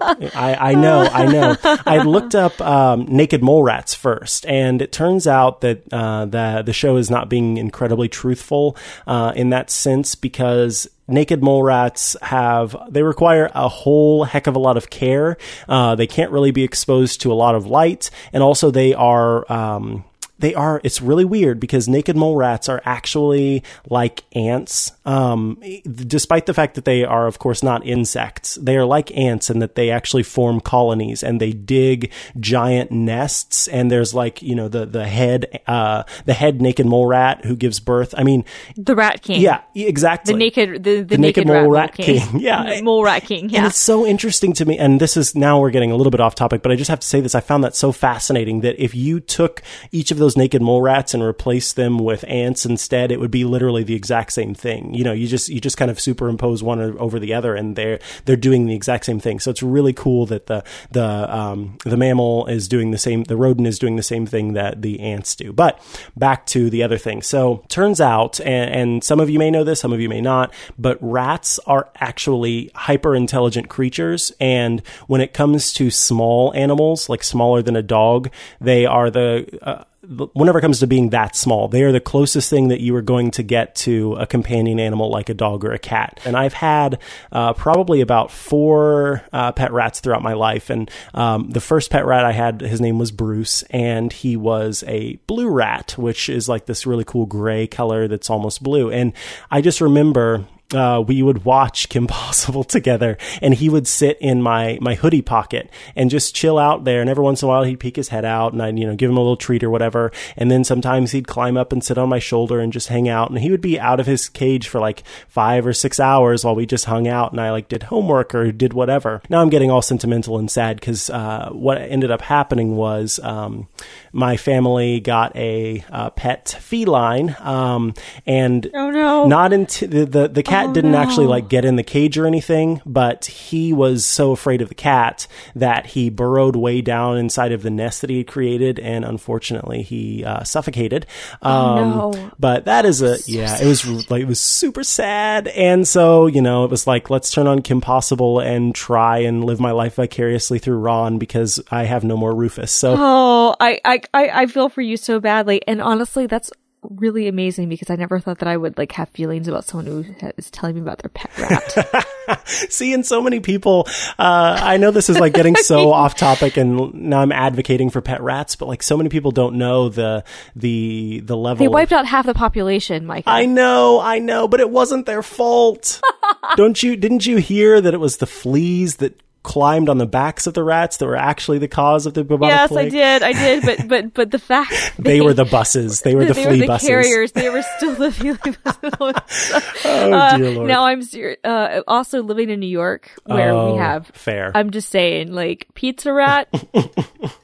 I, 0.00 0.56
I 0.60 0.74
know, 0.74 1.02
I 1.02 1.26
know. 1.26 1.56
I 1.84 2.02
looked 2.02 2.34
up 2.34 2.60
um, 2.60 3.06
naked 3.06 3.42
mole 3.42 3.62
rats 3.62 3.94
first, 3.94 4.46
and 4.46 4.80
it 4.80 4.92
turns 4.92 5.26
out 5.26 5.62
that 5.62 5.82
uh, 5.92 6.26
the 6.26 6.62
the 6.64 6.72
show 6.72 6.96
is 6.96 7.10
not 7.10 7.28
being 7.28 7.56
incredibly 7.56 8.08
truthful 8.08 8.76
uh, 9.06 9.32
in 9.34 9.50
that 9.50 9.70
sense 9.70 10.14
because 10.14 10.86
naked 11.08 11.42
mole 11.42 11.62
rats 11.62 12.16
have 12.22 12.76
they 12.88 13.02
require 13.02 13.50
a 13.54 13.68
whole 13.68 14.24
heck 14.24 14.46
of 14.46 14.54
a 14.54 14.60
lot 14.60 14.76
of 14.76 14.90
care. 14.90 15.36
Uh, 15.68 15.94
they 15.94 16.06
can't 16.06 16.30
really 16.30 16.50
be 16.50 16.62
exposed 16.62 17.20
to 17.22 17.32
a 17.32 17.34
lot 17.34 17.54
of 17.54 17.66
light, 17.66 18.10
and 18.32 18.42
also 18.42 18.70
they 18.70 18.94
are. 18.94 19.50
Um, 19.52 20.04
they 20.38 20.54
are 20.54 20.80
it's 20.84 21.00
really 21.00 21.24
weird 21.24 21.58
because 21.60 21.88
naked 21.88 22.16
mole 22.16 22.36
rats 22.36 22.68
are 22.68 22.80
actually 22.84 23.62
like 23.88 24.24
ants 24.32 24.92
um, 25.04 25.60
despite 25.84 26.46
the 26.46 26.54
fact 26.54 26.74
that 26.74 26.84
they 26.84 27.04
are 27.04 27.26
of 27.26 27.38
course 27.38 27.62
not 27.62 27.86
insects 27.86 28.56
they 28.56 28.76
are 28.76 28.84
like 28.84 29.14
ants 29.16 29.50
in 29.50 29.58
that 29.60 29.74
they 29.74 29.90
actually 29.90 30.22
form 30.22 30.60
colonies 30.60 31.22
and 31.22 31.40
they 31.40 31.52
dig 31.52 32.12
giant 32.40 32.90
nests 32.90 33.68
and 33.68 33.90
there's 33.90 34.14
like 34.14 34.42
you 34.42 34.54
know 34.54 34.68
the 34.68 34.84
the 34.86 35.06
head 35.06 35.60
uh, 35.66 36.02
the 36.24 36.34
head 36.34 36.60
naked 36.60 36.86
mole 36.86 37.06
rat 37.06 37.44
who 37.44 37.56
gives 37.56 37.80
birth 37.80 38.14
i 38.18 38.22
mean 38.22 38.44
The 38.76 38.94
Rat 38.94 39.22
King. 39.22 39.40
yeah 39.40 39.60
exactly 39.74 40.32
The 40.34 40.38
naked 40.38 40.84
the, 40.84 40.96
the, 40.96 41.02
The 41.04 41.18
naked 41.18 41.46
naked, 41.46 41.62
mole 41.62 41.70
rat, 41.70 41.90
rat 41.98 42.06
king. 42.06 42.40
Yeah. 42.40 42.80
mole 42.82 43.04
rat 43.04 43.22
king. 43.24 43.48
Yeah. 43.48 43.58
And 43.58 43.66
it's 43.68 43.78
so 43.78 44.06
interesting 44.06 44.52
to 44.54 44.64
me. 44.64 44.78
And 44.78 45.00
this 45.00 45.16
is 45.16 45.34
now 45.34 45.60
we're 45.60 45.70
getting 45.70 45.90
a 45.90 45.96
little 45.96 46.10
bit 46.10 46.20
off 46.20 46.34
topic, 46.34 46.62
but 46.62 46.72
I 46.72 46.76
just 46.76 46.90
have 46.90 47.00
to 47.00 47.06
say 47.06 47.20
this. 47.20 47.34
I 47.34 47.40
found 47.40 47.64
that 47.64 47.74
so 47.76 47.92
fascinating 47.92 48.60
that 48.60 48.82
if 48.82 48.94
you 48.94 49.20
took 49.20 49.62
each 49.92 50.10
of 50.10 50.18
those 50.18 50.25
naked 50.34 50.62
mole 50.62 50.80
rats 50.80 51.12
and 51.12 51.22
replace 51.22 51.74
them 51.74 51.98
with 51.98 52.24
ants 52.26 52.64
instead, 52.64 53.12
it 53.12 53.20
would 53.20 53.30
be 53.30 53.44
literally 53.44 53.84
the 53.84 53.94
exact 53.94 54.32
same 54.32 54.54
thing. 54.54 54.94
You 54.94 55.04
know, 55.04 55.12
you 55.12 55.26
just, 55.26 55.50
you 55.50 55.60
just 55.60 55.76
kind 55.76 55.90
of 55.90 56.00
superimpose 56.00 56.62
one 56.62 56.80
over 56.80 57.18
the 57.18 57.34
other 57.34 57.54
and 57.54 57.76
they're, 57.76 57.98
they're 58.24 58.36
doing 58.36 58.64
the 58.64 58.74
exact 58.74 59.04
same 59.04 59.20
thing. 59.20 59.40
So 59.40 59.50
it's 59.50 59.62
really 59.62 59.92
cool 59.92 60.24
that 60.26 60.46
the, 60.46 60.64
the, 60.90 61.04
um, 61.36 61.76
the 61.84 61.98
mammal 61.98 62.46
is 62.46 62.66
doing 62.68 62.92
the 62.92 62.98
same, 62.98 63.24
the 63.24 63.36
rodent 63.36 63.66
is 63.66 63.78
doing 63.78 63.96
the 63.96 64.02
same 64.02 64.24
thing 64.24 64.54
that 64.54 64.80
the 64.80 65.00
ants 65.00 65.34
do. 65.34 65.52
But 65.52 65.82
back 66.16 66.46
to 66.46 66.70
the 66.70 66.82
other 66.82 66.96
thing. 66.96 67.20
So 67.20 67.64
turns 67.68 68.00
out, 68.00 68.40
and, 68.40 68.70
and 68.70 69.04
some 69.04 69.20
of 69.20 69.28
you 69.28 69.38
may 69.38 69.50
know 69.50 69.64
this, 69.64 69.80
some 69.80 69.92
of 69.92 70.00
you 70.00 70.08
may 70.08 70.20
not, 70.20 70.54
but 70.78 70.96
rats 71.00 71.58
are 71.66 71.90
actually 71.96 72.70
hyper 72.74 73.14
intelligent 73.14 73.68
creatures. 73.68 74.32
And 74.40 74.80
when 75.06 75.20
it 75.20 75.34
comes 75.34 75.72
to 75.74 75.90
small 75.90 76.54
animals, 76.54 77.08
like 77.08 77.22
smaller 77.22 77.60
than 77.60 77.76
a 77.76 77.82
dog, 77.82 78.30
they 78.60 78.86
are 78.86 79.10
the, 79.10 79.58
uh, 79.62 79.84
whenever 80.34 80.58
it 80.58 80.62
comes 80.62 80.80
to 80.80 80.86
being 80.86 81.10
that 81.10 81.34
small, 81.34 81.68
they 81.68 81.82
are 81.82 81.92
the 81.92 82.00
closest 82.00 82.50
thing 82.50 82.68
that 82.68 82.80
you 82.80 82.94
are 82.96 83.02
going 83.02 83.30
to 83.32 83.42
get 83.42 83.74
to 83.74 84.14
a 84.14 84.26
companion 84.26 84.78
animal 84.78 85.10
like 85.10 85.28
a 85.28 85.34
dog 85.34 85.64
or 85.64 85.72
a 85.72 85.78
cat. 85.78 86.20
And 86.24 86.36
I've 86.36 86.52
had 86.52 86.98
uh, 87.32 87.52
probably 87.54 88.00
about 88.00 88.30
four 88.30 89.22
uh, 89.32 89.52
pet 89.52 89.72
rats 89.72 90.00
throughout 90.00 90.22
my 90.22 90.34
life. 90.34 90.70
And 90.70 90.90
um, 91.14 91.50
the 91.50 91.60
first 91.60 91.90
pet 91.90 92.06
rat 92.06 92.24
I 92.24 92.32
had, 92.32 92.60
his 92.60 92.80
name 92.80 92.98
was 92.98 93.10
Bruce, 93.10 93.62
and 93.64 94.12
he 94.12 94.36
was 94.36 94.84
a 94.86 95.16
blue 95.26 95.48
rat, 95.48 95.94
which 95.96 96.28
is 96.28 96.48
like 96.48 96.66
this 96.66 96.86
really 96.86 97.04
cool 97.04 97.26
gray 97.26 97.66
color 97.66 98.08
that's 98.08 98.30
almost 98.30 98.62
blue. 98.62 98.90
And 98.90 99.12
I 99.50 99.60
just 99.60 99.80
remember 99.80 100.46
uh, 100.74 101.02
we 101.06 101.22
would 101.22 101.44
watch 101.44 101.88
Kim 101.88 102.06
Possible 102.16 102.64
together, 102.64 103.18
and 103.40 103.54
he 103.54 103.68
would 103.68 103.86
sit 103.86 104.18
in 104.20 104.42
my 104.42 104.78
my 104.80 104.94
hoodie 104.94 105.22
pocket 105.22 105.70
and 105.94 106.10
just 106.10 106.34
chill 106.34 106.58
out 106.58 106.84
there. 106.84 107.00
And 107.00 107.10
every 107.10 107.22
once 107.22 107.42
in 107.42 107.46
a 107.46 107.48
while, 107.48 107.62
he'd 107.62 107.80
peek 107.80 107.96
his 107.96 108.08
head 108.08 108.24
out, 108.24 108.52
and 108.52 108.62
I'd 108.62 108.78
you 108.78 108.86
know 108.86 108.96
give 108.96 109.10
him 109.10 109.16
a 109.16 109.20
little 109.20 109.36
treat 109.36 109.62
or 109.62 109.70
whatever. 109.70 110.10
And 110.36 110.50
then 110.50 110.64
sometimes 110.64 111.12
he'd 111.12 111.28
climb 111.28 111.56
up 111.56 111.72
and 111.72 111.84
sit 111.84 111.98
on 111.98 112.08
my 112.08 112.18
shoulder 112.18 112.60
and 112.60 112.72
just 112.72 112.88
hang 112.88 113.08
out. 113.08 113.30
And 113.30 113.38
he 113.38 113.50
would 113.50 113.60
be 113.60 113.78
out 113.78 114.00
of 114.00 114.06
his 114.06 114.28
cage 114.28 114.68
for 114.68 114.80
like 114.80 115.02
five 115.28 115.66
or 115.66 115.72
six 115.72 116.00
hours 116.00 116.44
while 116.44 116.54
we 116.54 116.66
just 116.66 116.86
hung 116.86 117.06
out, 117.06 117.32
and 117.32 117.40
I 117.40 117.50
like 117.50 117.68
did 117.68 117.84
homework 117.84 118.34
or 118.34 118.50
did 118.50 118.72
whatever. 118.72 119.22
Now 119.28 119.42
I'm 119.42 119.50
getting 119.50 119.70
all 119.70 119.82
sentimental 119.82 120.38
and 120.38 120.50
sad 120.50 120.80
because 120.80 121.10
uh, 121.10 121.50
what 121.52 121.78
ended 121.78 122.10
up 122.10 122.22
happening 122.22 122.76
was 122.76 123.20
um, 123.22 123.68
my 124.16 124.36
family 124.38 124.98
got 125.00 125.36
a 125.36 125.84
uh, 125.90 126.10
pet 126.10 126.56
feline, 126.60 127.36
um, 127.40 127.92
and 128.26 128.68
Oh, 128.74 128.90
no. 128.90 129.26
not 129.26 129.52
into 129.52 129.86
the 129.86 130.06
the, 130.06 130.28
the 130.28 130.42
cat 130.42 130.70
Oh, 130.70 130.72
didn't 130.72 130.92
no. 130.92 130.98
actually 130.98 131.26
like 131.26 131.48
get 131.48 131.64
in 131.64 131.76
the 131.76 131.82
cage 131.82 132.16
or 132.18 132.26
anything, 132.26 132.80
but 132.86 133.26
he 133.26 133.72
was 133.72 134.04
so 134.04 134.32
afraid 134.32 134.62
of 134.62 134.68
the 134.70 134.74
cat 134.74 135.26
that 135.54 135.86
he 135.86 136.08
burrowed 136.10 136.56
way 136.56 136.80
down 136.80 137.18
inside 137.18 137.52
of 137.52 137.62
the 137.62 137.70
nest 137.70 138.00
that 138.00 138.10
he 138.10 138.18
had 138.18 138.26
created, 138.26 138.78
and 138.80 139.04
unfortunately 139.04 139.82
he 139.82 140.24
uh, 140.24 140.42
suffocated. 140.44 141.06
Um, 141.42 141.66
Oh, 141.66 142.10
no. 142.12 142.30
But 142.38 142.64
that 142.64 142.84
is 142.86 143.02
a 143.02 143.18
yeah, 143.26 143.60
it 143.60 143.66
was 143.66 144.10
like 144.10 144.22
it 144.22 144.26
was 144.28 144.40
super 144.40 144.82
sad, 144.82 145.48
and 145.48 145.86
so 145.86 146.26
you 146.26 146.40
know 146.40 146.64
it 146.64 146.70
was 146.70 146.86
like 146.86 147.10
let's 147.10 147.30
turn 147.30 147.46
on 147.46 147.60
Kim 147.62 147.80
Possible 147.80 148.40
and 148.40 148.74
try 148.74 149.18
and 149.18 149.44
live 149.44 149.60
my 149.60 149.72
life 149.72 149.96
vicariously 149.96 150.58
through 150.58 150.78
Ron 150.78 151.18
because 151.18 151.60
I 151.70 151.84
have 151.84 152.02
no 152.04 152.16
more 152.16 152.34
Rufus. 152.34 152.72
So 152.72 152.94
Oh, 152.98 153.56
I, 153.60 153.80
I, 153.84 154.00
I, 154.14 154.42
I 154.42 154.46
feel 154.46 154.68
for 154.68 154.82
you 154.82 154.96
so 154.96 155.20
badly. 155.20 155.66
And 155.66 155.80
honestly, 155.80 156.26
that's 156.26 156.50
really 156.82 157.26
amazing 157.28 157.68
because 157.68 157.90
I 157.90 157.96
never 157.96 158.20
thought 158.20 158.38
that 158.38 158.48
I 158.48 158.56
would 158.56 158.78
like 158.78 158.92
have 158.92 159.08
feelings 159.10 159.48
about 159.48 159.64
someone 159.64 159.86
who 159.86 160.04
is 160.36 160.50
telling 160.50 160.76
me 160.76 160.80
about 160.80 160.98
their 160.98 161.10
pet 161.10 161.30
rat. 161.38 162.06
seeing 162.46 163.02
so 163.02 163.22
many 163.22 163.38
people 163.40 163.86
uh, 164.18 164.58
i 164.60 164.76
know 164.76 164.90
this 164.90 165.08
is 165.08 165.18
like 165.18 165.32
getting 165.32 165.54
so 165.54 165.92
off 165.92 166.16
topic 166.16 166.56
and 166.56 166.92
now 166.94 167.20
i'm 167.20 167.30
advocating 167.30 167.88
for 167.88 168.00
pet 168.00 168.20
rats 168.20 168.56
but 168.56 168.66
like 168.66 168.82
so 168.82 168.96
many 168.96 169.08
people 169.08 169.30
don't 169.30 169.54
know 169.56 169.88
the 169.88 170.24
the 170.56 171.20
the 171.20 171.36
level 171.36 171.58
they 171.58 171.66
of- 171.66 171.72
wiped 171.72 171.92
out 171.92 172.04
half 172.04 172.26
the 172.26 172.34
population, 172.34 173.06
Mike. 173.06 173.24
i 173.26 173.46
know 173.46 174.00
i 174.00 174.18
know 174.18 174.48
but 174.48 174.58
it 174.60 174.70
wasn't 174.70 175.06
their 175.06 175.22
fault 175.22 176.00
don't 176.56 176.82
you 176.82 176.96
didn't 176.96 177.26
you 177.26 177.36
hear 177.36 177.80
that 177.80 177.94
it 177.94 178.00
was 178.00 178.16
the 178.16 178.26
fleas 178.26 178.96
that 178.96 179.20
climbed 179.46 179.88
on 179.88 179.96
the 179.98 180.06
backs 180.06 180.48
of 180.48 180.54
the 180.54 180.64
rats 180.64 180.96
that 180.96 181.06
were 181.06 181.16
actually 181.16 181.58
the 181.58 181.68
cause 181.68 182.04
of 182.04 182.14
the 182.14 182.24
bubonic 182.24 182.52
Yes, 182.52 182.68
plague 182.68 182.88
I 182.88 182.90
did. 182.90 183.22
I 183.22 183.32
did. 183.32 183.64
But 183.64 183.88
but 183.88 184.12
but 184.14 184.30
the 184.32 184.40
fact 184.40 184.72
they 184.98 185.20
were 185.20 185.32
the 185.34 185.44
buses 185.44 186.00
they 186.00 186.16
were 186.16 186.24
the 186.24 186.34
they 186.34 186.42
flea 186.42 186.52
were 186.52 186.56
the 186.58 186.66
buses 186.66 186.88
carriers. 186.88 187.32
They 187.32 187.48
were 187.48 187.62
still 187.76 187.94
the 187.94 188.10
flea 188.10 188.32
buses. 188.42 189.62
Oh, 189.84 190.12
Uh, 190.12 190.36
dear 190.36 190.50
Lord. 190.50 190.68
Now 190.68 190.84
I'm 190.86 191.00
serious. 191.02 191.38
Uh, 191.44 191.82
also 191.86 192.22
living 192.24 192.50
in 192.50 192.58
New 192.58 192.66
York, 192.66 193.10
where 193.24 193.50
Oh, 193.52 193.72
we 193.74 193.78
have 193.78 194.08
fair. 194.08 194.50
I'm 194.54 194.70
just 194.70 194.88
saying, 194.90 195.32
like 195.32 195.68
Pizza 195.74 196.12
Rat. 196.12 196.48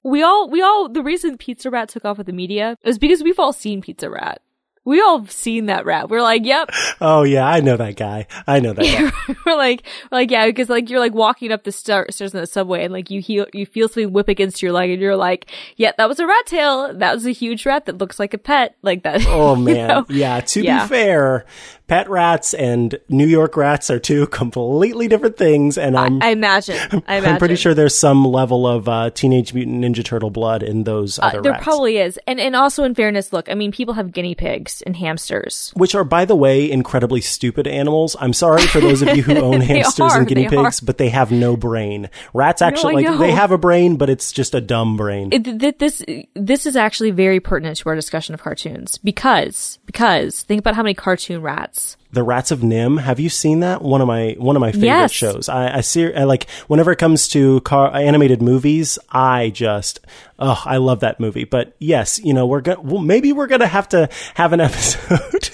we 0.03 0.23
all 0.23 0.49
we 0.51 0.61
all 0.61 0.89
the 0.89 1.03
reason 1.03 1.39
Pizza 1.39 1.71
Rat 1.71 1.89
took 1.89 2.05
off 2.05 2.19
with 2.19 2.27
the 2.27 2.33
media 2.33 2.77
is 2.83 2.99
because 2.99 3.23
we've 3.23 3.39
all 3.39 3.53
seen 3.53 3.81
Pizza 3.81 4.11
Rat. 4.11 4.43
We 4.85 5.01
all 5.01 5.25
seen 5.27 5.67
that 5.67 5.85
rat. 5.87 6.09
We're 6.09 6.23
like, 6.23 6.45
yep. 6.45 6.71
oh 7.01 7.23
yeah 7.23 7.47
i 7.47 7.61
know 7.61 7.77
that 7.77 7.97
guy 7.97 8.27
i 8.47 8.59
know 8.61 8.73
that 8.73 8.85
guy 8.85 9.35
we're 9.47 9.57
like, 9.57 9.83
we're 10.11 10.19
like, 10.19 10.31
yeah, 10.31 10.47
because 10.47 10.69
like 10.69 10.91
you're 10.91 10.99
like 11.01 11.15
walking 11.15 11.53
up 11.53 11.65
the 11.65 11.73
stairs 11.73 12.21
in 12.21 12.29
the 12.31 12.47
subway 12.47 12.85
and 12.85 12.93
like 12.93 13.11
you 13.11 13.21
heal, 13.21 13.47
you 13.53 13.65
feel 13.67 13.89
something 13.89 14.13
whip 14.13 14.29
against 14.29 14.63
your 14.63 14.73
leg 14.73 14.91
and 14.91 15.01
you're 15.01 15.17
like, 15.17 15.51
yeah, 15.77 15.93
that 15.99 16.09
was 16.09 16.19
a 16.19 16.27
rat 16.27 16.47
tail. 16.47 16.93
That 16.95 17.15
was 17.15 17.27
a 17.27 17.31
huge 17.33 17.65
rat 17.67 17.87
that 17.87 17.99
looks 17.99 18.19
like 18.19 18.35
a 18.35 18.39
pet, 18.39 18.77
like 18.83 19.03
that. 19.05 19.23
Oh 19.29 19.57
you 19.57 19.65
man, 19.65 19.89
know? 19.89 20.07
yeah. 20.09 20.41
To 20.41 20.63
Yeah. 20.63 20.85
be 20.85 20.89
fair, 20.89 21.47
pet 21.93 22.09
rats 22.09 22.55
and 22.55 22.99
New 23.11 23.27
York 23.27 23.55
rats 23.55 23.91
are 23.91 23.99
two 23.99 24.27
completely 24.43 25.09
different 25.09 25.37
things, 25.37 25.77
and 25.77 25.95
I'm 25.95 26.23
I 26.23 26.29
imagine. 26.29 26.77
I 27.07 27.17
imagine. 27.17 27.25
I'm 27.35 27.39
pretty 27.39 27.57
sure 27.57 27.75
there's 27.75 27.95
some 27.99 28.25
level 28.25 28.67
of 28.67 28.89
uh, 28.89 29.11
Teenage 29.11 29.53
Mutant 29.53 29.85
Ninja 29.85 30.03
Turtle 30.03 30.31
blood 30.31 30.63
in 30.63 30.85
those 30.85 31.19
Uh, 31.19 31.23
other 31.25 31.43
there 31.43 31.53
rats. 31.53 31.65
probably 31.65 31.99
is, 31.99 32.19
and 32.27 32.41
and 32.41 32.57
also 32.57 32.85
in 32.85 32.95
fairness, 32.95 33.31
look, 33.31 33.51
I 33.51 33.55
mean, 33.55 33.73
people 33.73 33.93
have 33.93 34.11
guinea 34.11 34.35
pigs 34.35 34.81
and 34.87 34.97
hamsters. 34.97 35.71
which 35.77 35.95
are, 35.95 36.03
by 36.05 36.25
the 36.25 36.35
way, 36.35 36.71
incredibly 36.71 37.21
stupid 37.21 37.67
animals. 37.67 38.17
I'm 38.19 38.33
sorry 38.33 38.63
for 38.63 38.81
those 38.81 39.03
of 39.03 39.15
you 39.15 39.23
who 39.23 39.37
own 39.49 39.61
hamsters 39.61 40.13
are, 40.13 40.19
and 40.21 40.27
guinea 40.27 40.49
they 40.49 40.57
are. 40.57 40.65
pigs, 40.65 40.81
but 40.81 40.97
they 40.97 41.11
have 41.11 41.31
no 41.31 41.59
brain. 41.59 42.09
Rats 42.33 42.63
actually, 42.63 43.07
I 43.07 43.11
like, 43.11 43.19
they 43.21 43.33
have 43.33 43.51
a 43.53 43.59
brain, 43.59 43.97
but 43.97 44.09
it's 44.09 44.33
just 44.33 44.55
a 44.55 44.63
dumb 44.63 44.97
brain. 44.97 45.29
It, 45.31 45.45
th- 45.45 45.77
this 45.79 46.03
this 46.35 46.65
is 46.65 46.75
actually 46.75 47.11
very 47.11 47.39
pertinent 47.41 47.77
to 47.81 47.89
our 47.91 47.95
discussion 47.95 48.33
of 48.35 48.41
cartoons 48.43 48.97
because 48.97 49.79
because 49.85 50.43
think 50.45 50.59
about 50.61 50.75
how 50.75 50.83
many 50.83 50.95
cartoon 50.95 51.43
rats 51.43 51.82
The 52.13 52.23
Rats 52.23 52.51
of 52.51 52.61
NIMH. 52.61 53.01
Have 53.01 53.19
you 53.21 53.31
seen 53.31 53.61
that? 53.61 53.81
One 53.81 54.03
of 54.03 54.07
my 54.07 54.37
one 54.39 54.55
of 54.55 54.61
my 54.61 54.71
favorite 54.73 54.87
Yes. 54.87 55.13
shows. 55.13 55.49
I, 55.49 55.79
I 55.79 55.81
see. 55.81 56.13
I 56.13 56.25
like 56.25 56.49
whenever 56.69 56.93
it 56.93 56.97
comes 56.97 57.27
to 57.29 57.61
car 57.63 57.95
animated 57.95 58.43
movies. 58.43 58.99
I 59.11 59.49
just 59.49 60.01
oh, 60.39 60.61
I 60.67 60.77
love 60.77 61.01
that 61.01 61.21
movie. 61.21 61.45
But 61.45 61.75
yes, 61.79 62.19
you 62.19 62.35
know 62.35 62.47
we're 62.47 62.61
gonna 62.61 62.83
well, 62.83 63.01
maybe 63.01 63.33
we're 63.33 63.47
gonna 63.47 63.67
have 63.67 63.89
to 63.91 64.11
have 64.35 64.53
an 64.53 64.61
episode 64.69 65.49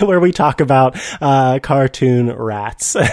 where 0.00 0.18
we 0.18 0.32
talk 0.32 0.60
about 0.60 0.96
uh, 1.20 1.60
cartoon 1.62 2.32
rats. 2.32 2.96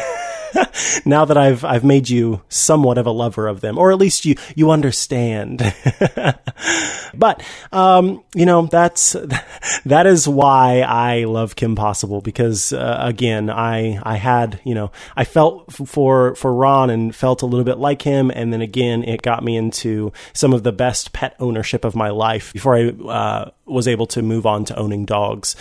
now 1.05 1.25
that 1.25 1.37
I've 1.37 1.63
I've 1.63 1.83
made 1.83 2.09
you 2.09 2.41
somewhat 2.49 2.97
of 2.97 3.05
a 3.05 3.11
lover 3.11 3.47
of 3.47 3.61
them, 3.61 3.77
or 3.77 3.91
at 3.91 3.97
least 3.97 4.25
you 4.25 4.35
you 4.55 4.71
understand. 4.71 5.59
but 7.13 7.43
um, 7.71 8.23
you 8.33 8.45
know 8.45 8.67
that's 8.67 9.15
that 9.85 10.05
is 10.07 10.27
why 10.27 10.81
I 10.81 11.25
love 11.25 11.55
Kim 11.55 11.75
Possible 11.75 12.21
because 12.21 12.73
uh, 12.73 12.97
again 12.99 13.49
I 13.49 13.99
I 14.03 14.15
had 14.17 14.59
you 14.63 14.75
know 14.75 14.91
I 15.15 15.23
felt 15.23 15.71
for 15.73 16.35
for 16.35 16.53
Ron 16.53 16.89
and 16.89 17.15
felt 17.15 17.41
a 17.41 17.45
little 17.45 17.65
bit 17.65 17.77
like 17.77 18.01
him, 18.01 18.31
and 18.31 18.51
then 18.51 18.61
again 18.61 19.03
it 19.03 19.21
got 19.21 19.43
me 19.43 19.57
into 19.57 20.11
some 20.33 20.53
of 20.53 20.63
the 20.63 20.71
best 20.71 21.13
pet 21.13 21.35
ownership 21.39 21.85
of 21.85 21.95
my 21.95 22.09
life 22.09 22.53
before 22.53 22.75
I 22.75 22.89
uh, 22.89 23.51
was 23.65 23.87
able 23.87 24.07
to 24.07 24.21
move 24.21 24.45
on 24.45 24.65
to 24.65 24.77
owning 24.77 25.05
dogs. 25.05 25.55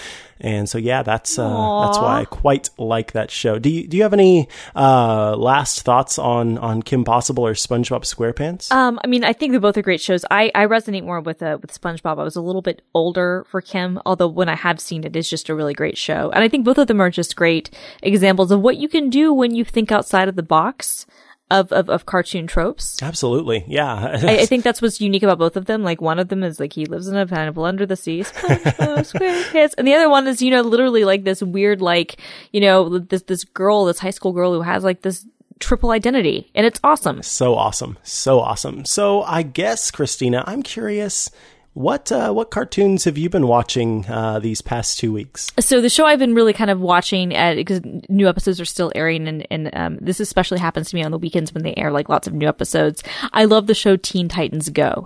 And 0.45 0.69
so, 0.69 0.77
yeah, 0.77 1.03
that's 1.03 1.39
uh, 1.39 1.49
that's 1.87 1.99
why 1.99 2.21
I 2.21 2.27
quite 2.27 2.69
like 2.77 3.13
that 3.13 3.31
show. 3.31 3.59
Do 3.59 3.71
you 3.71 3.89
do 3.89 3.97
you 3.97 4.03
have 4.03 4.13
any 4.13 4.47
uh, 4.77 5.35
last 5.39 5.83
thoughts 5.83 6.19
on 6.19 6.59
on 6.59 6.83
Kim 6.83 7.03
Possible 7.03 7.47
or 7.47 7.55
SpongeBob 7.55 8.05
SquarePants? 8.05 8.71
Um, 8.71 9.01
I 9.03 9.07
mean, 9.07 9.25
I 9.25 9.33
think 9.33 9.53
they 9.53 9.59
both 9.59 9.79
are 9.79 9.83
great 9.83 10.03
shows. 10.03 10.23
I, 10.31 10.53
I 10.55 10.67
resonate 10.67 11.03
more 11.03 11.23
with 11.23 11.43
uh, 11.43 11.57
with 11.63 11.73
SpongeBob. 11.73 12.19
I 12.19 12.25
was 12.25 12.37
a 12.37 12.43
little 12.43 12.61
bit 12.61 12.83
older 12.93 13.47
for 13.49 13.63
Kim, 13.63 13.99
although 14.05 14.29
when 14.29 14.51
I 14.51 14.55
have 14.55 14.81
seen 14.81 15.05
it, 15.05 15.17
it's 15.17 15.31
just 15.31 15.49
a 15.49 15.55
really 15.55 15.73
great 15.73 15.97
show. 15.97 16.31
And 16.31 16.45
I 16.45 16.49
think 16.51 16.67
both 16.67 16.77
of 16.77 16.89
them 16.89 17.01
are 17.01 17.09
just 17.09 17.37
great 17.37 17.71
examples 18.03 18.51
of 18.51 18.61
what 18.61 18.77
you 18.77 18.87
can 18.87 19.09
do 19.09 19.33
when 19.33 19.55
you 19.55 19.65
think 19.65 19.91
outside 19.91 20.29
of 20.29 20.37
the 20.37 20.43
box 20.43 21.07
of 21.51 21.73
of, 21.73 21.89
of 21.89 22.07
cartoon 22.07 22.47
tropes. 22.47 23.03
Absolutely, 23.03 23.65
yeah. 23.67 23.95
I, 23.95 24.41
I 24.41 24.47
think 24.47 24.65
that's 24.65 24.81
what's 24.81 25.01
unique 25.01 25.23
about 25.23 25.39
both 25.39 25.57
of 25.57 25.67
them. 25.67 25.83
Like 25.83 26.01
one 26.01 26.19
of 26.19 26.29
them 26.29 26.43
is 26.43 26.59
like 26.59 26.73
he 26.73 26.87
lives 26.87 27.09
in 27.09 27.17
a 27.17 27.27
pineapple 27.27 27.65
under 27.65 27.87
the 27.87 27.97
sea, 27.97 28.21
SpongeBob 28.21 28.75
SquarePants, 29.13 29.75
and 29.77 29.87
the 29.87 29.95
other 29.95 30.09
one 30.09 30.27
is 30.27 30.43
you 30.43 30.51
know 30.51 30.63
literally 30.63 31.05
like 31.05 31.25
this 31.25 31.43
weird 31.43 31.81
like 31.81 32.21
you 32.53 32.61
know 32.61 32.99
this 32.99 33.23
this 33.23 33.45
girl, 33.45 33.85
this 33.85 33.99
high 33.99 34.11
school 34.11 34.33
girl 34.33 34.53
who 34.53 34.63
has 34.63 34.85
like 34.85 35.03
this 35.03 35.27
triple 35.61 35.91
identity, 35.91 36.51
and 36.55 36.67
it's 36.67 36.81
awesome. 36.83 37.23
so 37.23 37.55
awesome, 37.55 37.99
so 38.03 38.41
awesome. 38.41 38.85
So 38.85 39.23
I 39.23 39.43
guess 39.43 39.91
Christina, 39.91 40.45
I'm 40.47 40.63
curious. 40.63 41.31
What 41.75 42.13
uh, 42.13 42.33
what 42.33 42.53
cartoons 42.53 43.03
have 43.03 43.19
you 43.19 43.29
been 43.29 43.49
watching 43.49 44.07
uh, 44.07 44.39
these 44.39 44.63
past 44.63 44.97
two 45.01 45.13
weeks? 45.13 45.51
So 45.59 45.81
the 45.81 45.91
show 45.91 46.07
I've 46.07 46.21
been 46.21 46.35
really 46.35 46.53
kind 46.53 46.71
of 46.71 46.81
watching 46.81 47.35
at 47.35 47.57
because 47.57 47.81
new 48.09 48.29
episodes 48.29 48.61
are 48.61 48.65
still 48.65 48.93
airing, 48.95 49.27
and, 49.27 49.45
and 49.51 49.71
um, 49.75 49.99
this 50.01 50.21
especially 50.21 50.61
happens 50.61 50.91
to 50.91 50.97
me 50.97 51.03
on 51.03 51.11
the 51.11 51.19
weekends 51.19 51.53
when 51.53 51.65
they 51.65 51.75
air 51.77 51.91
like 51.91 52.09
lots 52.09 52.29
of 52.29 52.33
new 52.33 52.47
episodes. 52.47 53.03
I 53.33 53.47
love 53.47 53.67
the 53.67 53.75
show 53.75 53.97
Teen 53.97 54.29
Titans 54.29 54.69
Go. 54.69 55.05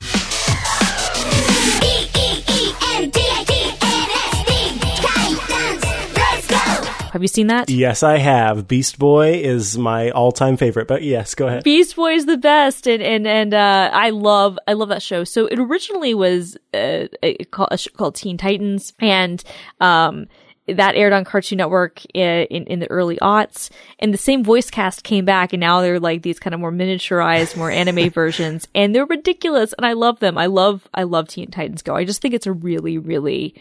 Have 7.12 7.22
you 7.22 7.28
seen 7.28 7.48
that? 7.48 7.70
Yes, 7.70 8.02
I 8.02 8.18
have. 8.18 8.68
Beast 8.68 8.98
Boy 8.98 9.34
is 9.34 9.78
my 9.78 10.10
all 10.10 10.32
time 10.32 10.56
favorite. 10.56 10.88
But 10.88 11.02
yes, 11.02 11.34
go 11.34 11.46
ahead. 11.46 11.64
Beast 11.64 11.96
Boy 11.96 12.14
is 12.14 12.26
the 12.26 12.36
best, 12.36 12.86
and 12.86 13.02
and 13.02 13.26
and 13.26 13.54
uh, 13.54 13.90
I 13.92 14.10
love 14.10 14.58
I 14.66 14.74
love 14.74 14.88
that 14.90 15.02
show. 15.02 15.24
So 15.24 15.46
it 15.46 15.58
originally 15.58 16.14
was 16.14 16.56
uh, 16.74 17.06
called, 17.50 17.86
called 17.96 18.14
Teen 18.14 18.36
Titans, 18.36 18.92
and 19.00 19.42
um, 19.80 20.26
that 20.66 20.94
aired 20.94 21.12
on 21.12 21.24
Cartoon 21.24 21.58
Network 21.58 22.04
in, 22.14 22.46
in 22.46 22.64
in 22.64 22.78
the 22.80 22.90
early 22.90 23.16
aughts. 23.18 23.70
And 23.98 24.12
the 24.12 24.18
same 24.18 24.44
voice 24.44 24.70
cast 24.70 25.04
came 25.04 25.24
back, 25.24 25.52
and 25.52 25.60
now 25.60 25.80
they're 25.80 26.00
like 26.00 26.22
these 26.22 26.38
kind 26.38 26.54
of 26.54 26.60
more 26.60 26.72
miniaturized, 26.72 27.56
more 27.56 27.70
anime 27.70 28.10
versions, 28.12 28.68
and 28.74 28.94
they're 28.94 29.06
ridiculous, 29.06 29.72
and 29.72 29.86
I 29.86 29.94
love 29.94 30.20
them. 30.20 30.36
I 30.36 30.46
love 30.46 30.88
I 30.92 31.04
love 31.04 31.28
Teen 31.28 31.50
Titans 31.50 31.82
Go. 31.82 31.94
I 31.94 32.04
just 32.04 32.20
think 32.20 32.34
it's 32.34 32.46
a 32.46 32.52
really 32.52 32.98
really 32.98 33.54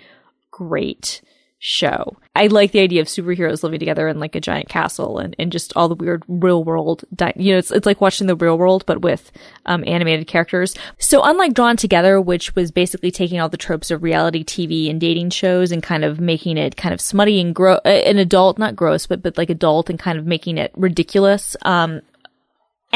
great 0.52 1.22
show. 1.60 2.18
I 2.36 2.48
like 2.48 2.72
the 2.72 2.82
idea 2.82 3.02
of 3.02 3.08
superheroes 3.08 3.64
living 3.64 3.80
together 3.80 4.08
in 4.08 4.20
like 4.20 4.36
a 4.36 4.42
giant 4.42 4.70
castle 4.70 5.18
and, 5.18 5.36
and 5.40 5.52
just 5.52 5.74
all 5.76 5.90
the 5.90 5.96
weird 5.96 6.24
real 6.28 6.64
world, 6.64 7.04
di- 7.16 7.34
you 7.36 7.54
know, 7.54 7.58
it's, 7.58 7.72
it's 7.72 7.86
like 7.86 8.00
watching 8.00 8.28
the 8.28 8.36
real 8.36 8.58
world, 8.58 8.86
but 8.86 9.02
with, 9.02 9.32
um, 9.66 9.84
animated 9.88 10.28
characters. 10.28 10.76
So 11.00 11.24
unlike 11.24 11.54
Drawn 11.54 11.78
Together, 11.78 12.22
which 12.22 12.56
was 12.56 12.72
basically 12.72 13.10
taking 13.10 13.40
all 13.40 13.50
the 13.50 13.58
tropes 13.58 13.90
of 13.90 14.04
reality 14.04 14.44
TV 14.44 14.90
and 14.90 15.02
dating 15.02 15.32
shows 15.32 15.72
and 15.72 15.82
kind 15.82 16.06
of 16.06 16.20
making 16.20 16.58
it 16.58 16.78
kind 16.78 16.94
of 16.94 17.02
smutty 17.02 17.42
and 17.42 17.56
gross, 17.56 17.80
an 17.86 18.20
adult, 18.20 18.60
not 18.60 18.76
gross, 18.76 19.08
but, 19.08 19.24
but 19.24 19.38
like 19.38 19.50
adult 19.50 19.90
and 19.90 19.98
kind 19.98 20.20
of 20.20 20.26
making 20.28 20.60
it 20.60 20.72
ridiculous, 20.76 21.58
um, 21.64 22.02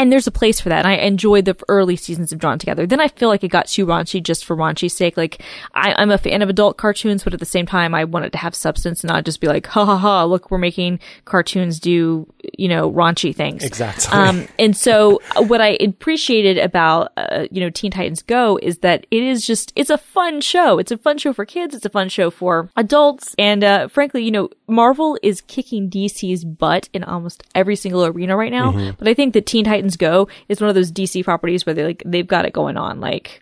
and 0.01 0.11
there's 0.11 0.27
a 0.27 0.31
place 0.31 0.59
for 0.59 0.69
that. 0.69 0.79
And 0.79 0.87
I 0.87 0.95
enjoyed 0.95 1.45
the 1.45 1.55
early 1.69 1.95
seasons 1.95 2.31
of 2.33 2.39
Drawn 2.39 2.57
Together. 2.59 2.87
Then 2.87 2.99
I 2.99 3.07
feel 3.07 3.29
like 3.29 3.43
it 3.43 3.49
got 3.49 3.67
too 3.67 3.85
raunchy 3.85 4.21
just 4.21 4.45
for 4.45 4.55
raunchy's 4.55 4.93
sake. 4.93 5.15
Like 5.15 5.41
I, 5.73 5.93
I'm 5.97 6.09
a 6.11 6.17
fan 6.17 6.41
of 6.41 6.49
adult 6.49 6.77
cartoons, 6.77 7.23
but 7.23 7.33
at 7.33 7.39
the 7.39 7.45
same 7.45 7.65
time, 7.65 7.93
I 7.93 8.03
wanted 8.05 8.31
to 8.31 8.39
have 8.39 8.55
substance 8.55 9.03
and 9.03 9.09
not 9.09 9.25
just 9.25 9.39
be 9.39 9.47
like, 9.47 9.67
ha 9.67 9.85
ha 9.85 9.97
ha, 9.97 10.23
look, 10.23 10.49
we're 10.49 10.57
making 10.57 10.99
cartoons 11.25 11.79
do, 11.79 12.27
you 12.57 12.67
know, 12.67 12.91
raunchy 12.91 13.35
things. 13.35 13.63
Exactly. 13.63 14.11
Um, 14.11 14.47
and 14.57 14.75
so 14.75 15.21
what 15.37 15.61
I 15.61 15.77
appreciated 15.79 16.57
about, 16.57 17.11
uh, 17.17 17.45
you 17.51 17.61
know, 17.61 17.69
Teen 17.69 17.91
Titans 17.91 18.23
Go 18.23 18.57
is 18.61 18.79
that 18.79 19.05
it 19.11 19.23
is 19.23 19.45
just, 19.45 19.71
it's 19.75 19.89
a 19.91 19.97
fun 19.97 20.41
show. 20.41 20.79
It's 20.79 20.91
a 20.91 20.97
fun 20.97 21.17
show 21.19 21.33
for 21.33 21.45
kids. 21.45 21.75
It's 21.75 21.85
a 21.85 21.89
fun 21.89 22.09
show 22.09 22.31
for 22.31 22.69
adults. 22.75 23.35
And, 23.37 23.63
uh, 23.63 23.87
frankly, 23.87 24.23
you 24.23 24.31
know, 24.31 24.49
Marvel 24.67 25.17
is 25.21 25.41
kicking 25.41 25.89
DC's 25.89 26.43
butt 26.43 26.89
in 26.93 27.03
almost 27.03 27.43
every 27.53 27.75
single 27.75 28.05
arena 28.05 28.35
right 28.35 28.51
now. 28.51 28.71
Mhm. 28.71 28.97
But 28.97 29.07
I 29.07 29.13
think 29.13 29.33
that 29.33 29.45
Teen 29.45 29.65
Titans 29.65 29.90
Go 29.97 30.27
is 30.49 30.59
one 30.61 30.69
of 30.69 30.75
those 30.75 30.91
DC 30.91 31.23
properties 31.23 31.65
where 31.65 31.73
they 31.73 31.83
like 31.83 32.03
they've 32.05 32.27
got 32.27 32.45
it 32.45 32.53
going 32.53 32.77
on. 32.77 32.99
Like 32.99 33.41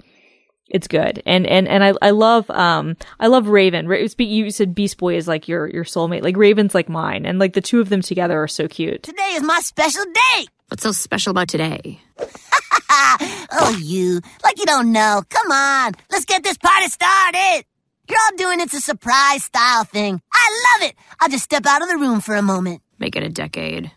it's 0.70 0.88
good, 0.88 1.22
and 1.26 1.47
and 1.47 1.68
and 1.68 1.84
I 1.84 1.93
I 2.02 2.12
love 2.12 2.50
um 2.50 2.95
I 3.20 3.28
love 3.28 3.47
Raven. 3.47 3.88
Ra- 3.88 3.97
You 4.18 4.52
said 4.52 4.76
Beast 4.76 4.97
Boy 4.97 5.16
is 5.16 5.28
like 5.28 5.47
your 5.47 5.68
your 5.68 5.84
soulmate. 5.84 6.24
Like 6.24 6.38
Raven's 6.38 6.76
like 6.76 6.89
mine, 6.89 7.26
and 7.26 7.39
like 7.39 7.54
the 7.54 7.62
two 7.62 7.80
of 7.80 7.89
them 7.89 8.02
together 8.02 8.41
are 8.41 8.47
so 8.47 8.68
cute. 8.68 9.04
Today 9.04 9.32
is 9.34 9.43
my 9.43 9.60
special 9.64 10.04
day. 10.04 10.45
What's 10.68 10.84
so 10.84 10.91
special 10.91 11.32
about 11.32 11.47
today? 11.47 12.00
oh, 12.91 13.80
you. 13.82 14.22
Like 14.43 14.60
you 14.60 14.66
don't 14.66 14.91
know. 14.91 15.24
Come 15.30 15.52
on. 15.52 15.93
Let's 16.12 16.26
get 16.26 16.43
this 16.43 16.58
party 16.58 16.88
started. 16.88 17.64
You're 18.08 18.20
all 18.20 18.38
doing 18.38 18.60
it's 18.60 18.74
a 18.74 18.82
surprise 18.82 19.43
style 19.43 19.84
thing. 19.84 20.22
I 20.34 20.78
love 20.80 20.89
it. 20.89 20.95
I'll 21.20 21.30
just 21.30 21.43
step 21.43 21.66
out 21.68 21.82
of 21.82 21.89
the 21.89 21.97
room 21.97 22.22
for 22.22 22.36
a 22.36 22.41
moment. 22.41 22.82
Make 22.97 23.16
it 23.16 23.24
a 23.24 23.30
decade. 23.30 23.91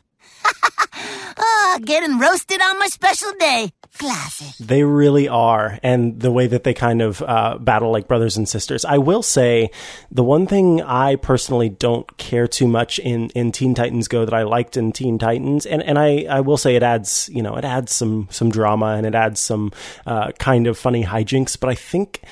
Ah, 1.38 1.78
getting 1.84 2.18
roasted 2.18 2.61
on 2.61 2.78
my 2.78 2.86
special 2.86 3.32
day. 3.38 3.72
Classic. 3.98 4.66
They 4.66 4.84
really 4.84 5.28
are. 5.28 5.78
And 5.82 6.18
the 6.18 6.30
way 6.30 6.46
that 6.46 6.64
they 6.64 6.72
kind 6.72 7.03
of 7.03 7.20
uh, 7.22 7.59
battle 7.59 7.90
like 7.90 8.09
brothers 8.09 8.36
and 8.36 8.48
sisters. 8.48 8.84
I 8.84 8.98
will 8.98 9.22
say 9.22 9.70
the 10.11 10.24
one 10.24 10.46
thing 10.46 10.80
I 10.80 11.16
personally 11.16 11.68
don't 11.68 12.16
care 12.16 12.48
too 12.48 12.66
much 12.66 12.98
in, 12.98 13.28
in 13.30 13.53
Teen 13.53 13.74
Titans 13.74 14.09
Go 14.09 14.24
that 14.24 14.34
I 14.34 14.44
liked 14.44 14.76
in 14.76 14.92
Teen 14.92 15.18
Titans, 15.18 15.66
and, 15.66 15.82
and 15.82 15.98
I, 15.98 16.24
I 16.28 16.40
will 16.40 16.57
say 16.57 16.74
it 16.74 16.82
adds, 16.82 17.28
you 17.32 17.42
know, 17.42 17.57
it 17.57 17.64
adds 17.64 17.92
some, 17.92 18.28
some 18.30 18.50
drama 18.50 18.94
and 18.96 19.07
it 19.07 19.14
adds 19.14 19.40
some 19.40 19.72
uh, 20.07 20.32
kind 20.32 20.66
of 20.66 20.78
funny 20.78 21.05
hijinks, 21.05 21.59
but 21.61 21.68
I 21.68 21.74
think 21.74 22.22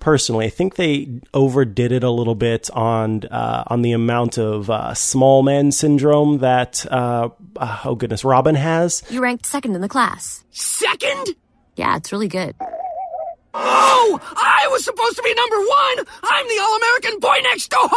personally. 0.00 0.46
I 0.46 0.50
think 0.50 0.76
they 0.76 1.20
overdid 1.32 1.92
it 1.92 2.02
a 2.02 2.10
little 2.10 2.34
bit 2.34 2.70
on 2.70 3.24
uh, 3.24 3.64
on 3.66 3.82
the 3.82 3.92
amount 3.92 4.38
of 4.38 4.70
uh, 4.70 4.94
small 4.94 5.42
man 5.42 5.70
syndrome 5.70 6.38
that 6.38 6.84
uh, 6.90 7.28
uh, 7.56 7.78
oh 7.84 7.94
goodness, 7.94 8.24
Robin 8.24 8.54
has. 8.54 9.02
You 9.10 9.22
ranked 9.22 9.46
second 9.46 9.74
in 9.74 9.80
the 9.80 9.88
class. 9.88 10.44
Second? 10.50 11.36
Yeah, 11.76 11.96
it's 11.96 12.12
really 12.12 12.28
good. 12.28 12.54
Oh, 13.52 14.20
I 14.36 14.68
was 14.70 14.84
supposed 14.84 15.16
to 15.16 15.22
be 15.22 15.34
number 15.34 15.56
one. 15.56 16.06
I'm 16.22 16.46
the 16.48 16.58
all-American 16.62 17.18
boy 17.20 17.38
next 17.42 17.68
door. 17.68 17.88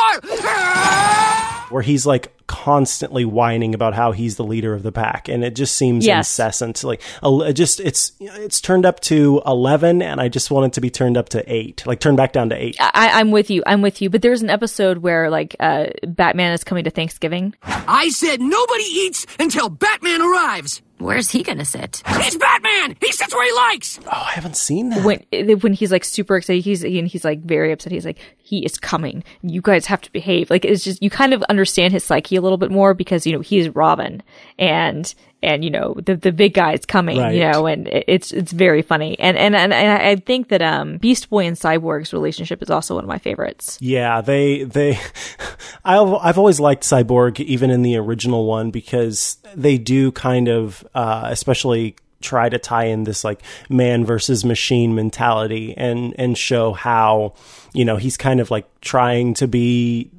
Where 1.70 1.82
he's 1.82 2.06
like 2.06 2.32
constantly 2.45 3.26
whining 3.26 3.74
about 3.74 3.93
how 3.95 4.12
he's 4.12 4.36
the 4.36 4.43
leader 4.43 4.74
of 4.76 4.84
the 4.84 4.91
pack, 4.91 5.28
and 5.28 5.43
it 5.43 5.56
just 5.56 5.76
seems 5.76 6.06
Yes. 6.06 6.30
incessant. 6.30 6.84
Like, 6.84 7.01
it 7.24 7.54
just 7.54 7.80
it's 7.80 8.12
it's 8.20 8.62
turned 8.62 8.86
up 8.86 8.99
to 9.01 9.41
eleven, 9.45 10.01
and 10.04 10.22
I 10.22 10.28
just 10.28 10.51
want 10.51 10.68
it 10.68 10.74
to 10.74 10.82
be 10.82 10.91
turned 10.91 11.18
up 11.18 11.30
to 11.30 11.43
eight, 11.51 11.84
like 11.88 11.99
turned 11.99 12.18
back 12.18 12.32
down 12.32 12.49
to 12.49 12.56
eight. 12.56 12.76
I, 12.80 13.20
I'm 13.20 13.32
with 13.32 13.49
you. 13.49 13.64
I'm 13.66 13.82
with 13.82 14.01
you. 14.04 14.10
But 14.12 14.22
there's 14.22 14.43
an 14.43 14.51
episode 14.51 14.99
where 14.99 15.32
like 15.32 15.56
uh, 15.60 15.88
Batman 16.06 16.54
is 16.54 16.64
coming 16.64 16.84
to 16.84 16.91
Thanksgiving. 16.91 17.56
I 17.64 18.10
said 18.10 18.39
nobody 18.39 18.84
eats 18.84 19.26
until 19.39 19.70
Batman 19.70 20.22
arrives. 20.22 20.82
Where's 21.04 21.30
he 21.30 21.43
gonna 21.43 21.66
sit? 21.66 22.01
It's 22.08 22.36
Batman. 22.38 22.95
He 23.01 23.12
sits 23.12 23.34
where 23.34 23.45
he 23.45 23.54
likes. 23.54 23.99
Oh, 24.06 24.10
I 24.12 24.32
haven't 24.32 24.56
seen 24.56 24.89
that. 24.89 25.04
when 25.04 25.24
eh, 25.34 25.54
when 25.56 25.74
he's 25.74 25.91
like 25.91 26.04
super 26.06 26.38
excited, 26.38 26.64
he's 26.64 26.84
and 26.84 27.08
he's 27.08 27.26
like 27.26 27.41
very 27.43 27.72
upset. 27.72 27.91
He's 27.91 28.06
like, 28.06 28.20
he 28.38 28.66
is 28.66 28.78
coming. 28.78 29.24
You 29.41 29.62
guys 29.62 29.86
have 29.88 30.01
to 30.01 30.12
behave. 30.12 30.49
Like 30.49 30.64
it's 30.64 30.84
just 30.84 31.04
you 31.04 31.10
kind 31.10 31.34
of 31.34 31.43
understand 31.43 31.93
his 31.93 32.04
psyche 32.04 32.36
a 32.38 32.41
little 32.41 32.58
bit 32.58 32.72
more 32.72 32.93
because 32.93 33.28
you 33.28 33.34
know 33.34 33.41
he's 33.41 33.70
Robin 33.70 34.24
and 34.58 35.14
and 35.43 35.63
you 35.63 35.69
know 35.69 35.95
the 36.03 36.15
the 36.15 36.31
big 36.31 36.53
guy's 36.53 36.85
coming. 36.85 37.17
Right. 37.17 37.35
You 37.35 37.51
know, 37.51 37.67
and 37.67 37.87
it's 37.87 38.31
it's 38.31 38.51
very 38.51 38.81
funny. 38.81 39.19
And 39.19 39.37
and 39.37 39.55
and, 39.55 39.73
and 39.73 40.01
I 40.01 40.15
think 40.15 40.49
that 40.49 40.61
um 40.61 40.97
Beast 40.97 41.29
Boy 41.29 41.45
and 41.45 41.57
Cyborg's 41.57 42.13
relationship 42.13 42.61
is 42.61 42.69
also 42.69 42.95
one 42.95 43.03
of 43.03 43.07
my 43.07 43.19
favorites. 43.19 43.77
Yeah, 43.81 44.21
they 44.21 44.63
they. 44.63 44.99
I've 45.85 46.13
I've 46.13 46.37
always 46.37 46.59
liked 46.59 46.83
Cyborg, 46.83 47.39
even 47.41 47.69
in 47.69 47.81
the 47.81 47.97
original 47.97 48.45
one, 48.45 48.71
because 48.71 49.37
they 49.55 49.77
do 49.77 50.11
kind 50.11 50.47
of, 50.47 50.87
uh, 50.95 51.27
especially 51.29 51.95
try 52.24 52.49
to 52.49 52.57
tie 52.57 52.86
in 52.86 53.03
this 53.03 53.24
like 53.24 53.41
man 53.69 54.03
versus 54.05 54.43
machine 54.43 54.95
mentality 54.95 55.74
and 55.78 56.15
and 56.17 56.38
show 56.38 56.74
how 56.74 57.34
you 57.74 57.86
know 57.86 57.97
he's 57.97 58.17
kind 58.17 58.39
of 58.39 58.49
like 58.49 58.65
trying 58.82 59.34
to 59.36 59.47
be 59.47 60.09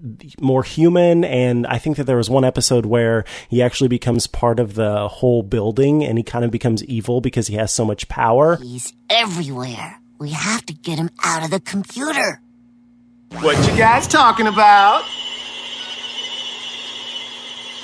more 0.41 0.63
human 0.63 1.25
and 1.25 1.67
i 1.67 1.79
think 1.79 1.97
that 1.97 2.05
there 2.05 2.17
was 2.17 2.29
one 2.31 2.45
episode 2.45 2.87
where 2.87 3.25
he 3.49 3.63
actually 3.63 3.89
becomes 3.89 4.27
part 4.27 4.61
of 4.61 4.75
the 4.75 5.09
whole 5.09 5.43
building 5.43 6.05
and 6.05 6.19
he 6.19 6.23
kind 6.25 6.45
of 6.45 6.51
becomes 6.51 6.85
evil 6.85 7.21
because 7.21 7.47
he 7.49 7.55
has 7.57 7.73
so 7.73 7.85
much 7.85 8.07
power 8.09 8.57
He's 8.57 8.93
everywhere. 9.11 9.99
We 10.19 10.31
have 10.31 10.65
to 10.67 10.73
get 10.75 10.99
him 10.99 11.11
out 11.23 11.45
of 11.45 11.51
the 11.51 11.61
computer. 11.61 12.41
What 13.41 13.57
you 13.69 13.77
guys 13.77 14.07
talking 14.07 14.47
about? 14.47 15.03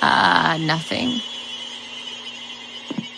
Uh, 0.01 0.57
nothing. 0.61 1.19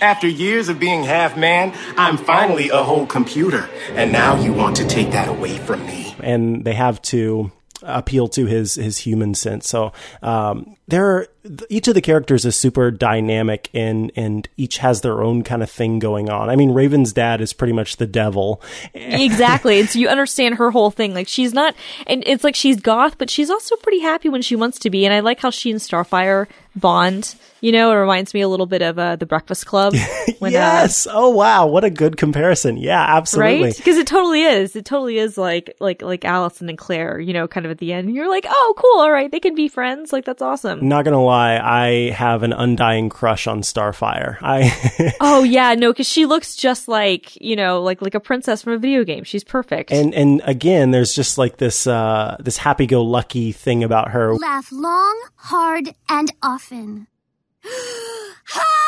After 0.01 0.27
years 0.27 0.69
of 0.69 0.79
being 0.79 1.03
half 1.03 1.37
man, 1.37 1.73
I'm 1.97 2.17
finally 2.17 2.69
a 2.69 2.83
whole 2.83 3.05
computer. 3.05 3.69
And 3.91 4.11
now 4.11 4.39
you 4.41 4.53
want 4.53 4.75
to 4.77 4.87
take 4.87 5.11
that 5.11 5.27
away 5.27 5.57
from 5.57 5.85
me. 5.85 6.15
and 6.19 6.63
they 6.65 6.73
have 6.73 7.01
to 7.03 7.51
appeal 7.85 8.29
to 8.29 8.45
his 8.45 8.75
his 8.75 8.99
human 8.99 9.35
sense. 9.35 9.67
So 9.67 9.91
um, 10.21 10.77
there, 10.87 11.05
are, 11.05 11.27
each 11.69 11.87
of 11.87 11.95
the 11.95 12.01
characters 12.01 12.45
is 12.45 12.55
super 12.55 12.91
dynamic 12.91 13.69
and 13.73 14.09
and 14.15 14.47
each 14.55 14.77
has 14.77 15.01
their 15.01 15.21
own 15.21 15.43
kind 15.43 15.61
of 15.61 15.69
thing 15.69 15.99
going 15.99 16.29
on. 16.29 16.49
I 16.49 16.55
mean, 16.55 16.71
Raven's 16.71 17.13
dad 17.13 17.41
is 17.41 17.51
pretty 17.51 17.73
much 17.73 17.97
the 17.97 18.07
devil. 18.07 18.61
exactly. 18.93 19.81
And 19.81 19.89
so 19.89 19.99
you 19.99 20.07
understand 20.07 20.55
her 20.55 20.71
whole 20.71 20.91
thing. 20.91 21.13
Like 21.13 21.27
she's 21.27 21.53
not, 21.53 21.75
and 22.07 22.23
it's 22.25 22.43
like 22.43 22.55
she's 22.55 22.79
goth, 22.79 23.17
but 23.17 23.29
she's 23.29 23.49
also 23.49 23.75
pretty 23.77 23.99
happy 23.99 24.29
when 24.29 24.41
she 24.41 24.55
wants 24.55 24.79
to 24.79 24.89
be. 24.89 25.05
And 25.05 25.13
I 25.13 25.19
like 25.19 25.41
how 25.41 25.49
she 25.49 25.71
and 25.71 25.79
Starfire 25.79 26.47
bond. 26.75 27.35
You 27.61 27.71
know, 27.71 27.91
it 27.91 27.95
reminds 27.95 28.33
me 28.33 28.41
a 28.41 28.49
little 28.49 28.65
bit 28.65 28.81
of 28.81 28.99
uh, 28.99 29.15
the 29.15 29.25
Breakfast 29.25 29.65
Club. 29.65 29.95
When, 30.39 30.53
uh, 30.53 30.59
yes. 30.59 31.07
oh 31.09 31.29
wow, 31.29 31.67
what 31.67 31.85
a 31.85 31.89
good 31.89 32.17
comparison. 32.17 32.75
Yeah, 32.75 33.01
absolutely. 33.01 33.63
right? 33.63 33.77
Because 33.77 33.97
it 33.97 34.07
totally 34.07 34.43
is. 34.43 34.75
It 34.75 34.83
totally 34.83 35.17
is 35.17 35.37
like 35.37 35.73
like 35.79 36.01
like 36.01 36.25
Allison 36.25 36.67
and 36.67 36.77
Claire. 36.77 37.17
You 37.17 37.31
know, 37.31 37.47
kind 37.47 37.65
of 37.65 37.71
at 37.71 37.77
the 37.77 37.93
end, 37.93 38.13
you're 38.13 38.29
like, 38.29 38.45
oh, 38.47 38.73
cool. 38.77 38.99
All 38.99 39.11
right, 39.11 39.31
they 39.31 39.39
can 39.39 39.55
be 39.55 39.69
friends. 39.69 40.11
Like 40.11 40.25
that's 40.25 40.41
awesome. 40.41 40.85
Not 40.85 41.05
gonna 41.05 41.23
lie, 41.23 41.57
I 41.57 42.09
have 42.11 42.43
an 42.43 42.51
undying 42.51 43.07
crush 43.07 43.47
on 43.47 43.61
Starfire. 43.61 44.37
I 44.41 45.13
oh 45.21 45.43
yeah, 45.43 45.75
no, 45.75 45.93
because 45.93 46.07
she 46.07 46.25
looks 46.25 46.57
just 46.57 46.89
like 46.89 47.39
you 47.41 47.55
know, 47.55 47.81
like 47.81 48.01
like 48.01 48.15
a 48.15 48.19
princess 48.19 48.63
from 48.63 48.73
a 48.73 48.77
video 48.77 49.05
game. 49.05 49.23
She's 49.23 49.45
perfect. 49.45 49.91
and 49.91 50.13
and 50.13 50.41
again, 50.43 50.91
there's 50.91 51.15
just 51.15 51.37
like 51.37 51.57
this 51.57 51.87
uh 51.87 52.35
this 52.39 52.57
happy 52.57 52.85
go 52.85 53.01
lucky 53.01 53.53
thing 53.53 53.83
about 53.83 54.11
her. 54.11 54.35
Laugh 54.35 54.69
long, 54.73 55.21
hard, 55.35 55.93
and 56.09 56.33
often. 56.41 56.62
Ha! 58.45 58.82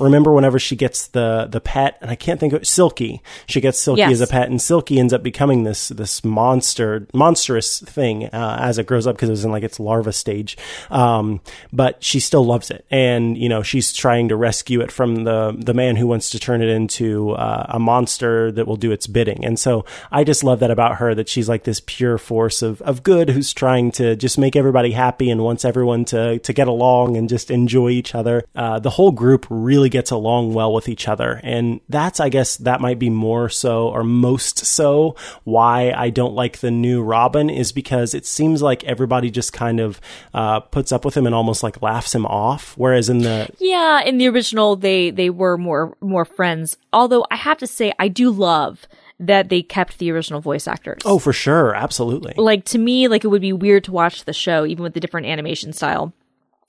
Remember 0.00 0.32
whenever 0.32 0.58
she 0.58 0.76
gets 0.76 1.08
the 1.08 1.46
the 1.50 1.60
pet, 1.60 1.98
and 2.00 2.10
I 2.10 2.14
can't 2.14 2.38
think 2.40 2.52
of 2.52 2.62
it, 2.62 2.66
Silky. 2.66 3.22
She 3.46 3.60
gets 3.60 3.78
Silky 3.78 4.00
Yes. 4.00 4.12
as 4.12 4.20
a 4.20 4.26
pet, 4.26 4.48
and 4.48 4.60
Silky 4.60 4.98
ends 4.98 5.12
up 5.12 5.22
becoming 5.22 5.64
this 5.64 5.88
this 5.88 6.24
monster 6.24 7.06
monstrous 7.14 7.80
thing 7.80 8.26
uh, 8.26 8.56
as 8.60 8.78
it 8.78 8.86
grows 8.86 9.06
up 9.06 9.16
because 9.16 9.28
it 9.28 9.32
was 9.32 9.44
in 9.44 9.50
like 9.50 9.62
its 9.62 9.80
larva 9.80 10.12
stage. 10.12 10.56
Um, 10.90 11.40
but 11.72 12.02
she 12.02 12.20
still 12.20 12.44
loves 12.44 12.70
it, 12.70 12.84
and 12.90 13.36
you 13.36 13.48
know 13.48 13.62
she's 13.62 13.92
trying 13.92 14.28
to 14.28 14.36
rescue 14.36 14.80
it 14.80 14.92
from 14.92 15.24
the 15.24 15.54
the 15.58 15.74
man 15.74 15.96
who 15.96 16.06
wants 16.06 16.30
to 16.30 16.38
turn 16.38 16.62
it 16.62 16.68
into 16.68 17.30
uh, 17.32 17.66
a 17.68 17.78
monster 17.78 18.52
that 18.52 18.66
will 18.66 18.76
do 18.76 18.92
its 18.92 19.06
bidding. 19.06 19.44
And 19.44 19.58
so 19.58 19.84
I 20.10 20.24
just 20.24 20.44
love 20.44 20.60
that 20.60 20.70
about 20.70 20.96
her 20.96 21.14
that 21.14 21.28
she's 21.28 21.48
like 21.48 21.64
this 21.64 21.80
pure 21.84 22.18
force 22.18 22.62
of 22.62 22.80
of 22.82 23.02
good 23.02 23.30
who's 23.30 23.52
trying 23.52 23.90
to 23.92 24.16
just 24.16 24.38
make 24.38 24.56
everybody 24.56 24.92
happy 24.92 25.30
and 25.30 25.42
wants 25.42 25.64
everyone 25.64 26.04
to 26.06 26.38
to 26.38 26.52
get 26.52 26.68
along 26.68 27.16
and 27.16 27.28
just 27.28 27.50
enjoy 27.50 27.90
each 27.90 28.14
other. 28.14 28.44
Uh, 28.54 28.78
the 28.78 28.90
whole 28.90 29.12
group 29.12 29.46
really 29.50 29.87
gets 29.88 30.10
along 30.10 30.54
well 30.54 30.72
with 30.72 30.88
each 30.88 31.08
other, 31.08 31.40
and 31.42 31.80
that's 31.88 32.20
I 32.20 32.28
guess 32.28 32.56
that 32.58 32.80
might 32.80 32.98
be 32.98 33.10
more 33.10 33.48
so 33.48 33.88
or 33.88 34.04
most 34.04 34.58
so 34.66 35.16
why 35.44 35.92
I 35.92 36.10
don't 36.10 36.34
like 36.34 36.58
the 36.58 36.70
new 36.70 37.02
Robin 37.02 37.50
is 37.50 37.72
because 37.72 38.14
it 38.14 38.26
seems 38.26 38.62
like 38.62 38.84
everybody 38.84 39.30
just 39.30 39.52
kind 39.52 39.80
of 39.80 40.00
uh, 40.34 40.60
puts 40.60 40.92
up 40.92 41.04
with 41.04 41.16
him 41.16 41.26
and 41.26 41.34
almost 41.34 41.62
like 41.62 41.82
laughs 41.82 42.14
him 42.14 42.26
off, 42.26 42.74
whereas 42.76 43.08
in 43.08 43.18
the 43.18 43.48
Yeah, 43.58 44.02
in 44.02 44.18
the 44.18 44.28
original 44.28 44.76
they 44.76 45.10
they 45.10 45.30
were 45.30 45.58
more 45.58 45.96
more 46.00 46.24
friends. 46.24 46.76
Although 46.92 47.26
I 47.30 47.36
have 47.36 47.58
to 47.58 47.66
say 47.66 47.92
I 47.98 48.08
do 48.08 48.30
love 48.30 48.86
that 49.20 49.48
they 49.48 49.62
kept 49.62 49.98
the 49.98 50.12
original 50.12 50.40
voice 50.40 50.68
actors. 50.68 51.02
oh 51.04 51.18
for 51.18 51.32
sure 51.32 51.74
absolutely 51.74 52.34
Like 52.36 52.64
to 52.66 52.78
me 52.78 53.08
like 53.08 53.24
it 53.24 53.28
would 53.28 53.42
be 53.42 53.52
weird 53.52 53.82
to 53.84 53.92
watch 53.92 54.24
the 54.24 54.32
show 54.32 54.64
even 54.64 54.84
with 54.84 54.94
the 54.94 55.00
different 55.00 55.26
animation 55.26 55.72
style. 55.72 56.12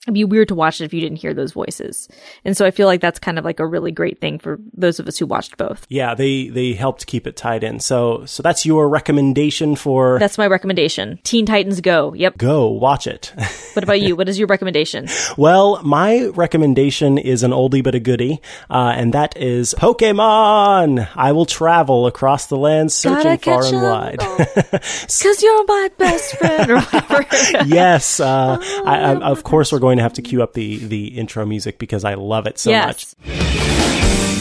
It'd 0.06 0.14
be 0.14 0.24
weird 0.24 0.48
to 0.48 0.54
watch 0.54 0.80
it 0.80 0.86
if 0.86 0.94
you 0.94 1.00
didn't 1.02 1.18
hear 1.18 1.34
those 1.34 1.52
voices. 1.52 2.08
And 2.42 2.56
so 2.56 2.64
I 2.64 2.70
feel 2.70 2.86
like 2.86 3.02
that's 3.02 3.18
kind 3.18 3.38
of 3.38 3.44
like 3.44 3.60
a 3.60 3.66
really 3.66 3.92
great 3.92 4.18
thing 4.18 4.38
for 4.38 4.58
those 4.72 4.98
of 4.98 5.06
us 5.06 5.18
who 5.18 5.26
watched 5.26 5.58
both. 5.58 5.86
Yeah, 5.90 6.14
they 6.14 6.48
they 6.48 6.72
helped 6.72 7.06
keep 7.06 7.26
it 7.26 7.36
tied 7.36 7.62
in. 7.62 7.80
So 7.80 8.24
so 8.24 8.42
that's 8.42 8.64
your 8.64 8.88
recommendation 8.88 9.76
for 9.76 10.18
That's 10.18 10.38
my 10.38 10.46
recommendation. 10.46 11.18
Teen 11.22 11.44
Titans 11.44 11.82
Go. 11.82 12.14
Yep. 12.14 12.38
go 12.38 12.68
watch 12.68 13.06
it. 13.06 13.34
What 13.74 13.84
about 13.84 14.00
you? 14.00 14.16
What 14.16 14.28
is 14.28 14.36
your 14.36 14.48
recommendation? 14.48 15.06
well, 15.36 15.80
my 15.84 16.26
recommendation 16.34 17.18
is 17.18 17.44
an 17.44 17.52
oldie 17.52 17.84
but 17.84 17.94
a 17.94 18.00
goodie, 18.00 18.40
uh, 18.68 18.92
and 18.96 19.14
that 19.14 19.36
is 19.36 19.74
Pokemon. 19.78 21.08
I 21.14 21.30
will 21.30 21.46
travel 21.46 22.08
across 22.08 22.46
the 22.46 22.56
land 22.56 22.90
searching 22.90 23.38
far 23.38 23.64
and 23.64 23.76
wide. 23.80 24.18
Cause 24.80 25.42
you're 25.42 25.64
my 25.66 25.90
best 25.98 26.36
friend 26.36 26.70
or 26.72 26.80
whatever. 26.80 27.26
yes, 27.66 28.18
uh, 28.18 28.58
I, 28.84 28.98
I, 28.98 29.14
of 29.20 29.44
course 29.44 29.70
we're 29.70 29.78
going 29.78 29.89
to 29.98 30.02
have 30.02 30.12
to 30.14 30.22
cue 30.22 30.42
up 30.42 30.54
the 30.54 30.78
the 30.78 31.18
intro 31.18 31.44
music 31.46 31.78
because 31.78 32.04
I 32.04 32.14
love 32.14 32.46
it 32.46 32.58
so 32.58 32.70
Yes. 32.70 32.86
much. 32.86 33.30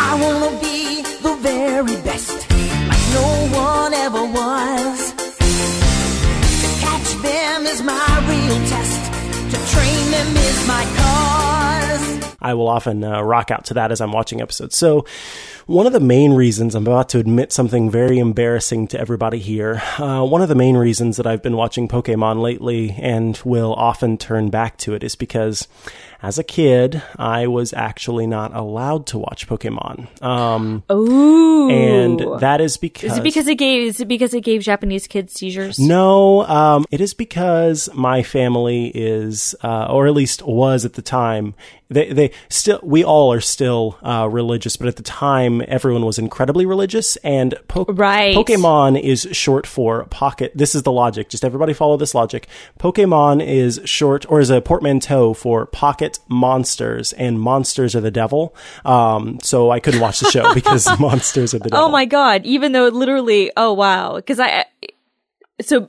I 0.01 0.15
wanna 0.21 0.51
be 0.61 1.01
the 1.21 1.35
very 1.41 1.95
best, 2.03 2.49
like 2.89 3.05
no 3.13 3.27
one 3.57 3.93
ever 3.93 4.23
was. 4.25 5.13
To 6.61 6.67
catch 6.85 7.09
them 7.21 7.65
is 7.65 7.81
my 7.83 8.07
real 8.29 8.57
test. 8.67 9.01
To 9.51 9.57
train 9.73 10.11
them 10.11 10.35
is 10.37 10.67
my. 10.67 10.98
I 12.41 12.53
will 12.53 12.67
often 12.67 13.03
uh, 13.03 13.21
rock 13.21 13.51
out 13.51 13.65
to 13.65 13.73
that 13.75 13.91
as 13.91 14.01
I'm 14.01 14.11
watching 14.11 14.41
episodes. 14.41 14.75
So, 14.75 15.05
one 15.65 15.85
of 15.85 15.93
the 15.93 15.99
main 15.99 16.33
reasons 16.33 16.73
I'm 16.73 16.87
about 16.87 17.09
to 17.09 17.19
admit 17.19 17.51
something 17.51 17.91
very 17.91 18.17
embarrassing 18.17 18.87
to 18.87 18.99
everybody 18.99 19.37
here. 19.39 19.81
Uh, 19.97 20.25
one 20.25 20.41
of 20.41 20.49
the 20.49 20.55
main 20.55 20.75
reasons 20.77 21.17
that 21.17 21.27
I've 21.27 21.43
been 21.43 21.55
watching 21.55 21.87
Pokemon 21.87 22.41
lately 22.41 22.95
and 22.99 23.39
will 23.45 23.73
often 23.73 24.17
turn 24.17 24.49
back 24.49 24.77
to 24.77 24.93
it 24.93 25.03
is 25.03 25.15
because 25.15 25.67
as 26.21 26.37
a 26.37 26.43
kid, 26.43 27.01
I 27.17 27.47
was 27.47 27.71
actually 27.71 28.27
not 28.27 28.53
allowed 28.53 29.05
to 29.07 29.17
watch 29.19 29.47
Pokemon. 29.47 30.21
Um, 30.21 30.83
Ooh. 30.91 31.69
and 31.69 32.41
that 32.41 32.59
is 32.59 32.75
because 32.77 33.13
Is 33.13 33.17
it 33.19 33.23
because 33.23 33.47
it 33.47 33.55
gave 33.55 33.87
is 33.87 34.01
it 34.01 34.07
because 34.07 34.33
it 34.33 34.41
gave 34.41 34.61
Japanese 34.61 35.07
kids 35.07 35.33
seizures? 35.33 35.79
no, 35.79 36.45
um, 36.47 36.85
it 36.91 36.99
is 36.99 37.13
because 37.13 37.89
my 37.93 38.23
family 38.23 38.87
is, 38.93 39.55
uh, 39.63 39.85
or 39.85 40.07
at 40.07 40.13
least 40.13 40.41
was 40.43 40.83
at 40.83 40.93
the 40.93 41.01
time. 41.01 41.53
They, 41.91 42.13
they 42.13 42.31
still, 42.49 42.79
we 42.83 43.03
all 43.03 43.33
are 43.33 43.41
still 43.41 43.97
uh, 44.03 44.27
religious, 44.31 44.77
but 44.77 44.87
at 44.87 44.95
the 44.95 45.03
time, 45.03 45.63
everyone 45.67 46.05
was 46.05 46.19
incredibly 46.19 46.65
religious. 46.65 47.15
And 47.17 47.55
po- 47.67 47.85
Right. 47.89 48.35
Pokemon 48.35 49.01
is 49.01 49.27
short 49.31 49.65
for 49.65 50.05
pocket. 50.05 50.51
This 50.53 50.75
is 50.75 50.83
the 50.83 50.91
logic. 50.91 51.29
Just 51.29 51.43
everybody 51.43 51.73
follow 51.73 51.97
this 51.97 52.13
logic. 52.13 52.47
Pokemon 52.79 53.43
is 53.45 53.81
short, 53.85 54.29
or 54.29 54.39
is 54.39 54.51
a 54.51 54.61
portmanteau 54.61 55.33
for 55.33 55.65
pocket 55.65 56.19
monsters, 56.27 57.11
and 57.13 57.39
monsters 57.39 57.95
are 57.95 58.01
the 58.01 58.11
devil. 58.11 58.55
Um, 58.85 59.39
so 59.41 59.71
I 59.71 59.79
couldn't 59.79 59.99
watch 60.01 60.19
the 60.19 60.29
show 60.29 60.53
because 60.53 60.87
monsters 60.99 61.55
are 61.55 61.59
the 61.59 61.69
devil. 61.69 61.85
Oh 61.85 61.89
my 61.89 62.05
god! 62.05 62.45
Even 62.45 62.71
though 62.71 62.87
literally, 62.89 63.51
oh 63.57 63.73
wow, 63.73 64.15
because 64.17 64.39
I, 64.39 64.65
so 65.59 65.87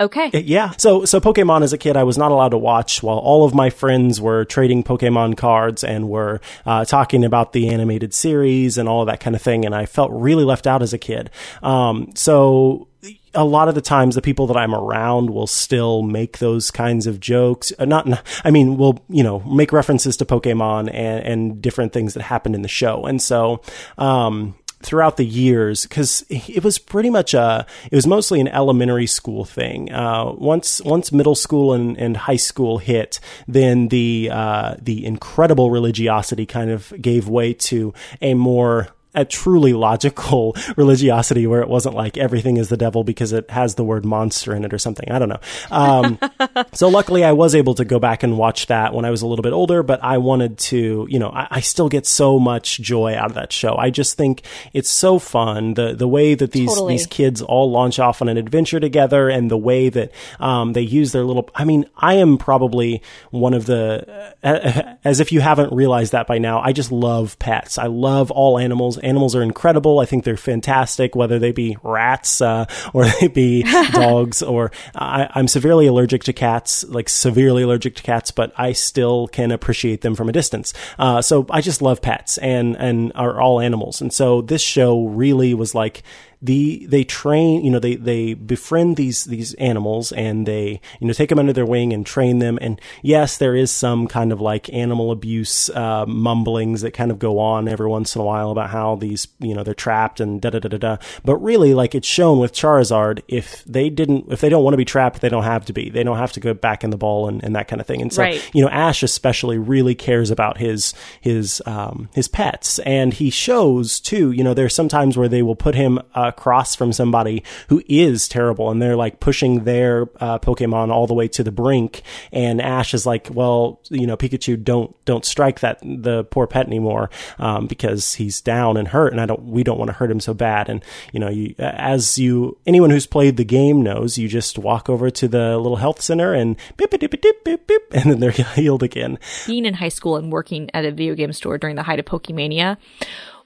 okay, 0.00 0.30
Yeah. 0.44 0.72
So 0.78 1.04
so 1.04 1.20
Pokemon 1.20 1.62
as 1.62 1.72
a 1.72 1.78
kid, 1.78 1.96
I 1.96 2.04
was 2.04 2.18
not 2.18 2.30
allowed 2.30 2.50
to 2.50 2.58
watch 2.58 3.02
while 3.02 3.18
all 3.18 3.44
of 3.44 3.54
my 3.54 3.70
friends 3.70 4.20
were 4.20 4.44
trading 4.44 4.84
Pokemon 4.84 5.36
cards 5.36 5.82
and 5.84 6.08
were 6.08 6.40
uh, 6.66 6.84
talking 6.84 7.24
about 7.24 7.52
the 7.52 7.68
animated 7.68 8.14
series 8.14 8.78
and 8.78 8.88
all 8.88 9.02
of 9.02 9.06
that 9.06 9.20
kind 9.20 9.34
of 9.34 9.42
thing, 9.42 9.64
and 9.64 9.74
I 9.74 9.86
felt 9.86 10.10
really 10.12 10.44
left 10.44 10.66
out 10.66 10.82
as 10.82 10.92
a 10.92 10.98
kid. 10.98 11.30
Um, 11.62 12.12
so. 12.14 12.86
A 13.34 13.44
lot 13.44 13.68
of 13.68 13.76
the 13.76 13.82
times, 13.82 14.16
the 14.16 14.22
people 14.22 14.48
that 14.48 14.56
I'm 14.56 14.74
around 14.74 15.30
will 15.30 15.46
still 15.46 16.02
make 16.02 16.38
those 16.38 16.72
kinds 16.72 17.06
of 17.06 17.20
jokes. 17.20 17.72
Uh, 17.78 17.84
not, 17.84 18.08
I 18.44 18.50
mean, 18.50 18.76
will 18.76 19.04
you 19.08 19.22
know 19.22 19.40
make 19.40 19.70
references 19.70 20.16
to 20.16 20.24
Pokemon 20.24 20.88
and, 20.92 21.24
and 21.24 21.62
different 21.62 21.92
things 21.92 22.14
that 22.14 22.22
happened 22.22 22.56
in 22.56 22.62
the 22.62 22.68
show. 22.68 23.04
And 23.04 23.22
so, 23.22 23.60
um, 23.98 24.56
throughout 24.80 25.16
the 25.16 25.24
years 25.24 25.82
because 25.82 26.24
it 26.28 26.62
was 26.62 26.78
pretty 26.78 27.10
much 27.10 27.34
a 27.34 27.66
it 27.90 27.94
was 27.94 28.06
mostly 28.06 28.40
an 28.40 28.48
elementary 28.48 29.06
school 29.06 29.44
thing. 29.44 29.92
Uh, 29.92 30.32
once 30.32 30.80
once 30.82 31.12
middle 31.12 31.34
school 31.34 31.72
and, 31.72 31.96
and 31.98 32.16
high 32.16 32.36
school 32.36 32.78
hit 32.78 33.20
then 33.46 33.88
the 33.88 34.30
uh, 34.32 34.76
the 34.80 35.04
incredible 35.04 35.70
religiosity 35.70 36.46
kind 36.46 36.70
of 36.70 36.92
gave 37.00 37.28
way 37.28 37.52
to 37.52 37.92
a 38.20 38.34
more 38.34 38.88
a 39.14 39.24
truly 39.24 39.72
logical 39.72 40.56
religiosity 40.76 41.46
where 41.46 41.60
it 41.60 41.68
wasn't 41.68 41.94
like 41.94 42.16
everything 42.18 42.56
is 42.56 42.68
the 42.68 42.76
devil 42.76 43.04
because 43.04 43.32
it 43.32 43.50
has 43.50 43.74
the 43.74 43.84
word 43.84 44.04
monster 44.04 44.54
in 44.54 44.64
it 44.64 44.72
or 44.72 44.78
something. 44.78 45.10
I 45.10 45.18
don't 45.18 45.28
know. 45.28 45.40
Um, 45.70 46.18
so 46.72 46.88
luckily 46.88 47.24
I 47.24 47.32
was 47.32 47.54
able 47.54 47.74
to 47.76 47.84
go 47.84 47.98
back 47.98 48.22
and 48.22 48.36
watch 48.36 48.66
that 48.66 48.92
when 48.92 49.04
I 49.04 49.10
was 49.10 49.22
a 49.22 49.26
little 49.26 49.42
bit 49.42 49.52
older, 49.52 49.82
but 49.82 50.02
I 50.04 50.18
wanted 50.18 50.58
to, 50.58 51.06
you 51.08 51.18
know, 51.18 51.30
I, 51.30 51.48
I 51.50 51.60
still 51.60 51.88
get 51.88 52.06
so 52.06 52.38
much 52.38 52.80
joy 52.80 53.14
out 53.14 53.30
of 53.30 53.34
that 53.34 53.52
show. 53.52 53.76
I 53.76 53.90
just 53.90 54.16
think 54.16 54.42
it's 54.72 54.90
so 54.90 55.18
fun. 55.18 55.74
The, 55.74 55.94
the 55.94 56.08
way 56.08 56.34
that 56.34 56.52
these, 56.52 56.68
Totally. 56.68 56.94
these 56.94 57.06
kids 57.06 57.40
all 57.40 57.70
launch 57.70 57.98
off 57.98 58.20
on 58.20 58.28
an 58.28 58.36
adventure 58.36 58.78
together 58.80 59.28
and 59.28 59.50
the 59.50 59.56
way 59.56 59.88
that, 59.88 60.12
um, 60.38 60.74
they 60.74 60.82
use 60.82 61.12
their 61.12 61.24
little, 61.24 61.48
I 61.54 61.64
mean, 61.64 61.86
I 61.96 62.14
am 62.14 62.36
probably 62.36 63.02
one 63.30 63.54
of 63.54 63.66
the, 63.66 64.34
uh, 64.44 64.94
as 65.04 65.20
if 65.20 65.32
you 65.32 65.40
haven't 65.40 65.72
realized 65.72 66.12
that 66.12 66.26
by 66.26 66.38
now, 66.38 66.60
I 66.60 66.72
just 66.72 66.92
love 66.92 67.38
pets. 67.38 67.78
I 67.78 67.86
love 67.86 68.30
all 68.30 68.58
animals. 68.58 68.98
Animals 69.08 69.34
are 69.34 69.42
incredible. 69.42 70.00
I 70.00 70.04
think 70.04 70.24
they're 70.24 70.36
fantastic, 70.36 71.16
whether 71.16 71.38
they 71.38 71.52
be 71.52 71.76
rats, 71.82 72.40
uh, 72.40 72.66
or 72.92 73.06
they 73.20 73.28
be 73.28 73.62
dogs, 73.92 74.42
or 74.42 74.70
I, 74.94 75.28
I'm 75.34 75.48
severely 75.48 75.86
allergic 75.86 76.24
to 76.24 76.32
cats, 76.32 76.84
like 76.84 77.08
severely 77.08 77.62
allergic 77.62 77.96
to 77.96 78.02
cats, 78.02 78.30
but 78.30 78.52
I 78.56 78.72
still 78.72 79.28
can 79.28 79.50
appreciate 79.50 80.02
them 80.02 80.14
from 80.14 80.28
a 80.28 80.32
distance. 80.32 80.74
Uh, 80.98 81.22
so 81.22 81.46
I 81.50 81.60
just 81.60 81.82
love 81.82 82.02
pets 82.02 82.38
and, 82.38 82.76
and 82.76 83.12
are 83.14 83.40
all 83.40 83.60
animals. 83.60 84.00
And 84.00 84.12
so 84.12 84.42
this 84.42 84.62
show 84.62 85.06
really 85.06 85.54
was 85.54 85.74
like, 85.74 86.02
the 86.40 86.86
they 86.86 87.04
train 87.04 87.64
you 87.64 87.70
know 87.70 87.78
they 87.78 87.96
they 87.96 88.34
befriend 88.34 88.96
these 88.96 89.24
these 89.24 89.54
animals 89.54 90.12
and 90.12 90.46
they 90.46 90.80
you 91.00 91.06
know 91.06 91.12
take 91.12 91.28
them 91.30 91.38
under 91.38 91.52
their 91.52 91.66
wing 91.66 91.92
and 91.92 92.06
train 92.06 92.38
them. 92.38 92.58
And 92.60 92.80
yes 93.02 93.38
there 93.38 93.56
is 93.56 93.70
some 93.70 94.06
kind 94.06 94.32
of 94.32 94.40
like 94.40 94.72
animal 94.72 95.10
abuse 95.10 95.68
uh, 95.70 96.06
mumblings 96.06 96.82
that 96.82 96.92
kind 96.92 97.10
of 97.10 97.18
go 97.18 97.38
on 97.38 97.68
every 97.68 97.88
once 97.88 98.14
in 98.14 98.20
a 98.20 98.24
while 98.24 98.50
about 98.50 98.70
how 98.70 98.96
these 98.96 99.28
you 99.40 99.54
know 99.54 99.62
they're 99.64 99.74
trapped 99.74 100.20
and 100.20 100.40
da 100.40 100.50
da 100.50 100.60
da 100.60 100.68
da 100.68 100.78
da. 100.78 100.96
But 101.24 101.36
really 101.38 101.74
like 101.74 101.94
it's 101.94 102.06
shown 102.08 102.38
with 102.38 102.52
Charizard 102.52 103.22
if 103.28 103.64
they 103.64 103.90
didn't 103.90 104.30
if 104.30 104.40
they 104.40 104.48
don't 104.48 104.62
want 104.64 104.74
to 104.74 104.78
be 104.78 104.84
trapped 104.84 105.20
they 105.20 105.28
don't 105.28 105.42
have 105.44 105.64
to 105.66 105.72
be. 105.72 105.90
They 105.90 106.04
don't 106.04 106.18
have 106.18 106.32
to 106.32 106.40
go 106.40 106.54
back 106.54 106.84
in 106.84 106.90
the 106.90 106.96
ball 106.96 107.28
and, 107.28 107.42
and 107.42 107.56
that 107.56 107.68
kind 107.68 107.80
of 107.80 107.86
thing. 107.86 108.00
And 108.02 108.12
so 108.12 108.22
Right. 108.22 108.48
you 108.54 108.62
know 108.62 108.70
Ash 108.70 109.02
especially 109.02 109.58
really 109.58 109.94
cares 109.94 110.30
about 110.30 110.58
his 110.58 110.94
his 111.20 111.60
um, 111.66 112.08
his 112.14 112.28
pets. 112.28 112.78
And 112.80 113.12
he 113.14 113.30
shows 113.30 113.98
too 114.00 114.30
you 114.30 114.44
know 114.44 114.54
there's 114.54 114.74
some 114.74 114.88
times 114.88 115.16
where 115.16 115.28
they 115.28 115.42
will 115.42 115.56
put 115.56 115.74
him 115.74 115.98
uh, 116.14 116.27
across 116.28 116.74
from 116.74 116.92
somebody 116.92 117.42
who 117.68 117.82
is 117.88 118.28
terrible 118.28 118.70
and 118.70 118.80
they're 118.80 118.96
like 118.96 119.20
pushing 119.20 119.64
their 119.64 120.02
uh, 120.20 120.38
Pokemon 120.38 120.90
all 120.90 121.06
the 121.06 121.14
way 121.14 121.28
to 121.28 121.42
the 121.42 121.52
brink. 121.52 122.02
And 122.32 122.60
Ash 122.60 122.94
is 122.94 123.06
like, 123.06 123.28
well, 123.30 123.80
you 123.90 124.06
know, 124.06 124.16
Pikachu, 124.16 124.62
don't, 124.62 124.94
don't 125.04 125.24
strike 125.24 125.60
that, 125.60 125.80
the 125.82 126.24
poor 126.24 126.46
pet 126.46 126.66
anymore, 126.66 127.10
um, 127.38 127.66
because 127.66 128.14
he's 128.14 128.40
down 128.40 128.76
and 128.76 128.88
hurt 128.88 129.12
and 129.12 129.20
I 129.20 129.26
don't, 129.26 129.44
we 129.44 129.64
don't 129.64 129.78
want 129.78 129.88
to 129.88 129.94
hurt 129.94 130.10
him 130.10 130.20
so 130.20 130.34
bad. 130.34 130.68
And, 130.68 130.84
you 131.12 131.20
know, 131.20 131.28
you, 131.28 131.54
as 131.58 132.18
you, 132.18 132.58
anyone 132.66 132.90
who's 132.90 133.06
played 133.06 133.36
the 133.36 133.44
game 133.44 133.82
knows, 133.82 134.18
you 134.18 134.28
just 134.28 134.58
walk 134.58 134.88
over 134.88 135.10
to 135.10 135.28
the 135.28 135.58
little 135.58 135.76
health 135.76 136.00
center 136.00 136.34
and 136.34 136.56
beep, 136.76 136.90
beep, 136.90 137.00
beep, 137.00 137.20
beep, 137.20 137.44
beep, 137.44 137.66
beep, 137.66 137.82
and 137.92 138.10
then 138.10 138.20
they're 138.20 138.30
healed 138.54 138.82
again. 138.82 139.18
Being 139.46 139.64
in 139.64 139.74
high 139.74 139.88
school 139.88 140.16
and 140.16 140.32
working 140.32 140.70
at 140.74 140.84
a 140.84 140.90
video 140.90 141.14
game 141.14 141.32
store 141.32 141.58
during 141.58 141.76
the 141.76 141.82
height 141.82 141.98
of 141.98 142.04
Pokemania 142.04 142.76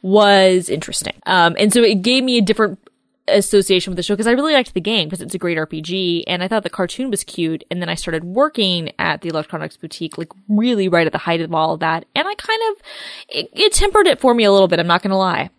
was 0.02 0.68
interesting. 0.68 1.14
Um, 1.26 1.56
and 1.58 1.72
so 1.72 1.82
it 1.82 2.02
gave 2.02 2.24
me 2.24 2.38
a 2.38 2.42
different 2.42 2.78
association 3.28 3.92
with 3.92 3.96
the 3.96 4.02
show 4.02 4.14
because 4.14 4.26
I 4.26 4.32
really 4.32 4.52
liked 4.52 4.74
the 4.74 4.80
game 4.80 5.08
because 5.08 5.22
it's 5.22 5.34
a 5.34 5.38
great 5.38 5.56
RPG 5.56 6.24
and 6.26 6.42
I 6.42 6.48
thought 6.48 6.64
the 6.64 6.70
cartoon 6.70 7.10
was 7.10 7.22
cute. 7.24 7.64
And 7.70 7.80
then 7.80 7.88
I 7.88 7.94
started 7.94 8.24
working 8.24 8.92
at 8.98 9.20
the 9.20 9.28
electronics 9.28 9.76
boutique, 9.76 10.18
like 10.18 10.32
really 10.48 10.88
right 10.88 11.06
at 11.06 11.12
the 11.12 11.18
height 11.18 11.40
of 11.40 11.54
all 11.54 11.74
of 11.74 11.80
that. 11.80 12.04
And 12.14 12.26
I 12.26 12.34
kind 12.34 12.60
of, 12.70 12.82
it, 13.28 13.50
it 13.52 13.72
tempered 13.72 14.06
it 14.08 14.20
for 14.20 14.34
me 14.34 14.44
a 14.44 14.52
little 14.52 14.68
bit. 14.68 14.80
I'm 14.80 14.86
not 14.86 15.02
going 15.02 15.10
to 15.12 15.16
lie 15.16 15.50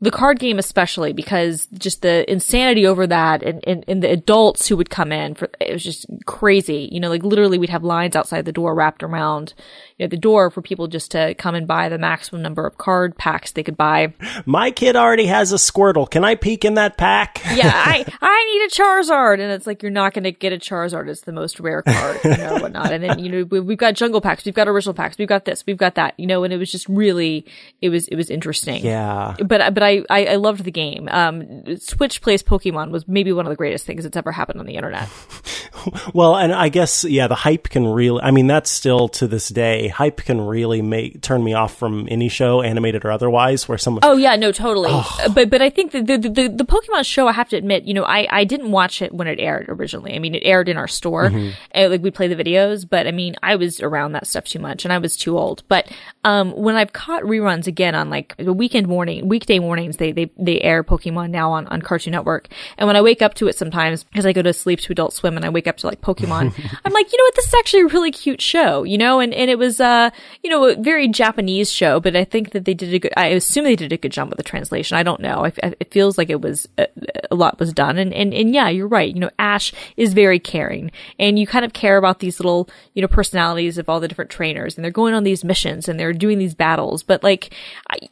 the 0.00 0.10
card 0.12 0.38
game 0.38 0.58
especially 0.60 1.12
because 1.12 1.66
just 1.74 2.02
the 2.02 2.30
insanity 2.30 2.86
over 2.86 3.04
that 3.06 3.42
and, 3.42 3.62
and, 3.66 3.84
and, 3.88 4.00
the 4.00 4.10
adults 4.10 4.68
who 4.68 4.76
would 4.76 4.90
come 4.90 5.10
in 5.10 5.34
for 5.34 5.50
it 5.60 5.72
was 5.72 5.82
just 5.82 6.06
crazy. 6.24 6.88
You 6.92 7.00
know 7.00 7.08
like 7.08 7.24
literally 7.24 7.58
we'd 7.58 7.70
have 7.70 7.82
lines 7.82 8.14
outside 8.14 8.44
the 8.44 8.52
door 8.52 8.74
wrapped 8.76 9.02
around 9.02 9.54
you 9.96 10.04
know 10.04 10.08
the 10.08 10.16
door 10.16 10.50
for 10.50 10.62
people 10.62 10.86
just 10.86 11.10
to 11.12 11.34
come 11.34 11.56
and 11.56 11.66
buy 11.66 11.88
the 11.88 11.98
maximum 11.98 12.42
number 12.42 12.64
of 12.64 12.78
card 12.78 13.18
packs 13.18 13.50
they 13.52 13.64
could 13.64 13.76
buy. 13.76 14.14
My 14.46 14.70
kid 14.70 14.94
already 14.94 15.26
has 15.26 15.52
a 15.52 15.56
Squirtle. 15.56 16.08
Can 16.08 16.24
I 16.24 16.36
peek 16.36 16.64
in 16.64 16.74
that 16.74 16.96
pack? 16.96 17.42
yeah 17.54 17.72
i 17.74 18.04
i 18.20 18.44
need 18.44 18.66
a 18.66 18.70
charizard. 18.70 19.40
And 19.40 19.50
it's 19.50 19.66
like 19.66 19.82
you're 19.82 19.90
not 19.90 20.14
going 20.14 20.24
to 20.24 20.32
get 20.32 20.52
a 20.52 20.58
charizard. 20.58 21.08
It's 21.08 21.22
the 21.22 21.32
most 21.32 21.58
rare 21.58 21.82
card 21.82 22.20
you 22.22 22.36
know 22.36 22.58
whatnot. 22.58 22.92
And 22.92 23.02
then 23.02 23.18
you 23.18 23.32
know 23.32 23.44
we, 23.50 23.58
we've 23.58 23.78
got 23.78 23.94
jungle 23.94 24.20
packs. 24.20 24.44
We've 24.44 24.54
got 24.54 24.68
original 24.68 24.94
packs. 24.94 25.18
We've 25.18 25.26
got 25.26 25.44
this. 25.44 25.64
We've 25.66 25.76
got 25.76 25.96
that. 25.96 26.14
You 26.18 26.28
know 26.28 26.44
and 26.44 26.52
it 26.52 26.58
was 26.58 26.70
just 26.70 26.88
really 26.88 27.44
it 27.80 27.88
was 27.88 28.06
it 28.06 28.14
was 28.14 28.30
interesting. 28.30 28.84
Yeah. 28.84 29.34
but 29.44 29.74
but 29.74 29.82
I, 29.82 29.87
I 30.10 30.24
I 30.26 30.36
loved 30.36 30.64
the 30.64 30.70
game. 30.70 31.08
Um, 31.10 31.64
Twitch 31.86 32.20
plays 32.20 32.42
Pokemon 32.42 32.90
was 32.90 33.06
maybe 33.08 33.32
one 33.32 33.46
of 33.46 33.50
the 33.50 33.56
greatest 33.56 33.86
things 33.86 34.04
that's 34.04 34.16
ever 34.16 34.32
happened 34.32 34.60
on 34.60 34.66
the 34.66 34.76
internet. 34.76 35.08
Well, 36.14 36.36
and 36.36 36.52
I 36.52 36.68
guess 36.68 37.04
yeah, 37.04 37.26
the 37.28 37.34
hype 37.34 37.68
can 37.68 37.86
really. 37.86 38.20
I 38.22 38.30
mean, 38.30 38.46
that's 38.46 38.70
still 38.70 39.08
to 39.10 39.26
this 39.28 39.48
day. 39.48 39.88
Hype 39.88 40.18
can 40.18 40.40
really 40.46 40.80
make 40.82 41.20
turn 41.22 41.44
me 41.44 41.54
off 41.54 41.76
from 41.76 42.08
any 42.10 42.28
show, 42.28 42.62
animated 42.62 43.04
or 43.04 43.10
otherwise, 43.12 43.68
where 43.68 43.78
someone. 43.78 44.00
Oh 44.04 44.16
yeah, 44.16 44.36
no, 44.36 44.50
totally. 44.52 44.90
Uh, 44.92 45.28
But 45.34 45.50
but 45.50 45.60
I 45.62 45.70
think 45.70 45.92
the, 45.92 46.02
the 46.02 46.18
the 46.18 46.48
the 46.48 46.64
Pokemon 46.64 47.04
show, 47.04 47.28
I 47.28 47.32
have 47.32 47.48
to 47.50 47.56
admit, 47.56 47.84
you 47.84 47.94
know, 47.94 48.04
I 48.04 48.26
I 48.30 48.44
didn't 48.44 48.70
watch 48.70 49.02
it 49.02 49.12
when 49.12 49.28
it 49.28 49.38
aired 49.38 49.66
originally. 49.68 50.14
I 50.14 50.18
mean, 50.18 50.34
it 50.34 50.42
aired 50.44 50.68
in 50.68 50.76
our 50.76 50.88
store, 50.88 51.28
Mhm. 51.30 51.52
and, 51.72 51.90
like 51.92 52.02
we 52.02 52.10
play 52.10 52.26
the 52.28 52.36
videos. 52.42 52.88
But 52.88 53.06
I 53.06 53.12
mean, 53.12 53.36
I 53.42 53.56
was 53.56 53.80
around 53.80 54.12
that 54.12 54.26
stuff 54.26 54.44
too 54.44 54.58
much, 54.58 54.84
and 54.84 54.92
I 54.92 54.98
was 54.98 55.16
too 55.16 55.38
old. 55.38 55.62
But 55.68 55.88
um, 56.24 56.52
when 56.52 56.74
I've 56.76 56.92
caught 56.92 57.22
reruns 57.22 57.66
again 57.66 57.94
on 57.94 58.10
like 58.10 58.34
weekend 58.38 58.88
morning, 58.88 59.28
weekday 59.28 59.58
mornings, 59.58 59.98
they 59.98 60.12
they 60.12 60.30
they 60.38 60.60
air 60.60 60.82
Pokemon 60.82 61.30
now 61.30 61.52
on 61.52 61.66
on 61.68 61.82
Cartoon 61.82 62.12
Network, 62.12 62.48
and 62.78 62.86
when 62.86 62.96
I 62.96 63.02
wake 63.02 63.22
up 63.22 63.34
to 63.34 63.46
it 63.48 63.56
sometimes 63.56 64.04
because 64.04 64.26
I 64.26 64.32
go 64.32 64.42
to 64.42 64.52
sleep 64.52 64.80
to 64.80 64.92
Adult 64.92 65.12
Swim 65.12 65.36
and 65.36 65.44
I 65.44 65.50
wake 65.50 65.66
up 65.68 65.76
to 65.78 65.86
like 65.86 66.00
Pokemon, 66.00 66.52
I'm 66.84 66.92
like, 66.92 67.12
you 67.12 67.18
know 67.18 67.24
what, 67.24 67.34
this 67.36 67.46
is 67.46 67.54
actually 67.54 67.82
a 67.82 67.86
really 67.86 68.10
cute 68.10 68.40
show, 68.40 68.82
you 68.82 68.98
know, 68.98 69.20
and 69.20 69.32
and 69.34 69.50
it 69.50 69.58
was 69.58 69.80
uh 69.80 70.10
you 70.42 70.50
know 70.50 70.64
a 70.64 70.76
very 70.76 71.08
Japanese 71.08 71.70
show, 71.70 72.00
but 72.00 72.16
I 72.16 72.24
think 72.24 72.50
that 72.52 72.64
they 72.64 72.74
did 72.74 72.92
a 72.94 72.98
good. 72.98 73.12
I 73.16 73.26
assume 73.28 73.64
they 73.64 73.76
did 73.76 73.92
a 73.92 73.96
good 73.96 74.12
job 74.12 74.28
with 74.28 74.36
the 74.36 74.42
translation. 74.42 74.96
I 74.96 75.02
don't 75.02 75.20
know. 75.20 75.44
I, 75.44 75.52
I- 75.62 75.74
it 75.80 75.90
feels 75.92 76.18
like 76.18 76.30
it 76.30 76.40
was 76.40 76.68
a, 76.78 76.86
a 77.30 77.34
lot 77.34 77.58
was 77.60 77.72
done, 77.72 77.98
and 77.98 78.12
and 78.12 78.32
and 78.34 78.54
yeah, 78.54 78.68
you're 78.68 78.88
right. 78.88 79.12
You 79.14 79.20
know, 79.20 79.30
Ash 79.38 79.72
is 79.96 80.14
very 80.14 80.38
caring, 80.38 80.90
and 81.18 81.38
you 81.38 81.46
kind 81.46 81.64
of 81.64 81.72
care 81.72 81.96
about 81.96 82.18
these 82.20 82.40
little 82.40 82.68
you 82.94 83.02
know 83.02 83.08
personalities 83.08 83.78
of 83.78 83.88
all 83.88 84.00
the 84.00 84.08
different 84.08 84.30
trainers, 84.30 84.76
and 84.76 84.84
they're 84.84 84.90
going 84.90 85.14
on 85.14 85.24
these 85.24 85.44
missions 85.44 85.88
and 85.88 85.98
they're 86.00 86.12
doing 86.12 86.38
these 86.38 86.54
battles, 86.54 87.02
but 87.02 87.22
like 87.22 87.54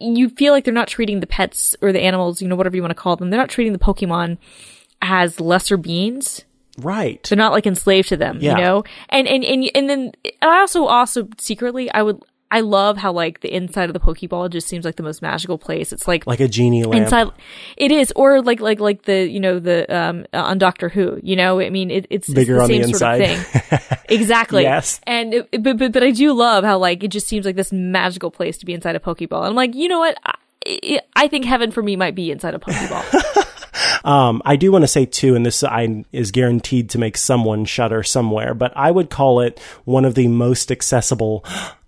you 0.01 0.29
feel 0.31 0.53
like 0.53 0.65
they're 0.65 0.75
not 0.75 0.89
treating 0.89 1.21
the 1.21 1.27
pets 1.27 1.75
or 1.81 1.93
the 1.93 2.01
animals, 2.01 2.41
you 2.43 2.49
know, 2.49 2.57
whatever 2.57 2.77
you 2.77 2.83
want 2.83 2.91
to 2.91 2.95
call 2.95 3.17
them, 3.17 3.31
they're 3.31 3.41
not 3.41 3.49
treating 3.49 3.73
the 3.73 3.79
Pokemon 3.79 4.39
as 5.03 5.41
lesser 5.41 5.77
beings. 5.77 6.45
Right. 6.79 7.23
They're 7.25 7.37
not 7.37 7.53
like 7.53 7.67
enslaved 7.67 8.09
to 8.11 8.17
them, 8.17 8.39
Yeah. 8.41 8.57
you 8.57 8.63
know? 8.63 8.85
And, 9.09 9.27
and, 9.27 9.45
and, 9.45 9.71
and 9.75 9.89
then 9.91 10.13
I 10.43 10.61
also, 10.61 10.85
also 10.87 11.29
secretly, 11.39 11.91
I 11.93 12.03
would, 12.03 12.21
I 12.49 12.61
love 12.61 12.97
how 12.97 13.11
like 13.13 13.41
the 13.41 13.53
inside 13.53 13.91
of 13.91 13.93
the 13.93 13.99
Pokeball 14.01 14.51
just 14.51 14.69
seems 14.69 14.85
like 14.85 14.95
the 14.97 15.03
most 15.03 15.21
magical 15.21 15.59
place. 15.59 15.93
It's 15.93 16.07
like, 16.07 16.27
Like 16.29 16.39
a 16.39 16.47
genie 16.47 16.85
lamp. 16.85 17.03
inside, 17.05 17.29
it 17.77 17.91
is, 17.91 18.13
or 18.15 18.41
like, 18.41 18.61
like, 18.61 18.79
like 18.79 19.03
the, 19.03 19.29
you 19.29 19.41
know, 19.41 19.59
the, 19.59 19.85
um, 19.95 20.27
on 20.33 20.59
Doctor 20.59 20.89
Who, 20.89 21.19
you 21.25 21.35
know, 21.35 21.59
I 21.61 21.71
mean, 21.71 21.91
it, 21.91 22.07
it's, 22.09 22.33
Bigger 22.33 22.55
it's 22.57 22.63
on 22.63 22.69
the 22.71 22.79
the 22.79 22.85
same 22.85 22.95
sort 22.95 23.13
of 23.15 23.21
inside. 23.21 23.79
thing. 23.79 23.99
Exactly. 24.09 24.63
Yes. 24.63 25.01
And, 25.05 25.35
it, 25.35 25.63
but, 25.65 25.79
but, 25.79 25.91
but 25.91 26.03
I 26.05 26.13
do 26.13 26.33
love 26.33 26.63
how 26.63 26.79
like, 26.79 27.03
it 27.03 27.09
just 27.09 27.27
seems 27.27 27.45
like 27.45 27.57
this 27.57 27.73
magical 27.73 28.31
place 28.31 28.57
to 28.59 28.67
be 28.67 28.73
inside 28.73 28.95
a 28.95 29.01
Pokeball. 29.01 29.39
And 29.39 29.47
I'm 29.49 29.55
like, 29.57 29.75
you 29.75 29.89
know 29.89 29.99
what? 29.99 30.17
I, 30.25 31.01
I 31.17 31.27
think 31.27 31.45
heaven 31.45 31.73
for 31.73 31.83
me 31.83 31.97
might 31.97 32.15
be 32.15 32.31
inside 32.31 32.55
a 32.55 32.61
Pokeball. 32.61 33.43
Um, 34.05 34.43
I 34.45 34.57
do 34.57 34.73
want 34.73 34.83
to 34.83 34.89
say 34.89 35.07
too, 35.07 35.35
and 35.35 35.45
this 35.45 35.63
I, 35.63 36.05
is 36.13 36.31
guaranteed 36.31 36.91
to 36.91 36.99
make 36.99 37.17
someone 37.17 37.65
shudder 37.65 38.03
somewhere, 38.03 38.55
but 38.55 38.73
I 38.77 38.91
would 38.91 39.11
call 39.11 39.41
it 39.41 39.61
one 39.85 40.05
of 40.05 40.15
the 40.15 40.29
most 40.29 40.71
accessible 40.71 41.45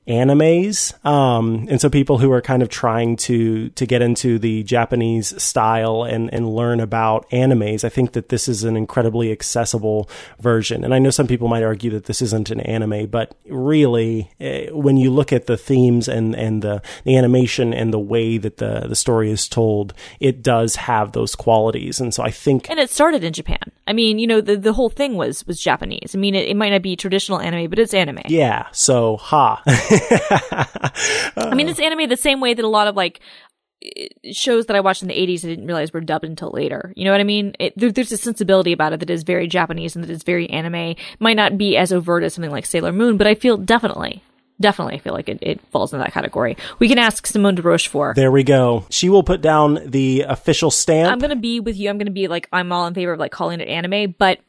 animes. 0.08 1.04
Um, 1.04 1.66
and 1.70 1.80
so 1.80 1.90
people 1.90 2.18
who 2.18 2.32
are 2.32 2.40
kind 2.40 2.62
of 2.62 2.68
trying 2.68 3.16
to 3.16 3.68
to 3.70 3.86
get 3.86 4.02
into 4.02 4.38
the 4.38 4.62
Japanese 4.62 5.40
style 5.40 6.02
and 6.02 6.32
and 6.32 6.54
learn 6.54 6.80
about 6.80 7.28
animes, 7.30 7.84
I 7.84 7.88
think 7.88 8.12
that 8.12 8.30
this 8.30 8.48
is 8.48 8.64
an 8.64 8.76
incredibly 8.76 9.30
accessible 9.30 10.08
version. 10.40 10.84
And 10.84 10.94
I 10.94 10.98
know 10.98 11.10
some 11.10 11.26
people 11.26 11.48
might 11.48 11.62
argue 11.62 11.90
that 11.90 12.06
this 12.06 12.22
isn't 12.22 12.50
an 12.50 12.60
anime, 12.60 13.06
but 13.06 13.34
really, 13.46 14.30
eh, 14.40 14.70
when 14.70 14.96
you 14.96 15.10
look 15.10 15.32
at 15.32 15.46
the 15.46 15.56
themes 15.56 16.08
and 16.08 16.34
and 16.34 16.62
the, 16.62 16.82
the 17.04 17.16
animation 17.16 17.74
and 17.74 17.92
the 17.92 17.98
way 17.98 18.38
that 18.38 18.56
the 18.56 18.86
the 18.88 18.96
story 18.96 19.30
is 19.30 19.48
told, 19.48 19.92
it 20.20 20.42
does 20.42 20.76
have 20.76 21.12
those 21.12 21.34
qualities. 21.34 22.00
And 22.00 22.14
so 22.14 22.22
I 22.22 22.30
think 22.30 22.70
and 22.70 22.80
it 22.80 22.90
started 22.90 23.22
in 23.24 23.32
Japan. 23.32 23.58
I 23.86 23.92
mean, 23.94 24.18
you 24.18 24.26
know, 24.26 24.42
the, 24.42 24.56
the 24.56 24.74
whole 24.74 24.90
thing 24.90 25.16
was, 25.16 25.46
was 25.46 25.58
Japanese. 25.58 26.14
I 26.14 26.18
mean, 26.18 26.34
it, 26.34 26.48
it 26.48 26.56
might 26.56 26.70
not 26.70 26.82
be 26.82 26.94
traditional 26.94 27.40
anime, 27.40 27.70
but 27.70 27.78
it's 27.78 27.94
anime. 27.94 28.20
yeah. 28.26 28.66
So 28.72 29.16
ha. 29.16 29.62
I 31.36 31.54
mean, 31.54 31.68
it's 31.68 31.80
anime 31.80 32.08
the 32.08 32.16
same 32.16 32.40
way 32.40 32.54
that 32.54 32.64
a 32.64 32.68
lot 32.68 32.88
of 32.88 32.96
like 32.96 33.20
eh, 33.82 34.08
shows 34.32 34.66
that 34.66 34.76
I 34.76 34.80
watched 34.80 35.02
in 35.02 35.08
the 35.08 35.14
80s 35.14 35.44
I 35.44 35.48
didn't 35.48 35.66
realize 35.66 35.92
were 35.92 36.00
dubbed 36.00 36.24
until 36.24 36.50
later. 36.50 36.92
You 36.96 37.04
know 37.04 37.12
what 37.12 37.20
I 37.20 37.24
mean? 37.24 37.54
It, 37.58 37.74
there, 37.76 37.92
there's 37.92 38.12
a 38.12 38.16
sensibility 38.16 38.72
about 38.72 38.92
it 38.92 39.00
that 39.00 39.10
is 39.10 39.22
very 39.22 39.46
Japanese 39.46 39.94
and 39.96 40.04
that 40.04 40.10
is 40.10 40.22
very 40.22 40.48
anime. 40.50 40.96
Might 41.18 41.36
not 41.36 41.58
be 41.58 41.76
as 41.76 41.92
overt 41.92 42.24
as 42.24 42.34
something 42.34 42.50
like 42.50 42.66
Sailor 42.66 42.92
Moon, 42.92 43.16
but 43.16 43.26
I 43.26 43.34
feel 43.34 43.56
definitely, 43.56 44.22
definitely 44.60 44.94
I 44.94 44.98
feel 44.98 45.12
like 45.14 45.28
it, 45.28 45.38
it 45.42 45.60
falls 45.70 45.92
in 45.92 46.00
that 46.00 46.12
category. 46.12 46.56
We 46.78 46.88
can 46.88 46.98
ask 46.98 47.26
Simone 47.26 47.54
de 47.54 47.62
Rochefort. 47.62 48.16
There 48.16 48.32
we 48.32 48.42
go. 48.44 48.86
She 48.90 49.08
will 49.08 49.22
put 49.22 49.40
down 49.40 49.80
the 49.90 50.22
official 50.22 50.70
stamp. 50.70 51.12
I'm 51.12 51.18
gonna 51.18 51.36
be 51.36 51.60
with 51.60 51.76
you. 51.76 51.88
I'm 51.90 51.98
gonna 51.98 52.10
be 52.10 52.28
like 52.28 52.48
I'm 52.52 52.72
all 52.72 52.86
in 52.86 52.94
favor 52.94 53.12
of 53.12 53.18
like 53.18 53.32
calling 53.32 53.60
it 53.60 53.68
anime, 53.68 54.14
but 54.18 54.40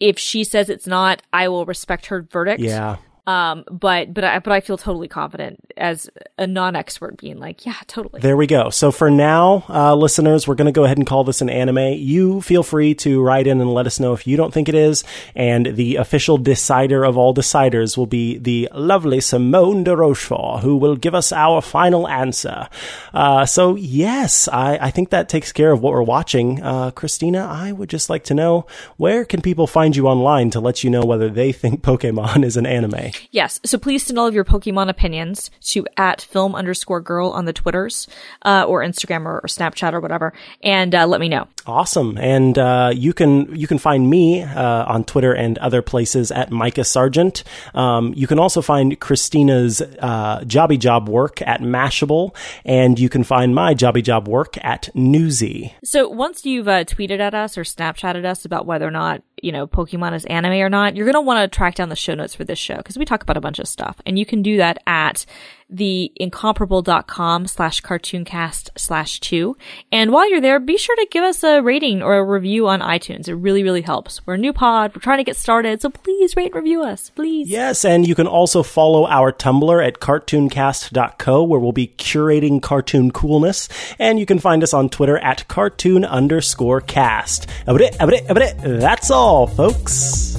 if 0.00 0.16
she 0.18 0.44
says 0.44 0.68
it's 0.68 0.86
not, 0.86 1.22
I 1.32 1.48
will 1.48 1.66
respect 1.66 2.06
her 2.06 2.22
verdict. 2.22 2.60
yeah. 2.60 2.98
Um, 3.28 3.64
but 3.70 4.14
but 4.14 4.24
I 4.24 4.38
but 4.38 4.54
I 4.54 4.60
feel 4.60 4.78
totally 4.78 5.06
confident 5.06 5.60
as 5.76 6.08
a 6.38 6.46
non-expert 6.46 7.18
being 7.18 7.38
like, 7.38 7.66
yeah, 7.66 7.74
totally. 7.86 8.22
There 8.22 8.38
we 8.38 8.46
go. 8.46 8.70
So 8.70 8.90
for 8.90 9.10
now, 9.10 9.66
uh, 9.68 9.94
listeners, 9.94 10.48
we're 10.48 10.54
going 10.54 10.64
to 10.64 10.72
go 10.72 10.84
ahead 10.84 10.96
and 10.96 11.06
call 11.06 11.24
this 11.24 11.42
an 11.42 11.50
anime. 11.50 11.92
You 11.98 12.40
feel 12.40 12.62
free 12.62 12.94
to 12.94 13.20
write 13.22 13.46
in 13.46 13.60
and 13.60 13.74
let 13.74 13.86
us 13.86 14.00
know 14.00 14.14
if 14.14 14.26
you 14.26 14.38
don't 14.38 14.54
think 14.54 14.70
it 14.70 14.74
is. 14.74 15.04
And 15.34 15.76
the 15.76 15.96
official 15.96 16.38
decider 16.38 17.04
of 17.04 17.18
all 17.18 17.34
deciders 17.34 17.98
will 17.98 18.06
be 18.06 18.38
the 18.38 18.70
lovely 18.72 19.20
Simone 19.20 19.84
de 19.84 19.94
Rochefort, 19.94 20.62
who 20.62 20.78
will 20.78 20.96
give 20.96 21.14
us 21.14 21.30
our 21.30 21.60
final 21.60 22.08
answer. 22.08 22.70
Uh, 23.12 23.44
so 23.44 23.74
yes, 23.74 24.48
I, 24.48 24.78
I 24.80 24.90
think 24.90 25.10
that 25.10 25.28
takes 25.28 25.52
care 25.52 25.72
of 25.72 25.82
what 25.82 25.92
we're 25.92 26.02
watching. 26.02 26.62
Uh, 26.62 26.92
Christina, 26.92 27.40
I 27.40 27.72
would 27.72 27.90
just 27.90 28.08
like 28.08 28.24
to 28.24 28.34
know 28.34 28.64
where 28.96 29.26
can 29.26 29.42
people 29.42 29.66
find 29.66 29.94
you 29.94 30.08
online 30.08 30.48
to 30.52 30.60
let 30.60 30.82
you 30.82 30.88
know 30.88 31.02
whether 31.02 31.28
they 31.28 31.52
think 31.52 31.82
Pokemon 31.82 32.42
is 32.42 32.56
an 32.56 32.64
anime? 32.64 33.12
Yes. 33.30 33.60
So 33.64 33.78
please 33.78 34.04
send 34.04 34.18
all 34.18 34.26
of 34.26 34.34
your 34.34 34.44
Pokemon 34.44 34.88
opinions 34.88 35.50
to 35.72 35.86
at 35.96 36.22
film 36.22 36.54
underscore 36.54 37.00
girl 37.00 37.30
on 37.30 37.44
the 37.44 37.52
Twitters, 37.52 38.08
uh, 38.42 38.64
or 38.66 38.82
Instagram 38.82 39.26
or, 39.26 39.40
or 39.40 39.48
Snapchat 39.48 39.92
or 39.92 40.00
whatever, 40.00 40.32
and 40.62 40.94
uh, 40.94 41.06
let 41.06 41.20
me 41.20 41.28
know. 41.28 41.48
Awesome, 41.66 42.16
and 42.18 42.58
uh, 42.58 42.92
you 42.94 43.12
can 43.12 43.54
you 43.54 43.66
can 43.66 43.78
find 43.78 44.08
me 44.08 44.42
uh, 44.42 44.84
on 44.86 45.04
Twitter 45.04 45.32
and 45.32 45.58
other 45.58 45.82
places 45.82 46.30
at 46.30 46.50
Micah 46.50 46.84
Sargent. 46.84 47.44
Um, 47.74 48.14
you 48.16 48.26
can 48.26 48.38
also 48.38 48.62
find 48.62 48.98
Christina's 48.98 49.80
uh, 49.80 50.40
Jobby 50.40 50.78
Job 50.78 51.08
work 51.08 51.42
at 51.42 51.60
Mashable, 51.60 52.34
and 52.64 52.98
you 52.98 53.08
can 53.08 53.24
find 53.24 53.54
my 53.54 53.74
Jobby 53.74 54.02
Job 54.02 54.28
work 54.28 54.56
at 54.64 54.88
Newsy. 54.94 55.74
So 55.84 56.08
once 56.08 56.46
you've 56.46 56.68
uh, 56.68 56.84
tweeted 56.84 57.20
at 57.20 57.34
us 57.34 57.58
or 57.58 57.64
Snapchatted 57.64 58.24
us 58.24 58.44
about 58.44 58.66
whether 58.66 58.86
or 58.86 58.90
not 58.90 59.22
you 59.42 59.52
know 59.52 59.66
Pokemon 59.66 60.14
is 60.14 60.24
anime 60.26 60.60
or 60.60 60.68
not, 60.68 60.96
you're 60.96 61.06
gonna 61.06 61.20
want 61.20 61.40
to 61.50 61.56
track 61.56 61.74
down 61.74 61.88
the 61.88 61.96
show 61.96 62.14
notes 62.14 62.34
for 62.34 62.44
this 62.44 62.58
show 62.58 62.76
because 62.76 62.98
we 62.98 63.04
talk 63.04 63.22
about 63.22 63.36
a 63.36 63.40
bunch 63.40 63.58
of 63.58 63.68
stuff, 63.68 64.00
and 64.06 64.18
you 64.18 64.26
can 64.26 64.42
do 64.42 64.56
that 64.58 64.78
at 64.86 65.24
the 65.70 66.12
incomparable.com 66.16 67.46
slash 67.46 67.82
cartooncast 67.82 68.70
slash 68.76 69.20
two. 69.20 69.56
And 69.92 70.10
while 70.12 70.28
you're 70.30 70.40
there, 70.40 70.58
be 70.60 70.78
sure 70.78 70.96
to 70.96 71.06
give 71.10 71.24
us 71.24 71.44
a 71.44 71.60
rating 71.60 72.02
or 72.02 72.16
a 72.16 72.24
review 72.24 72.68
on 72.68 72.80
iTunes. 72.80 73.28
It 73.28 73.34
really, 73.34 73.62
really 73.62 73.82
helps. 73.82 74.26
We're 74.26 74.34
a 74.34 74.38
new 74.38 74.52
pod. 74.52 74.94
We're 74.94 75.02
trying 75.02 75.18
to 75.18 75.24
get 75.24 75.36
started. 75.36 75.82
So 75.82 75.90
please 75.90 76.36
rate 76.36 76.46
and 76.46 76.54
review 76.54 76.82
us. 76.82 77.10
Please. 77.10 77.50
Yes, 77.50 77.84
and 77.84 78.06
you 78.06 78.14
can 78.14 78.26
also 78.26 78.62
follow 78.62 79.06
our 79.06 79.32
Tumblr 79.32 79.86
at 79.86 80.00
cartooncast.co 80.00 81.42
where 81.42 81.60
we'll 81.60 81.72
be 81.72 81.88
curating 81.88 82.62
cartoon 82.62 83.10
coolness. 83.10 83.68
And 83.98 84.18
you 84.18 84.26
can 84.26 84.38
find 84.38 84.62
us 84.62 84.72
on 84.72 84.88
Twitter 84.88 85.18
at 85.18 85.48
cartoon 85.48 86.04
underscore 86.04 86.80
cast. 86.80 87.46
That's 87.66 89.10
all, 89.10 89.46
folks. 89.46 90.37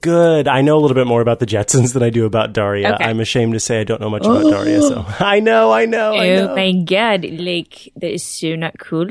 Good. 0.00 0.48
I 0.48 0.60
know 0.60 0.76
a 0.76 0.80
little 0.80 0.94
bit 0.94 1.06
more 1.06 1.22
about 1.22 1.38
the 1.38 1.46
Jetsons 1.46 1.94
than 1.94 2.02
I 2.02 2.10
do 2.10 2.26
about 2.26 2.52
Daria. 2.52 2.94
Okay. 2.94 3.04
I'm 3.04 3.20
ashamed 3.20 3.54
to 3.54 3.60
say 3.60 3.80
I 3.80 3.84
don't 3.84 4.00
know 4.00 4.10
much 4.10 4.24
about 4.26 4.50
Daria. 4.50 4.82
So 4.82 5.04
oh. 5.06 5.16
I 5.20 5.40
know, 5.40 5.72
I 5.72 5.86
know, 5.86 6.12
I 6.14 6.28
Oh 6.36 6.46
know. 6.48 6.54
my 6.56 6.72
god, 6.72 7.24
like, 7.24 7.90
that 7.96 8.12
is 8.12 8.22
so 8.22 8.54
not 8.54 8.78
cool. 8.78 9.08